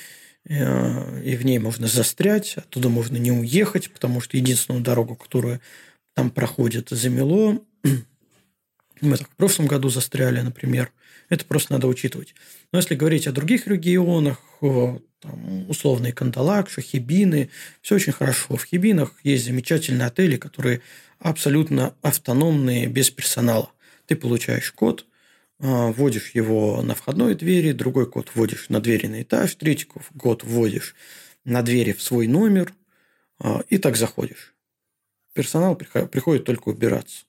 э, 0.48 1.22
и 1.22 1.36
в 1.36 1.44
ней 1.44 1.58
можно 1.58 1.86
застрять, 1.86 2.56
оттуда 2.56 2.88
можно 2.88 3.16
не 3.16 3.32
уехать, 3.32 3.92
потому 3.92 4.20
что 4.20 4.36
единственную 4.36 4.82
дорогу, 4.82 5.14
которая 5.14 5.60
там 6.14 6.30
проходит, 6.30 6.88
замело. 6.90 7.62
Мы 9.02 9.16
в 9.16 9.28
прошлом 9.30 9.66
году 9.66 9.88
застряли, 9.88 10.40
например. 10.40 10.92
Это 11.28 11.44
просто 11.44 11.72
надо 11.72 11.88
учитывать. 11.88 12.34
Но 12.72 12.78
если 12.78 12.94
говорить 12.94 13.26
о 13.26 13.32
других 13.32 13.66
регионах, 13.66 14.38
там, 14.60 15.68
условные 15.68 16.12
Кандалакша, 16.12 16.80
Хибины, 16.80 17.50
все 17.80 17.96
очень 17.96 18.12
хорошо. 18.12 18.56
В 18.56 18.64
Хибинах 18.64 19.14
есть 19.24 19.44
замечательные 19.44 20.06
отели, 20.06 20.36
которые 20.36 20.82
абсолютно 21.18 21.94
автономные, 22.00 22.86
без 22.86 23.10
персонала. 23.10 23.72
Ты 24.06 24.14
получаешь 24.14 24.70
код, 24.70 25.04
а, 25.58 25.88
вводишь 25.88 26.30
его 26.30 26.80
на 26.82 26.94
входной 26.94 27.34
двери, 27.34 27.72
другой 27.72 28.08
код 28.08 28.30
вводишь 28.34 28.68
на 28.68 28.80
двери 28.80 29.08
на 29.08 29.22
этаж, 29.22 29.54
третий 29.56 29.86
код 29.86 30.44
вводишь 30.44 30.94
на 31.44 31.62
двери 31.62 31.92
в 31.92 32.02
свой 32.02 32.28
номер, 32.28 32.72
а, 33.40 33.64
и 33.68 33.78
так 33.78 33.96
заходишь. 33.96 34.54
Персонал 35.34 35.74
приходит 35.74 36.44
только 36.44 36.68
убираться 36.68 37.24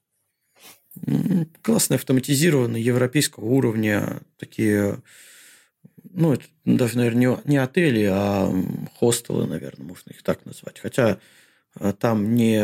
классные 1.61 1.95
автоматизированные 1.95 2.83
европейского 2.83 3.45
уровня 3.45 4.21
такие, 4.37 5.01
ну, 6.11 6.33
это 6.33 6.45
даже, 6.65 6.97
наверное, 6.97 7.37
не, 7.45 7.49
не 7.51 7.57
отели, 7.57 8.07
а 8.11 8.51
хостелы, 8.99 9.47
наверное, 9.47 9.85
можно 9.85 10.11
их 10.11 10.23
так 10.23 10.45
назвать. 10.45 10.79
Хотя 10.79 11.19
а, 11.75 11.93
там 11.93 12.35
не 12.35 12.61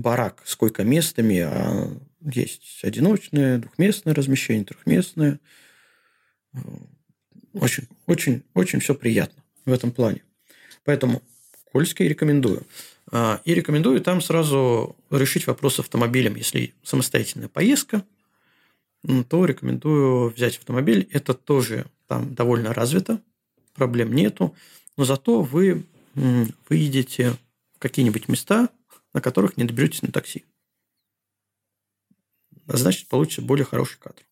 барак 0.00 0.42
с 0.44 0.56
койко-местами, 0.56 1.40
а 1.40 1.96
есть 2.20 2.80
одиночное, 2.82 3.58
двухместное 3.58 4.14
размещение, 4.14 4.64
трехместное. 4.64 5.40
Очень, 7.52 7.88
очень, 8.06 8.42
очень 8.54 8.80
все 8.80 8.94
приятно 8.94 9.42
в 9.64 9.72
этом 9.72 9.92
плане. 9.92 10.22
Поэтому 10.84 11.22
Кольский 11.72 12.08
рекомендую. 12.08 12.66
А, 13.12 13.40
и 13.44 13.54
рекомендую 13.54 14.00
там 14.00 14.20
сразу 14.20 14.96
решить 15.10 15.46
вопрос 15.46 15.76
с 15.76 15.80
автомобилем. 15.80 16.36
Если 16.36 16.74
самостоятельная 16.82 17.48
поездка, 17.48 18.04
то 19.28 19.44
рекомендую 19.44 20.30
взять 20.30 20.58
автомобиль. 20.58 21.08
Это 21.10 21.34
тоже 21.34 21.86
там 22.06 22.34
довольно 22.34 22.72
развито, 22.72 23.20
проблем 23.74 24.12
нету. 24.12 24.54
Но 24.96 25.04
зато 25.04 25.42
вы 25.42 25.86
выедете 26.14 27.36
в 27.74 27.78
какие-нибудь 27.78 28.28
места, 28.28 28.68
на 29.12 29.20
которых 29.20 29.56
не 29.56 29.64
доберетесь 29.64 30.02
на 30.02 30.12
такси. 30.12 30.44
А 32.66 32.76
значит, 32.76 33.08
получится 33.08 33.42
более 33.42 33.64
хороший 33.64 33.98
кадр. 33.98 34.22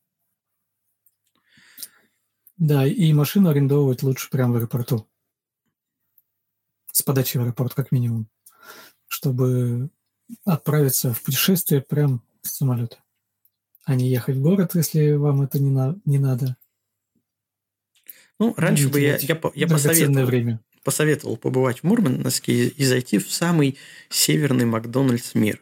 Да, 2.56 2.86
и 2.86 3.12
машину 3.12 3.48
арендовать 3.48 4.02
лучше 4.02 4.30
прямо 4.30 4.54
в 4.54 4.56
аэропорту. 4.56 5.08
С 6.92 7.02
подачи 7.02 7.38
в 7.38 7.42
аэропорт, 7.42 7.74
как 7.74 7.92
минимум 7.92 8.28
чтобы 9.08 9.90
отправиться 10.44 11.12
в 11.12 11.22
путешествие 11.22 11.80
прям 11.80 12.22
с 12.42 12.56
самолета, 12.56 12.98
а 13.84 13.94
не 13.94 14.08
ехать 14.08 14.36
в 14.36 14.40
город, 14.40 14.74
если 14.74 15.12
вам 15.12 15.42
это 15.42 15.58
не, 15.58 15.70
на, 15.70 15.96
не 16.04 16.18
надо. 16.18 16.56
Ну, 18.38 18.54
раньше 18.56 18.88
бы 18.88 19.00
я, 19.00 19.16
я, 19.16 19.40
я 19.54 19.66
посоветовал, 19.66 20.26
время. 20.26 20.60
посоветовал 20.84 21.36
побывать 21.36 21.80
в 21.80 21.84
Мурманске 21.84 22.68
и 22.68 22.84
зайти 22.84 23.18
в 23.18 23.32
самый 23.32 23.76
северный 24.10 24.64
Макдональдс 24.64 25.34
мира. 25.34 25.58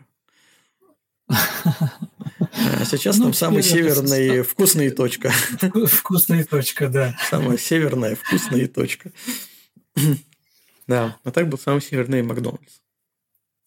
А 1.28 2.84
сейчас 2.84 3.16
там 3.18 3.28
ну, 3.28 3.32
самый 3.32 3.62
северный 3.62 4.42
вкусная 4.42 4.90
точка. 4.90 5.30
Вкусная 5.86 6.44
точка, 6.44 6.88
да. 6.88 7.16
Самая 7.30 7.56
северная 7.56 8.16
вкусная 8.16 8.68
точка. 8.68 9.12
Да, 10.86 11.18
а 11.24 11.32
так 11.32 11.48
был 11.48 11.58
самый 11.58 11.82
северный 11.82 12.22
Макдональдс. 12.22 12.78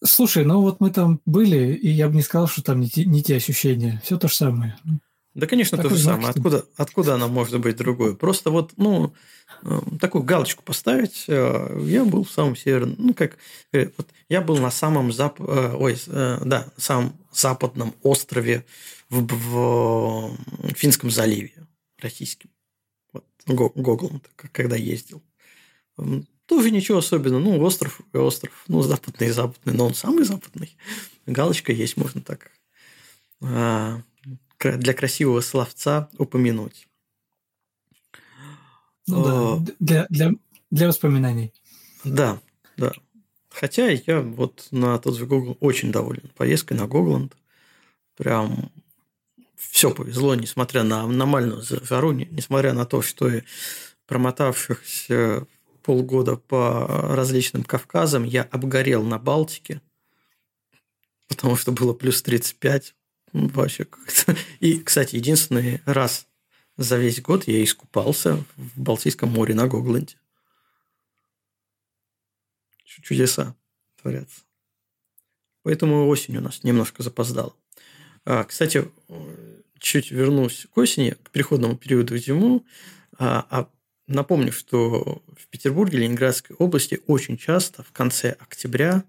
Слушай, 0.03 0.45
ну 0.45 0.61
вот 0.61 0.79
мы 0.79 0.91
там 0.91 1.19
были, 1.25 1.73
и 1.73 1.89
я 1.89 2.07
бы 2.07 2.15
не 2.15 2.21
сказал, 2.21 2.47
что 2.47 2.63
там 2.63 2.79
не 2.79 2.89
те, 2.89 3.05
не 3.05 3.21
те 3.21 3.35
ощущения. 3.35 4.01
Все 4.03 4.17
то 4.17 4.27
же 4.27 4.35
самое. 4.35 4.77
Да, 5.35 5.45
конечно, 5.45 5.77
Такой 5.77 5.91
то 5.91 5.95
же 5.95 6.03
самое. 6.03 6.29
Откуда, 6.29 6.65
откуда 6.75 7.15
оно 7.15 7.27
может 7.27 7.59
быть 7.59 7.77
другое? 7.77 8.15
Просто 8.15 8.49
вот, 8.49 8.73
ну, 8.77 9.13
э, 9.63 9.79
такую 9.99 10.23
галочку 10.23 10.63
поставить. 10.63 11.25
Э, 11.27 11.79
я 11.85 12.03
был 12.03 12.23
в 12.23 12.31
самом 12.31 12.55
северном, 12.55 12.95
ну, 12.97 13.13
как, 13.13 13.37
э, 13.71 13.89
вот 13.97 14.09
я 14.27 14.41
был 14.41 14.57
на 14.57 14.71
самом 14.71 15.11
зап... 15.11 15.39
ой, 15.39 15.97
да, 16.07 16.67
самом 16.77 17.13
западном 17.31 17.93
острове 18.01 18.65
в, 19.09 19.21
в 19.21 20.35
Финском 20.75 21.11
заливе 21.11 21.53
российским. 21.99 22.49
Вот, 23.13 23.25
Гоглом, 23.45 24.21
когда 24.51 24.75
ездил. 24.75 25.21
Тоже 26.49 26.71
ничего 26.71 26.97
особенного. 26.97 27.39
Ну, 27.39 27.61
остров 27.61 28.01
и 28.11 28.17
остров. 28.17 28.63
Ну, 28.67 28.81
западный 28.81 29.27
и 29.27 29.31
западный, 29.31 29.75
но 29.75 29.85
он 29.85 29.93
самый 29.93 30.25
западный. 30.25 30.75
Галочка 31.27 31.71
есть, 31.71 31.95
можно 31.95 32.21
так 32.21 32.49
а, 33.39 34.01
для 34.59 34.93
красивого 34.95 35.41
словца 35.41 36.09
упомянуть. 36.17 36.87
Ну 39.05 39.23
да, 39.23 39.73
для, 39.79 40.07
для, 40.09 40.31
для 40.71 40.87
воспоминаний. 40.87 41.53
Да, 42.03 42.41
да. 42.77 42.93
Хотя 43.51 43.87
я 43.89 44.21
вот 44.21 44.69
на 44.71 44.97
тот 44.97 45.17
же 45.17 45.27
Google 45.27 45.55
очень 45.59 45.91
доволен 45.91 46.31
поездкой 46.35 46.77
на 46.77 46.87
Гогланд. 46.87 47.37
Прям 48.17 48.71
все 49.55 49.91
повезло, 49.91 50.33
несмотря 50.33 50.81
на 50.81 51.01
аномальную 51.01 51.61
жару, 51.61 52.11
несмотря 52.11 52.73
на 52.73 52.87
то, 52.87 53.03
что 53.03 53.29
и 53.29 53.43
промотавшихся 54.07 55.45
полгода 55.81 56.35
по 56.35 56.85
различным 56.87 57.63
Кавказам 57.63 58.23
я 58.23 58.43
обгорел 58.43 59.03
на 59.03 59.17
Балтике, 59.19 59.81
потому 61.27 61.55
что 61.55 61.71
было 61.71 61.93
плюс 61.93 62.21
35. 62.21 62.95
Вообще 63.31 63.87
И, 64.59 64.79
кстати, 64.79 65.15
единственный 65.15 65.81
раз 65.85 66.27
за 66.77 66.97
весь 66.97 67.21
год 67.21 67.47
я 67.47 67.63
искупался 67.63 68.43
в 68.55 68.81
Балтийском 68.81 69.29
море 69.29 69.53
на 69.53 69.67
Гогланде. 69.67 70.15
Чудеса 72.85 73.55
творятся. 74.01 74.41
Поэтому 75.63 76.07
осень 76.07 76.37
у 76.37 76.41
нас 76.41 76.63
немножко 76.63 77.03
запоздала. 77.03 77.53
А, 78.25 78.43
кстати, 78.43 78.89
чуть 79.77 80.11
вернусь 80.11 80.67
к 80.73 80.77
осени, 80.77 81.11
к 81.11 81.31
переходному 81.31 81.77
периоду 81.77 82.15
в 82.15 82.17
зиму. 82.17 82.65
А, 83.17 83.45
а 83.49 83.69
Напомню, 84.09 84.51
что 84.51 85.21
в 85.37 85.47
Петербурге, 85.49 85.99
Ленинградской 85.99 86.55
области 86.55 86.99
очень 87.05 87.37
часто 87.37 87.83
в 87.83 87.91
конце 87.91 88.31
октября 88.31 89.03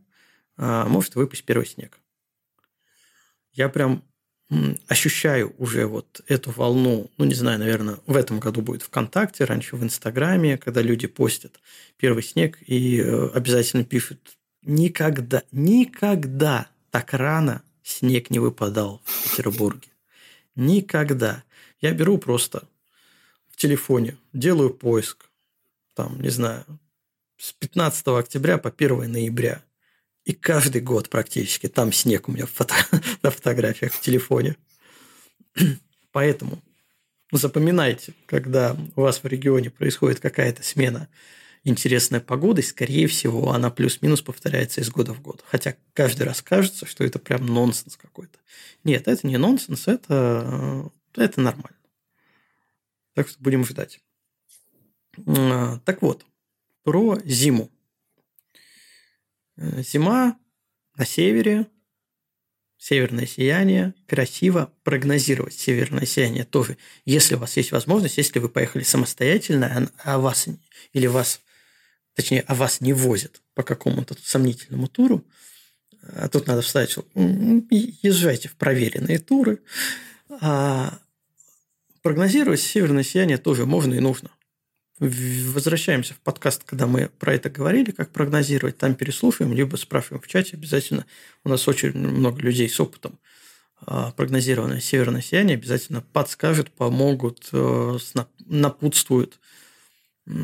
а, 0.59 0.86
может 0.89 1.14
выпасть 1.14 1.44
первый 1.44 1.64
снег. 1.64 1.98
Я 3.55 3.70
прям 3.70 4.05
ощущаю 4.89 5.55
уже 5.56 5.86
вот 5.86 6.20
эту 6.28 6.51
волну, 6.51 7.10
ну, 7.16 7.24
не 7.24 7.32
знаю, 7.32 7.59
наверное, 7.59 7.97
в 8.06 8.14
этом 8.14 8.40
году 8.40 8.60
будет 8.60 8.82
ВКонтакте, 8.82 9.44
раньше 9.44 9.77
в 9.77 9.82
Инстаграме, 9.82 10.59
когда 10.59 10.82
люди 10.82 11.06
постят 11.06 11.60
первый 11.97 12.22
снег 12.22 12.59
и 12.66 13.01
э, 13.01 13.28
обязательно 13.28 13.85
пишут 13.85 14.36
«Никогда, 14.62 15.44
никогда 15.51 16.68
так 16.90 17.14
рано 17.14 17.62
снег 17.82 18.28
не 18.28 18.39
выпадал 18.39 19.01
в 19.06 19.31
Петербурге. 19.31 19.89
Никогда». 20.56 21.43
Я 21.81 21.93
беру 21.93 22.18
просто 22.18 22.64
телефоне, 23.61 24.16
делаю 24.32 24.70
поиск, 24.70 25.31
там, 25.95 26.20
не 26.20 26.31
знаю, 26.31 26.65
с 27.37 27.53
15 27.53 28.09
октября 28.09 28.59
по 28.59 28.70
1 28.70 29.12
ноября. 29.12 29.62
И 30.24 30.32
каждый 30.32 30.81
год 30.81 31.09
практически 31.11 31.69
там 31.69 31.93
снег 31.93 32.28
у 32.28 32.32
меня 32.32 32.47
фото... 32.47 32.74
на 33.23 33.31
фотографиях 33.31 33.93
в 33.93 34.01
телефоне. 34.01 34.57
Поэтому 36.12 36.62
запоминайте, 37.32 38.15
когда 38.27 38.77
у 38.97 39.03
вас 39.03 39.23
в 39.23 39.27
регионе 39.27 39.70
происходит 39.70 40.20
какая-то 40.20 40.62
смена 40.62 41.09
интересной 41.62 42.20
погоды, 42.20 42.62
скорее 42.62 43.07
всего, 43.07 43.53
она 43.53 43.70
плюс-минус 43.70 44.23
повторяется 44.23 44.81
из 44.81 44.91
года 44.91 45.12
в 45.12 45.20
год. 45.20 45.45
Хотя 45.47 45.77
каждый 45.93 46.23
раз 46.23 46.41
кажется, 46.41 46.87
что 46.87 47.05
это 47.05 47.19
прям 47.19 47.45
нонсенс 47.47 47.97
какой-то. 47.97 48.39
Нет, 48.85 49.07
это 49.07 49.27
не 49.27 49.37
нонсенс, 49.37 49.87
это, 49.87 50.91
это 51.15 51.41
нормально. 51.41 51.80
Так 53.15 53.28
что 53.28 53.41
будем 53.41 53.65
ждать. 53.65 54.01
А, 55.27 55.78
так 55.85 56.03
вот, 56.03 56.24
про 56.82 57.19
зиму. 57.24 57.70
Э, 59.57 59.82
зима 59.82 60.39
на 60.97 61.05
севере, 61.05 61.66
северное 62.78 63.27
сияние, 63.27 63.95
красиво 64.07 64.73
прогнозировать 64.85 65.55
северное 65.55 66.07
сияние 66.07 66.45
тоже. 66.45 66.78
Если 67.05 67.35
у 67.35 67.39
вас 67.39 67.57
есть 67.57 67.73
возможность, 67.73 68.16
если 68.16 68.39
вы 68.39 68.49
поехали 68.49 68.82
самостоятельно, 68.82 69.91
а, 69.99 70.15
а 70.15 70.19
вас 70.19 70.49
или 70.93 71.07
вас, 71.07 71.43
точнее, 72.15 72.43
а 72.47 72.55
вас 72.55 72.81
не 72.81 72.93
возят 72.93 73.43
по 73.55 73.62
какому-то 73.62 74.16
сомнительному 74.23 74.89
туру, 74.89 75.24
а 76.03 76.28
тут 76.28 76.47
надо 76.47 76.62
вставить, 76.62 76.97
езжайте 77.15 78.49
в 78.49 78.57
проверенные 78.57 79.19
туры. 79.19 79.61
А 80.41 80.99
прогнозировать 82.02 82.60
северное 82.60 83.02
сияние 83.02 83.39
тоже 83.39 83.66
можно 83.66 83.94
и 83.94 84.01
нужно. 84.01 84.31
Возвращаемся 84.98 86.12
в 86.12 86.20
подкаст, 86.20 86.64
когда 86.64 86.86
мы 86.86 87.09
про 87.18 87.35
это 87.35 87.48
говорили, 87.48 87.90
как 87.90 88.10
прогнозировать, 88.10 88.77
там 88.77 88.94
переслушаем, 88.94 89.55
либо 89.55 89.77
спрашиваем 89.77 90.20
в 90.20 90.28
чате 90.28 90.56
обязательно. 90.56 91.06
У 91.43 91.48
нас 91.48 91.66
очень 91.68 91.97
много 91.97 92.43
людей 92.43 92.68
с 92.68 92.78
опытом 92.78 93.18
а, 93.86 94.12
прогнозирования 94.12 94.81
северное 94.81 95.22
сияние 95.22 95.56
обязательно 95.56 96.02
подскажут, 96.02 96.70
помогут, 96.70 97.48
э, 97.52 97.98
напутствуют. 98.47 99.40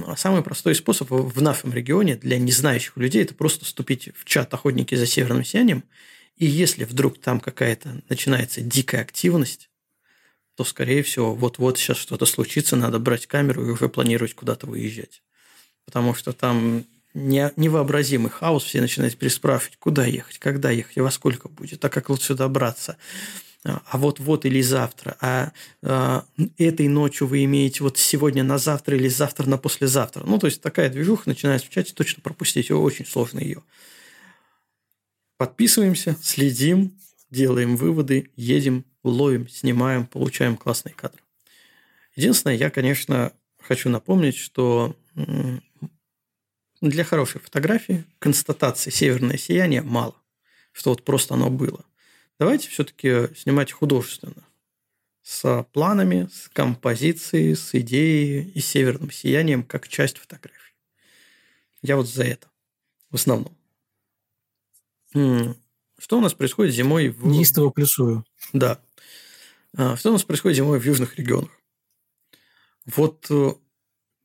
А 0.07 0.17
самый 0.17 0.43
простой 0.43 0.75
способ 0.75 1.11
в 1.11 1.43
нашем 1.43 1.73
регионе 1.73 2.17
для 2.17 2.39
незнающих 2.39 2.97
людей– 2.97 3.23
это 3.25 3.35
просто 3.35 3.67
вступить 3.67 4.09
в 4.17 4.25
чат 4.25 4.53
«Охотники 4.55 4.95
за 4.95 5.07
северным 5.07 5.45
сиянием», 5.45 5.85
и 6.37 6.47
если 6.47 6.85
вдруг 6.85 7.19
там 7.19 7.41
какая-то 7.41 8.03
начинается 8.09 8.63
дикая 8.63 9.03
активность, 9.03 9.71
то, 10.57 10.65
скорее 10.65 11.03
всего, 11.03 11.35
вот-вот 11.35 11.79
сейчас 11.79 11.99
что-то 11.99 12.25
случится, 12.25 12.77
надо 12.77 12.99
брать 12.99 13.27
камеру 13.27 13.67
и 13.67 13.71
уже 13.71 13.89
планировать 13.89 14.35
куда-то 14.35 14.67
выезжать. 14.67 15.23
Потому 15.85 16.15
что 16.15 16.33
там 16.33 16.85
не, 17.13 17.53
невообразимый 17.57 18.31
хаос, 18.31 18.65
все 18.65 18.81
начинают 18.81 19.17
переспрашивать, 19.19 19.77
куда 19.79 20.07
ехать, 20.07 20.39
когда 20.39 20.71
ехать, 20.71 20.97
во 20.97 21.11
сколько 21.11 21.49
будет, 21.49 21.85
а 21.85 21.91
как 21.91 22.09
лучше 22.09 22.35
добраться. 22.35 22.97
А 23.65 23.99
вот-вот 23.99 24.47
или 24.47 24.63
завтра, 24.63 25.17
а, 25.21 25.53
а 25.83 26.25
этой 26.57 26.89
ночью 26.89 27.27
вы 27.27 27.45
имеете 27.45 27.83
вот 27.83 27.99
сегодня 27.99 28.45
на 28.45 28.59
завтра 28.59 28.97
или 28.97 29.09
завтра 29.09 29.49
на 29.49 29.59
послезавтра. 29.59 30.25
Ну, 30.25 30.39
то 30.39 30.47
есть 30.47 30.63
такая 30.63 30.89
движуха 30.89 31.29
начинается 31.29 31.67
в 31.67 31.71
чате, 31.71 31.93
точно 31.93 32.23
пропустить, 32.23 32.71
очень 32.71 33.07
сложно 33.07 33.41
ее. 33.41 33.63
Подписываемся, 35.37 36.17
следим, 36.23 36.97
делаем 37.31 37.77
выводы, 37.77 38.31
едем, 38.37 38.85
ловим, 39.11 39.49
снимаем, 39.49 40.07
получаем 40.07 40.57
классные 40.57 40.95
кадры. 40.95 41.21
Единственное, 42.15 42.57
я, 42.57 42.71
конечно, 42.71 43.33
хочу 43.61 43.89
напомнить, 43.91 44.37
что 44.37 44.97
для 46.81 47.05
хорошей 47.05 47.41
фотографии 47.41 48.05
констатации 48.19 48.91
северное 48.91 49.37
сияние 49.37 49.83
мало, 49.83 50.15
что 50.73 50.91
вот 50.91 51.05
просто 51.05 51.35
оно 51.35 51.51
было. 51.51 51.85
Давайте 52.39 52.69
все-таки 52.69 53.35
снимать 53.35 53.73
художественно, 53.73 54.45
с 55.23 55.67
планами, 55.73 56.29
с 56.33 56.49
композицией, 56.51 57.57
с 57.57 57.75
идеей 57.75 58.51
и 58.51 58.61
северным 58.61 59.11
сиянием 59.11 59.65
как 59.65 59.89
часть 59.89 60.19
фотографии. 60.19 60.75
Я 61.83 61.97
вот 61.97 62.09
за 62.09 62.25
это 62.25 62.49
в 63.11 63.15
основном. 63.17 63.57
Что 65.99 66.19
у 66.19 66.21
нас 66.21 66.35
происходит 66.35 66.75
зимой 66.75 67.09
в... 67.09 67.27
Неистово 67.27 67.71
плюсую. 67.71 68.25
Да. 68.53 68.81
А, 69.77 69.97
что 69.97 70.11
у 70.11 70.13
нас 70.13 70.25
происходит 70.25 70.57
зимой 70.57 70.81
в 70.81 70.85
южных 70.85 71.17
регионах? 71.17 71.51
Вот 72.87 73.27
э, 73.31 73.53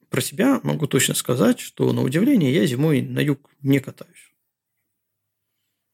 про 0.09 0.21
себя 0.21 0.61
могу 0.63 0.87
точно 0.87 1.13
сказать, 1.13 1.59
что 1.59 1.91
на 1.91 2.03
удивление 2.03 2.53
я 2.53 2.65
зимой 2.65 3.01
на 3.01 3.19
юг 3.19 3.49
не 3.61 3.79
катаюсь. 3.79 4.31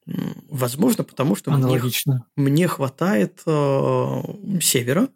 Возможно, 0.06 1.04
потому 1.04 1.36
что 1.36 1.52
Аналогично. 1.52 2.26
Мне, 2.36 2.52
мне 2.52 2.68
хватает 2.68 3.42
э, 3.46 4.22
севера. 4.62 5.10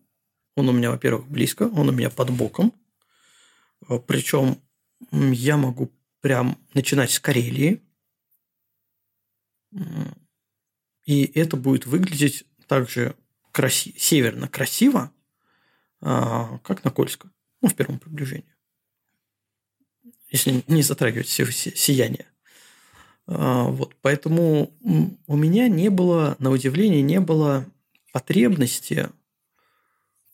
Он 0.56 0.68
у 0.70 0.72
меня, 0.74 0.92
во-первых, 0.92 1.28
близко, 1.30 1.64
он 1.64 1.90
у 1.90 1.92
меня 1.92 2.10
под 2.10 2.32
боком. 2.32 2.74
Э, 3.88 4.00
Причем 4.00 4.58
я 5.12 5.58
могу 5.58 5.92
прям 6.20 6.58
начинать 6.74 7.12
с 7.12 7.20
Карелии. 7.20 7.82
И 11.06 11.24
это 11.24 11.58
будет 11.58 11.86
выглядеть 11.86 12.46
также 12.68 13.16
краси... 13.52 13.94
северно 13.98 14.48
красиво, 14.48 15.12
а, 16.02 16.58
как 16.60 16.84
на 16.84 16.92
Кольско, 16.92 17.32
ну, 17.62 17.70
в 17.70 17.76
первом 17.76 18.00
приближении. 18.00 18.56
Если 20.30 20.64
не 20.68 20.82
затрагивать 20.82 21.28
сияние. 21.28 22.26
А, 23.28 23.66
вот, 23.66 23.96
поэтому 24.02 24.74
у 25.28 25.36
меня 25.36 25.68
не 25.68 25.90
было, 25.90 26.36
на 26.40 26.50
удивление, 26.50 27.02
не 27.02 27.20
было 27.20 27.66
потребности 28.12 29.10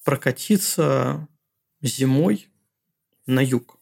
прокатиться 0.04 1.28
зимой 1.82 2.48
на 3.26 3.44
юг. 3.44 3.78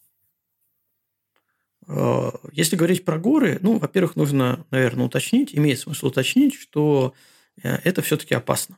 А, 1.88 2.34
если 2.52 2.76
говорить 2.76 3.06
про 3.06 3.20
горы, 3.20 3.60
ну, 3.62 3.78
во-первых, 3.78 4.16
нужно, 4.16 4.66
наверное, 4.72 5.06
уточнить, 5.06 5.56
имеет 5.56 5.80
смысл 5.80 6.08
уточнить, 6.08 6.56
что 6.56 7.14
э, 7.62 7.76
это 7.84 8.02
все-таки 8.02 8.34
опасно. 8.34 8.78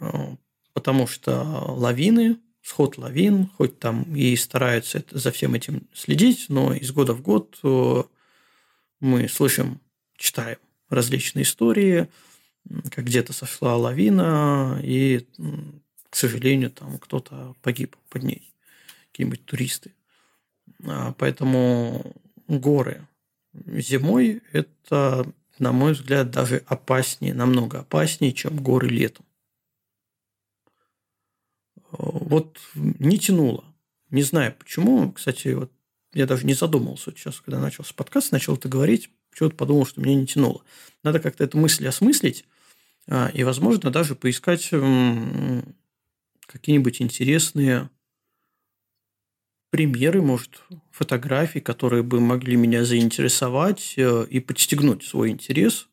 А, 0.00 0.36
потому 0.72 1.06
что 1.06 1.42
лавины, 1.68 2.38
сход 2.62 2.96
лавин, 2.98 3.48
хоть 3.56 3.78
там 3.78 4.02
и 4.16 4.34
стараются 4.36 4.98
это, 4.98 5.18
за 5.18 5.30
всем 5.30 5.54
этим 5.54 5.86
следить, 5.92 6.46
но 6.48 6.72
из 6.72 6.92
года 6.92 7.12
в 7.12 7.20
год 7.20 7.58
э, 7.62 8.02
мы 9.00 9.28
слышим, 9.28 9.80
читаем 10.16 10.58
различные 10.88 11.42
истории, 11.42 12.08
как 12.90 13.04
где-то 13.04 13.34
сошла 13.34 13.76
лавина, 13.76 14.80
и, 14.82 15.26
к 16.08 16.16
сожалению, 16.16 16.70
там 16.70 16.98
кто-то 16.98 17.54
погиб 17.60 17.96
под 18.08 18.22
ней, 18.22 18.54
какие-нибудь 19.10 19.44
туристы. 19.44 19.92
А, 20.86 21.12
поэтому 21.18 22.14
горы 22.48 23.06
зимой– 23.52 24.42
это, 24.52 25.26
на 25.58 25.72
мой 25.72 25.92
взгляд, 25.92 26.30
даже 26.30 26.62
опаснее, 26.66 27.34
намного 27.34 27.80
опаснее, 27.80 28.32
чем 28.32 28.56
горы 28.56 28.88
летом 28.88 29.26
вот 31.98 32.58
не 32.74 33.18
тянуло. 33.18 33.64
Не 34.10 34.22
знаю 34.22 34.54
почему. 34.58 35.12
Кстати, 35.12 35.48
вот 35.48 35.72
я 36.12 36.26
даже 36.26 36.46
не 36.46 36.54
задумывался 36.54 37.10
вот 37.10 37.18
сейчас, 37.18 37.40
когда 37.40 37.60
начался 37.60 37.94
подкаст, 37.94 38.32
начал 38.32 38.54
это 38.54 38.68
говорить, 38.68 39.10
почему-то 39.30 39.56
подумал, 39.56 39.86
что 39.86 40.00
мне 40.00 40.14
не 40.14 40.26
тянуло. 40.26 40.62
Надо 41.02 41.20
как-то 41.20 41.44
эту 41.44 41.58
мысль 41.58 41.86
осмыслить 41.88 42.44
а, 43.08 43.30
и, 43.34 43.42
возможно, 43.44 43.90
даже 43.90 44.14
поискать 44.14 44.70
какие-нибудь 46.46 47.02
интересные 47.02 47.90
примеры, 49.70 50.22
может, 50.22 50.62
фотографий, 50.92 51.60
которые 51.60 52.04
бы 52.04 52.20
могли 52.20 52.54
меня 52.54 52.84
заинтересовать 52.84 53.94
э, 53.96 54.24
и 54.30 54.38
подстегнуть 54.38 55.02
свой 55.02 55.30
интерес 55.30 55.88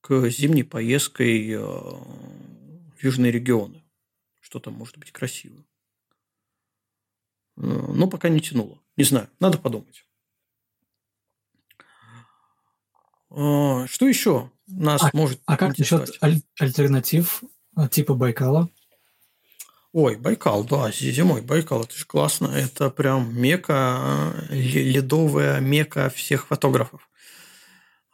к 0.00 0.28
зимней 0.28 0.64
поездкой 0.64 1.50
э, 1.52 1.60
в 1.60 2.96
южные 3.00 3.30
регионы 3.30 3.81
что 4.52 4.60
там 4.60 4.74
может 4.74 4.98
быть 4.98 5.12
красиво. 5.12 5.64
Э, 7.56 7.62
но 7.62 8.06
пока 8.06 8.28
не 8.28 8.42
тянуло. 8.42 8.78
Не 8.98 9.04
знаю, 9.04 9.30
надо 9.40 9.56
подумать. 9.56 10.04
А, 13.30 13.86
что 13.86 14.06
еще 14.06 14.50
нас 14.66 15.02
а, 15.02 15.10
может 15.14 15.40
А 15.46 15.56
как 15.56 15.78
насчет 15.78 16.22
аль- 16.22 16.42
альтернатив 16.60 17.42
а, 17.74 17.88
типа 17.88 18.12
Байкала? 18.12 18.68
Ой, 19.92 20.16
Байкал, 20.16 20.64
да, 20.64 20.92
зимой 20.92 21.40
Байкал, 21.40 21.84
это 21.84 21.96
же 21.96 22.04
классно. 22.04 22.48
Это 22.48 22.90
прям 22.90 23.34
мека, 23.34 24.34
э, 24.50 24.54
ледовая 24.54 25.60
мека 25.60 26.10
всех 26.10 26.48
фотографов. 26.48 27.08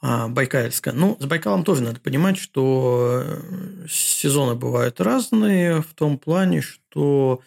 А, 0.01 0.29
Байкальская. 0.29 0.95
Ну, 0.95 1.17
с 1.19 1.27
Байкалом 1.27 1.65
тоже 1.65 1.83
надо 1.83 2.01
понимать, 2.01 2.39
что 2.39 3.23
э, 3.25 3.87
сезоны 3.89 4.55
бывают 4.55 5.01
разные 5.01 5.83
в 5.83 5.93
том 5.95 6.19
плане, 6.19 6.61
что 6.61 7.43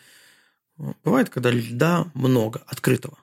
э, 0.77 0.83
бывает, 1.03 1.29
когда 1.29 1.49
льда 1.49 2.11
много, 2.13 2.61
открытого. 2.67 3.17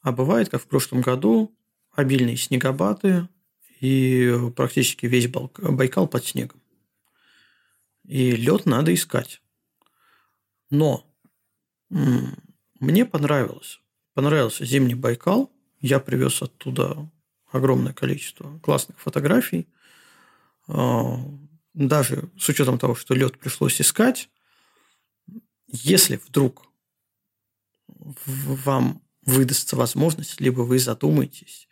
А 0.00 0.12
бывает, 0.12 0.48
как 0.48 0.62
в 0.62 0.66
прошлом 0.66 1.02
году, 1.02 1.54
обильные 1.92 2.38
снегопады 2.38 3.28
и 3.80 4.34
практически 4.56 5.04
весь 5.04 5.28
Байкал 5.28 6.08
под 6.08 6.24
снегом. 6.24 6.62
И 8.04 8.30
лед 8.30 8.64
надо 8.64 8.94
искать. 8.94 9.42
Но 10.70 11.04
мне 11.90 13.04
понравилось. 13.04 13.80
Понравился 14.14 14.64
зимний 14.64 14.94
Байкал. 14.94 15.52
Я 15.80 16.00
привез 16.00 16.40
оттуда 16.40 17.10
огромное 17.50 17.92
количество 17.92 18.58
классных 18.60 18.98
фотографий. 19.00 19.68
А, 20.66 21.18
даже 21.74 22.30
с 22.38 22.48
учетом 22.48 22.78
того, 22.78 22.94
что 22.94 23.14
лед 23.14 23.38
пришлось 23.38 23.80
искать, 23.80 24.28
если 25.66 26.16
вдруг 26.16 26.66
вам 27.86 29.02
выдастся 29.22 29.76
возможность, 29.76 30.40
либо 30.40 30.62
вы 30.62 30.78
задумаетесь, 30.78 31.68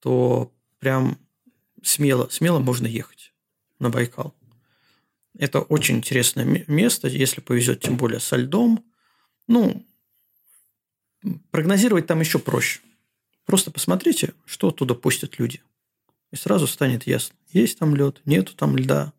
то 0.00 0.52
прям 0.78 1.18
смело, 1.82 2.28
смело 2.28 2.58
можно 2.58 2.86
ехать 2.86 3.32
на 3.78 3.90
Байкал. 3.90 4.34
Это 5.38 5.60
очень 5.60 5.96
интересное 5.98 6.44
место, 6.66 7.08
если 7.08 7.40
повезет, 7.40 7.80
тем 7.80 7.96
более 7.96 8.20
со 8.20 8.36
льдом. 8.36 8.84
Ну, 9.46 9.86
прогнозировать 11.50 12.06
там 12.06 12.20
еще 12.20 12.38
проще. 12.38 12.80
Просто 13.50 13.72
посмотрите, 13.72 14.34
что 14.44 14.68
оттуда 14.68 14.94
пустят 14.94 15.40
люди. 15.40 15.60
И 16.30 16.36
сразу 16.36 16.68
станет 16.68 17.08
ясно, 17.08 17.34
есть 17.48 17.80
там 17.80 17.96
лед, 17.96 18.20
нету 18.24 18.54
там 18.54 18.76
льда. 18.76 19.12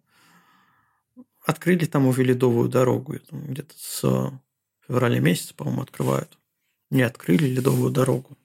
Открыли 1.45 1.83
там 1.83 2.07
уже 2.07 2.23
ледовую 2.23 2.69
дорогу. 2.69 3.17
Где-то 3.29 3.73
с 3.77 4.31
февраля 4.87 5.19
месяца, 5.19 5.53
по-моему, 5.53 5.81
открывают. 5.81 6.37
Не 6.89 7.01
открыли 7.01 7.45
ледовую 7.45 7.91
дорогу. 7.91 8.37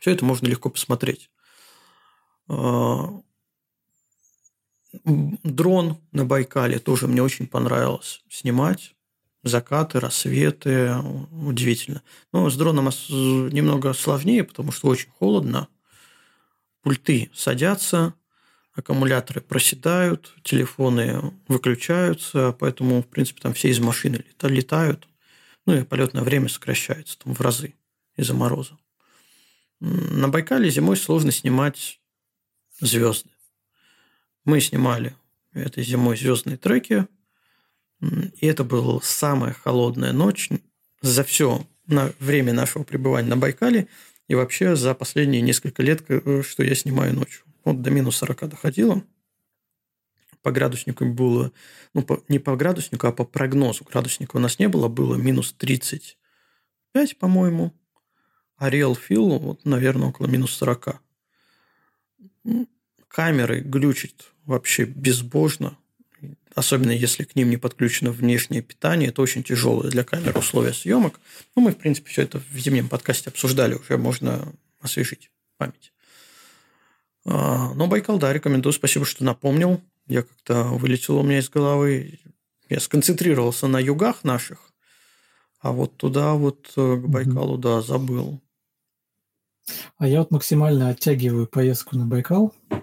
Все 0.00 0.10
это 0.10 0.24
можно 0.24 0.48
легко 0.48 0.68
посмотреть. 0.68 1.30
А, 2.48 3.22
дрон 5.04 5.98
на 6.10 6.24
Байкале 6.24 6.80
тоже 6.80 7.06
мне 7.06 7.22
очень 7.22 7.46
понравилось 7.46 8.20
снимать. 8.28 8.96
Закаты, 9.42 10.00
рассветы. 10.00 10.94
Удивительно. 11.32 12.02
Но 12.32 12.48
с 12.48 12.56
дроном 12.56 12.86
немного 12.86 13.92
сложнее, 13.92 14.44
потому 14.44 14.72
что 14.72 14.88
очень 14.88 15.10
холодно. 15.10 15.68
Пульты 16.82 17.30
садятся, 17.34 18.14
аккумуляторы 18.74 19.40
проседают, 19.40 20.34
телефоны 20.42 21.32
выключаются, 21.48 22.56
поэтому, 22.58 23.02
в 23.02 23.06
принципе, 23.06 23.40
там 23.40 23.52
все 23.54 23.68
из 23.68 23.78
машины 23.78 24.24
летают. 24.42 25.08
Ну 25.66 25.74
и 25.74 25.84
полетное 25.84 26.22
время 26.22 26.48
сокращается 26.48 27.18
там 27.18 27.34
в 27.34 27.40
разы 27.40 27.74
из-за 28.16 28.34
мороза. 28.34 28.76
На 29.80 30.28
Байкале 30.28 30.70
зимой 30.70 30.96
сложно 30.96 31.30
снимать 31.30 32.00
звезды. 32.80 33.30
Мы 34.44 34.60
снимали 34.60 35.16
этой 35.52 35.84
зимой 35.84 36.16
звездные 36.16 36.56
треки, 36.56 37.06
и 38.02 38.46
это 38.46 38.64
была 38.64 39.00
самая 39.02 39.52
холодная 39.52 40.12
ночь 40.12 40.50
за 41.00 41.24
все 41.24 41.66
время 41.86 42.52
нашего 42.52 42.82
пребывания 42.82 43.28
на 43.28 43.36
Байкале 43.36 43.88
и 44.28 44.34
вообще 44.34 44.76
за 44.76 44.94
последние 44.94 45.42
несколько 45.42 45.82
лет, 45.82 46.02
э, 46.08 46.42
что 46.42 46.62
я 46.64 46.74
снимаю 46.74 47.14
ночью. 47.14 47.44
Вот 47.64 47.82
до 47.82 47.90
минус 47.90 48.16
40 48.16 48.48
доходило. 48.48 49.02
По 50.42 50.50
градуснику 50.50 51.04
было, 51.04 51.52
ну, 51.94 52.02
по, 52.02 52.24
не 52.28 52.38
по 52.38 52.56
градуснику, 52.56 53.06
а 53.06 53.12
по 53.12 53.24
прогнозу. 53.24 53.84
Градусника 53.84 54.36
у 54.36 54.40
нас 54.40 54.58
не 54.58 54.68
было, 54.68 54.88
было 54.88 55.14
минус 55.14 55.52
35, 55.52 57.18
по-моему. 57.18 57.72
А 58.56 58.70
Real 58.70 58.96
Feel, 58.96 59.38
вот, 59.38 59.64
наверное, 59.64 60.08
около 60.08 60.26
минус 60.26 60.52
40 60.54 61.00
камеры 63.08 63.60
глючит 63.60 64.32
вообще 64.44 64.84
безбожно, 64.84 65.76
особенно 66.54 66.90
если 66.90 67.24
к 67.24 67.36
ним 67.36 67.50
не 67.50 67.56
подключено 67.56 68.10
внешнее 68.10 68.62
питание. 68.62 69.08
Это 69.08 69.22
очень 69.22 69.42
тяжелое 69.42 69.90
для 69.90 70.04
камеры 70.04 70.38
условия 70.38 70.72
съемок. 70.72 71.20
Ну, 71.56 71.62
мы, 71.62 71.72
в 71.72 71.76
принципе, 71.76 72.10
все 72.10 72.22
это 72.22 72.40
в 72.40 72.58
зимнем 72.58 72.88
подкасте 72.88 73.30
обсуждали, 73.30 73.74
уже 73.74 73.96
можно 73.96 74.52
освежить 74.80 75.30
память. 75.56 75.92
А, 77.24 77.72
но 77.74 77.86
Байкал, 77.86 78.18
да, 78.18 78.32
рекомендую. 78.32 78.72
Спасибо, 78.72 79.04
что 79.04 79.24
напомнил. 79.24 79.80
Я 80.06 80.22
как-то 80.22 80.64
вылетел 80.64 81.18
у 81.18 81.22
меня 81.22 81.38
из 81.38 81.48
головы. 81.48 82.18
Я 82.68 82.80
сконцентрировался 82.80 83.66
на 83.66 83.78
югах 83.78 84.24
наших, 84.24 84.72
а 85.60 85.72
вот 85.72 85.96
туда 85.96 86.34
вот 86.34 86.72
э, 86.76 86.96
к 86.96 87.06
Байкалу, 87.06 87.58
да, 87.58 87.82
забыл. 87.82 88.40
А 89.98 90.08
я 90.08 90.20
вот 90.20 90.30
максимально 90.30 90.88
оттягиваю 90.88 91.46
поездку 91.46 91.96
на 91.96 92.06
Байкал. 92.06 92.54
Э, 92.70 92.80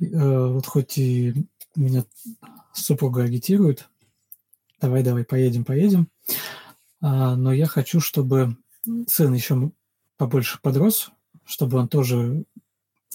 вот 0.00 0.66
хоть 0.66 0.98
и 0.98 1.34
меня 1.76 2.04
супруга 2.72 3.22
агитирует, 3.22 3.88
давай, 4.80 5.02
давай, 5.02 5.24
поедем, 5.24 5.64
поедем, 5.64 6.08
а, 7.00 7.36
но 7.36 7.52
я 7.52 7.66
хочу, 7.66 8.00
чтобы 8.00 8.56
сын 9.06 9.32
еще 9.32 9.72
побольше 10.16 10.58
подрос, 10.60 11.10
чтобы 11.44 11.78
он 11.78 11.88
тоже 11.88 12.44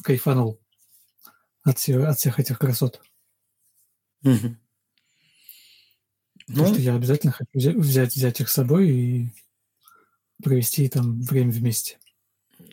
кайфанул 0.04 0.60
от, 1.64 1.78
всех, 1.80 2.04
от 2.06 2.18
всех 2.18 2.40
этих 2.40 2.60
красот. 2.60 3.02
Угу. 4.24 4.56
Потому 6.48 6.68
ну, 6.68 6.74
что 6.74 6.82
я 6.82 6.96
обязательно 6.96 7.32
хочу 7.32 7.80
взять, 7.80 8.16
взять 8.16 8.40
их 8.40 8.50
с 8.50 8.54
собой 8.54 8.90
и 8.90 9.30
провести 10.44 10.88
там 10.90 11.22
время 11.22 11.52
вместе. 11.52 11.98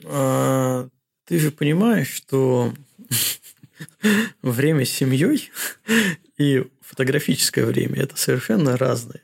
А, 0.05 0.89
ты 1.25 1.39
же 1.39 1.51
понимаешь, 1.51 2.11
что 2.11 2.75
время 4.43 4.85
с 4.85 4.91
семьей 4.91 5.51
и 6.39 6.65
фотографическое 6.81 7.65
время– 7.65 7.97
это 8.03 8.17
совершенно 8.17 8.77
разные 8.77 9.23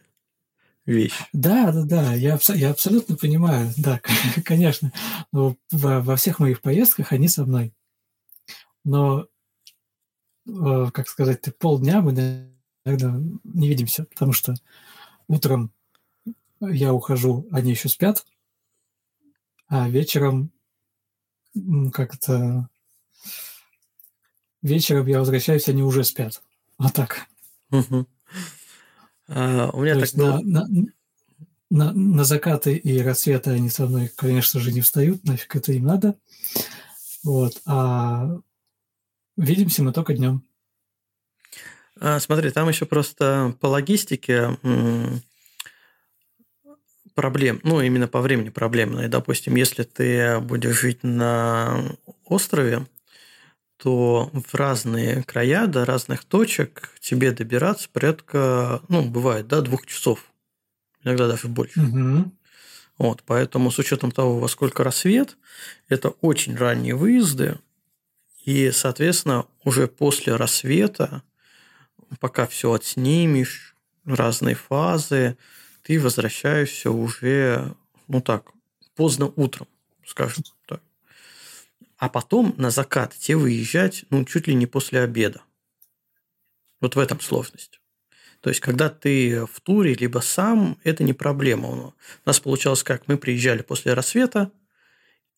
вещи. 0.87 1.25
Да, 1.33 1.71
да, 1.73 1.85
да, 1.85 2.15
я, 2.15 2.39
я 2.55 2.71
абсолютно 2.71 3.17
понимаю, 3.17 3.73
да, 3.77 4.01
конечно. 4.45 4.93
Но 5.33 5.57
во, 5.71 6.01
во 6.01 6.17
всех 6.17 6.39
моих 6.39 6.61
поездках 6.63 7.13
они 7.13 7.29
со 7.29 7.45
мной. 7.45 7.75
Но, 8.85 9.27
э, 10.47 10.87
как 10.93 11.09
сказать, 11.09 11.43
ты 11.43 11.51
полдня 11.51 12.01
мы, 12.01 12.13
наверное, 12.85 13.39
не 13.45 13.69
видимся, 13.69 14.05
потому 14.05 14.33
что 14.33 14.55
утром 15.29 15.73
я 16.61 16.93
ухожу, 16.93 17.47
они 17.53 17.71
еще 17.73 17.89
спят, 17.89 18.25
а 19.69 19.89
вечером 19.89 20.51
как 21.93 22.15
это 22.15 22.69
вечером 24.63 25.07
я 25.07 25.19
возвращаюсь, 25.19 25.69
они 25.69 25.83
уже 25.83 26.05
спят. 26.05 26.43
Вот 26.79 26.93
так. 26.93 27.27
Угу. 27.71 28.07
А, 29.29 29.71
у 29.73 29.83
меня 29.83 29.95
То 29.95 30.01
так 30.01 30.15
было... 30.15 30.41
на, 30.41 30.67
на, 30.67 30.87
на, 31.71 31.93
на 31.93 32.25
закаты 32.25 32.77
и 32.77 33.03
рассветы 33.03 33.51
они 33.51 33.69
со 33.69 33.87
мной, 33.87 34.11
конечно 34.15 34.61
же, 34.61 34.73
не 34.73 34.81
встают, 34.81 35.25
нафиг 35.25 35.55
это 35.57 35.73
им 35.73 35.85
надо. 35.85 36.15
Вот. 37.25 37.61
А 37.67 38.39
видимся 39.37 39.83
мы 39.83 39.93
только 39.93 40.15
днем. 40.15 40.43
А, 42.01 42.21
смотри, 42.21 42.51
там 42.51 42.69
еще 42.69 42.87
просто 42.87 43.57
по 43.61 43.67
логистике 43.67 44.57
проблем, 47.15 47.59
ну, 47.65 47.81
именно 47.81 48.07
по 48.07 48.21
времени 48.21 48.49
проблемные. 48.49 49.09
Допустим, 49.09 49.57
если 49.57 49.83
ты 49.83 50.39
будешь 50.39 50.81
жить 50.81 51.03
на 51.03 51.97
острове, 52.25 52.87
то 53.79 54.31
в 54.33 54.55
разные 54.55 55.23
края, 55.23 55.67
до 55.67 55.85
разных 55.85 56.25
точек 56.25 56.91
тебе 57.01 57.31
добираться 57.31 57.89
порядка, 57.89 58.83
ну, 58.89 59.09
бывает, 59.09 59.47
да, 59.47 59.61
двух 59.61 59.87
часов. 59.87 60.25
Иногда 61.05 61.29
даже 61.29 61.47
больше. 61.47 61.81
Угу. 61.81 62.33
Вот, 62.99 63.23
поэтому 63.25 63.71
с 63.71 63.79
учетом 63.79 64.11
того, 64.11 64.41
во 64.41 64.49
сколько 64.49 64.83
рассвет, 64.83 65.37
это 65.89 66.11
очень 66.21 66.57
ранние 66.57 66.97
выезды. 66.97 67.59
И, 68.45 68.73
соответственно, 68.73 69.47
уже 69.63 69.87
после 69.87 70.35
рассвета, 70.35 71.23
пока 72.19 72.49
все 72.49 72.73
отснимешь, 72.73 73.77
разные 74.05 74.57
фазы, 74.57 75.37
ты 75.83 76.01
возвращаешься 76.01 76.91
уже, 76.91 77.77
ну 78.09 78.21
так, 78.21 78.51
поздно 78.97 79.33
утром, 79.37 79.69
скажем 80.05 80.43
так 80.67 80.81
а 81.99 82.09
потом 82.09 82.55
на 82.57 82.71
закат 82.71 83.15
те 83.19 83.37
выезжать, 83.37 84.05
ну, 84.11 84.25
чуть 84.25 84.47
ли 84.47 84.55
не 84.55 84.67
после 84.67 85.01
обеда. 85.01 85.43
Вот 86.81 86.95
в 86.95 86.99
этом 86.99 87.21
сложность. 87.21 87.81
То 88.41 88.51
есть, 88.51 88.61
когда 88.61 88.89
ты 88.89 89.47
в 89.47 89.61
туре, 89.61 89.95
либо 89.95 90.21
сам, 90.21 90.79
это 90.85 91.03
не 91.03 91.13
проблема. 91.13 91.69
У 91.69 91.95
нас 92.25 92.39
получалось 92.39 92.85
как, 92.85 93.09
мы 93.09 93.19
приезжали 93.19 93.63
после 93.63 93.95
рассвета, 93.95 94.53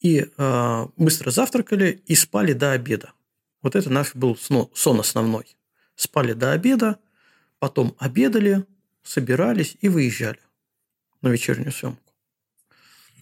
и 0.00 0.26
э, 0.36 0.86
быстро 0.96 1.30
завтракали 1.30 2.02
и 2.06 2.14
спали 2.14 2.52
до 2.52 2.72
обеда. 2.72 3.12
Вот 3.62 3.74
это 3.74 3.90
наш 3.90 4.14
был 4.14 4.36
сон 4.36 5.00
основной. 5.00 5.56
Спали 5.94 6.34
до 6.34 6.52
обеда, 6.52 6.98
потом 7.58 7.96
обедали, 7.98 8.66
собирались 9.02 9.76
и 9.80 9.88
выезжали 9.88 10.40
на 11.22 11.28
вечернюю 11.28 11.72
съемку. 11.72 12.12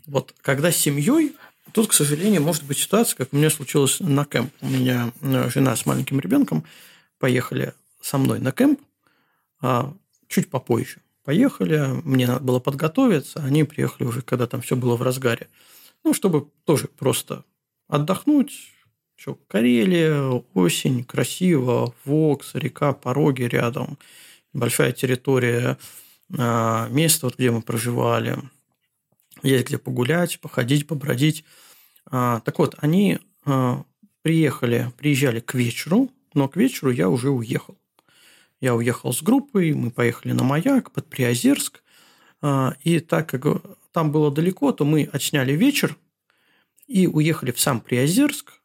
Вот 0.07 0.35
когда 0.41 0.73
с 0.73 0.77
семьей, 0.77 1.37
Тут, 1.73 1.89
к 1.89 1.93
сожалению, 1.93 2.43
может 2.43 2.65
быть 2.65 2.79
ситуация, 2.79 3.17
как 3.17 3.33
у 3.33 3.37
меня 3.37 3.51
случилось 3.51 4.01
на 4.01 4.25
кемп. 4.25 4.53
У 4.61 4.69
меня 4.69 5.13
э, 5.21 5.51
жена 5.51 5.77
с 5.77 5.87
маленьким 5.87 6.21
ребенком 6.21 6.65
поехали 7.19 7.75
со 8.01 8.19
мной 8.19 8.39
на 8.39 8.53
кемп 8.53 8.81
а 9.61 9.93
чуть 10.29 10.51
попозже. 10.51 10.99
Поехали, 11.25 12.01
мне 12.05 12.27
надо 12.27 12.41
было 12.41 12.59
подготовиться, 12.61 13.43
они 13.43 13.65
приехали 13.65 14.07
уже, 14.07 14.23
когда 14.23 14.47
там 14.47 14.61
все 14.61 14.77
было 14.77 14.97
в 14.97 15.03
разгаре. 15.03 15.49
Ну, 16.05 16.15
чтобы 16.15 16.49
тоже 16.65 16.89
просто 16.89 17.45
отдохнуть. 17.89 18.53
Что, 19.17 19.35
Карелия, 19.35 20.43
осень, 20.55 21.05
красиво, 21.05 21.93
Вокс, 22.05 22.55
река, 22.55 22.93
пороги 22.93 23.43
рядом, 23.43 23.99
большая 24.53 24.93
территория, 24.93 25.77
а, 26.39 26.89
место, 26.89 27.27
вот, 27.27 27.37
где 27.37 27.51
мы 27.51 27.63
проживали– 27.63 28.39
есть 29.43 29.67
где 29.67 29.79
погулять, 29.79 30.41
походить, 30.41 30.87
побродить. 30.87 31.45
А, 32.07 32.41
так 32.41 32.59
вот, 32.59 32.75
они 32.79 33.19
а, 33.45 33.85
приехали, 34.23 34.93
приезжали 34.97 35.41
к 35.41 35.55
вечеру, 35.55 36.11
но 36.35 36.49
к 36.49 36.57
вечеру 36.57 36.91
я 36.91 37.09
уже 37.09 37.31
уехал. 37.31 37.79
Я 38.61 38.75
уехал 38.75 39.13
с 39.13 39.23
группой, 39.23 39.73
мы 39.73 39.91
поехали 39.91 40.33
на 40.33 40.43
маяк 40.43 40.91
под 40.91 41.09
Приозерск. 41.09 41.83
А, 42.41 42.77
и 42.83 43.01
так 43.01 43.29
как 43.29 43.63
там 43.93 44.13
было 44.13 44.31
далеко, 44.31 44.73
то 44.73 44.85
мы 44.85 45.09
отсняли 45.13 45.53
вечер 45.53 45.97
и 46.87 47.07
уехали 47.07 47.53
в 47.53 47.61
сам 47.61 47.81
Приозерск, 47.81 48.61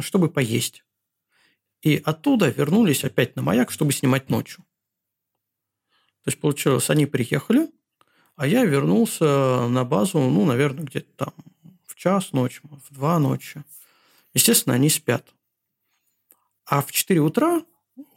чтобы 0.00 0.30
поесть. 0.30 0.84
И 1.82 2.00
оттуда 2.04 2.48
вернулись 2.48 3.04
опять 3.04 3.36
на 3.36 3.42
маяк, 3.42 3.70
чтобы 3.70 3.92
снимать 3.92 4.30
ночью. 4.30 4.64
То 6.24 6.30
есть, 6.30 6.40
получилось, 6.40 6.90
они 6.90 7.06
приехали, 7.06 7.68
а 8.36 8.46
я 8.46 8.64
вернулся 8.64 9.66
на 9.68 9.84
базу, 9.84 10.20
ну, 10.20 10.44
наверное, 10.44 10.84
где-то 10.84 11.08
там 11.16 11.34
в 11.86 11.94
час 11.94 12.32
ночи, 12.32 12.60
в 12.62 12.94
два 12.94 13.18
ночи. 13.18 13.64
Естественно, 14.34 14.74
они 14.74 14.90
спят. 14.90 15.34
А 16.66 16.82
в 16.82 16.92
4 16.92 17.20
утра 17.20 17.62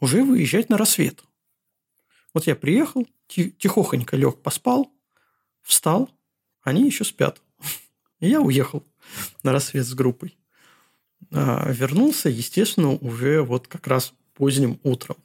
уже 0.00 0.22
выезжать 0.22 0.68
на 0.68 0.76
рассвет. 0.76 1.24
Вот 2.34 2.46
я 2.46 2.54
приехал, 2.54 3.06
тихохонько 3.26 4.16
лег, 4.16 4.42
поспал, 4.42 4.92
встал, 5.62 6.10
они 6.62 6.84
еще 6.84 7.04
спят. 7.04 7.40
И 8.20 8.28
я 8.28 8.42
уехал 8.42 8.84
на 9.42 9.52
рассвет 9.52 9.86
с 9.86 9.94
группой. 9.94 10.36
А, 11.32 11.70
вернулся, 11.72 12.28
естественно, 12.28 12.90
уже 12.90 13.42
вот 13.42 13.68
как 13.68 13.86
раз 13.86 14.12
поздним 14.34 14.78
утром. 14.82 15.16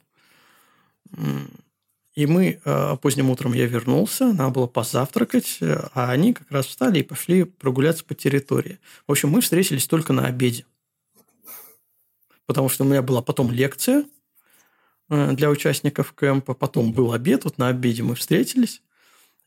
И 2.16 2.24
мы 2.24 2.60
а, 2.64 2.96
поздним 2.96 3.28
утром 3.30 3.52
я 3.52 3.66
вернулся, 3.66 4.32
надо 4.32 4.50
было 4.50 4.66
позавтракать, 4.66 5.58
а 5.60 6.10
они 6.10 6.32
как 6.32 6.50
раз 6.50 6.66
встали 6.66 7.00
и 7.00 7.02
пошли 7.02 7.44
прогуляться 7.44 8.04
по 8.04 8.14
территории. 8.14 8.80
В 9.06 9.12
общем, 9.12 9.28
мы 9.28 9.42
встретились 9.42 9.86
только 9.86 10.14
на 10.14 10.26
обеде. 10.26 10.64
Потому 12.46 12.70
что 12.70 12.84
у 12.84 12.86
меня 12.86 13.02
была 13.02 13.20
потом 13.20 13.50
лекция 13.50 14.06
э, 15.10 15.32
для 15.32 15.50
участников 15.50 16.14
кемпа, 16.18 16.54
потом 16.54 16.92
был 16.92 17.12
обед, 17.12 17.44
вот 17.44 17.58
на 17.58 17.68
обеде 17.68 18.02
мы 18.02 18.14
встретились. 18.14 18.82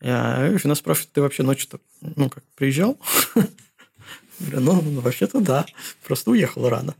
И 0.00 0.06
жена 0.06 0.74
спрашивает, 0.76 1.12
ты 1.12 1.20
вообще 1.22 1.42
ночью-то, 1.42 1.80
ну, 2.00 2.30
как, 2.30 2.44
приезжал? 2.54 2.98
Говорю, 4.38 4.60
ну, 4.60 4.80
ну, 4.80 5.00
вообще-то 5.00 5.40
да, 5.40 5.66
просто 6.04 6.30
уехал 6.30 6.68
рано, 6.68 6.94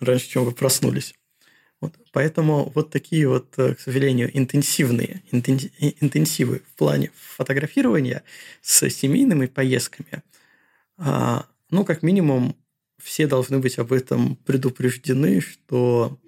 раньше, 0.00 0.28
чем 0.28 0.44
вы 0.44 0.52
проснулись. 0.52 1.14
Вот, 1.80 1.94
поэтому 2.12 2.72
вот 2.74 2.90
такие 2.90 3.28
вот, 3.28 3.54
э, 3.56 3.74
к 3.74 3.80
сожалению, 3.80 4.36
интенсивные 4.36 5.22
интенсивы 5.30 6.62
в 6.72 6.76
плане 6.76 7.12
фотографирования 7.14 8.24
с 8.62 8.88
семейными 8.90 9.46
поездками, 9.46 10.22
а, 10.96 11.46
ну, 11.70 11.84
как 11.84 12.02
минимум, 12.02 12.56
все 13.00 13.28
должны 13.28 13.60
быть 13.60 13.78
об 13.78 13.92
этом 13.92 14.34
предупреждены, 14.44 15.40
что 15.40 16.18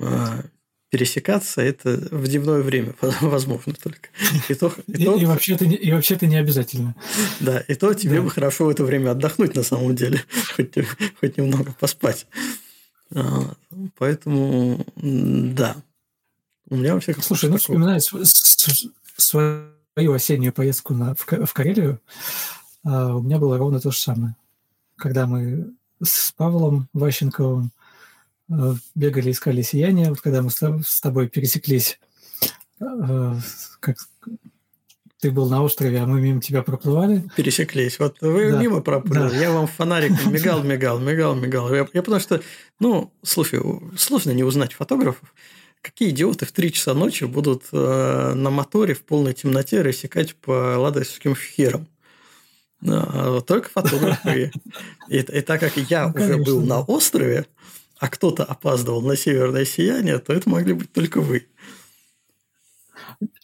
а, 0.00 0.44
пересекаться 0.90 1.60
это 1.60 2.08
в 2.10 2.26
дневное 2.26 2.62
время 2.62 2.94
возможно 3.20 3.74
только. 3.74 4.08
И, 4.48 4.54
то, 4.54 4.72
и, 4.86 5.04
то, 5.04 5.16
и, 5.16 5.24
вообще-то, 5.26 5.64
и 5.64 5.92
вообще-то 5.92 6.26
не 6.26 6.36
обязательно. 6.36 6.96
Да, 7.40 7.60
и 7.60 7.74
то 7.74 7.94
тебе 7.94 8.16
да. 8.16 8.22
бы 8.22 8.30
хорошо 8.30 8.64
в 8.64 8.70
это 8.70 8.84
время 8.84 9.10
отдохнуть 9.10 9.54
на 9.54 9.62
самом 9.62 9.94
деле, 9.94 10.24
хоть, 10.56 10.74
хоть 11.20 11.36
немного 11.36 11.72
поспать. 11.78 12.26
А, 13.14 13.54
поэтому, 13.96 14.84
да. 14.96 15.76
У 16.70 16.76
меня 16.76 16.94
во 16.94 17.00
всяком 17.00 17.22
Слушай, 17.22 17.50
ну 17.50 17.56
вспоминаю 17.56 18.00
свою 19.16 20.12
осеннюю 20.12 20.52
поездку 20.52 20.94
на, 20.94 21.14
в, 21.14 21.26
в 21.26 21.52
Карелию, 21.54 22.00
а 22.84 23.16
у 23.16 23.22
меня 23.22 23.38
было 23.38 23.56
ровно 23.58 23.80
то 23.80 23.90
же 23.90 23.98
самое. 23.98 24.36
Когда 24.96 25.26
мы 25.26 25.72
с 26.02 26.32
Павлом 26.32 26.88
Ващенковым 26.92 27.72
Э, 28.50 28.74
бегали, 28.94 29.30
искали 29.30 29.62
сияние. 29.62 30.10
Вот 30.10 30.20
когда 30.20 30.42
мы 30.42 30.50
с 30.50 31.00
тобой 31.00 31.28
пересеклись, 31.28 32.00
э, 32.80 33.34
как 33.80 33.98
ты 35.20 35.30
был 35.30 35.48
на 35.48 35.62
острове, 35.62 35.98
а 35.98 36.06
мы 36.06 36.20
мимо 36.20 36.40
тебя 36.40 36.62
проплывали. 36.62 37.24
Пересеклись. 37.36 37.98
Вот 37.98 38.18
вы 38.20 38.52
да. 38.52 38.60
мимо 38.60 38.80
проплыли. 38.80 39.30
Да. 39.30 39.36
Я 39.36 39.50
вам 39.50 39.66
фонариком 39.66 40.32
мигал, 40.32 40.62
мигал, 40.62 41.00
мигал, 41.00 41.34
мигал. 41.34 41.74
Я, 41.74 41.88
я 41.92 42.02
потому 42.02 42.20
что, 42.20 42.40
ну, 42.78 43.12
слушай, 43.22 43.60
сложно 43.96 44.30
не 44.30 44.44
узнать 44.44 44.74
фотографов. 44.74 45.34
Какие 45.82 46.10
идиоты 46.10 46.46
в 46.46 46.52
3 46.52 46.72
часа 46.72 46.94
ночи 46.94 47.24
будут 47.24 47.64
э, 47.72 48.32
на 48.34 48.50
моторе 48.50 48.94
в 48.94 49.02
полной 49.02 49.34
темноте 49.34 49.82
рассекать 49.82 50.34
по 50.36 50.76
ладожским 50.78 51.34
шхерам? 51.34 51.88
А, 52.86 53.40
только 53.40 53.68
фотографы. 53.68 54.52
И, 55.08 55.18
и 55.18 55.40
так 55.40 55.60
как 55.60 55.76
я 55.76 56.12
ну, 56.14 56.22
уже 56.22 56.36
был 56.36 56.60
на 56.60 56.80
острове, 56.80 57.46
а 57.98 58.08
кто-то 58.08 58.44
опаздывал 58.44 59.02
на 59.02 59.16
северное 59.16 59.64
сияние, 59.64 60.18
то 60.18 60.32
это 60.32 60.48
могли 60.48 60.74
быть 60.74 60.92
только 60.92 61.20
вы. 61.20 61.46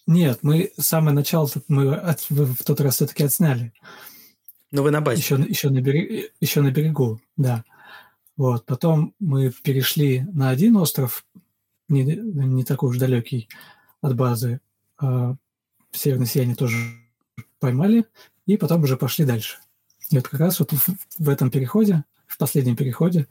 Нет, 0.06 0.40
мы 0.42 0.72
самое 0.78 1.14
начало 1.14 1.48
мы 1.68 1.94
от, 1.94 2.28
в 2.30 2.62
тот 2.64 2.80
раз 2.80 2.96
все-таки 2.96 3.24
отсняли. 3.24 3.72
Но 4.70 4.82
вы 4.82 4.90
на 4.90 5.00
базе. 5.00 5.20
Еще, 5.20 5.36
еще, 5.36 5.70
на 5.70 5.80
берег, 5.80 6.32
еще 6.40 6.60
на 6.60 6.70
берегу, 6.70 7.20
да. 7.36 7.64
Вот. 8.36 8.66
Потом 8.66 9.14
мы 9.18 9.50
перешли 9.50 10.26
на 10.32 10.50
один 10.50 10.76
остров, 10.76 11.24
не, 11.88 12.02
не 12.04 12.64
такой 12.64 12.90
уж 12.90 12.98
далекий 12.98 13.48
от 14.00 14.16
базы. 14.16 14.60
А 14.98 15.36
северное 15.92 16.26
сияние 16.26 16.56
тоже 16.56 16.76
поймали, 17.58 18.04
и 18.46 18.56
потом 18.56 18.82
уже 18.82 18.96
пошли 18.96 19.24
дальше. 19.24 19.58
И 20.10 20.16
вот 20.16 20.28
как 20.28 20.40
раз 20.40 20.58
вот 20.60 20.72
в, 20.72 20.88
в 21.18 21.28
этом 21.28 21.50
переходе, 21.50 22.04
в 22.26 22.36
последнем 22.36 22.76
переходе, 22.76 23.26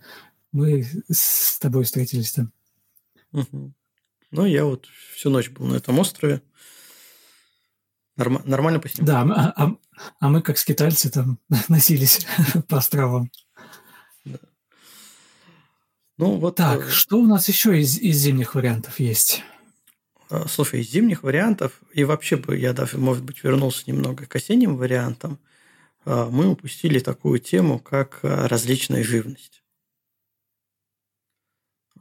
мы 0.52 0.86
с 1.10 1.60
тобой 1.60 1.84
встретились 1.84 2.32
там. 2.32 2.52
Угу. 3.32 3.74
Ну, 4.34 4.46
я 4.48 4.66
вот 4.66 4.88
всю 5.14 5.30
ночь 5.30 5.52
был 5.52 5.68
на 5.68 5.76
этом 5.76 6.00
острове. 6.00 6.42
Норм... 8.18 8.42
Нормально 8.46 8.80
поснимал? 8.80 9.28
Да, 9.28 9.34
а, 9.36 9.64
а, 9.64 9.76
а 10.20 10.30
мы 10.30 10.42
как 10.42 10.58
скитальцы 10.58 11.12
там 11.12 11.38
носились 11.70 12.26
по 12.68 12.78
островам. 12.78 13.32
Да. 14.26 14.40
Ну, 16.18 16.38
вот... 16.38 16.56
Так, 16.56 16.88
э, 16.88 16.90
что 16.90 17.20
у 17.20 17.28
нас 17.28 17.48
еще 17.48 17.80
из, 17.80 18.00
из 18.00 18.18
зимних 18.18 18.56
вариантов 18.56 19.00
есть? 19.00 19.44
А, 20.32 20.48
слушай, 20.48 20.82
из 20.82 20.90
зимних 20.90 21.22
вариантов, 21.22 21.80
и 21.94 22.04
вообще 22.04 22.36
бы 22.36 22.58
я 22.58 22.74
даже, 22.74 22.98
может 22.98 23.24
быть, 23.24 23.44
вернулся 23.44 23.84
немного 23.86 24.26
к 24.26 24.36
осенним 24.36 24.78
вариантам, 24.78 25.38
а, 26.06 26.28
мы 26.32 26.48
упустили 26.48 26.98
такую 26.98 27.38
тему, 27.38 27.78
как 27.78 28.20
а, 28.24 28.48
различная 28.48 29.04
живность. 29.04 29.63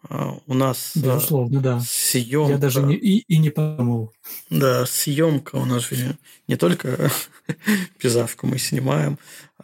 А, 0.08 0.36
у 0.46 0.54
нас 0.54 0.92
Безусловно, 0.96 1.60
да. 1.60 1.80
съемка... 1.80 2.52
Я 2.52 2.58
даже 2.58 2.82
не, 2.82 2.96
и, 2.96 3.18
и 3.20 3.38
не 3.38 3.50
подумал. 3.50 4.12
Да, 4.50 4.84
съемка 4.86 5.56
у 5.56 5.64
нас 5.64 5.88
же 5.88 6.18
не 6.48 6.56
только 6.56 7.10
пейзажку 7.98 8.46
мы 8.46 8.58
снимаем, 8.58 9.18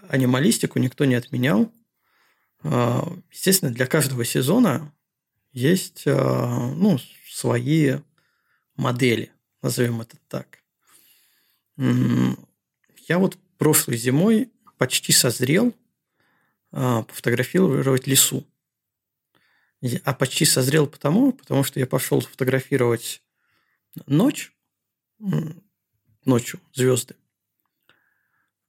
анималистику 0.08 0.78
никто 0.78 1.04
не 1.04 1.16
отменял. 1.16 1.72
А, 2.62 3.12
естественно, 3.32 3.72
для 3.72 3.86
каждого 3.86 4.24
сезона 4.24 4.92
есть 5.52 6.04
а, 6.06 6.72
ну, 6.74 6.98
свои 7.28 7.96
модели, 8.76 9.32
назовем 9.62 10.00
это 10.00 10.16
так. 10.28 10.58
Я 11.76 13.18
вот 13.18 13.38
прошлой 13.56 13.96
зимой 13.96 14.50
почти 14.78 15.12
созрел 15.12 15.74
пофотографировать 16.70 18.06
лесу. 18.06 18.44
А 20.04 20.12
почти 20.12 20.44
созрел 20.44 20.86
потому, 20.86 21.32
потому 21.32 21.62
что 21.62 21.78
я 21.78 21.86
пошел 21.86 22.20
фотографировать 22.20 23.22
ночь, 24.06 24.52
ночью 26.24 26.60
звезды. 26.74 27.14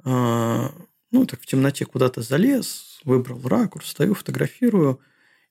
А, 0.04 0.72
ну, 1.12 1.26
так 1.26 1.42
в 1.42 1.46
темноте 1.46 1.86
куда-то 1.86 2.22
залез, 2.22 3.00
выбрал 3.04 3.42
ракурс, 3.48 3.90
стою, 3.90 4.14
фотографирую, 4.14 5.02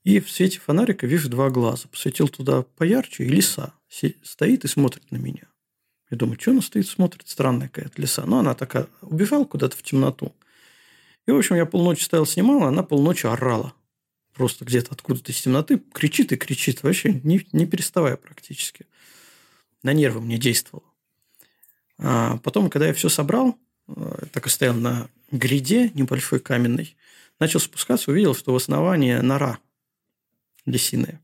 и 0.05 0.21
в 0.21 0.31
свете 0.31 0.61
фонарика 0.61 1.07
вижу 1.07 1.29
два 1.29 1.51
глаза. 1.51 1.89
Посветил 1.89 2.29
туда 2.29 2.63
поярче, 2.63 3.25
и 3.25 3.29
лиса 3.29 3.75
стоит 4.23 4.65
и 4.65 4.69
смотрит 4.69 5.11
на 5.11 5.17
меня. 5.17 5.49
Я 6.11 6.17
думаю, 6.17 6.41
что 6.41 6.53
она 6.53 6.63
стоит, 6.63 6.87
смотрит, 6.87 7.29
странная 7.29 7.69
какая-то 7.69 8.01
лиса. 8.01 8.25
Но 8.25 8.39
она 8.39 8.55
такая 8.55 8.87
убежала 9.03 9.45
куда-то 9.45 9.77
в 9.77 9.83
темноту. 9.83 10.35
И, 11.27 11.31
в 11.31 11.37
общем, 11.37 11.57
я 11.57 11.67
полночи 11.67 12.05
стоял, 12.05 12.25
снимал, 12.25 12.63
а 12.63 12.69
она 12.69 12.83
полночи 12.83 13.27
орала 13.27 13.75
просто 14.39 14.65
где-то 14.65 14.93
откуда-то 14.93 15.33
из 15.33 15.41
темноты 15.41 15.83
кричит 15.93 16.33
и 16.33 16.37
кричит, 16.37 16.83
вообще 16.83 17.21
не, 17.25 17.45
не 17.53 17.67
переставая 17.67 18.17
практически. 18.17 18.87
На 19.83 19.93
нервы 19.93 20.21
мне 20.21 20.39
действовало. 20.39 20.87
А 21.99 22.39
потом, 22.39 22.71
когда 22.71 22.87
я 22.87 22.95
все 22.95 23.09
собрал, 23.09 23.59
э, 23.89 24.27
так 24.33 24.47
и 24.47 24.51
стоял 24.51 24.75
на 24.75 25.11
гряде 25.33 25.91
небольшой 25.91 26.39
каменной, 26.39 26.97
начал 27.41 27.59
спускаться, 27.59 28.13
увидел, 28.13 28.35
что 28.35 28.53
в 28.53 28.57
основании 28.57 29.15
нора 29.15 29.59
лисиная. 30.67 31.21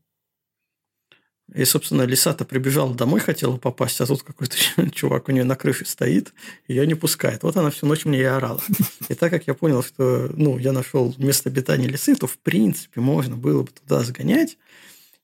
И, 1.53 1.63
собственно, 1.63 2.01
лиса-то 2.03 2.43
прибежала 2.43 2.95
домой, 2.95 3.19
хотела 3.19 3.57
попасть, 3.57 4.01
а 4.01 4.07
тут 4.07 4.23
какой-то 4.23 4.57
чувак 4.91 5.29
у 5.29 5.31
нее 5.31 5.43
на 5.43 5.55
крыше 5.55 5.85
стоит, 5.85 6.33
и 6.67 6.73
ее 6.73 6.87
не 6.87 6.95
пускает. 6.95 7.43
Вот 7.43 7.55
она 7.55 7.69
всю 7.69 7.85
ночь 7.85 8.05
мне 8.05 8.19
и 8.19 8.23
орала. 8.23 8.61
И 9.09 9.13
так 9.13 9.31
как 9.31 9.45
я 9.45 9.53
понял, 9.53 9.83
что 9.83 10.29
ну, 10.33 10.57
я 10.57 10.71
нашел 10.71 11.13
место 11.17 11.49
обитания 11.49 11.87
лисы, 11.87 12.15
то, 12.15 12.25
в 12.25 12.39
принципе, 12.39 12.99
можно 12.99 13.35
было 13.35 13.61
бы 13.61 13.69
туда 13.71 14.03
сгонять 14.03 14.57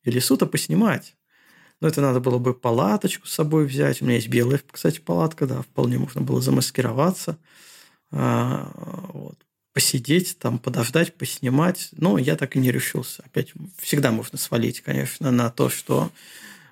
и 0.03 0.11
лису-то 0.11 0.45
поснимать. 0.45 1.15
Но 1.79 1.87
это 1.87 2.01
надо 2.01 2.19
было 2.19 2.37
бы 2.37 2.53
палаточку 2.53 3.25
с 3.25 3.33
собой 3.33 3.65
взять. 3.65 4.01
У 4.01 4.05
меня 4.05 4.15
есть 4.15 4.27
белая, 4.27 4.61
кстати, 4.71 4.99
палатка, 4.99 5.47
да, 5.47 5.63
вполне 5.63 5.97
можно 5.97 6.21
было 6.21 6.39
замаскироваться. 6.39 7.39
А, 8.11 8.71
вот 9.13 9.37
посидеть, 9.73 10.37
там, 10.37 10.59
подождать, 10.59 11.13
поснимать. 11.15 11.89
Но 11.93 12.17
я 12.17 12.35
так 12.35 12.55
и 12.55 12.59
не 12.59 12.71
решился. 12.71 13.23
Опять 13.23 13.53
всегда 13.77 14.11
можно 14.11 14.37
свалить, 14.37 14.81
конечно, 14.81 15.31
на 15.31 15.49
то, 15.49 15.69
что 15.69 16.11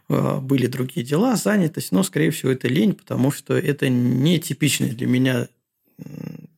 э, 0.10 0.40
были 0.40 0.68
другие 0.68 1.06
дела, 1.06 1.36
занятость, 1.36 1.92
но, 1.92 2.04
скорее 2.04 2.32
всего, 2.32 2.52
это 2.52 2.68
лень, 2.68 2.94
потому 2.94 3.32
что 3.32 3.58
это 3.58 3.90
не 3.90 4.40
типичный 4.40 4.90
для 4.90 5.08
меня 5.08 5.48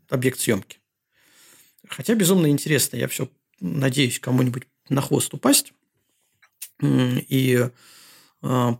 объект 0.09 0.39
съемки. 0.39 0.80
Хотя 1.88 2.15
безумно 2.15 2.47
интересно. 2.47 2.97
Я 2.97 3.07
все 3.07 3.30
надеюсь 3.59 4.19
кому-нибудь 4.19 4.63
на 4.89 5.01
хвост 5.01 5.34
упасть. 5.34 5.73
И 6.81 7.69
э, 8.41 8.72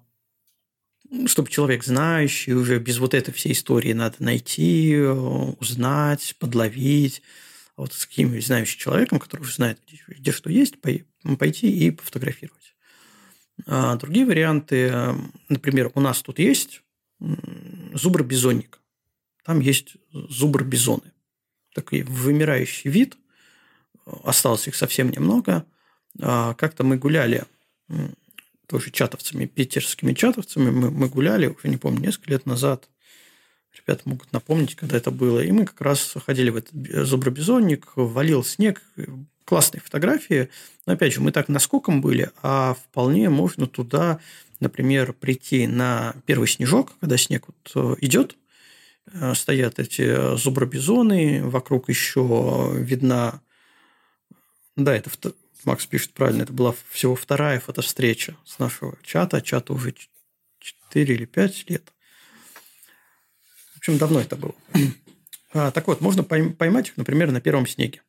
чтобы 1.28 1.50
человек 1.50 1.84
знающий, 1.84 2.54
уже 2.54 2.80
без 2.80 3.00
вот 3.00 3.14
этой 3.14 3.34
всей 3.34 3.52
истории 3.52 3.94
надо 3.94 4.16
найти, 4.20 4.94
э, 4.94 5.12
узнать, 5.12 6.36
подловить, 6.40 7.22
вот 7.82 7.94
с 7.94 8.06
каким-нибудь 8.06 8.46
знающим 8.46 8.80
человеком, 8.80 9.18
который 9.18 9.42
уже 9.42 9.56
знает, 9.56 9.80
где, 9.88 10.00
где 10.08 10.32
что 10.32 10.52
есть, 10.52 10.76
пойти 10.80 11.68
и 11.68 11.90
пофотографировать. 11.90 12.76
А 13.66 13.96
другие 13.96 14.24
варианты, 14.24 15.16
например, 15.50 15.92
у 15.96 16.00
нас 16.00 16.22
тут 16.22 16.38
есть 16.38 16.84
зубр-бизонник. 17.20 18.80
Там 19.44 19.62
есть 19.62 19.98
зубр-бизоны. 20.12 21.12
Такой 21.74 22.04
вымирающий 22.04 22.92
вид. 22.92 23.18
Осталось 24.06 24.68
их 24.68 24.76
совсем 24.76 25.10
немного. 25.10 25.66
А 26.20 26.54
как-то 26.54 26.84
мы 26.84 26.98
гуляли 26.98 27.46
тоже 28.68 28.92
чатовцами, 28.92 29.48
питерскими 29.48 30.14
чатовцами. 30.14 30.70
Мы, 30.70 30.92
мы 30.92 31.10
гуляли, 31.10 31.48
уже 31.48 31.68
не 31.68 31.78
помню, 31.78 32.02
несколько 32.02 32.30
лет 32.30 32.46
назад– 32.46 32.88
Ребята 33.78 34.02
могут 34.06 34.32
напомнить, 34.34 34.76
когда 34.76 34.98
это 34.98 35.12
было. 35.12 35.40
И 35.40 35.52
мы 35.52 35.66
как 35.66 35.80
раз 35.82 36.16
ходили 36.26 36.50
в 36.50 36.58
этот 36.58 36.74
зубробизонник, 37.08 37.92
валил 37.96 38.44
снег, 38.44 38.82
классные 39.46 39.82
фотографии. 39.82 40.50
Но 40.86 40.94
опять 40.94 41.14
же, 41.14 41.22
мы 41.22 41.32
так 41.32 41.48
наскоком 41.48 42.02
были, 42.02 42.32
а 42.42 42.74
вполне 42.74 43.30
можно 43.30 43.68
туда, 43.68 44.20
например, 44.60 45.14
прийти 45.14 45.68
на 45.68 46.16
первый 46.26 46.48
снежок, 46.48 46.94
когда 47.00 47.18
снег 47.18 47.46
вот 47.48 47.72
э, 47.76 47.96
идет, 48.02 48.38
э, 49.14 49.34
стоят 49.36 49.80
эти 49.80 50.38
зубробизоны, 50.38 51.44
вокруг 51.44 51.90
еще 51.90 52.72
видна... 52.76 53.42
Да, 54.76 54.96
это 54.96 55.10
Макс 55.66 55.86
пишет 55.86 56.12
правильно, 56.14 56.44
это 56.44 56.54
была 56.54 56.74
всего 56.90 57.16
вторая 57.16 57.60
фотовстреча 57.60 58.36
с 58.46 58.58
нашего 58.58 58.98
чата. 59.04 59.42
Чату 59.42 59.76
уже 59.76 59.94
4 60.60 61.14
или 61.14 61.26
5 61.26 61.70
лет 61.70 61.94
общем, 63.82 63.98
давно 63.98 64.22
это 64.22 64.36
было. 64.36 64.56
А, 65.54 65.70
так 65.72 65.88
вот, 65.88 66.00
можно 66.00 66.24
поймать 66.24 66.88
их, 66.88 66.96
например, 66.96 67.30
на 67.30 67.42
первом 67.42 67.68
снеге. 67.68 68.04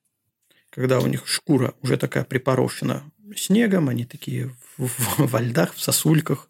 Когда 0.71 1.01
у 1.01 1.09
них 1.09 1.27
шкура 1.27 1.75
уже 1.83 1.97
такая 1.97 2.23
припорошена 2.23 3.03
снегом, 3.37 3.89
они 3.89 4.05
такие 4.05 4.55
в, 4.77 4.87
в, 4.87 5.19
во 5.33 5.41
льдах, 5.41 5.75
в 5.75 5.81
сосульках 5.81 6.47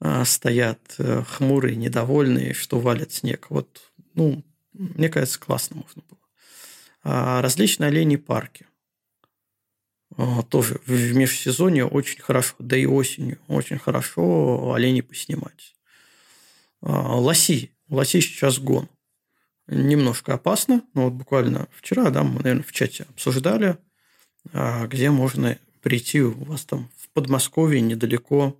а, 0.00 0.24
стоят 0.24 0.80
а, 0.98 1.24
хмурые, 1.24 1.76
недовольные, 1.76 2.54
что 2.54 2.80
валят 2.80 3.12
снег. 3.12 3.48
Вот, 3.50 3.92
ну, 4.14 4.42
мне 4.72 5.10
кажется, 5.10 5.38
классно 5.38 5.76
можно 5.76 6.02
было. 6.08 6.20
А 7.02 7.42
различные 7.42 7.88
олени 7.88 8.16
парки. 8.16 8.66
А, 10.16 10.42
тоже 10.42 10.80
в 10.86 11.14
межсезонье 11.14 11.84
очень 11.84 12.22
хорошо, 12.22 12.54
да 12.58 12.78
и 12.78 12.86
осенью 12.86 13.38
очень 13.46 13.78
хорошо 13.78 14.72
оленей 14.72 15.02
поснимать. 15.02 15.74
А, 16.80 17.14
лоси 17.14 17.72
Лосей 17.88 18.20
сейчас 18.20 18.58
гон. 18.58 18.88
Немножко 19.66 20.34
опасно, 20.34 20.82
но 20.94 21.04
вот 21.04 21.14
буквально 21.14 21.68
вчера, 21.72 22.10
да, 22.10 22.22
мы, 22.22 22.40
наверное, 22.42 22.62
в 22.62 22.72
чате 22.72 23.06
обсуждали, 23.10 23.78
а, 24.52 24.86
где 24.86 25.10
можно 25.10 25.58
прийти 25.82 26.22
у 26.22 26.44
вас 26.44 26.64
там 26.64 26.90
в 26.96 27.10
Подмосковье 27.10 27.80
недалеко 27.80 28.56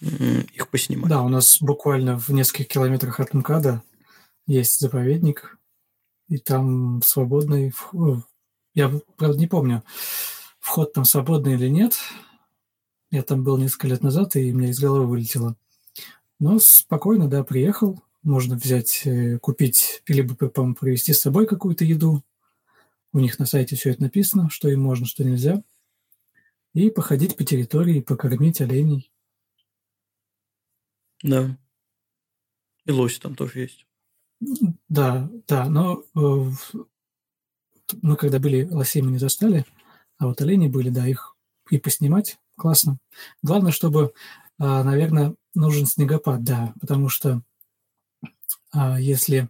их 0.00 0.68
поснимать. 0.68 1.10
Да, 1.10 1.22
у 1.22 1.28
нас 1.28 1.60
буквально 1.60 2.18
в 2.18 2.30
нескольких 2.30 2.68
километрах 2.68 3.20
от 3.20 3.34
МКАДа 3.34 3.82
есть 4.46 4.80
заповедник, 4.80 5.58
и 6.28 6.38
там 6.38 7.02
свободный... 7.02 7.72
Я, 8.74 8.88
правда, 9.16 9.36
не 9.36 9.46
помню, 9.46 9.82
вход 10.58 10.92
там 10.92 11.04
свободный 11.04 11.54
или 11.54 11.68
нет. 11.68 11.98
Я 13.10 13.22
там 13.22 13.42
был 13.42 13.58
несколько 13.58 13.88
лет 13.88 14.02
назад, 14.02 14.36
и 14.36 14.52
меня 14.52 14.70
из 14.70 14.78
головы 14.78 15.06
вылетело. 15.06 15.56
Но 16.38 16.58
спокойно, 16.60 17.28
да, 17.28 17.42
приехал, 17.42 18.02
можно 18.22 18.56
взять, 18.56 19.02
э, 19.06 19.38
купить, 19.38 20.02
либо, 20.06 20.34
по-моему, 20.34 20.74
привезти 20.74 21.12
с 21.12 21.20
собой 21.20 21.46
какую-то 21.46 21.84
еду. 21.84 22.22
У 23.12 23.18
них 23.18 23.38
на 23.38 23.46
сайте 23.46 23.76
все 23.76 23.90
это 23.90 24.02
написано, 24.02 24.50
что 24.50 24.68
им 24.68 24.82
можно, 24.82 25.06
что 25.06 25.24
нельзя. 25.24 25.62
И 26.74 26.90
походить 26.90 27.36
по 27.36 27.44
территории, 27.44 28.00
покормить 28.00 28.60
оленей. 28.60 29.10
Да. 31.22 31.56
И 32.84 32.92
лось 32.92 33.18
там 33.18 33.34
тоже 33.34 33.60
есть. 33.60 33.86
Да, 34.88 35.30
да, 35.48 35.68
но 35.68 36.02
э, 36.14 36.50
мы 38.02 38.16
когда 38.16 38.38
были 38.38 38.64
лосей 38.64 39.02
мы 39.02 39.10
не 39.10 39.18
застали, 39.18 39.66
а 40.18 40.26
вот 40.26 40.40
олени 40.40 40.68
были, 40.68 40.88
да, 40.88 41.06
их 41.06 41.36
и 41.70 41.78
поснимать 41.78 42.38
классно. 42.56 42.98
Главное, 43.42 43.72
чтобы, 43.72 44.12
а, 44.58 44.82
наверное, 44.84 45.34
нужен 45.54 45.86
снегопад, 45.86 46.42
да, 46.42 46.74
потому 46.80 47.08
что 47.08 47.42
если 48.98 49.48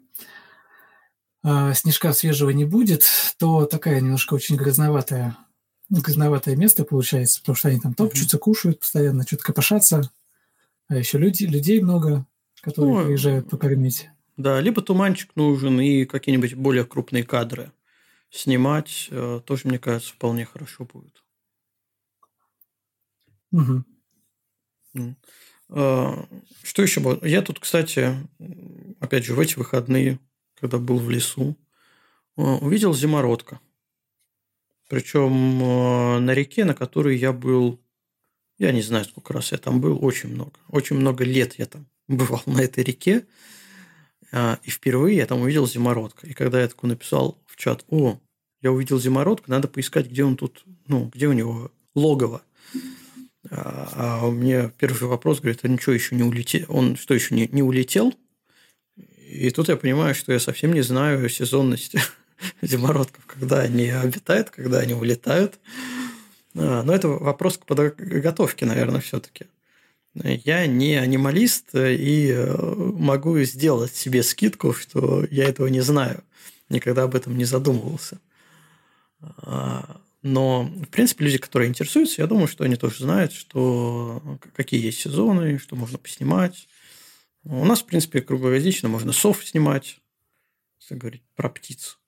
а, 1.43 1.73
снежка 1.75 2.13
свежего 2.13 2.51
не 2.51 2.65
будет, 2.65 3.05
то 3.39 3.65
такая 3.65 4.01
немножко 4.01 4.35
очень 4.35 4.57
грязноватая, 4.57 5.37
грязноватое 5.89 6.55
место 6.55 6.85
получается, 6.85 7.41
потому 7.41 7.57
что 7.57 7.69
они 7.69 7.81
там 7.81 7.95
топчутся, 7.95 8.39
кушают 8.39 8.81
постоянно, 8.81 9.27
что-то 9.27 9.45
копошатся, 9.45 10.11
а 10.89 10.97
еще 10.97 11.19
люди, 11.19 11.45
людей 11.45 11.81
много, 11.81 12.27
которые 12.61 12.95
ну, 12.95 13.05
приезжают 13.07 13.49
покормить. 13.49 14.11
Да, 14.37 14.61
либо 14.61 14.83
туманчик 14.83 15.35
нужен 15.35 15.81
и 15.81 16.05
какие-нибудь 16.05 16.55
более 16.55 16.85
крупные 16.85 17.25
кадры 17.25 17.73
снимать, 18.31 19.09
э, 19.11 19.41
тоже, 19.45 19.63
мне 19.65 19.79
кажется, 19.79 20.13
вполне 20.13 20.45
хорошо 20.45 20.85
будет. 20.85 21.25
Угу. 23.53 23.85
Что 25.71 26.83
еще 26.83 27.01
было? 27.01 27.19
Я 27.23 27.43
тут, 27.43 27.61
кстати, 27.61 28.17
опять 28.99 29.25
же, 29.25 29.35
в 29.35 29.41
эти 29.41 29.57
выходные, 29.57 30.19
когда 30.61 30.79
был 30.79 30.99
в 30.99 31.09
лесу, 31.11 31.57
а, 32.37 32.57
увидел 32.57 32.95
зимородка. 32.95 33.61
Причем 34.89 35.63
а, 35.63 36.21
на 36.21 36.33
реке, 36.33 36.65
на 36.65 36.75
которой 36.75 37.17
я 37.17 37.33
был, 37.33 37.81
я 38.59 38.73
не 38.73 38.83
знаю, 38.83 39.05
сколько 39.05 39.33
раз 39.33 39.53
я 39.53 39.59
там 39.59 39.81
был, 39.81 40.05
очень 40.05 40.31
много. 40.31 40.53
Очень 40.69 40.97
много 40.97 41.25
лет 41.25 41.55
я 41.59 41.67
там 41.67 41.87
бывал 42.09 42.43
на 42.47 42.61
этой 42.61 42.85
реке. 42.85 43.27
И 44.33 44.71
впервые 44.71 45.17
я 45.17 45.27
там 45.27 45.41
увидел 45.41 45.67
зимородка. 45.67 46.25
И 46.25 46.35
когда 46.35 46.61
я 46.61 46.69
такой 46.69 46.89
написал 46.89 47.43
в 47.47 47.57
чат, 47.57 47.85
о, 47.89 48.21
я 48.61 48.71
увидел 48.71 49.01
зимородка, 49.01 49.51
надо 49.51 49.67
поискать, 49.67 50.07
где 50.07 50.23
он 50.23 50.37
тут, 50.37 50.63
ну, 50.87 51.11
где 51.13 51.27
у 51.27 51.33
него 51.33 51.73
логово. 51.97 52.43
А, 53.51 54.21
а 54.23 54.31
мне 54.31 54.71
первый 54.79 55.09
вопрос 55.09 55.41
говорит, 55.41 55.61
а 55.63 55.69
ничего 55.69 55.93
еще 55.93 56.15
не 56.15 56.23
улетел? 56.23 56.67
Он 56.69 56.97
что, 56.97 57.15
еще 57.15 57.35
не, 57.35 57.49
не 57.49 57.63
улетел? 57.63 58.15
И 58.97 59.51
тут 59.51 59.69
я 59.69 59.77
понимаю, 59.77 60.15
что 60.15 60.33
я 60.33 60.41
совсем 60.41 60.73
не 60.73 60.83
знаю 60.83 61.29
сезонности 61.29 62.01
зимородков, 62.63 63.25
когда 63.27 63.61
они 63.61 63.89
обитают, 63.89 64.51
когда 64.51 64.79
они 64.79 64.95
улетают. 64.95 65.59
А, 66.57 66.83
но 66.83 66.95
это 66.95 67.09
вопрос 67.09 67.59
к 67.59 67.67
подготовке, 67.67 68.67
наверное, 68.67 69.01
все-таки. 69.01 69.47
Я 70.15 70.67
не 70.67 70.97
анималист 70.97 71.69
и 71.75 72.33
э, 72.33 72.57
могу 72.57 73.39
сделать 73.43 73.95
себе 73.95 74.25
скидку, 74.25 74.73
что 74.73 75.25
я 75.31 75.45
этого 75.45 75.69
не 75.69 75.83
знаю. 75.83 76.25
Никогда 76.69 77.05
об 77.05 77.15
этом 77.15 77.39
не 77.39 77.45
задумывался. 77.45 78.19
Но, 80.23 80.65
в 80.65 80.89
принципе, 80.89 81.25
люди, 81.25 81.39
которые 81.39 81.69
интересуются, 81.69 82.21
я 82.21 82.27
думаю, 82.27 82.47
что 82.47 82.65
они 82.65 82.77
тоже 82.77 83.05
знают, 83.05 83.33
что 83.33 84.39
какие 84.55 84.85
есть 84.85 85.01
сезоны, 85.01 85.59
что 85.59 85.77
можно 85.77 85.97
поснимать. 85.97 86.69
У 87.45 87.65
нас, 87.65 87.81
в 87.81 87.87
принципе, 87.87 88.21
круглогодично 88.21 88.89
можно 88.89 89.13
сов 89.13 89.47
снимать, 89.47 89.99
если 90.79 90.95
говорить 90.97 91.23
про 91.37 91.49
птиц. 91.49 91.99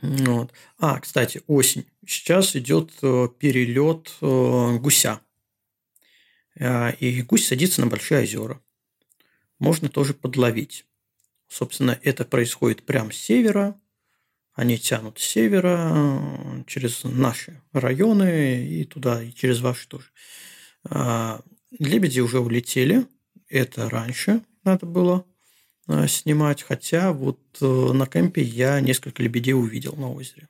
Вот. 0.00 0.52
А, 0.78 1.00
кстати, 1.00 1.42
осень. 1.46 1.86
Сейчас 2.06 2.56
идет 2.56 2.92
э, 3.02 3.28
перелет 3.38 4.12
э, 4.20 4.78
гуся. 4.78 5.20
И 7.00 7.22
гусь 7.22 7.48
садится 7.48 7.80
на 7.80 7.88
большие 7.88 8.22
озера. 8.22 8.60
Можно 9.58 9.88
тоже 9.88 10.14
подловить. 10.14 10.86
Собственно, 11.48 11.98
это 12.02 12.24
происходит 12.24 12.84
прямо 12.84 13.12
с 13.12 13.16
севера. 13.16 13.80
Они 14.54 14.78
тянут 14.78 15.18
с 15.18 15.24
севера 15.24 15.90
э, 15.92 16.64
через 16.66 17.02
наши 17.02 17.60
районы 17.72 18.64
и 18.64 18.84
туда, 18.84 19.22
и 19.22 19.32
через 19.32 19.60
ваши 19.60 19.88
тоже. 19.88 20.06
А, 20.84 21.40
лебеди 21.78 22.20
уже 22.20 22.38
улетели. 22.38 23.06
Это 23.48 23.90
раньше 23.90 24.42
надо 24.62 24.86
было 24.86 25.26
э, 25.88 26.06
снимать. 26.06 26.62
Хотя 26.62 27.12
вот 27.12 27.40
э, 27.60 27.66
на 27.66 28.06
кемпе 28.06 28.42
я 28.42 28.80
несколько 28.80 29.22
лебедей 29.22 29.54
увидел 29.54 29.96
на 29.96 30.12
озере. 30.12 30.48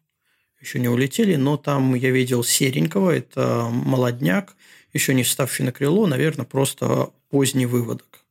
Еще 0.61 0.81
не 0.81 0.89
улетели, 0.89 1.37
но 1.37 1.57
там 1.57 1.95
я 1.95 2.11
видел 2.11 2.45
серенького. 2.45 3.11
Это 3.11 3.69
молодняк, 3.71 4.55
еще 4.93 5.15
не 5.15 5.23
вставший 5.23 5.65
на 5.65 5.73
крыло. 5.73 6.07
Наверное, 6.07 6.47
просто 6.47 7.11
поздний 7.31 7.67
выводок. 7.67 8.24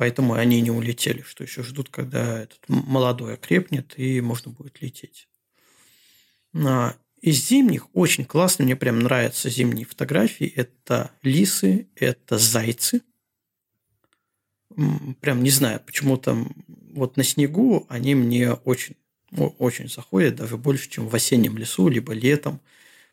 Поэтому 0.00 0.32
они 0.32 0.62
не 0.62 0.70
улетели, 0.70 1.20
что 1.20 1.44
еще 1.44 1.62
ждут, 1.62 1.90
когда 1.90 2.40
этот 2.44 2.58
молодой 2.68 3.34
окрепнет 3.34 3.98
и 3.98 4.22
можно 4.22 4.50
будет 4.50 4.80
лететь. 4.80 5.28
А, 6.54 6.96
из 7.20 7.46
зимних 7.46 7.94
очень 7.94 8.24
классно, 8.24 8.64
мне 8.64 8.76
прям 8.76 9.00
нравятся 9.00 9.50
зимние 9.50 9.84
фотографии. 9.84 10.50
Это 10.56 11.10
лисы, 11.20 11.90
это 11.96 12.38
зайцы. 12.38 13.02
Прям 15.20 15.42
не 15.42 15.50
знаю, 15.50 15.82
почему 15.84 16.16
там 16.16 16.50
вот 16.94 17.18
на 17.18 17.22
снегу 17.22 17.84
они 17.90 18.14
мне 18.14 18.54
очень, 18.54 18.96
очень 19.58 19.90
заходят, 19.90 20.34
даже 20.34 20.56
больше, 20.56 20.88
чем 20.88 21.08
в 21.10 21.14
осеннем 21.14 21.58
лесу, 21.58 21.88
либо 21.88 22.14
летом. 22.14 22.62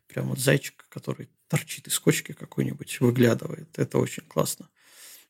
Прям 0.08 0.30
вот 0.30 0.40
зайчик, 0.40 0.86
который 0.88 1.28
торчит 1.50 1.88
из 1.88 2.00
кочки 2.00 2.32
какой-нибудь, 2.32 3.02
выглядывает. 3.02 3.78
Это 3.78 3.98
очень 3.98 4.24
классно. 4.24 4.70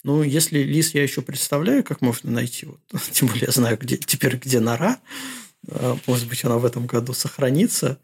Ну, 0.03 0.23
если 0.23 0.59
лис 0.59 0.93
я 0.93 1.03
еще 1.03 1.21
представляю, 1.21 1.83
как 1.83 2.01
можно 2.01 2.31
найти, 2.31 2.65
вот, 2.65 2.79
тем 3.11 3.27
более 3.27 3.45
я 3.47 3.51
знаю 3.51 3.77
где, 3.77 3.97
теперь, 3.97 4.37
где 4.37 4.59
нора, 4.59 4.99
а, 5.69 5.97
может 6.05 6.27
быть, 6.27 6.43
она 6.45 6.57
в 6.57 6.65
этом 6.65 6.85
году 6.85 7.13
сохранится, 7.13 7.99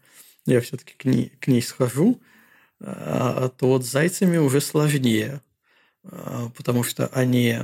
я 0.46 0.60
все-таки 0.60 0.94
к 0.94 1.04
ней, 1.04 1.32
к 1.40 1.46
ней 1.46 1.62
схожу, 1.62 2.20
а, 2.80 3.48
то 3.48 3.68
вот 3.68 3.84
с 3.84 3.90
зайцами 3.90 4.36
уже 4.36 4.60
сложнее, 4.60 5.40
а, 6.02 6.50
потому 6.56 6.82
что 6.82 7.06
они 7.08 7.60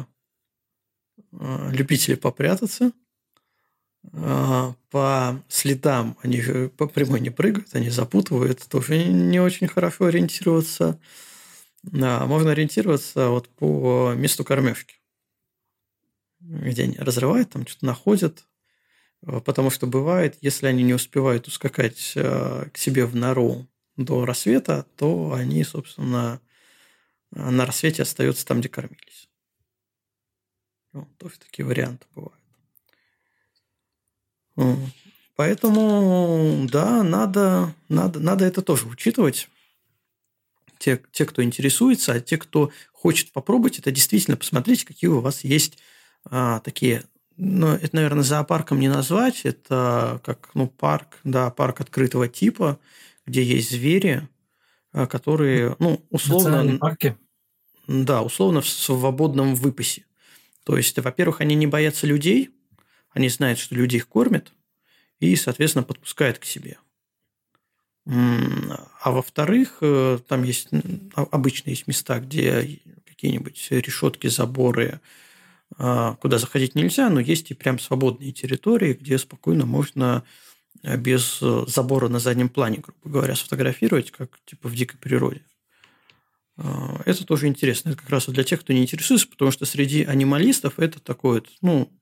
любители 1.32 2.14
попрятаться, 2.16 2.92
по 4.10 5.42
следам 5.48 6.16
они 6.22 6.42
по 6.76 6.88
прямой 6.88 7.20
не 7.20 7.30
прыгают, 7.30 7.68
они 7.74 7.90
запутывают, 7.90 8.66
тоже 8.68 9.04
не 9.04 9.38
очень 9.38 9.68
хорошо 9.68 10.06
ориентироваться. 10.06 10.98
Да, 11.82 12.26
можно 12.26 12.50
ориентироваться 12.50 13.28
вот 13.28 13.48
по 13.48 14.12
месту 14.14 14.44
кормежки, 14.44 14.96
где 16.40 16.84
они 16.84 16.96
разрывают, 16.96 17.50
там 17.50 17.66
что-то 17.66 17.86
находят, 17.86 18.46
э, 19.22 19.40
потому 19.40 19.70
что 19.70 19.86
бывает, 19.86 20.36
если 20.42 20.66
они 20.66 20.82
не 20.82 20.94
успевают 20.94 21.46
ускакать 21.48 22.12
э, 22.16 22.68
к 22.72 22.76
себе 22.76 23.06
в 23.06 23.16
нору 23.16 23.66
до 23.96 24.26
рассвета, 24.26 24.86
то 24.96 25.32
они, 25.32 25.64
собственно, 25.64 26.40
на 27.30 27.64
рассвете 27.64 28.02
остаются 28.02 28.46
там, 28.46 28.60
где 28.60 28.68
кормились. 28.68 29.28
Ну, 30.92 31.06
тоже 31.18 31.38
такие 31.38 31.64
варианты 31.64 32.06
бывают. 32.14 32.40
Поэтому, 35.36 36.66
да, 36.70 37.02
надо, 37.02 37.74
надо, 37.88 38.20
надо 38.20 38.44
это 38.44 38.60
тоже 38.60 38.86
учитывать 38.86 39.48
те, 40.80 41.00
те, 41.12 41.26
кто 41.26 41.44
интересуется, 41.44 42.14
а 42.14 42.20
те, 42.20 42.38
кто 42.38 42.72
хочет 42.92 43.32
попробовать, 43.32 43.78
это 43.78 43.92
действительно 43.92 44.36
посмотрите, 44.36 44.86
какие 44.86 45.08
у 45.08 45.20
вас 45.20 45.44
есть 45.44 45.78
а, 46.24 46.60
такие 46.60 47.04
ну, 47.42 47.68
это, 47.68 47.96
наверное, 47.96 48.22
зоопарком 48.22 48.80
не 48.80 48.88
назвать, 48.88 49.42
это 49.44 50.20
как, 50.24 50.50
ну, 50.52 50.66
парк, 50.66 51.18
да, 51.24 51.48
парк 51.48 51.80
открытого 51.80 52.28
типа, 52.28 52.78
где 53.24 53.42
есть 53.42 53.70
звери, 53.70 54.28
а, 54.92 55.06
которые, 55.06 55.74
ну, 55.78 56.04
условно... 56.10 56.76
парки? 56.76 57.16
Да, 57.86 58.22
условно 58.22 58.60
в 58.60 58.68
свободном 58.68 59.54
выпасе. 59.54 60.04
То 60.64 60.76
есть, 60.76 60.98
во-первых, 60.98 61.40
они 61.40 61.54
не 61.54 61.66
боятся 61.66 62.06
людей, 62.06 62.50
они 63.10 63.30
знают, 63.30 63.58
что 63.58 63.74
люди 63.74 63.96
их 63.96 64.06
кормят, 64.06 64.52
и, 65.18 65.34
соответственно, 65.34 65.82
подпускают 65.82 66.38
к 66.38 66.44
себе. 66.44 66.76
А 68.12 69.12
во-вторых, 69.12 69.78
э, 69.82 70.18
там 70.26 70.42
есть 70.42 70.68
обычно 71.14 71.70
есть 71.70 71.86
места, 71.86 72.18
где 72.18 72.80
какие-нибудь 73.06 73.68
решетки, 73.70 74.26
заборы, 74.26 75.00
а, 75.78 76.14
куда 76.16 76.38
заходить 76.38 76.74
нельзя, 76.74 77.08
но 77.10 77.20
есть 77.20 77.50
и 77.50 77.54
прям 77.54 77.78
свободные 77.78 78.32
территории, 78.32 78.94
где 78.94 79.18
спокойно 79.18 79.64
можно 79.64 80.24
э, 80.82 80.96
без 80.96 81.38
э, 81.40 81.64
забора 81.68 82.08
на 82.08 82.18
заднем 82.18 82.48
плане, 82.48 82.78
грубо 82.78 82.98
говоря, 83.04 83.36
сфотографировать, 83.36 84.10
как 84.10 84.40
типа 84.44 84.68
в 84.68 84.74
дикой 84.74 84.98
природе. 84.98 85.42
А, 86.56 87.00
это 87.06 87.24
тоже 87.24 87.46
интересно. 87.46 87.90
Это 87.90 87.98
как 87.98 88.10
раз 88.10 88.26
для 88.26 88.42
тех, 88.42 88.60
кто 88.60 88.72
не 88.72 88.82
интересуется, 88.82 89.28
потому 89.28 89.52
что 89.52 89.64
среди 89.64 90.02
анималистов 90.02 90.80
это 90.80 90.98
такое, 90.98 91.42
ну, 91.62 91.92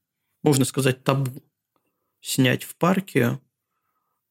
можно 0.43 0.65
сказать, 0.65 1.05
табу. 1.05 1.43
Снять 2.21 2.65
в 2.65 2.75
парке 2.77 3.39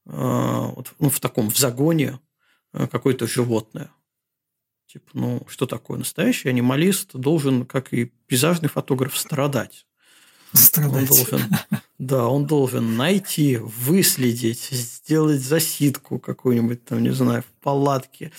вот, 0.08 0.94
ну, 1.00 1.10
в 1.10 1.20
таком, 1.20 1.50
в 1.50 1.58
загоне 1.58 2.20
а, 2.72 2.88
какое-то 2.88 3.28
животное. 3.28 3.92
Типа, 4.88 5.10
ну, 5.14 5.46
что 5.50 5.66
такое? 5.66 6.00
Настоящий 6.00 6.48
анималист 6.48 7.14
должен, 7.14 7.66
как 7.66 7.94
и 7.94 8.06
пейзажный 8.28 8.70
фотограф, 8.70 9.18
страдать. 9.18 9.86
Страдать. 10.54 11.10
Он 11.12 11.18
должен, 11.18 11.42
да, 11.98 12.28
он 12.28 12.46
должен 12.46 12.96
найти, 12.96 13.58
выследить, 13.58 14.70
сделать 14.72 15.42
засидку 15.42 16.20
какую-нибудь 16.20 16.86
там, 16.86 17.04
не 17.04 17.10
знаю, 17.10 17.44
в 17.44 17.62
палатке, 17.62 18.32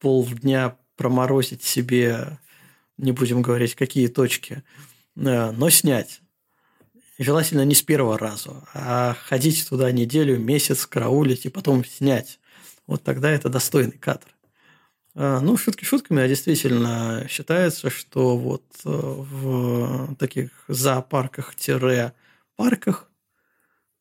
полдня 0.00 0.78
проморозить 0.96 1.62
себе, 1.62 2.38
не 2.96 3.12
будем 3.12 3.42
говорить, 3.42 3.74
какие 3.74 4.06
точки, 4.06 4.62
но 5.14 5.68
снять 5.68 6.21
желательно 7.22 7.64
не 7.64 7.74
с 7.74 7.82
первого 7.82 8.18
раза, 8.18 8.64
а 8.74 9.16
ходить 9.26 9.66
туда 9.68 9.90
неделю, 9.92 10.38
месяц, 10.38 10.86
караулить 10.86 11.46
и 11.46 11.50
потом 11.50 11.84
снять. 11.84 12.38
Вот 12.86 13.02
тогда 13.02 13.30
это 13.30 13.48
достойный 13.48 13.98
кадр. 13.98 14.26
А, 15.14 15.40
ну, 15.40 15.56
шутки 15.56 15.84
шутками, 15.84 16.22
а 16.22 16.28
действительно 16.28 17.26
считается, 17.28 17.90
что 17.90 18.36
вот 18.36 18.62
э, 18.84 18.90
в 18.90 20.14
таких 20.16 20.50
зоопарках-парках 20.68 23.08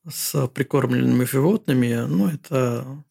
с 0.09 0.47
прикормленными 0.47 1.25
животными, 1.25 2.05
ну, 2.07 2.27
это 2.27 3.03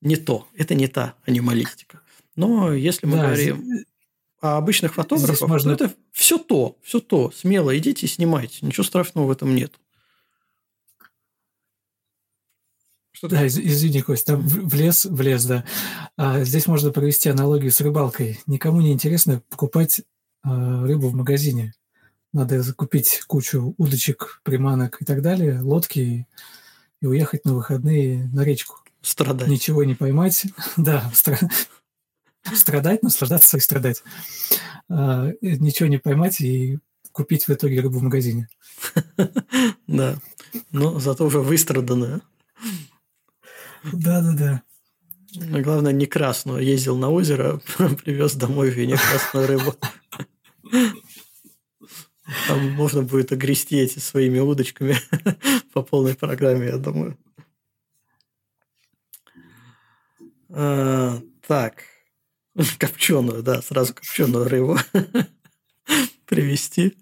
не 0.00 0.16
то, 0.16 0.48
это 0.56 0.74
не 0.74 0.88
та 0.88 1.14
анималистика. 1.26 2.00
Но 2.34 2.72
если 2.72 3.06
мы 3.06 3.16
да, 3.16 3.24
говорим 3.24 3.84
а 4.42 4.56
обычных 4.56 4.94
фотографов, 4.94 5.48
можно... 5.48 5.70
это 5.70 5.94
все 6.10 6.36
то, 6.36 6.76
все 6.82 6.98
то. 6.98 7.30
Смело 7.30 7.78
идите 7.78 8.06
и 8.06 8.08
снимайте. 8.08 8.58
Ничего 8.66 8.82
страшного 8.82 9.26
в 9.26 9.30
этом 9.30 9.54
нет. 9.54 9.78
Что 13.12 13.28
да, 13.28 13.46
из, 13.46 13.56
извини, 13.56 14.02
Кость, 14.02 14.26
там 14.26 14.40
в 14.44 14.74
лес, 14.74 15.04
в 15.04 15.20
лес, 15.20 15.44
да. 15.44 15.64
А 16.16 16.42
здесь 16.42 16.66
можно 16.66 16.90
провести 16.90 17.28
аналогию 17.28 17.70
с 17.70 17.80
рыбалкой. 17.80 18.40
Никому 18.46 18.80
не 18.80 18.92
интересно 18.92 19.42
покупать 19.48 20.02
а, 20.42 20.82
рыбу 20.82 21.08
в 21.08 21.14
магазине. 21.14 21.72
Надо 22.32 22.62
закупить 22.62 23.22
кучу 23.28 23.76
удочек, 23.78 24.40
приманок 24.42 25.00
и 25.00 25.04
так 25.04 25.22
далее, 25.22 25.60
лодки 25.60 25.98
и, 26.00 26.26
и 27.00 27.06
уехать 27.06 27.44
на 27.44 27.54
выходные 27.54 28.28
на 28.32 28.42
речку. 28.42 28.80
Страдать. 29.02 29.46
Ничего 29.46 29.84
не 29.84 29.94
поймать. 29.94 30.46
да, 30.76 31.08
страдать, 32.54 33.02
наслаждаться 33.02 33.56
и 33.56 33.60
страдать. 33.60 34.02
А, 34.88 35.30
ничего 35.40 35.88
не 35.88 35.98
поймать 35.98 36.40
и 36.40 36.78
купить 37.12 37.46
в 37.46 37.50
итоге 37.50 37.80
рыбу 37.80 37.98
в 37.98 38.02
магазине. 38.02 38.48
Да. 39.86 40.16
Но 40.70 40.98
зато 40.98 41.24
уже 41.26 41.40
выстраданная. 41.40 42.22
Да-да-да. 43.92 44.62
Главное, 45.34 45.92
не 45.92 46.06
красную. 46.06 46.62
Ездил 46.62 46.96
на 46.96 47.10
озеро, 47.10 47.60
привез 48.04 48.34
домой 48.34 48.70
в 48.70 48.74
вине 48.74 48.96
красную 48.96 49.46
рыбу. 49.46 49.74
Там 52.48 52.70
можно 52.72 53.02
будет 53.02 53.32
огрести 53.32 53.76
эти 53.76 53.98
своими 53.98 54.38
удочками 54.38 54.96
по 55.72 55.82
полной 55.82 56.14
программе, 56.14 56.66
я 56.66 56.76
думаю. 56.78 57.18
А, 60.50 61.20
так. 61.46 61.91
Копченую, 62.78 63.42
да, 63.42 63.62
сразу 63.62 63.94
копченую 63.94 64.48
рыбу 64.48 64.78
привезти. 66.26 66.98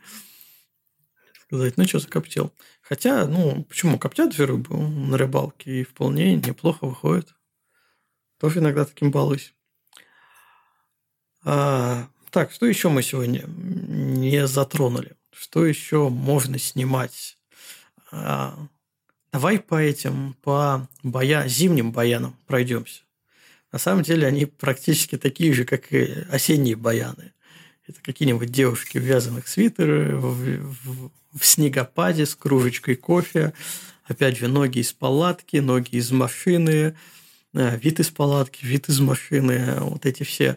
Сказать, 1.46 1.76
ну, 1.76 1.86
что 1.86 1.98
закоптил. 1.98 2.52
Хотя, 2.80 3.26
ну, 3.26 3.64
почему? 3.64 3.98
Коптят 3.98 4.32
же 4.32 4.46
рыбу 4.46 4.76
на 4.76 5.18
рыбалке 5.18 5.80
и 5.80 5.84
вполне 5.84 6.36
неплохо 6.36 6.86
выходит. 6.86 7.34
Тоже 8.38 8.60
иногда 8.60 8.84
таким 8.84 9.10
балуюсь. 9.10 9.54
А, 11.44 12.08
так, 12.30 12.52
что 12.52 12.66
еще 12.66 12.88
мы 12.88 13.02
сегодня 13.02 13.44
не 13.46 14.46
затронули? 14.46 15.16
Что 15.32 15.66
еще 15.66 16.08
можно 16.08 16.58
снимать? 16.58 17.38
А, 18.12 18.56
давай 19.32 19.58
по 19.58 19.80
этим, 19.80 20.34
по 20.42 20.88
боя, 21.02 21.46
зимним 21.48 21.92
баянам 21.92 22.36
пройдемся. 22.46 23.02
На 23.72 23.78
самом 23.78 24.02
деле 24.02 24.26
они 24.26 24.46
практически 24.46 25.16
такие 25.16 25.52
же, 25.52 25.64
как 25.64 25.92
и 25.92 26.24
осенние 26.30 26.76
баяны. 26.76 27.32
Это 27.86 28.00
какие-нибудь 28.02 28.50
девушки 28.50 28.98
в 28.98 29.02
вязаных 29.02 29.48
свитерах, 29.48 30.20
в, 30.20 30.58
в, 30.58 31.10
в 31.34 31.46
снегопаде 31.46 32.26
с 32.26 32.34
кружечкой 32.34 32.96
кофе. 32.96 33.52
Опять 34.04 34.38
же, 34.38 34.48
ноги 34.48 34.80
из 34.80 34.92
палатки, 34.92 35.58
ноги 35.58 35.96
из 35.96 36.10
машины, 36.10 36.96
э, 37.54 37.76
вид 37.78 38.00
из 38.00 38.10
палатки, 38.10 38.64
вид 38.64 38.88
из 38.88 39.00
машины. 39.00 39.76
Вот 39.80 40.06
эти 40.06 40.24
все 40.24 40.56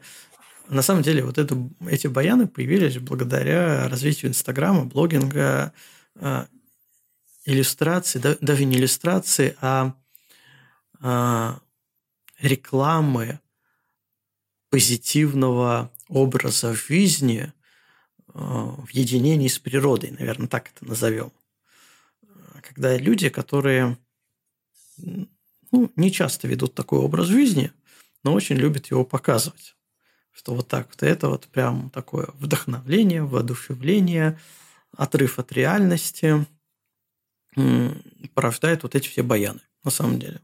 на 0.69 0.81
самом 0.81 1.03
деле 1.03 1.23
вот 1.23 1.37
это, 1.37 1.57
эти 1.87 2.07
баяны 2.07 2.47
появились 2.47 2.97
благодаря 2.97 3.87
развитию 3.89 4.31
Инстаграма, 4.31 4.85
блогинга, 4.85 5.73
э, 6.15 6.45
иллюстрации, 7.45 8.21
даже 8.41 8.65
не 8.65 8.77
иллюстрации, 8.77 9.57
а, 9.59 9.93
а 11.01 11.59
рекламы 12.39 13.39
позитивного 14.69 15.91
образа 16.07 16.73
жизни 16.73 17.43
э, 17.43 17.51
в 18.33 18.89
единении 18.91 19.47
с 19.47 19.59
природой, 19.59 20.11
наверное, 20.11 20.47
так 20.47 20.71
это 20.75 20.85
назовем. 20.85 21.31
Когда 22.61 22.97
люди, 22.97 23.29
которые 23.29 23.97
ну, 24.97 25.91
не 25.95 26.11
часто 26.11 26.47
ведут 26.47 26.75
такой 26.75 26.99
образ 26.99 27.27
жизни, 27.27 27.71
но 28.23 28.33
очень 28.33 28.55
любят 28.55 28.87
его 28.87 29.03
показывать. 29.03 29.75
Что 30.31 30.55
вот 30.55 30.67
так 30.67 30.87
вот 30.89 31.03
это 31.03 31.29
вот 31.29 31.47
прям 31.47 31.89
такое 31.89 32.29
вдохновление, 32.35 33.23
воодушевление, 33.23 34.39
отрыв 34.95 35.39
от 35.39 35.51
реальности 35.51 36.45
порождает 38.33 38.83
вот 38.83 38.95
эти 38.95 39.07
все 39.07 39.21
баяны, 39.21 39.61
на 39.83 39.91
самом 39.91 40.19
деле. 40.19 40.41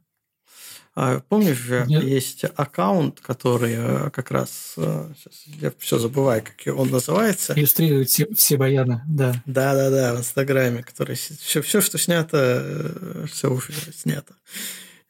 А 0.96 1.22
помнишь 1.22 1.58
же, 1.58 1.86
Нет. 1.88 2.04
есть 2.04 2.44
аккаунт, 2.56 3.22
который 3.22 3.76
э, 3.78 4.10
как 4.12 4.32
раз, 4.32 4.74
сейчас 4.76 5.44
э, 5.48 5.52
я 5.62 5.74
все 5.78 5.98
забываю, 5.98 6.44
как 6.44 6.76
он 6.76 6.90
называется. 6.90 7.54
Иллюстрирует 7.54 8.10
все, 8.10 8.28
все 8.34 8.58
баяны, 8.58 9.02
да. 9.08 9.42
Да-да-да, 9.46 10.16
в 10.16 10.20
Инстаграме, 10.20 10.84
который 10.84 11.16
все, 11.16 11.62
все, 11.62 11.82
что 11.82 11.98
снято, 11.98 12.38
э, 12.38 13.26
все 13.32 13.52
уже 13.52 13.72
снято. 13.94 14.34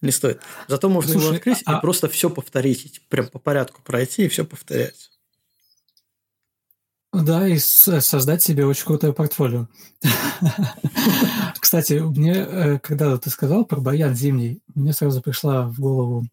Не 0.01 0.11
стоит. 0.11 0.41
Зато 0.68 0.89
можно 0.89 1.11
Слушай, 1.11 1.26
его 1.26 1.35
открыть 1.35 1.61
а... 1.65 1.77
и 1.77 1.81
просто 1.81 2.07
все 2.07 2.30
повторить, 2.30 3.01
прям 3.10 3.27
по 3.27 3.39
порядку 3.39 3.81
пройти 3.81 4.26
и 4.26 4.30
все 4.30 4.45
повторять. 4.45 5.10
Да, 7.11 7.48
и 7.48 7.57
создать 7.57 8.44
себе 8.44 8.65
очень 8.65 8.86
крутое 8.86 9.14
портфолио. 9.14 9.68
Кстати, 11.60 11.94
мне, 11.94 12.34
э, 12.34 12.80
когда 12.80 13.18
ты 13.18 13.31
сказал 13.31 13.65
про 13.65 13.81
баян 13.81 14.14
зимний, 14.14 14.61
мне 14.76 14.94
сразу 14.94 15.22
пришла 15.22 15.64
в 15.64 15.80
голову 15.80 16.27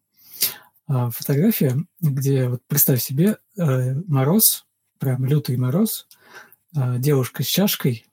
а, 0.87 1.09
фотография, 1.09 1.77
где, 1.99 2.47
вот 2.47 2.61
представь 2.67 3.01
себе, 3.01 3.37
э, 3.57 3.93
мороз, 4.07 4.65
прям 4.99 5.25
лютый 5.25 5.57
мороз, 5.57 6.07
а, 6.75 6.97
девушка 6.97 7.43
с 7.43 7.47
чашкой 7.47 8.05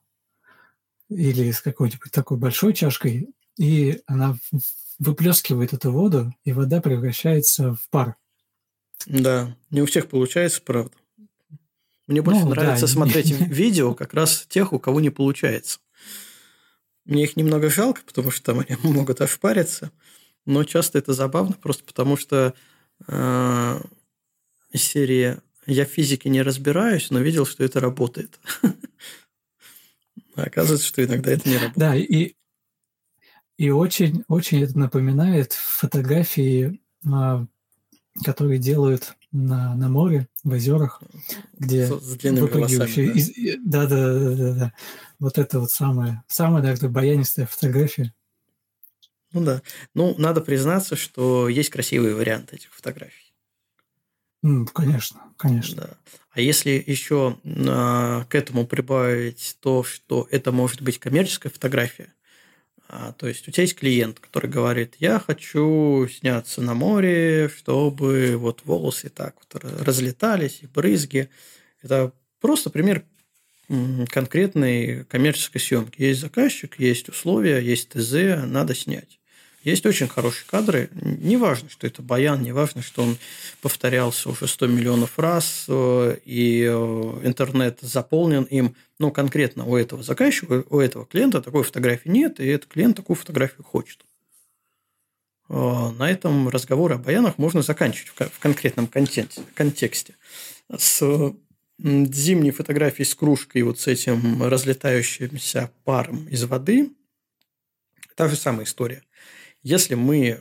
или 1.09 1.51
с 1.51 1.61
какой-нибудь 1.61 2.11
такой 2.11 2.39
большой 2.39 2.73
чашкой, 2.73 3.29
и 3.59 4.03
она 4.07 4.37
выплескивает 4.99 5.73
эту 5.73 5.93
воду, 5.93 6.35
и 6.45 6.53
вода 6.53 6.81
превращается 6.81 7.75
в 7.75 7.89
пар. 7.91 8.17
Да, 9.07 9.55
не 9.71 9.83
у 9.83 9.87
всех 9.87 10.09
получается, 10.09 10.63
правда. 10.63 10.93
Мне 12.07 12.21
больше 12.21 12.43
ну, 12.43 12.51
нравится 12.51 12.87
да, 12.87 12.93
смотреть 12.93 13.31
видео 13.41 13.95
как 13.95 14.15
раз 14.15 14.47
тех, 14.49 14.73
у 14.73 14.79
кого 14.79 15.01
не 15.01 15.11
получается. 15.11 15.81
Мне 17.05 17.25
их 17.25 17.37
немного 17.37 17.71
жалко, 17.71 18.03
потому 18.07 18.31
что 18.31 18.53
там 18.53 18.65
они 18.67 18.79
могут 18.83 19.21
ошпариться, 19.21 19.91
но 20.47 20.65
часто 20.65 20.99
это 20.99 21.13
забавно, 21.13 21.55
просто 21.55 21.85
потому 21.85 22.17
что 22.17 22.55
э, 23.07 23.81
серия 24.75 25.43
«Я 25.67 25.87
в 25.87 25.91
физике 25.91 26.29
не 26.29 26.43
разбираюсь, 26.43 27.11
но 27.11 27.21
видел, 27.21 27.47
что 27.47 27.65
это 27.65 27.81
работает». 27.81 28.39
Оказывается, 30.35 30.87
что 30.87 31.05
иногда 31.05 31.31
это 31.31 31.49
не 31.49 31.55
работает. 31.57 31.79
Да, 31.79 31.95
и, 31.95 32.35
и 33.57 33.71
очень, 33.71 34.25
очень 34.29 34.63
это 34.63 34.77
напоминает 34.79 35.53
фотографии, 35.53 36.81
а, 37.07 37.47
которые 38.23 38.59
делают 38.59 39.17
на, 39.33 39.75
на 39.75 39.89
море, 39.89 40.29
в 40.45 40.53
озерах, 40.53 41.03
где 41.59 41.87
с, 41.87 41.91
с 41.91 42.23
выпрыгивающие... 42.23 43.07
Да? 43.07 43.13
Из... 43.13 43.33
Да, 43.65 43.87
да, 43.87 44.19
да, 44.19 44.35
да, 44.35 44.55
да. 44.55 44.73
Вот 45.19 45.39
это 45.39 45.61
вот 45.61 45.71
самая, 45.71 46.25
самая, 46.29 46.63
наверное, 46.63 46.91
баянистая 46.91 47.47
фотография. 47.47 48.15
Ну 49.33 49.45
да. 49.45 49.63
Ну, 49.95 50.15
надо 50.19 50.41
признаться, 50.41 50.95
что 50.95 51.49
есть 51.49 51.71
красивые 51.71 52.15
варианты 52.15 52.57
этих 52.57 52.73
фотографий. 52.73 53.35
Mm, 54.45 54.67
конечно, 54.73 55.21
конечно. 55.37 55.83
Да. 55.83 55.97
А 56.31 56.41
если 56.41 56.83
еще 56.87 57.39
а, 57.67 58.25
к 58.25 58.35
этому 58.35 58.67
прибавить 58.67 59.57
то, 59.61 59.83
что 59.83 60.29
это 60.31 60.53
может 60.53 60.83
быть 60.83 60.99
коммерческая 60.99 61.51
фотография, 61.51 62.13
то 62.89 63.27
есть 63.27 63.49
у 63.49 63.51
тебя 63.51 63.63
есть 63.63 63.77
клиент, 63.77 64.21
который 64.21 64.51
говорит, 64.51 64.97
я 64.99 65.19
хочу 65.19 66.07
сняться 66.09 66.61
на 66.61 66.75
море, 66.75 67.49
чтобы 67.49 68.37
вот 68.37 68.63
волосы 68.65 69.09
так 69.09 69.37
вот 69.37 69.65
разлетались, 69.65 70.61
и 70.63 70.67
брызги. 70.67 71.29
Это 71.83 72.13
просто 72.41 72.71
пример 72.71 73.05
конкретной 74.11 75.05
коммерческой 75.05 75.61
съемки. 75.61 76.03
Есть 76.03 76.21
заказчик, 76.21 76.79
есть 76.79 77.09
условия, 77.09 77.59
есть 77.61 77.89
ТЗ, 77.91 78.45
надо 78.45 78.75
снять. 78.75 79.19
Есть 79.65 79.87
очень 79.87 80.09
хорошие 80.09 80.47
кадры. 80.47 80.91
Не 80.93 81.39
важно, 81.39 81.71
что 81.71 81.87
это 81.87 82.03
баян, 82.03 82.43
не 82.43 82.53
важно, 82.53 82.83
что 82.83 83.03
он 83.03 83.17
повторялся 83.63 84.29
уже 84.29 84.47
100 84.47 84.67
миллионов 84.67 85.19
раз, 85.19 85.65
э, 85.69 86.19
и 86.27 86.65
э, 86.65 86.73
интернет 87.25 87.79
заполнен 87.81 88.43
им. 88.45 88.77
Но 88.99 89.11
конкретно 89.11 89.65
у 89.65 89.75
этого 89.75 90.03
заказчика, 90.03 90.65
у 90.69 90.79
этого 90.79 91.07
клиента 91.07 91.41
такой 91.41 91.65
фотографии 91.65 92.11
нет, 92.11 92.41
и 92.41 92.47
этот 92.47 92.71
клиент 92.71 92.97
такую 92.97 93.17
фотографию 93.17 93.65
хочет. 93.65 94.05
Э, 95.49 95.91
на 95.97 96.11
этом 96.11 96.51
разговор 96.51 96.93
о 96.93 96.99
баянах 96.99 97.39
можно 97.39 97.63
заканчивать 97.63 98.13
в 98.33 98.39
конкретном 98.41 98.87
контексте. 98.87 100.15
С 100.77 101.01
зимней 101.79 102.51
фотографией 102.51 103.07
с 103.07 103.15
кружкой, 103.15 103.63
вот 103.63 103.81
с 103.81 103.87
этим 103.87 104.43
разлетающимся 104.43 105.71
паром 105.85 106.29
из 106.29 106.45
воды, 106.45 106.91
та 108.15 108.29
же 108.29 108.37
самая 108.37 108.67
история– 108.67 109.03
если 109.65 109.95
мы 109.95 110.41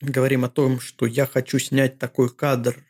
говорим 0.00 0.44
о 0.44 0.50
том, 0.50 0.80
что 0.80 1.06
я 1.06 1.24
хочу 1.24 1.58
снять 1.58 1.98
такой 1.98 2.34
кадр, 2.34 2.84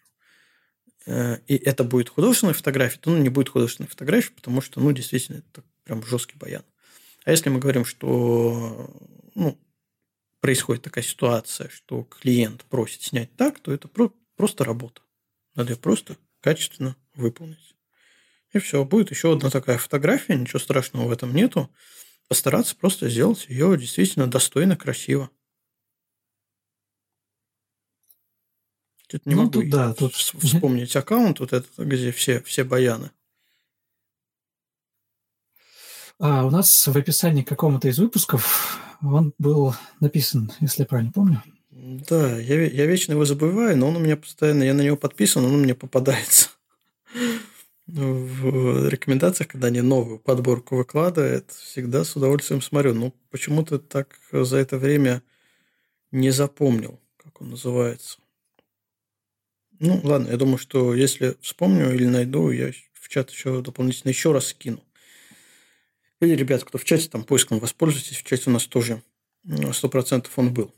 э, 1.07 1.39
и 1.47 1.55
это 1.57 1.85
будет 1.85 2.09
художественная 2.09 2.55
фотография, 2.55 2.99
то 2.99 3.11
ну, 3.11 3.19
не 3.19 3.29
будет 3.29 3.51
художественной 3.51 3.89
фотографии, 3.89 4.33
потому 4.33 4.63
что, 4.63 4.81
ну, 4.81 4.91
действительно, 4.93 5.39
это 5.39 5.63
прям 5.85 6.03
жесткий 6.05 6.37
баян. 6.39 6.65
А 7.25 7.31
если 7.31 7.51
мы 7.51 7.61
говорим, 7.61 7.85
что 7.85 8.91
ну, 9.35 9.61
происходит 10.41 10.83
такая 10.83 11.05
ситуация, 11.05 11.69
что 11.69 12.05
клиент 12.05 12.65
просит 12.65 13.03
снять 13.03 13.37
так, 13.37 13.61
то 13.61 13.71
это 13.71 13.89
про- 13.89 14.13
просто 14.37 14.65
работа. 14.65 15.03
Надо 15.55 15.73
ее 15.73 15.77
просто 15.79 16.17
качественно 16.41 16.97
выполнить. 17.15 17.77
И 18.53 18.59
все, 18.59 18.85
будет 18.85 19.11
еще 19.11 19.33
одна 19.33 19.51
такая 19.51 19.79
фотография, 19.79 20.37
ничего 20.37 20.59
страшного 20.59 21.07
в 21.07 21.13
этом 21.13 21.35
нету 21.35 21.71
постараться 22.33 22.75
просто 22.75 23.11
сделать 23.11 23.45
ее 23.51 23.77
действительно 23.77 24.27
достойно, 24.27 24.75
красиво. 24.75 25.29
Тут 29.07 29.27
не 29.27 29.35
ну, 29.35 29.43
могу 29.43 29.53
тут, 29.53 29.69
да, 29.69 29.93
тут... 29.93 30.15
вспомнить 30.15 30.97
аккаунт 30.97 31.41
вот 31.41 31.53
этот, 31.53 31.77
где 31.77 32.11
все, 32.11 32.41
все 32.41 32.65
баяны. 32.65 33.11
А 36.19 36.47
у 36.47 36.51
нас 36.51 36.87
в 36.87 36.97
описании 36.97 37.43
какому-то 37.43 37.89
из 37.89 37.99
выпусков 37.99 38.79
он 39.03 39.35
был 39.37 39.75
написан, 40.01 40.51
если 40.61 40.85
я 40.85 40.87
правильно 40.87 41.13
помню. 41.13 41.43
Да, 41.69 42.39
я, 42.39 42.67
я 42.67 42.87
вечно 42.87 43.13
его 43.13 43.27
забываю, 43.27 43.77
но 43.77 43.89
он 43.89 43.97
у 43.97 44.01
меня 44.01 44.17
постоянно, 44.17 44.63
я 44.63 44.73
на 44.73 44.81
него 44.81 44.97
подписан, 44.97 45.45
он 45.45 45.61
мне 45.61 45.75
попадается 45.75 46.49
в 47.93 48.89
рекомендациях, 48.89 49.49
когда 49.49 49.67
они 49.67 49.83
новую 49.83 50.19
подборку 50.19 50.77
выкладывают, 50.77 51.51
всегда 51.51 52.05
с 52.05 52.17
удовольствием 52.17 52.63
смотрю. 52.63 52.95
Но 52.95 53.13
почему-то 53.31 53.79
так 53.79 54.19
за 54.33 54.57
это 54.57 54.79
время 54.79 55.23
не 56.11 56.31
запомнил, 56.31 57.01
как 57.17 57.41
он 57.41 57.51
называется. 57.51 58.19
Ну, 59.79 60.01
ладно, 60.05 60.29
я 60.31 60.37
думаю, 60.37 60.59
что 60.59 60.95
если 60.95 61.37
вспомню 61.41 61.95
или 61.95 62.07
найду, 62.07 62.51
я 62.51 62.73
в 62.93 63.09
чат 63.09 63.31
еще 63.31 63.61
дополнительно 63.61 64.11
еще 64.11 64.33
раз 64.33 64.47
скину. 64.49 64.83
Или, 66.21 66.35
ребят, 66.35 66.65
кто 66.65 66.79
в 66.79 66.85
чате 66.85 67.09
там 67.09 67.25
поиском 67.25 67.59
воспользуйтесь, 67.59 68.17
в 68.17 68.25
чате 68.25 68.45
у 68.47 68.53
нас 68.53 68.67
тоже 68.67 69.03
сто 69.73 69.89
процентов 69.89 70.33
он 70.39 70.55
был. 70.55 70.75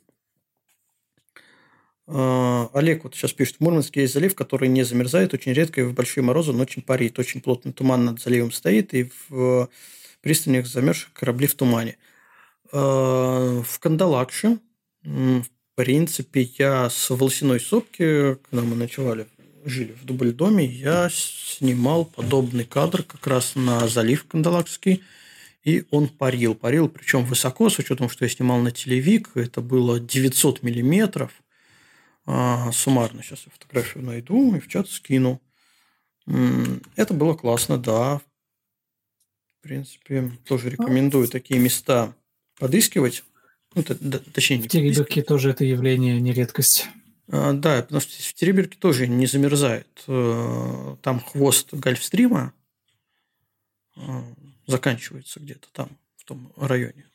А, 2.07 2.69
Олег 2.75 3.05
вот 3.05 3.15
сейчас 3.15 3.33
пишет, 3.33 3.57
в 3.57 3.61
Мурманске 3.61 4.03
есть 4.03 4.15
залив, 4.15 4.35
который 4.35 4.69
не 4.69 4.83
замерзает, 4.83 5.33
очень 5.33 5.53
редко 5.53 5.81
и 5.81 5.85
в 5.85 5.95
большие 5.95 6.23
морозы, 6.23 6.53
но 6.53 6.63
очень 6.63 6.83
парит. 6.83 7.19
Очень 7.19 7.41
плотный 7.41 7.73
туман 7.73 8.05
над 8.05 8.21
заливом 8.21 8.53
стоит, 8.53 8.95
и 8.95 9.11
в 9.29 9.69
пристанях 10.21 10.67
замерзших 10.67 11.13
корабли 11.13 11.47
в 11.47 11.55
тумане. 11.55 11.97
А, 12.73 13.63
в 13.63 13.79
Кандалакше, 13.79 14.59
в 15.03 15.45
принципе, 15.75 16.43
я 16.59 16.89
с 16.91 17.11
волосяной 17.11 17.61
сопки, 17.61 18.37
когда 18.51 18.67
мы 18.67 18.77
ночевали, 18.77 19.27
жили 19.65 19.93
в 20.01 20.05
дубль-доме, 20.05 20.65
я 20.65 21.09
снимал 21.11 22.05
подобный 22.05 22.65
кадр 22.65 23.03
как 23.03 23.27
раз 23.27 23.55
на 23.55 23.89
залив 23.89 24.27
Кандалакский, 24.27 25.03
и 25.63 25.85
он 25.91 26.09
парил. 26.09 26.55
Парил, 26.55 26.89
причем 26.89 27.25
высоко, 27.25 27.71
с 27.71 27.79
учетом, 27.79 28.11
что 28.11 28.27
я 28.27 28.29
снимал 28.29 28.61
на 28.61 28.71
телевик, 28.71 29.31
это 29.35 29.63
было 29.63 29.99
900 29.99 30.63
миллиметров– 30.63 31.33
а, 32.27 32.73
суммарно. 32.73 33.23
Сейчас 33.23 33.45
я 33.47 33.53
фотографию 33.53 34.05
найду 34.05 34.55
и 34.55 34.61
в 34.61 34.69
чат 34.69 34.89
скину. 34.89 35.41
Это 36.97 37.13
было 37.13 37.35
классно, 37.35 37.77
да. 37.77 38.21
В 39.61 39.63
принципе, 39.63 40.33
тоже 40.47 40.71
рекомендую 40.71 41.29
такие 41.29 41.61
места 41.61 42.15
подыскивать. 42.59 43.25
Ну, 43.75 43.83
точнее, 43.83 44.63
в 44.63 44.69
Териберке 44.69 45.23
тоже 45.23 45.51
это 45.51 45.65
явление 45.65 46.21
не 46.21 46.33
редкость. 46.33 46.89
А, 47.29 47.53
да, 47.53 47.83
потому 47.83 48.01
что 48.01 48.23
в 48.23 48.35
Териберке 48.35 48.79
тоже 48.79 49.07
не 49.07 49.27
замерзает. 49.27 50.05
Э, 50.07 50.97
там 51.03 51.21
хвост 51.21 51.73
гольфстрима 51.73 52.53
э, 53.97 54.01
заканчивается 54.67 55.41
где-то 55.41 55.69
там, 55.73 55.99
в 56.17 56.25
том 56.25 56.53
районе. 56.57 57.07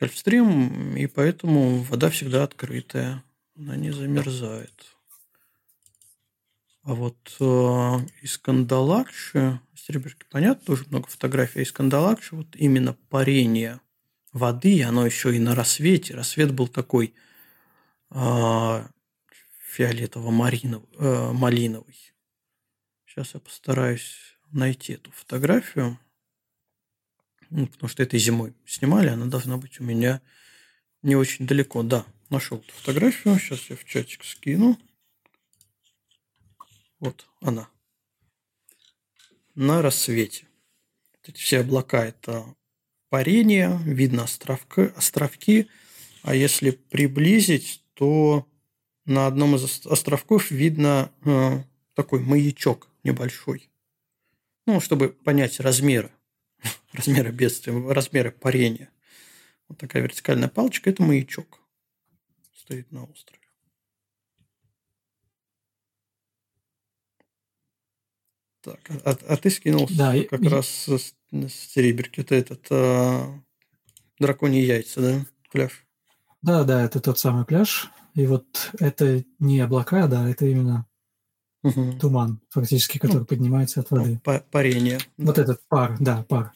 Гольфстрим, 0.00 0.96
и 0.96 1.06
поэтому 1.06 1.82
вода 1.82 2.10
всегда 2.10 2.42
открытая 2.42 3.22
она 3.56 3.76
не 3.76 3.90
замерзает. 3.90 4.96
А 6.84 6.94
вот 6.94 7.36
э, 7.38 7.98
из 8.22 8.38
Кандалакши, 8.38 9.60
Серебряки, 9.74 10.24
понятно, 10.30 10.64
тоже 10.64 10.84
много 10.88 11.06
фотографий, 11.08 11.60
а 11.60 11.62
из 11.62 11.70
Кандалакши 11.70 12.34
вот 12.34 12.56
именно 12.56 12.94
парение 13.08 13.80
воды, 14.32 14.82
оно 14.82 15.06
еще 15.06 15.34
и 15.36 15.38
на 15.38 15.54
рассвете. 15.54 16.14
Рассвет 16.14 16.52
был 16.52 16.66
такой 16.66 17.14
э, 18.10 18.86
фиолетово-малиновый. 19.76 20.84
Э. 20.98 22.12
Сейчас 23.06 23.34
я 23.34 23.40
постараюсь 23.40 24.16
найти 24.50 24.94
эту 24.94 25.12
фотографию. 25.12 25.98
Ну, 27.50 27.66
потому 27.66 27.88
что 27.88 28.02
этой 28.02 28.18
зимой 28.18 28.54
снимали, 28.64 29.08
она 29.08 29.26
должна 29.26 29.58
быть 29.58 29.78
у 29.78 29.84
меня 29.84 30.22
не 31.02 31.14
очень 31.14 31.46
далеко. 31.46 31.82
Да, 31.82 32.06
нашел 32.32 32.58
эту 32.58 32.72
фотографию. 32.72 33.38
Сейчас 33.38 33.70
я 33.70 33.76
в 33.76 33.84
чатик 33.84 34.24
скину. 34.24 34.78
Вот 36.98 37.26
она. 37.40 37.68
На 39.54 39.82
рассвете. 39.82 40.46
Эти 41.22 41.36
все 41.36 41.60
облака– 41.60 42.04
это 42.06 42.44
парение, 43.10 43.78
видно 43.84 44.24
островка, 44.24 44.92
островки. 44.96 45.68
А 46.22 46.34
если 46.34 46.70
приблизить, 46.70 47.84
то 47.94 48.48
на 49.04 49.26
одном 49.26 49.54
из 49.56 49.86
островков 49.86 50.50
видно 50.50 51.12
э, 51.24 51.62
такой 51.94 52.20
маячок 52.20 52.88
небольшой. 53.04 53.70
Ну, 54.66 54.80
чтобы 54.80 55.10
понять 55.10 55.60
размеры, 55.60 56.10
размеры 56.92 57.30
бедствия, 57.30 57.74
размеры 57.92 58.30
парения. 58.30 58.90
Вот 59.68 59.78
такая 59.78 60.02
вертикальная 60.02 60.48
палочка– 60.48 60.90
это 60.90 61.02
маячок 61.02 61.61
стоит 62.62 62.92
на 62.92 63.04
острове. 63.04 63.40
Так, 68.62 68.78
а, 69.04 69.16
а 69.28 69.36
ты 69.36 69.50
скинул 69.50 69.88
да, 69.90 70.14
как 70.30 70.40
и... 70.40 70.48
раз 70.48 70.68
с, 70.68 71.14
с 71.32 71.66
Териберки 71.74 72.20
этот 72.20 72.64
а, 72.70 73.42
драконьи 74.20 74.62
яйца, 74.64 75.00
да, 75.00 75.26
пляж? 75.50 75.84
Да, 76.42 76.62
да, 76.62 76.84
это 76.84 77.00
тот 77.00 77.18
самый 77.18 77.44
пляж. 77.44 77.90
И 78.14 78.26
вот 78.26 78.70
это 78.78 79.24
не 79.40 79.58
облака, 79.58 80.06
да, 80.06 80.28
это 80.28 80.46
именно 80.46 80.86
угу. 81.64 81.98
туман, 81.98 82.40
фактически, 82.50 82.98
который 82.98 83.20
ну, 83.20 83.26
поднимается 83.26 83.80
от 83.80 83.90
воды. 83.90 84.20
Ну, 84.24 84.40
парение. 84.52 85.00
Вот 85.16 85.36
да. 85.36 85.42
этот 85.42 85.66
пар, 85.66 85.96
да, 85.98 86.22
пар. 86.28 86.52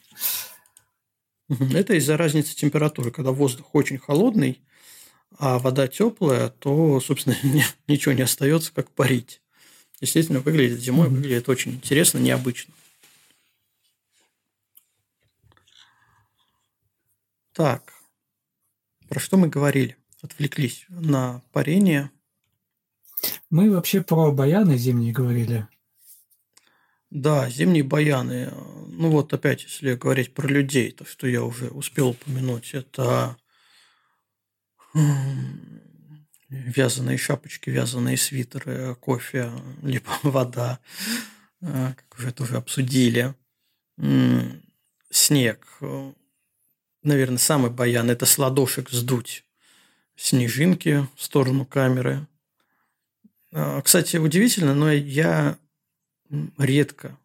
Это 1.49 1.93
из-за 1.95 2.15
разницы 2.15 2.55
температуры. 2.55 3.11
Когда 3.11 3.31
воздух 3.31 3.73
очень 3.73 3.97
холодный, 3.97 4.61
а 5.37 5.59
вода 5.59 5.87
теплая, 5.87 6.49
то, 6.49 6.99
собственно, 6.99 7.35
ничего 7.87 8.13
не 8.13 8.21
остается, 8.21 8.71
как 8.73 8.89
парить. 8.91 9.41
Естественно, 9.99 10.39
выглядит 10.39 10.79
зимой, 10.79 11.09
выглядит 11.09 11.49
очень 11.49 11.73
интересно, 11.73 12.19
необычно. 12.19 12.73
Так, 17.53 17.93
про 19.09 19.19
что 19.19 19.37
мы 19.37 19.47
говорили? 19.47 19.97
Отвлеклись 20.21 20.85
на 20.89 21.41
парение. 21.51 22.11
Мы 23.49 23.71
вообще 23.71 24.01
про 24.01 24.31
баяны 24.31 24.77
зимние 24.77 25.13
говорили. 25.13 25.67
Да, 27.09 27.49
зимние 27.49 27.83
баяны. 27.83 28.51
Ну 28.89 29.09
вот 29.09 29.33
опять, 29.33 29.63
если 29.63 29.95
говорить 29.95 30.33
про 30.33 30.47
людей, 30.47 30.91
то, 30.91 31.05
что 31.05 31.25
я 31.25 31.43
уже 31.43 31.69
успел 31.69 32.09
упомянуть, 32.09 32.73
это 32.73 33.37
вязаные 36.49 37.17
шапочки, 37.17 37.69
вязаные 37.69 38.17
свитеры, 38.17 38.95
кофе, 38.95 39.51
либо 39.81 40.09
вода, 40.23 40.79
а, 41.61 41.93
как 41.93 42.19
уже 42.19 42.31
тоже 42.31 42.57
обсудили. 42.57 43.35
Снег. 45.09 45.65
Наверное, 47.03 47.37
самый 47.37 47.71
баян– 47.71 48.09
это 48.11 48.25
с 48.25 48.37
ладошек 48.37 48.89
сдуть 48.89 49.45
снежинки 50.15 51.07
в 51.15 51.23
сторону 51.23 51.65
камеры. 51.65 52.27
А, 53.53 53.81
кстати, 53.81 54.17
удивительно, 54.17 54.75
но 54.75 54.91
я 54.91 55.57
редко, 56.57 57.17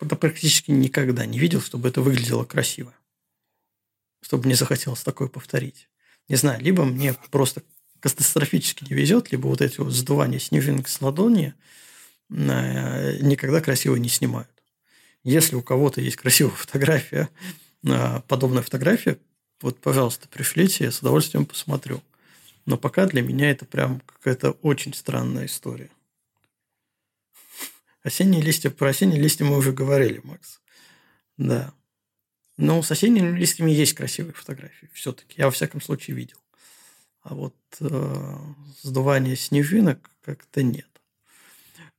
да 0.00 0.16
практически 0.16 0.70
никогда 0.70 1.26
не 1.26 1.38
видел, 1.38 1.60
чтобы 1.60 1.88
это 1.88 2.00
выглядело 2.00 2.44
красиво. 2.44 2.94
Чтобы 4.22 4.46
мне 4.46 4.54
захотелось 4.54 5.02
такое 5.02 5.28
повторить. 5.28 5.88
Не 6.28 6.36
знаю, 6.36 6.60
либо 6.62 6.84
мне 6.84 7.14
просто 7.30 7.62
катастрофически 8.00 8.84
не 8.84 8.94
везет, 8.94 9.32
либо 9.32 9.46
вот 9.46 9.60
эти 9.60 9.80
вот 9.80 9.92
сдувания 9.92 10.38
снежинок 10.38 10.88
с 10.88 11.00
ладони 11.00 11.54
э, 12.30 13.18
никогда 13.20 13.60
красиво 13.60 13.96
не 13.96 14.08
снимают. 14.08 14.50
Если 15.24 15.56
у 15.56 15.62
кого-то 15.62 16.00
есть 16.00 16.16
красивая 16.16 16.52
фотография, 16.56 17.28
э, 17.86 18.20
подобная 18.28 18.62
фотография, 18.62 19.18
вот, 19.60 19.80
пожалуйста, 19.80 20.28
пришлите, 20.28 20.84
я 20.84 20.92
с 20.92 21.00
удовольствием 21.00 21.44
посмотрю. 21.44 22.02
Но 22.66 22.76
пока 22.76 23.06
для 23.06 23.22
меня 23.22 23.50
это 23.50 23.64
прям 23.64 24.00
какая-то 24.00 24.52
очень 24.62 24.94
странная 24.94 25.46
история. 25.46 25.90
Осенние 28.02 28.42
листья, 28.42 28.70
про 28.70 28.90
осенние 28.90 29.20
листья 29.20 29.44
мы 29.44 29.56
уже 29.56 29.72
говорили, 29.72 30.20
Макс. 30.22 30.60
Да. 31.36 31.72
Но 32.58 32.82
с 32.82 32.90
осенними 32.90 33.38
листьями 33.38 33.70
есть 33.70 33.94
красивые 33.94 34.34
фотографии 34.34 34.90
все-таки. 34.92 35.34
Я 35.38 35.46
во 35.46 35.52
всяком 35.52 35.80
случае 35.80 36.16
видел. 36.16 36.36
А 37.22 37.34
вот 37.34 37.54
э, 37.80 38.36
сдувание 38.82 39.36
снежинок 39.36 40.10
как-то 40.24 40.62
нет. 40.64 40.88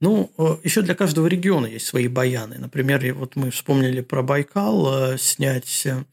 Ну, 0.02 0.32
э, 0.38 0.58
еще 0.64 0.82
для 0.82 0.96
каждого 0.96 1.28
региона 1.28 1.66
есть 1.66 1.86
свои 1.86 2.10
баяны. 2.10 2.58
Например, 2.58 3.14
вот 3.14 3.38
мы 3.38 3.52
вспомнили 3.52 4.02
про 4.02 4.22
Байкал, 4.22 5.14
э, 5.14 5.18
снять 5.18 5.86
э, 5.86 6.04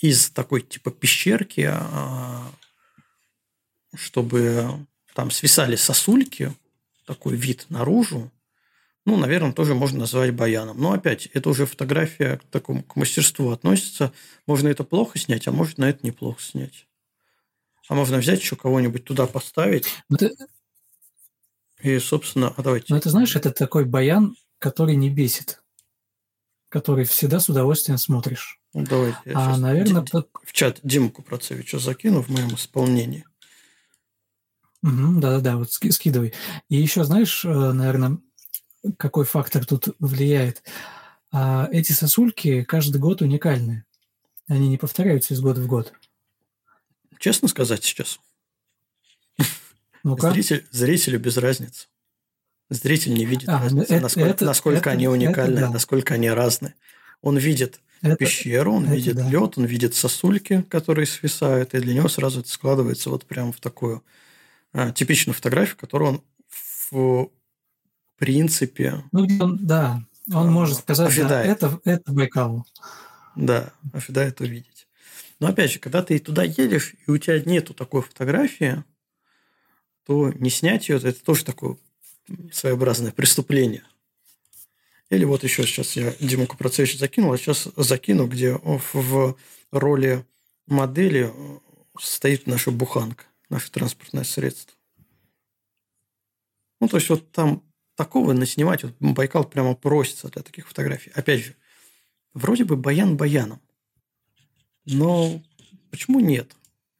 из 0.00 0.30
такой 0.30 0.60
типа 0.60 0.92
пещерки, 0.92 1.68
э, 1.72 2.42
чтобы 3.96 4.86
там 5.14 5.32
свисали 5.32 5.74
сосульки, 5.74 6.54
такой 7.04 7.34
вид 7.34 7.66
наружу, 7.68 8.30
ну, 9.08 9.16
наверное, 9.16 9.54
тоже 9.54 9.74
можно 9.74 10.00
назвать 10.00 10.34
баяном. 10.34 10.78
Но 10.78 10.92
опять, 10.92 11.24
это 11.32 11.48
уже 11.48 11.64
фотография 11.64 12.36
к 12.36 12.44
такому 12.44 12.82
к 12.82 12.94
мастерству 12.94 13.48
относится. 13.52 14.12
Можно 14.46 14.68
это 14.68 14.84
плохо 14.84 15.18
снять, 15.18 15.48
а 15.48 15.50
может 15.50 15.78
на 15.78 15.88
это 15.88 16.06
неплохо 16.06 16.42
снять. 16.42 16.86
А 17.88 17.94
можно 17.94 18.18
взять 18.18 18.42
еще 18.42 18.54
кого-нибудь 18.54 19.04
туда 19.04 19.26
поставить. 19.26 19.86
Ну, 20.10 20.18
ты... 20.18 20.36
И, 21.80 21.98
собственно, 22.00 22.52
а 22.54 22.62
давайте. 22.62 22.88
Ну, 22.90 22.96
это 22.96 23.08
знаешь, 23.08 23.34
это 23.34 23.50
такой 23.50 23.86
баян, 23.86 24.36
который 24.58 24.94
не 24.94 25.08
бесит, 25.08 25.62
который 26.68 27.06
всегда 27.06 27.40
с 27.40 27.48
удовольствием 27.48 27.96
смотришь. 27.96 28.60
Ну, 28.74 28.84
давайте. 28.84 29.16
а, 29.32 29.56
наверное, 29.56 30.02
Ди- 30.02 30.10
под... 30.10 30.28
в 30.44 30.52
чат 30.52 30.80
Диму 30.82 31.10
Купрацевича 31.10 31.78
закину 31.78 32.20
в 32.20 32.28
моем 32.28 32.54
исполнении. 32.54 33.24
Угу, 34.82 35.18
да-да-да, 35.20 35.56
вот 35.56 35.72
скидывай. 35.72 36.34
И 36.68 36.76
еще, 36.76 37.04
знаешь, 37.04 37.42
э, 37.46 37.48
наверное, 37.48 38.18
какой 38.96 39.24
фактор 39.24 39.64
тут 39.64 39.94
влияет. 39.98 40.62
А 41.30 41.68
эти 41.70 41.92
сосульки 41.92 42.64
каждый 42.64 42.98
год 42.98 43.22
уникальны. 43.22 43.84
Они 44.46 44.68
не 44.68 44.78
повторяются 44.78 45.34
из 45.34 45.40
года 45.40 45.60
в 45.60 45.66
год. 45.66 45.92
Честно 47.18 47.48
сказать 47.48 47.84
сейчас? 47.84 48.18
ну 50.04 50.16
Зритель, 50.18 50.66
зрителю 50.70 51.20
без 51.20 51.36
разницы. 51.36 51.88
Зритель 52.70 53.14
не 53.14 53.24
видит 53.24 53.48
а, 53.48 53.60
разницы, 53.60 53.94
это, 53.94 54.02
насколько, 54.02 54.28
это, 54.28 54.44
насколько 54.44 54.78
это, 54.78 54.90
они 54.90 55.08
уникальны, 55.08 55.58
это, 55.58 55.66
да. 55.66 55.70
насколько 55.70 56.14
они 56.14 56.30
разные. 56.30 56.74
Он 57.22 57.38
видит 57.38 57.80
это, 58.02 58.16
пещеру, 58.16 58.74
он 58.74 58.84
это, 58.84 58.94
видит 58.94 59.16
да. 59.16 59.28
лед, 59.28 59.56
он 59.56 59.64
видит 59.64 59.94
сосульки, 59.94 60.62
которые 60.68 61.06
свисают, 61.06 61.74
и 61.74 61.80
для 61.80 61.94
него 61.94 62.08
сразу 62.08 62.40
это 62.40 62.48
складывается 62.50 63.08
вот 63.10 63.24
прямо 63.24 63.52
в 63.52 63.60
такую 63.60 64.04
а, 64.72 64.92
типичную 64.92 65.34
фотографию, 65.34 65.78
которую 65.78 66.10
он 66.10 66.24
в 66.90 67.30
принципе... 68.18 69.04
Ну, 69.12 69.26
он, 69.40 69.58
да, 69.66 70.02
он 70.32 70.48
а, 70.48 70.50
может 70.50 70.78
сказать, 70.78 71.08
ожидает. 71.08 71.60
да, 71.60 71.68
это, 71.68 71.80
это 71.84 72.12
Байкал. 72.12 72.66
Да, 73.36 73.72
ожидает 73.92 74.40
увидеть. 74.40 74.86
Но 75.40 75.48
опять 75.48 75.72
же, 75.72 75.78
когда 75.78 76.02
ты 76.02 76.18
туда 76.18 76.42
едешь, 76.42 76.94
и 77.06 77.10
у 77.10 77.18
тебя 77.18 77.40
нету 77.40 77.72
такой 77.72 78.02
фотографии, 78.02 78.84
то 80.04 80.32
не 80.32 80.50
снять 80.50 80.88
ее, 80.88 80.96
это 80.96 81.22
тоже 81.24 81.44
такое 81.44 81.76
своеобразное 82.52 83.12
преступление. 83.12 83.84
Или 85.10 85.24
вот 85.24 85.44
еще 85.44 85.64
сейчас 85.64 85.96
я 85.96 86.14
Диму 86.20 86.46
Купроцевича 86.46 86.98
закинул, 86.98 87.32
а 87.32 87.38
сейчас 87.38 87.68
закину, 87.76 88.26
где 88.26 88.58
в 88.62 89.36
роли 89.70 90.26
модели 90.66 91.32
стоит 91.98 92.46
наша 92.46 92.70
буханка, 92.70 93.24
наше 93.48 93.70
транспортное 93.70 94.24
средство. 94.24 94.74
Ну, 96.80 96.88
то 96.88 96.98
есть, 96.98 97.08
вот 97.08 97.30
там 97.32 97.62
такого 97.98 98.32
наснимать, 98.32 98.84
вот 98.84 98.94
Байкал 99.00 99.44
прямо 99.44 99.74
просится 99.74 100.28
для 100.28 100.42
таких 100.42 100.68
фотографий. 100.68 101.10
Опять 101.16 101.44
же, 101.44 101.56
вроде 102.32 102.64
бы 102.64 102.76
баян 102.76 103.16
баяном, 103.16 103.60
но 104.84 105.42
почему 105.90 106.20
нет? 106.20 106.54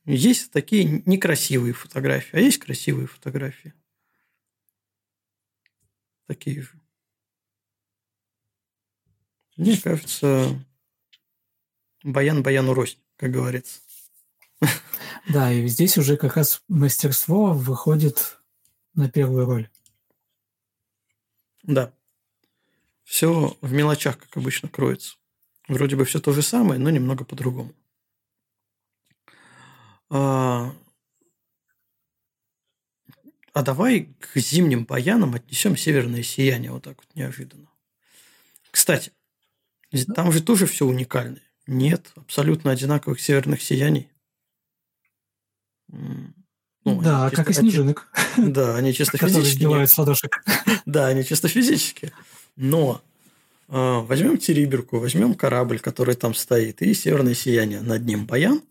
Есть 0.05 0.51
такие 0.51 1.03
некрасивые 1.07 1.73
фотографии, 1.73 2.37
а 2.37 2.41
есть 2.41 2.59
красивые 2.59 3.07
фотографии 3.07 3.75
такие 6.27 6.62
же. 6.62 6.81
Мне 9.57 9.77
кажется, 9.77 10.66
баян 12.03 12.43
баяну 12.43 12.75
рознь, 12.75 12.99
как 13.16 13.31
говорится. 13.31 13.81
Да, 15.29 15.53
и 15.53 15.69
здесь 15.69 15.97
уже 15.97 16.16
как 16.16 16.37
раз 16.37 16.62
мастерство 16.69 17.53
выходит 17.53 18.41
на 18.95 19.09
первую 19.09 19.47
роль. 19.47 19.70
Да. 21.69 21.93
Все 23.05 23.57
в 23.61 23.73
мелочах, 23.73 24.19
как 24.19 24.36
обычно, 24.39 24.70
кроется. 24.70 25.16
Вроде 25.69 25.97
бы 25.97 26.07
все 26.07 26.19
то 26.19 26.32
же 26.32 26.40
самое, 26.40 26.81
но 26.81 26.89
немного 26.89 27.27
по-другому. 27.27 27.74
А, 30.09 30.74
а 33.53 33.62
давай 33.62 34.15
к 34.19 34.39
зимним 34.39 34.86
баянам 34.86 35.35
отнесем 35.35 35.77
северное 35.77 36.23
сияние 36.23 36.73
вот 36.73 36.85
так 36.85 36.97
вот 36.97 37.15
неожиданно. 37.15 37.69
Кстати, 38.70 39.12
там 40.15 40.32
же 40.32 40.43
тоже 40.43 40.66
все 40.66 40.86
уникальное. 40.86 41.43
Нет 41.66 42.12
абсолютно 42.16 42.70
одинаковых 42.70 43.20
северных 43.20 43.61
сияний. 43.61 44.11
Ну, 46.97 47.02
да, 47.02 47.31
как 47.31 47.47
чисто, 47.47 47.62
и 47.62 47.65
снежинок. 47.65 48.09
Да, 48.36 48.77
они 48.77 48.93
чисто 48.93 49.19
физические. 49.19 49.86
с 49.86 49.98
ладошек. 49.98 50.43
Да, 50.86 51.06
они 51.06 51.24
чисто 51.24 51.48
физические. 51.48 52.12
Но 52.56 53.01
э, 53.69 53.98
возьмем 54.01 54.39
Териберку, 54.39 54.98
возьмем 54.98 55.35
корабль, 55.35 55.81
который 55.81 56.15
там 56.15 56.35
стоит, 56.35 56.82
и 56.82 56.94
северное 56.94 57.35
сияние. 57.35 57.81
Над 57.81 58.05
ним 58.05 58.27
баян. 58.27 58.62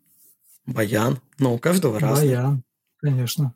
Баян. 0.65 1.19
Но 1.39 1.53
у 1.53 1.59
каждого 1.59 1.99
разный. 1.99 2.27
Баян, 2.27 2.63
конечно. 3.01 3.53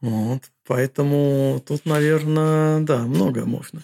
Вот, 0.00 0.42
поэтому 0.66 1.62
тут, 1.66 1.86
наверное, 1.86 2.80
да, 2.80 3.04
много 3.06 3.46
можно. 3.46 3.82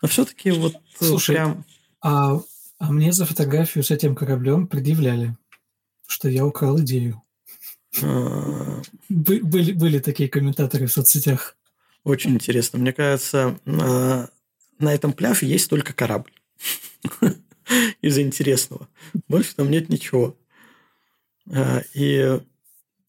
Но 0.00 0.08
все-таки 0.08 0.52
вот 0.52 0.76
э, 1.00 1.04
Слушай, 1.04 1.34
прям... 1.34 1.64
а, 2.00 2.40
а 2.78 2.92
мне 2.92 3.12
за 3.12 3.26
фотографию 3.26 3.82
с 3.82 3.90
этим 3.90 4.14
кораблем 4.14 4.68
предъявляли, 4.68 5.36
что 6.06 6.28
я 6.28 6.46
украл 6.46 6.78
идею. 6.80 7.22
Были, 9.08 9.72
были 9.72 9.98
такие 9.98 10.28
комментаторы 10.28 10.86
в 10.86 10.92
соцсетях. 10.92 11.56
Очень 12.04 12.34
интересно. 12.34 12.78
Мне 12.78 12.92
кажется, 12.92 13.58
на, 13.64 14.30
на 14.78 14.94
этом 14.94 15.12
пляже 15.12 15.46
есть 15.46 15.68
только 15.68 15.92
корабль. 15.92 16.32
Из 18.02 18.18
интересного. 18.18 18.88
Больше 19.28 19.54
там 19.54 19.70
нет 19.70 19.88
ничего. 19.88 20.36
А, 21.50 21.82
и 21.94 22.40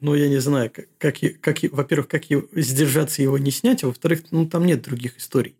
ну, 0.01 0.15
я 0.15 0.30
не 0.30 0.39
знаю, 0.39 0.72
как, 0.72 0.88
как, 0.97 1.15
как 1.41 1.72
во-первых, 1.72 2.07
как 2.07 2.23
сдержаться 2.53 3.22
его 3.22 3.38
не 3.38 3.51
снять, 3.51 3.84
а 3.84 3.88
во-вторых, 3.88 4.23
ну, 4.31 4.47
там 4.47 4.65
нет 4.65 4.81
других 4.81 5.18
историй, 5.18 5.57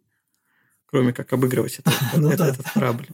кроме 0.86 1.14
как 1.14 1.32
обыгрывать 1.34 1.80
этот, 1.80 1.94
ну, 2.18 2.30
этот, 2.30 2.60
этот 2.60 2.72
корабль. 2.72 3.08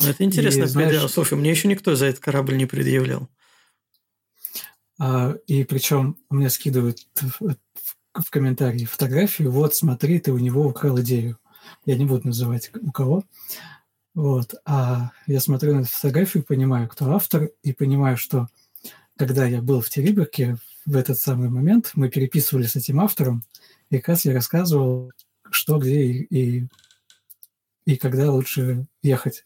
Это 0.00 0.24
интересно, 0.24 0.66
знаешь, 0.66 1.10
Слушай, 1.10 1.38
мне 1.38 1.50
еще 1.50 1.68
никто 1.68 1.94
за 1.94 2.06
этот 2.06 2.20
корабль 2.20 2.56
не 2.56 2.66
предъявлял. 2.66 3.28
А, 5.04 5.34
и 5.48 5.64
причем 5.64 6.16
мне 6.30 6.48
скидывают 6.48 7.04
в, 7.40 7.56
комментарии 8.30 8.84
фотографию, 8.84 9.50
вот 9.50 9.74
смотри, 9.74 10.20
ты 10.20 10.30
у 10.30 10.38
него 10.38 10.64
украл 10.64 11.00
идею. 11.00 11.38
Я 11.84 11.96
не 11.96 12.04
буду 12.04 12.28
называть 12.28 12.70
у 12.80 12.92
кого. 12.92 13.24
Вот. 14.14 14.54
А 14.64 15.10
я 15.26 15.40
смотрю 15.40 15.74
на 15.74 15.80
эту 15.80 15.88
фотографию, 15.88 16.44
понимаю, 16.44 16.88
кто 16.88 17.12
автор, 17.12 17.50
и 17.64 17.72
понимаю, 17.72 18.16
что 18.16 18.46
когда 19.16 19.44
я 19.44 19.60
был 19.60 19.80
в 19.80 19.90
Териберке, 19.90 20.58
в 20.86 20.94
этот 20.94 21.18
самый 21.18 21.48
момент 21.48 21.90
мы 21.94 22.08
переписывали 22.08 22.66
с 22.66 22.76
этим 22.76 23.00
автором, 23.00 23.42
и 23.90 23.96
как 23.96 24.10
раз 24.10 24.24
я 24.24 24.32
рассказывал, 24.32 25.10
что, 25.50 25.78
где 25.78 26.00
и, 26.00 26.22
и, 26.60 26.68
и 27.86 27.96
когда 27.96 28.30
лучше 28.30 28.86
ехать. 29.02 29.44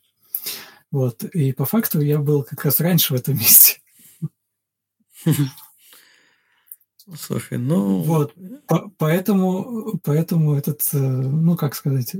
Вот. 0.90 1.24
И 1.24 1.54
по 1.54 1.64
факту 1.64 2.02
я 2.02 2.18
был 2.18 2.42
как 2.42 2.62
раз 2.66 2.78
раньше 2.78 3.14
в 3.14 3.16
этом 3.16 3.34
месте. 3.38 3.80
Слушай, 7.14 7.58
ну... 7.58 8.02
Вот, 8.02 8.34
по 8.66 8.90
поэтому, 8.98 9.98
поэтому 10.02 10.54
этот, 10.54 10.82
э, 10.92 10.98
ну, 10.98 11.56
как 11.56 11.74
сказать, 11.74 12.16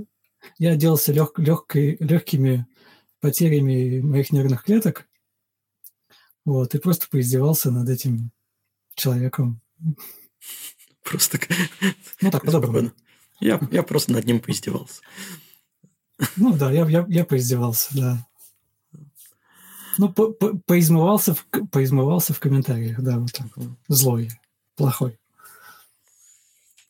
я 0.59 0.73
отделался 0.73 1.12
лег, 1.12 1.39
легкой, 1.39 1.97
легкими 1.99 2.66
потерями 3.20 4.01
моих 4.01 4.31
нервных 4.31 4.62
клеток, 4.65 5.09
вот, 6.45 6.74
и 6.74 6.78
просто 6.78 7.09
поиздевался 7.11 7.73
над 7.73 7.89
этим 7.89 8.31
человеком. 8.95 9.61
Просто... 11.03 11.39
Ну, 12.20 12.31
так, 12.31 12.45
по-доброму. 12.45 12.93
Я, 13.41 13.61
я 13.70 13.83
просто 13.83 14.12
над 14.12 14.24
ним 14.24 14.41
поиздевался. 14.41 15.03
Ну 16.37 16.57
да, 16.57 16.73
я, 16.73 16.89
я, 16.89 17.05
я 17.09 17.24
поиздевался, 17.24 17.89
да. 17.95 18.27
Ну, 19.98 20.12
по, 20.12 20.32
по, 20.32 20.56
поизмывался, 20.59 21.35
в, 21.35 21.47
поизмывался 21.70 22.35
в 22.35 22.40
комментариях, 22.40 23.01
да, 23.01 23.18
вот 23.18 23.32
так. 23.32 23.47
Злой, 23.89 24.31
плохой. 24.74 25.18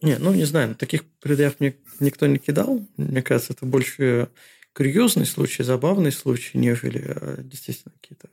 Не, 0.02 0.18
ну 0.18 0.34
не 0.34 0.44
знаю, 0.44 0.74
таких 0.74 1.04
предъяв 1.20 1.58
мне 1.58 1.76
никто 2.00 2.26
не 2.26 2.38
кидал. 2.38 2.86
Мне 2.96 3.22
кажется, 3.22 3.54
это 3.54 3.64
больше 3.64 4.28
курьезный 4.72 5.26
случай, 5.26 5.62
забавный 5.62 6.12
случай, 6.12 6.58
нежели 6.58 7.02
а, 7.06 7.42
действительно 7.42 7.94
какие-то 8.00 8.28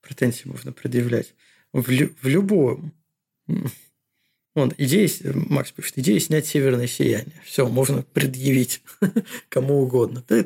претензии 0.00 0.48
можно 0.48 0.72
предъявлять. 0.72 1.34
В, 1.72 1.88
лю- 1.88 2.14
в 2.20 2.26
любом. 2.26 2.92
Вон, 4.54 4.72
идея, 4.76 5.08
Макс 5.34 5.70
пишет, 5.70 5.98
идея 5.98 6.18
снять 6.18 6.46
северное 6.46 6.88
сияние. 6.88 7.40
Все, 7.44 7.68
можно 7.68 8.02
предъявить 8.02 8.82
кому 9.48 9.82
угодно. 9.82 10.24
Да, 10.26 10.44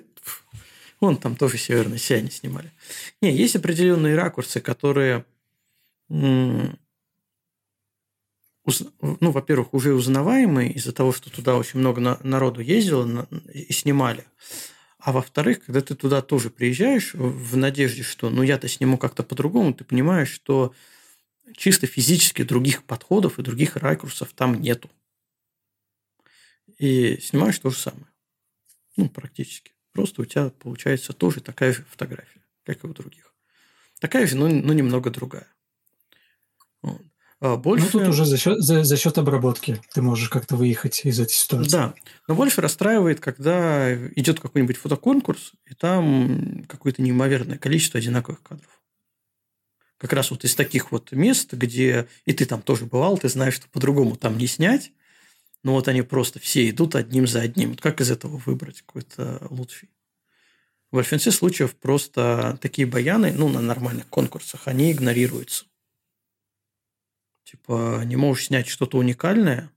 вон 1.03 1.17
там 1.17 1.37
тоже 1.37 1.59
северное 1.59 1.99
сияние 1.99 2.31
снимали. 2.31 2.73
Не, 3.21 3.37
есть 3.37 3.57
определенные 3.57 4.15
ракурсы, 4.15 4.61
которые, 4.61 5.27
ну, 6.09 6.71
во-первых, 9.21 9.75
уже 9.75 9.95
узнаваемые 9.95 10.73
из-за 10.73 10.93
того, 10.93 11.13
что 11.13 11.29
туда 11.29 11.57
очень 11.57 11.81
много 11.81 12.19
народу 12.23 12.61
ездило 12.61 13.29
и 13.53 13.73
снимали. 13.73 14.25
А 14.99 15.11
во-вторых, 15.11 15.65
когда 15.65 15.81
ты 15.81 15.97
туда 15.97 16.23
тоже 16.23 16.49
приезжаешь 16.49 17.15
в 17.15 17.57
надежде, 17.57 18.05
что 18.05 18.31
ну 18.31 18.45
я-то 18.45 18.69
сниму 18.69 18.97
как-то 18.97 19.25
по-другому, 19.25 19.75
ты 19.75 19.83
понимаешь, 19.83 20.31
что 20.31 20.73
чисто 21.57 21.89
физически 21.89 22.45
других 22.45 22.85
подходов 22.85 23.41
и 23.41 23.43
других 23.43 23.77
ракурсов 23.77 24.33
там 24.33 24.61
нету. 24.61 24.89
И 26.79 27.19
снимаешь 27.21 27.59
то 27.59 27.71
же 27.71 27.77
самое. 27.77 28.07
Ну, 28.97 29.09
практически. 29.09 29.73
Просто 29.93 30.23
у 30.23 30.25
тебя 30.25 30.51
получается 30.51 31.13
тоже 31.13 31.41
такая 31.41 31.73
же 31.73 31.85
фотография, 31.85 32.43
как 32.65 32.85
и 32.85 32.87
у 32.87 32.95
других. 32.95 33.35
Такая 34.01 34.27
же, 34.27 34.37
но, 34.37 34.49
но 34.49 34.73
немного 34.73 35.11
другая. 35.11 35.47
Вот. 36.83 37.03
А 37.43 37.57
больше... 37.57 37.87
Ну, 37.93 37.99
тут 37.99 38.09
уже 38.09 38.25
за 38.25 38.39
счет, 38.39 38.61
за, 38.63 38.85
за 38.85 38.97
счет 38.97 39.19
обработки 39.19 39.81
ты 39.93 40.01
можешь 40.01 40.29
как-то 40.29 40.55
выехать 40.55 41.05
из 41.05 41.19
этой 41.19 41.33
ситуации. 41.33 41.71
Да, 41.73 41.95
но 42.29 42.37
больше 42.37 42.61
расстраивает, 42.61 43.19
когда 43.19 43.93
идет 44.15 44.39
какой-нибудь 44.39 44.77
фотоконкурс, 44.77 45.53
и 45.67 45.75
там 45.75 46.65
какое-то 46.69 47.03
неимоверное 47.03 47.59
количество 47.59 47.99
одинаковых 47.99 48.43
кадров. 48.43 48.81
как 49.99 50.13
раз 50.13 50.31
вот 50.31 50.45
из 50.45 50.55
таких 50.55 50.93
вот 50.93 51.11
мест, 51.11 51.53
где 51.53 52.07
и 52.27 52.33
ты 52.33 52.45
там 52.45 52.63
тоже 52.63 52.87
бывал, 52.87 53.19
ты 53.19 53.29
знаешь, 53.29 53.55
что 53.55 53.69
по-другому 53.71 54.15
там 54.17 54.39
не 54.39 54.47
снять, 54.47 54.93
но 55.63 55.73
вот 55.73 55.89
они 55.89 56.03
просто 56.03 56.39
все 56.39 56.69
идут 56.69 56.95
одним 56.95 57.27
за 57.27 57.41
одним. 57.41 57.71
Вот 57.71 57.81
как 57.81 58.01
из 58.01 58.11
этого 58.11 58.37
выбрать 58.39 58.83
какой-то 58.83 59.47
лучший? 59.51 59.91
В 60.91 60.97
большинстве 60.97 61.33
случаев 61.33 61.75
просто 61.77 62.59
такие 62.61 62.87
баяны, 62.87 63.33
ну, 63.33 63.49
на 63.49 63.61
нормальных 63.61 64.07
конкурсах, 64.09 64.69
они 64.69 64.93
игнорируются. 64.93 65.65
Типа, 67.45 68.03
не 68.05 68.17
можешь 68.17 68.47
снять 68.47 68.69
что-то 68.69 68.99
уникальное, 68.99 69.71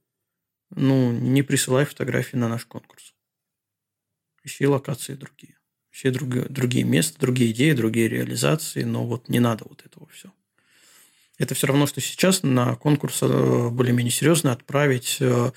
ну, 0.69 1.11
не 1.11 1.41
присылай 1.41 1.85
фотографии 1.85 2.37
на 2.37 2.49
наш 2.49 2.65
конкурс. 2.65 3.13
Ищи 4.43 4.67
локации 4.67 5.15
другие 5.15 5.57
все 5.95 6.11
другие, 6.11 6.45
другие 6.49 6.83
места, 6.83 7.17
другие 7.21 7.51
идеи, 7.51 7.71
другие 7.71 8.09
реализации, 8.09 8.83
но 8.83 9.05
вот 9.05 9.29
не 9.29 9.39
надо 9.39 9.63
вот 9.63 9.85
этого 9.85 10.05
все. 10.07 10.29
Это 11.37 11.53
все 11.53 11.67
равно, 11.67 11.85
что 11.87 12.01
сейчас 12.01 12.43
на 12.43 12.75
конкурс 12.75 13.19
э, 13.21 13.69
более-менее 13.69 14.11
серьезно 14.11 14.51
отправить, 14.53 15.17
э, 15.19 15.51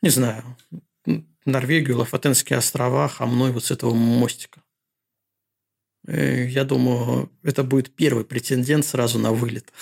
не 0.00 0.10
знаю, 0.10 0.44
Норвегию, 1.44 1.98
Лафатенские 1.98 2.58
острова, 2.58 3.12
а 3.18 3.26
мной 3.26 3.52
вот 3.52 3.64
с 3.64 3.70
этого 3.70 3.94
мостика. 3.94 4.62
Э, 6.06 6.46
я 6.46 6.64
думаю, 6.64 7.30
это 7.42 7.64
будет 7.64 7.94
первый 7.94 8.24
претендент 8.24 8.86
сразу 8.86 9.18
на 9.18 9.32
вылет 9.32 9.72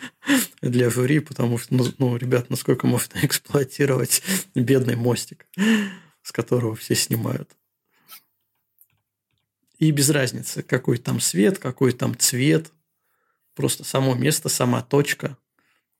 для 0.62 0.88
жюри, 0.88 1.18
потому 1.18 1.58
что, 1.58 1.74
ну, 1.74 1.84
ну 1.98 2.16
ребят, 2.16 2.48
насколько 2.50 2.86
можно 2.86 3.18
эксплуатировать 3.22 4.22
бедный 4.54 4.96
мостик, 4.96 5.46
с 6.22 6.32
которого 6.32 6.76
все 6.76 6.94
снимают. 6.94 7.50
И 9.78 9.90
без 9.90 10.10
разницы, 10.10 10.62
какой 10.62 10.98
там 10.98 11.18
свет, 11.18 11.58
какой 11.58 11.92
там 11.92 12.16
цвет. 12.16 12.70
Просто 13.54 13.84
само 13.84 14.14
место, 14.14 14.48
сама 14.48 14.82
точка 14.82 15.36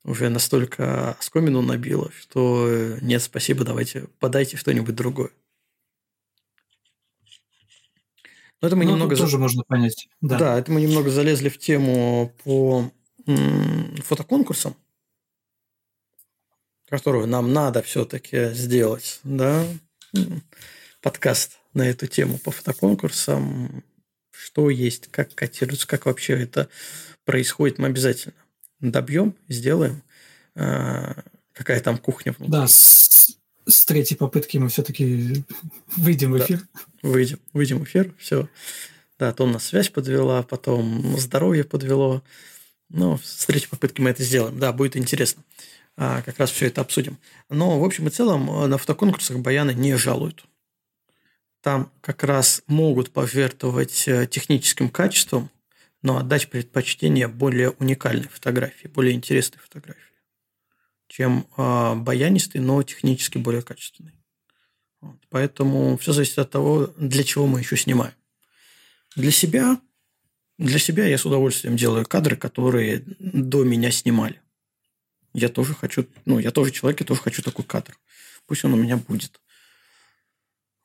уже 0.03 0.29
настолько 0.29 1.11
оскомину 1.11 1.61
набила, 1.61 2.11
что 2.19 2.67
э, 2.67 2.99
нет, 3.01 3.21
спасибо, 3.21 3.63
давайте 3.63 4.07
подайте 4.19 4.57
что-нибудь 4.57 4.95
другое. 4.95 5.31
Но 8.61 8.67
это 8.67 8.75
мы 8.75 8.85
ну, 8.85 8.91
немного... 8.91 9.15
тоже 9.15 9.37
можно 9.37 9.63
понять. 9.63 10.07
Да. 10.21 10.39
да, 10.39 10.59
это 10.59 10.71
мы 10.71 10.81
немного 10.81 11.09
залезли 11.09 11.49
в 11.49 11.57
тему 11.57 12.33
по 12.43 12.91
фотоконкурсам, 13.25 14.75
которую 16.89 17.27
нам 17.27 17.53
надо 17.53 17.81
все-таки 17.81 18.53
сделать, 18.53 19.19
да, 19.23 19.65
подкаст 21.01 21.59
на 21.73 21.87
эту 21.87 22.07
тему 22.07 22.37
по 22.37 22.51
фотоконкурсам. 22.51 23.83
Что 24.31 24.69
есть, 24.69 25.07
как 25.11 25.35
котируется, 25.35 25.87
как 25.87 26.05
вообще 26.05 26.33
это 26.41 26.69
происходит, 27.25 27.79
мы 27.79 27.87
обязательно 27.87 28.33
добьем, 28.79 29.35
сделаем. 29.47 30.03
А, 30.55 31.15
какая 31.53 31.79
там 31.79 31.97
кухня 31.97 32.33
внутри. 32.33 32.51
Да, 32.51 32.67
с, 32.67 33.37
с 33.65 33.85
третьей 33.85 34.17
попытки 34.17 34.57
мы 34.57 34.69
все-таки 34.69 35.43
выйдем 35.95 36.31
в 36.31 36.39
эфир. 36.39 36.61
Выйдем, 37.01 37.39
выйдем 37.53 37.79
в 37.79 37.83
эфир, 37.83 38.13
все. 38.17 38.49
Да, 39.19 39.31
то 39.31 39.43
у 39.45 39.47
нас 39.47 39.65
связь 39.65 39.89
подвела, 39.89 40.43
потом 40.43 41.17
здоровье 41.17 41.63
подвело. 41.63 42.23
Ну, 42.89 43.19
с 43.23 43.45
третьей 43.45 43.69
попытки 43.69 44.01
мы 44.01 44.09
это 44.09 44.23
сделаем. 44.23 44.59
Да, 44.59 44.73
будет 44.73 44.97
интересно. 44.97 45.43
А, 45.95 46.21
как 46.21 46.37
раз 46.39 46.51
все 46.51 46.67
это 46.67 46.81
обсудим. 46.81 47.17
Но, 47.49 47.79
в 47.79 47.83
общем 47.83 48.07
и 48.07 48.11
целом, 48.11 48.69
на 48.69 48.77
фотоконкурсах 48.77 49.37
баяны 49.39 49.73
не 49.73 49.95
жалуют 49.95 50.45
там 51.63 51.89
как 52.01 52.23
раз 52.23 52.61
могут 52.67 53.11
пожертвовать 53.11 54.07
э, 54.07 54.27
техническим 54.27 54.89
качеством, 54.89 55.49
но 56.03 56.17
отдать 56.17 56.49
предпочтение 56.49 57.27
более 57.27 57.71
уникальной 57.71 58.27
фотографии, 58.27 58.87
более 58.87 59.13
интересной 59.13 59.59
фотографии, 59.59 60.21
чем 61.07 61.47
э, 61.57 61.95
баянистый, 61.95 62.61
но 62.61 62.83
технически 62.83 63.37
более 63.37 63.61
качественный. 63.61 64.13
Вот. 65.01 65.17
Поэтому 65.29 65.97
все 65.97 66.11
зависит 66.11 66.37
от 66.39 66.51
того, 66.51 66.93
для 66.97 67.23
чего 67.23 67.47
мы 67.47 67.59
еще 67.59 67.77
снимаем. 67.77 68.13
Для 69.15 69.31
себя, 69.31 69.79
для 70.57 70.77
себя 70.77 71.07
я 71.07 71.17
с 71.17 71.25
удовольствием 71.25 71.77
делаю 71.77 72.05
кадры, 72.05 72.35
которые 72.35 73.03
до 73.19 73.63
меня 73.63 73.89
снимали. 73.89 74.41
Я 75.33 75.49
тоже 75.49 75.73
хочу, 75.73 76.05
ну, 76.25 76.37
я 76.37 76.51
тоже 76.51 76.71
человек, 76.71 76.99
я 76.99 77.05
тоже 77.05 77.21
хочу 77.21 77.41
такой 77.41 77.65
кадр. 77.65 77.97
Пусть 78.45 78.65
он 78.65 78.73
у 78.73 78.77
меня 78.77 78.97
будет. 78.97 79.39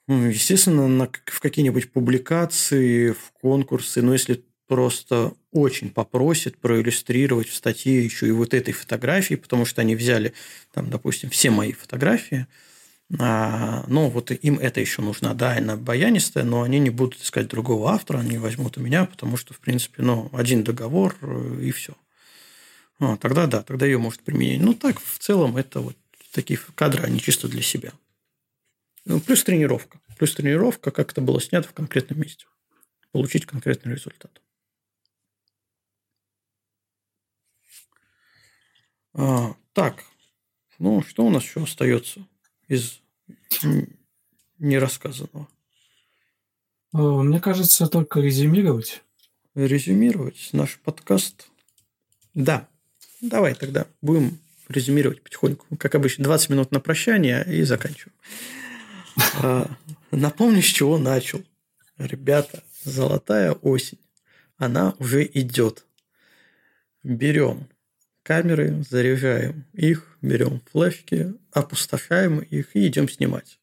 Ну, 0.07 0.27
естественно, 0.27 0.89
на, 0.89 1.11
в 1.27 1.41
какие-нибудь 1.41 1.93
публикации, 1.93 3.11
в 3.11 3.31
конкурсы, 3.33 4.01
но 4.01 4.13
если 4.13 4.43
просто 4.69 5.33
очень 5.51 5.91
попросят 5.91 6.59
проиллюстрировать 6.59 7.49
в 7.49 7.55
статье 7.55 8.05
еще 8.05 8.29
и 8.29 8.31
вот 8.31 8.55
этой 8.55 8.73
фотографии, 8.73 9.35
потому 9.35 9.65
что 9.65 9.81
они 9.81 9.97
взяли, 9.97 10.35
там, 10.73 10.91
допустим, 10.91 11.31
все 11.31 11.51
мои 11.51 11.73
фотографии, 11.73 12.47
а, 13.19 13.85
ну, 13.89 14.11
вот 14.11 14.31
им 14.31 14.59
это 14.59 14.81
еще 14.81 15.01
нужно, 15.01 15.35
да, 15.35 15.57
она 15.57 15.77
баянистая, 15.77 16.45
но 16.45 16.61
они 16.61 16.79
не 16.79 16.91
будут 16.91 17.23
искать 17.23 17.49
другого 17.49 17.91
автора, 17.91 18.19
они 18.19 18.37
возьмут 18.37 18.77
у 18.77 18.83
меня, 18.83 19.07
потому 19.07 19.39
что, 19.39 19.55
в 19.55 19.61
принципе, 19.61 20.03
ну, 20.03 20.29
один 20.33 20.63
договор 20.63 21.17
э, 21.23 21.61
и 21.63 21.71
все. 21.71 21.95
А, 23.01 23.17
тогда 23.17 23.47
да, 23.47 23.63
тогда 23.63 23.87
ее 23.87 23.97
может 23.97 24.21
применить. 24.21 24.61
Ну, 24.61 24.75
так, 24.75 25.01
в 25.01 25.19
целом, 25.19 25.57
это 25.57 25.81
вот 25.81 25.97
такие 26.33 26.61
кадры, 26.75 27.05
они 27.05 27.19
чисто 27.19 27.49
для 27.49 27.63
себя. 27.63 27.93
Ну, 29.07 29.21
плюс 29.21 29.43
тренировка. 29.43 30.01
Плюс 30.19 30.35
тренировка, 30.35 30.91
как 30.91 31.13
это 31.13 31.23
было 31.23 31.41
снято 31.41 31.69
в 31.69 31.73
конкретном 31.73 32.21
месте. 32.21 32.45
Получить 33.11 33.47
конкретный 33.47 33.95
результат. 33.95 34.43
А, 39.21 39.57
так, 39.73 40.05
ну, 40.79 41.03
что 41.03 41.27
у 41.27 41.31
нас 41.31 41.43
еще 41.43 41.65
остается 41.65 42.25
из 42.69 43.01
нерассказанного? 44.59 45.49
Мне 46.93 47.41
кажется, 47.41 47.89
только 47.89 48.21
резюмировать. 48.21 49.03
Резюмировать 49.57 50.51
наш 50.53 50.79
подкаст. 50.79 51.49
Да, 52.33 52.69
давай 53.21 53.57
тогда 53.57 53.89
будем 54.03 54.39
резюмировать 54.69 55.21
потихоньку. 55.25 55.67
Как 55.79 55.97
обычно, 55.97 56.23
20 56.23 56.51
минут 56.51 56.71
на 56.71 56.79
прощание 56.79 57.45
и 57.45 57.63
заканчиваем. 57.65 58.17
А, 59.43 59.69
напомню, 60.13 60.63
с 60.63 60.67
чего 60.67 60.97
начал. 60.97 61.43
Ребята, 61.97 62.63
золотая 62.85 63.51
осень. 63.51 63.99
Она 64.59 64.95
уже 65.01 65.25
идет. 65.25 65.87
Берем 67.03 67.69
камеры, 68.29 68.85
заряжаем 68.91 69.65
их, 69.73 70.19
берем 70.21 70.61
флешки, 70.71 71.33
опустошаем 71.51 72.41
их 72.41 72.77
и 72.77 72.87
идем 72.87 73.09
снимать. 73.09 73.59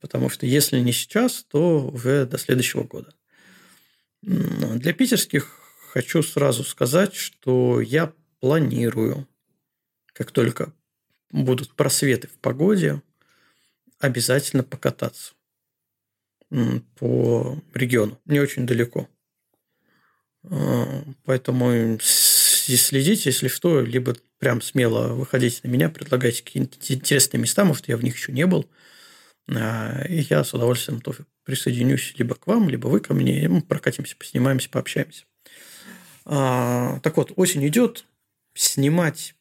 Потому 0.00 0.30
что 0.30 0.46
если 0.46 0.80
не 0.80 0.92
сейчас, 0.92 1.44
то 1.44 1.86
уже 1.88 2.24
до 2.24 2.38
следующего 2.38 2.84
года. 2.84 3.12
Для 4.22 4.94
питерских 4.94 5.60
хочу 5.92 6.22
сразу 6.22 6.64
сказать, 6.64 7.14
что 7.14 7.82
я 7.82 8.10
планирую, 8.40 9.28
как 10.14 10.30
только 10.30 10.72
будут 11.30 11.74
просветы 11.74 12.28
в 12.28 12.38
погоде, 12.38 13.02
обязательно 13.98 14.62
покататься 14.62 15.34
по 16.94 17.62
региону. 17.74 18.18
Не 18.24 18.40
очень 18.40 18.66
далеко. 18.66 19.10
А, 20.44 21.04
поэтому 22.66 22.78
следите, 22.78 23.30
если 23.30 23.48
что, 23.48 23.80
либо 23.80 24.16
прям 24.38 24.60
смело 24.60 25.14
выходите 25.14 25.60
на 25.62 25.68
меня, 25.68 25.88
предлагайте 25.88 26.42
какие-нибудь 26.42 26.90
интересные 26.90 27.40
места, 27.40 27.64
может, 27.64 27.88
я 27.88 27.96
в 27.96 28.04
них 28.04 28.16
еще 28.16 28.32
не 28.32 28.46
был. 28.46 28.68
А, 29.48 30.04
и 30.08 30.26
я 30.28 30.42
с 30.42 30.52
удовольствием 30.54 31.00
тоже 31.00 31.26
присоединюсь 31.44 32.14
либо 32.18 32.34
к 32.34 32.46
вам, 32.46 32.68
либо 32.68 32.88
вы 32.88 33.00
ко 33.00 33.14
мне, 33.14 33.44
и 33.44 33.48
мы 33.48 33.62
прокатимся, 33.62 34.16
поснимаемся, 34.16 34.68
пообщаемся. 34.68 35.24
А, 36.24 37.00
так 37.00 37.16
вот, 37.16 37.32
осень 37.36 37.66
идет, 37.66 38.04
снимать, 38.54 39.34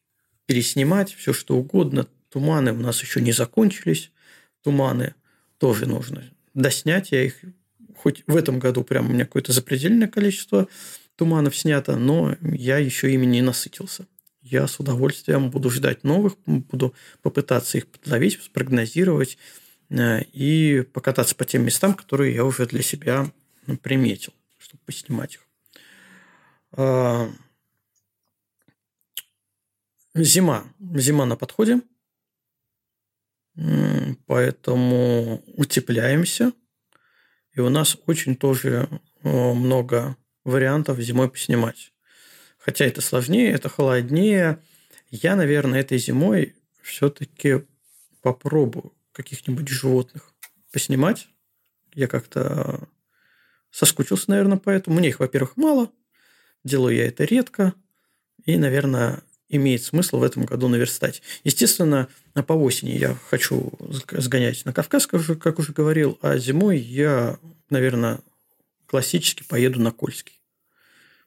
переснимать, 0.46 1.14
все 1.14 1.34
что 1.34 1.58
угодно. 1.58 2.08
Туманы 2.30 2.74
у 2.74 2.78
нас 2.78 3.02
еще 3.02 3.22
не 3.22 3.32
закончились 3.32 4.12
туманы 4.66 5.14
тоже 5.60 5.86
нужно 5.86 6.24
доснять. 6.56 7.12
Я 7.12 7.24
их 7.24 7.40
хоть 7.96 8.24
в 8.26 8.36
этом 8.36 8.58
году 8.58 8.84
прям 8.84 9.10
у 9.10 9.14
меня 9.14 9.26
какое-то 9.26 9.54
запредельное 9.54 10.08
количество 10.08 10.68
туманов 11.16 11.56
снято, 11.56 11.96
но 11.96 12.36
я 12.42 12.78
еще 12.78 13.14
ими 13.14 13.26
не 13.26 13.42
насытился. 13.42 14.08
Я 14.42 14.68
с 14.68 14.80
удовольствием 14.80 15.50
буду 15.50 15.70
ждать 15.70 16.04
новых, 16.04 16.38
буду 16.46 16.94
попытаться 17.22 17.78
их 17.78 17.88
подловить, 17.88 18.42
спрогнозировать 18.42 19.38
э, 19.90 20.22
и 20.34 20.82
покататься 20.82 21.36
по 21.36 21.46
тем 21.46 21.66
местам, 21.66 21.96
которые 21.96 22.36
я 22.36 22.46
уже 22.46 22.68
для 22.68 22.84
себя 22.84 23.32
приметил, 23.82 24.34
чтобы 24.60 24.84
поснимать 24.86 25.36
их. 25.36 25.48
А, 26.74 27.32
зима. 30.14 30.66
Зима 30.80 31.26
на 31.26 31.38
подходе. 31.38 31.82
Поэтому 34.28 35.44
утепляемся. 35.56 36.52
И 37.54 37.62
у 37.62 37.70
нас 37.70 37.98
очень 38.06 38.36
тоже 38.36 38.90
много 39.24 40.18
вариантов 40.46 41.00
зимой 41.00 41.30
поснимать. 41.30 41.92
Хотя 42.58 42.86
это 42.86 43.02
сложнее, 43.02 43.52
это 43.52 43.68
холоднее. 43.68 44.60
Я, 45.12 45.36
наверное, 45.36 45.82
этой 45.82 45.98
зимой 45.98 46.56
все-таки 46.82 47.66
попробую 48.22 48.94
каких-нибудь 49.12 49.68
животных 49.68 50.34
поснимать. 50.72 51.28
Я 51.94 52.08
как-то 52.08 52.88
соскучился, 53.72 54.30
наверное, 54.30 54.58
поэтому. 54.58 54.98
Мне 54.98 55.10
их, 55.10 55.20
во-первых, 55.20 55.58
мало. 55.58 55.92
Делаю 56.64 56.96
я 56.96 57.08
это 57.08 57.24
редко. 57.26 57.74
И, 58.46 58.58
наверное, 58.58 59.22
имеет 59.50 59.84
смысл 59.84 60.20
в 60.20 60.24
этом 60.24 60.46
году 60.46 60.68
наверстать. 60.68 61.22
Естественно, 61.44 62.08
по 62.34 62.54
осени 62.54 62.92
я 62.92 63.16
хочу 63.30 63.72
сгонять 64.12 64.66
на 64.66 64.74
Кавказ, 64.74 65.08
как 65.08 65.60
уже 65.60 65.74
говорил, 65.74 66.18
а 66.22 66.38
зимой 66.38 66.80
я, 66.80 67.38
наверное, 67.70 68.20
классически 68.88 69.44
поеду 69.44 69.80
на 69.80 69.92
Кольский. 69.92 70.42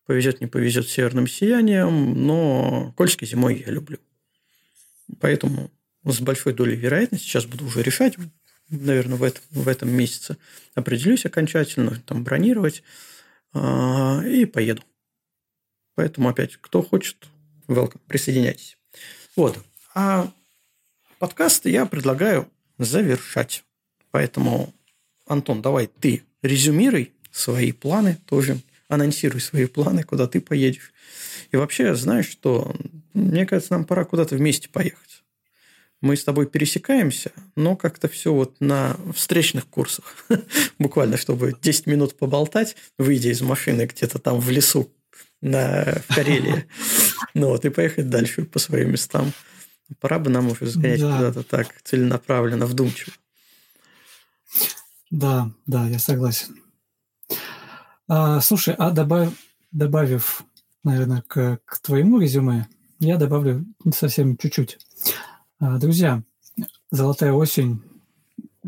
Повезет, 0.06 0.40
не 0.40 0.46
повезет 0.46 0.88
северным 0.88 1.26
сиянием, 1.26 2.26
но 2.26 2.94
Кольский 2.96 3.26
зимой 3.26 3.62
я 3.64 3.72
люблю. 3.72 3.98
Поэтому 5.20 5.70
с 6.04 6.20
большой 6.20 6.54
долей 6.54 6.76
вероятности 6.76 7.26
сейчас 7.26 7.44
буду 7.44 7.66
уже 7.66 7.82
решать, 7.82 8.16
наверное, 8.70 9.18
в 9.18 9.22
этом, 9.22 9.42
в 9.50 9.68
этом 9.68 9.90
месяце 9.90 10.36
определюсь 10.74 11.26
окончательно, 11.26 12.00
там 12.06 12.24
бронировать 12.24 12.82
а, 13.52 14.22
и 14.24 14.44
поеду. 14.44 14.82
Поэтому 15.94 16.28
опять, 16.28 16.56
кто 16.56 16.82
хочет, 16.82 17.26
welcome, 17.66 18.00
присоединяйтесь. 18.06 18.78
Вот. 19.36 19.58
А 19.94 20.32
подкаст 21.18 21.66
я 21.66 21.86
предлагаю 21.86 22.50
завершать. 22.78 23.64
Поэтому, 24.10 24.72
Антон, 25.26 25.60
давай 25.60 25.88
ты 25.88 26.22
резюмируй 26.42 27.12
свои 27.38 27.72
планы 27.72 28.18
тоже, 28.26 28.60
анонсируй 28.88 29.40
свои 29.40 29.66
планы, 29.66 30.02
куда 30.02 30.26
ты 30.26 30.40
поедешь. 30.40 30.92
И 31.52 31.56
вообще, 31.56 31.94
знаешь, 31.94 32.28
что, 32.28 32.74
мне 33.14 33.46
кажется, 33.46 33.72
нам 33.72 33.84
пора 33.84 34.04
куда-то 34.04 34.36
вместе 34.36 34.68
поехать. 34.68 35.22
Мы 36.00 36.16
с 36.16 36.22
тобой 36.22 36.46
пересекаемся, 36.46 37.32
но 37.56 37.74
как-то 37.74 38.08
все 38.08 38.32
вот 38.32 38.60
на 38.60 38.96
встречных 39.14 39.66
курсах. 39.66 40.14
Буквально, 40.78 41.16
чтобы 41.16 41.56
10 41.60 41.86
минут 41.86 42.16
поболтать, 42.16 42.76
выйдя 42.98 43.30
из 43.30 43.40
машины 43.40 43.86
где-то 43.86 44.18
там 44.18 44.38
в 44.38 44.48
лесу 44.50 44.92
на, 45.40 46.02
в 46.08 46.14
Карелии. 46.14 46.66
Ну 47.34 47.48
вот, 47.48 47.64
и 47.64 47.70
поехать 47.70 48.08
дальше 48.08 48.44
по 48.44 48.58
своим 48.58 48.92
местам. 48.92 49.32
Пора 50.00 50.18
бы 50.18 50.30
нам 50.30 50.50
уже 50.50 50.66
сгонять 50.66 51.00
да. 51.00 51.16
куда-то 51.16 51.42
так 51.42 51.68
целенаправленно, 51.82 52.66
вдумчиво. 52.66 53.12
Да, 55.10 55.50
да, 55.66 55.88
я 55.88 55.98
согласен. 55.98 56.56
А, 58.10 58.40
слушай, 58.40 58.74
а 58.78 58.90
добав, 58.90 59.34
добавив, 59.70 60.42
наверное, 60.82 61.22
к, 61.22 61.60
к 61.62 61.78
твоему 61.80 62.18
резюме, 62.18 62.66
я 63.00 63.18
добавлю 63.18 63.66
совсем 63.94 64.38
чуть-чуть. 64.38 64.78
А, 65.60 65.76
друзья, 65.76 66.22
золотая 66.90 67.32
осень, 67.32 67.82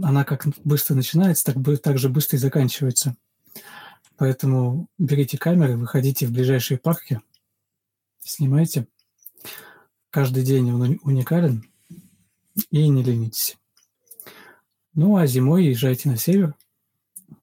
она 0.02 0.24
как 0.24 0.46
быстро 0.62 0.94
начинается, 0.94 1.54
так, 1.54 1.56
так 1.82 1.96
же 1.96 2.10
быстро 2.10 2.36
и 2.36 2.40
заканчивается. 2.40 3.16
Поэтому 4.18 4.88
берите 4.98 5.38
камеры, 5.38 5.78
выходите 5.78 6.26
в 6.26 6.32
ближайшие 6.32 6.76
парки, 6.76 7.22
снимайте. 8.22 8.86
Каждый 10.10 10.42
день 10.42 10.70
он 10.70 11.00
уникален 11.02 11.64
и 12.70 12.86
не 12.88 13.02
ленитесь. 13.02 13.56
Ну, 14.92 15.16
а 15.16 15.26
зимой 15.26 15.64
езжайте 15.64 16.10
на 16.10 16.18
север 16.18 16.54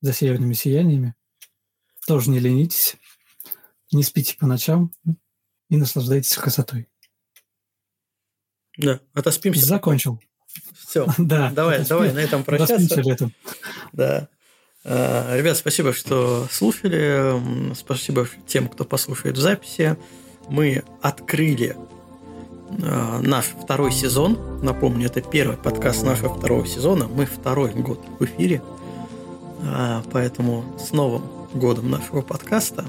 за 0.01 0.13
северными 0.13 0.53
сияниями. 0.53 1.15
Тоже 2.07 2.29
не 2.29 2.39
ленитесь, 2.39 2.95
не 3.91 4.01
спите 4.01 4.37
по 4.37 4.45
ночам 4.47 4.93
и 5.69 5.75
наслаждайтесь 5.75 6.37
красотой. 6.37 6.87
Да, 8.77 9.01
отоспимся. 9.13 9.65
Закончил. 9.65 10.21
Все, 10.87 11.05
да, 11.17 11.51
давай, 11.51 11.85
давай 11.85 12.13
на 12.13 12.19
этом 12.19 12.45
прощаться. 12.45 13.01
летом. 13.01 13.33
Да. 13.91 14.29
А, 14.85 15.35
ребят, 15.35 15.57
спасибо, 15.57 15.91
что 15.91 16.47
слушали. 16.49 17.73
Спасибо 17.75 18.25
тем, 18.47 18.69
кто 18.69 18.85
послушает 18.85 19.37
в 19.37 19.41
записи. 19.41 19.97
Мы 20.47 20.85
открыли 21.01 21.75
а, 22.83 23.19
наш 23.19 23.47
второй 23.47 23.91
сезон. 23.91 24.63
Напомню, 24.63 25.07
это 25.07 25.21
первый 25.21 25.57
подкаст 25.57 26.03
нашего 26.03 26.33
второго 26.33 26.65
сезона. 26.65 27.09
Мы 27.09 27.25
второй 27.25 27.71
год 27.71 28.01
в 28.17 28.23
эфире. 28.23 28.61
А, 29.65 30.05
поэтому 30.09 30.77
с 30.79 30.93
Новым 30.93 31.36
годом 31.53 31.89
нашего 31.89 32.21
подкаста. 32.21 32.85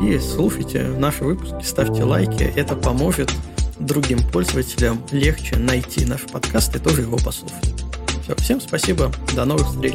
И 0.00 0.18
слушайте 0.18 0.82
наши 0.82 1.24
выпуски, 1.24 1.64
ставьте 1.64 2.04
лайки. 2.04 2.42
Это 2.42 2.74
поможет 2.76 3.32
другим 3.78 4.18
пользователям 4.30 5.02
легче 5.10 5.56
найти 5.56 6.04
наш 6.04 6.22
подкаст 6.22 6.74
и 6.76 6.78
тоже 6.78 7.02
его 7.02 7.18
послушать. 7.18 7.84
Все, 8.22 8.34
всем 8.36 8.60
спасибо. 8.60 9.10
До 9.34 9.44
новых 9.44 9.68
встреч. 9.68 9.94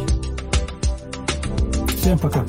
Всем 1.97 2.17
пока. 2.19 2.45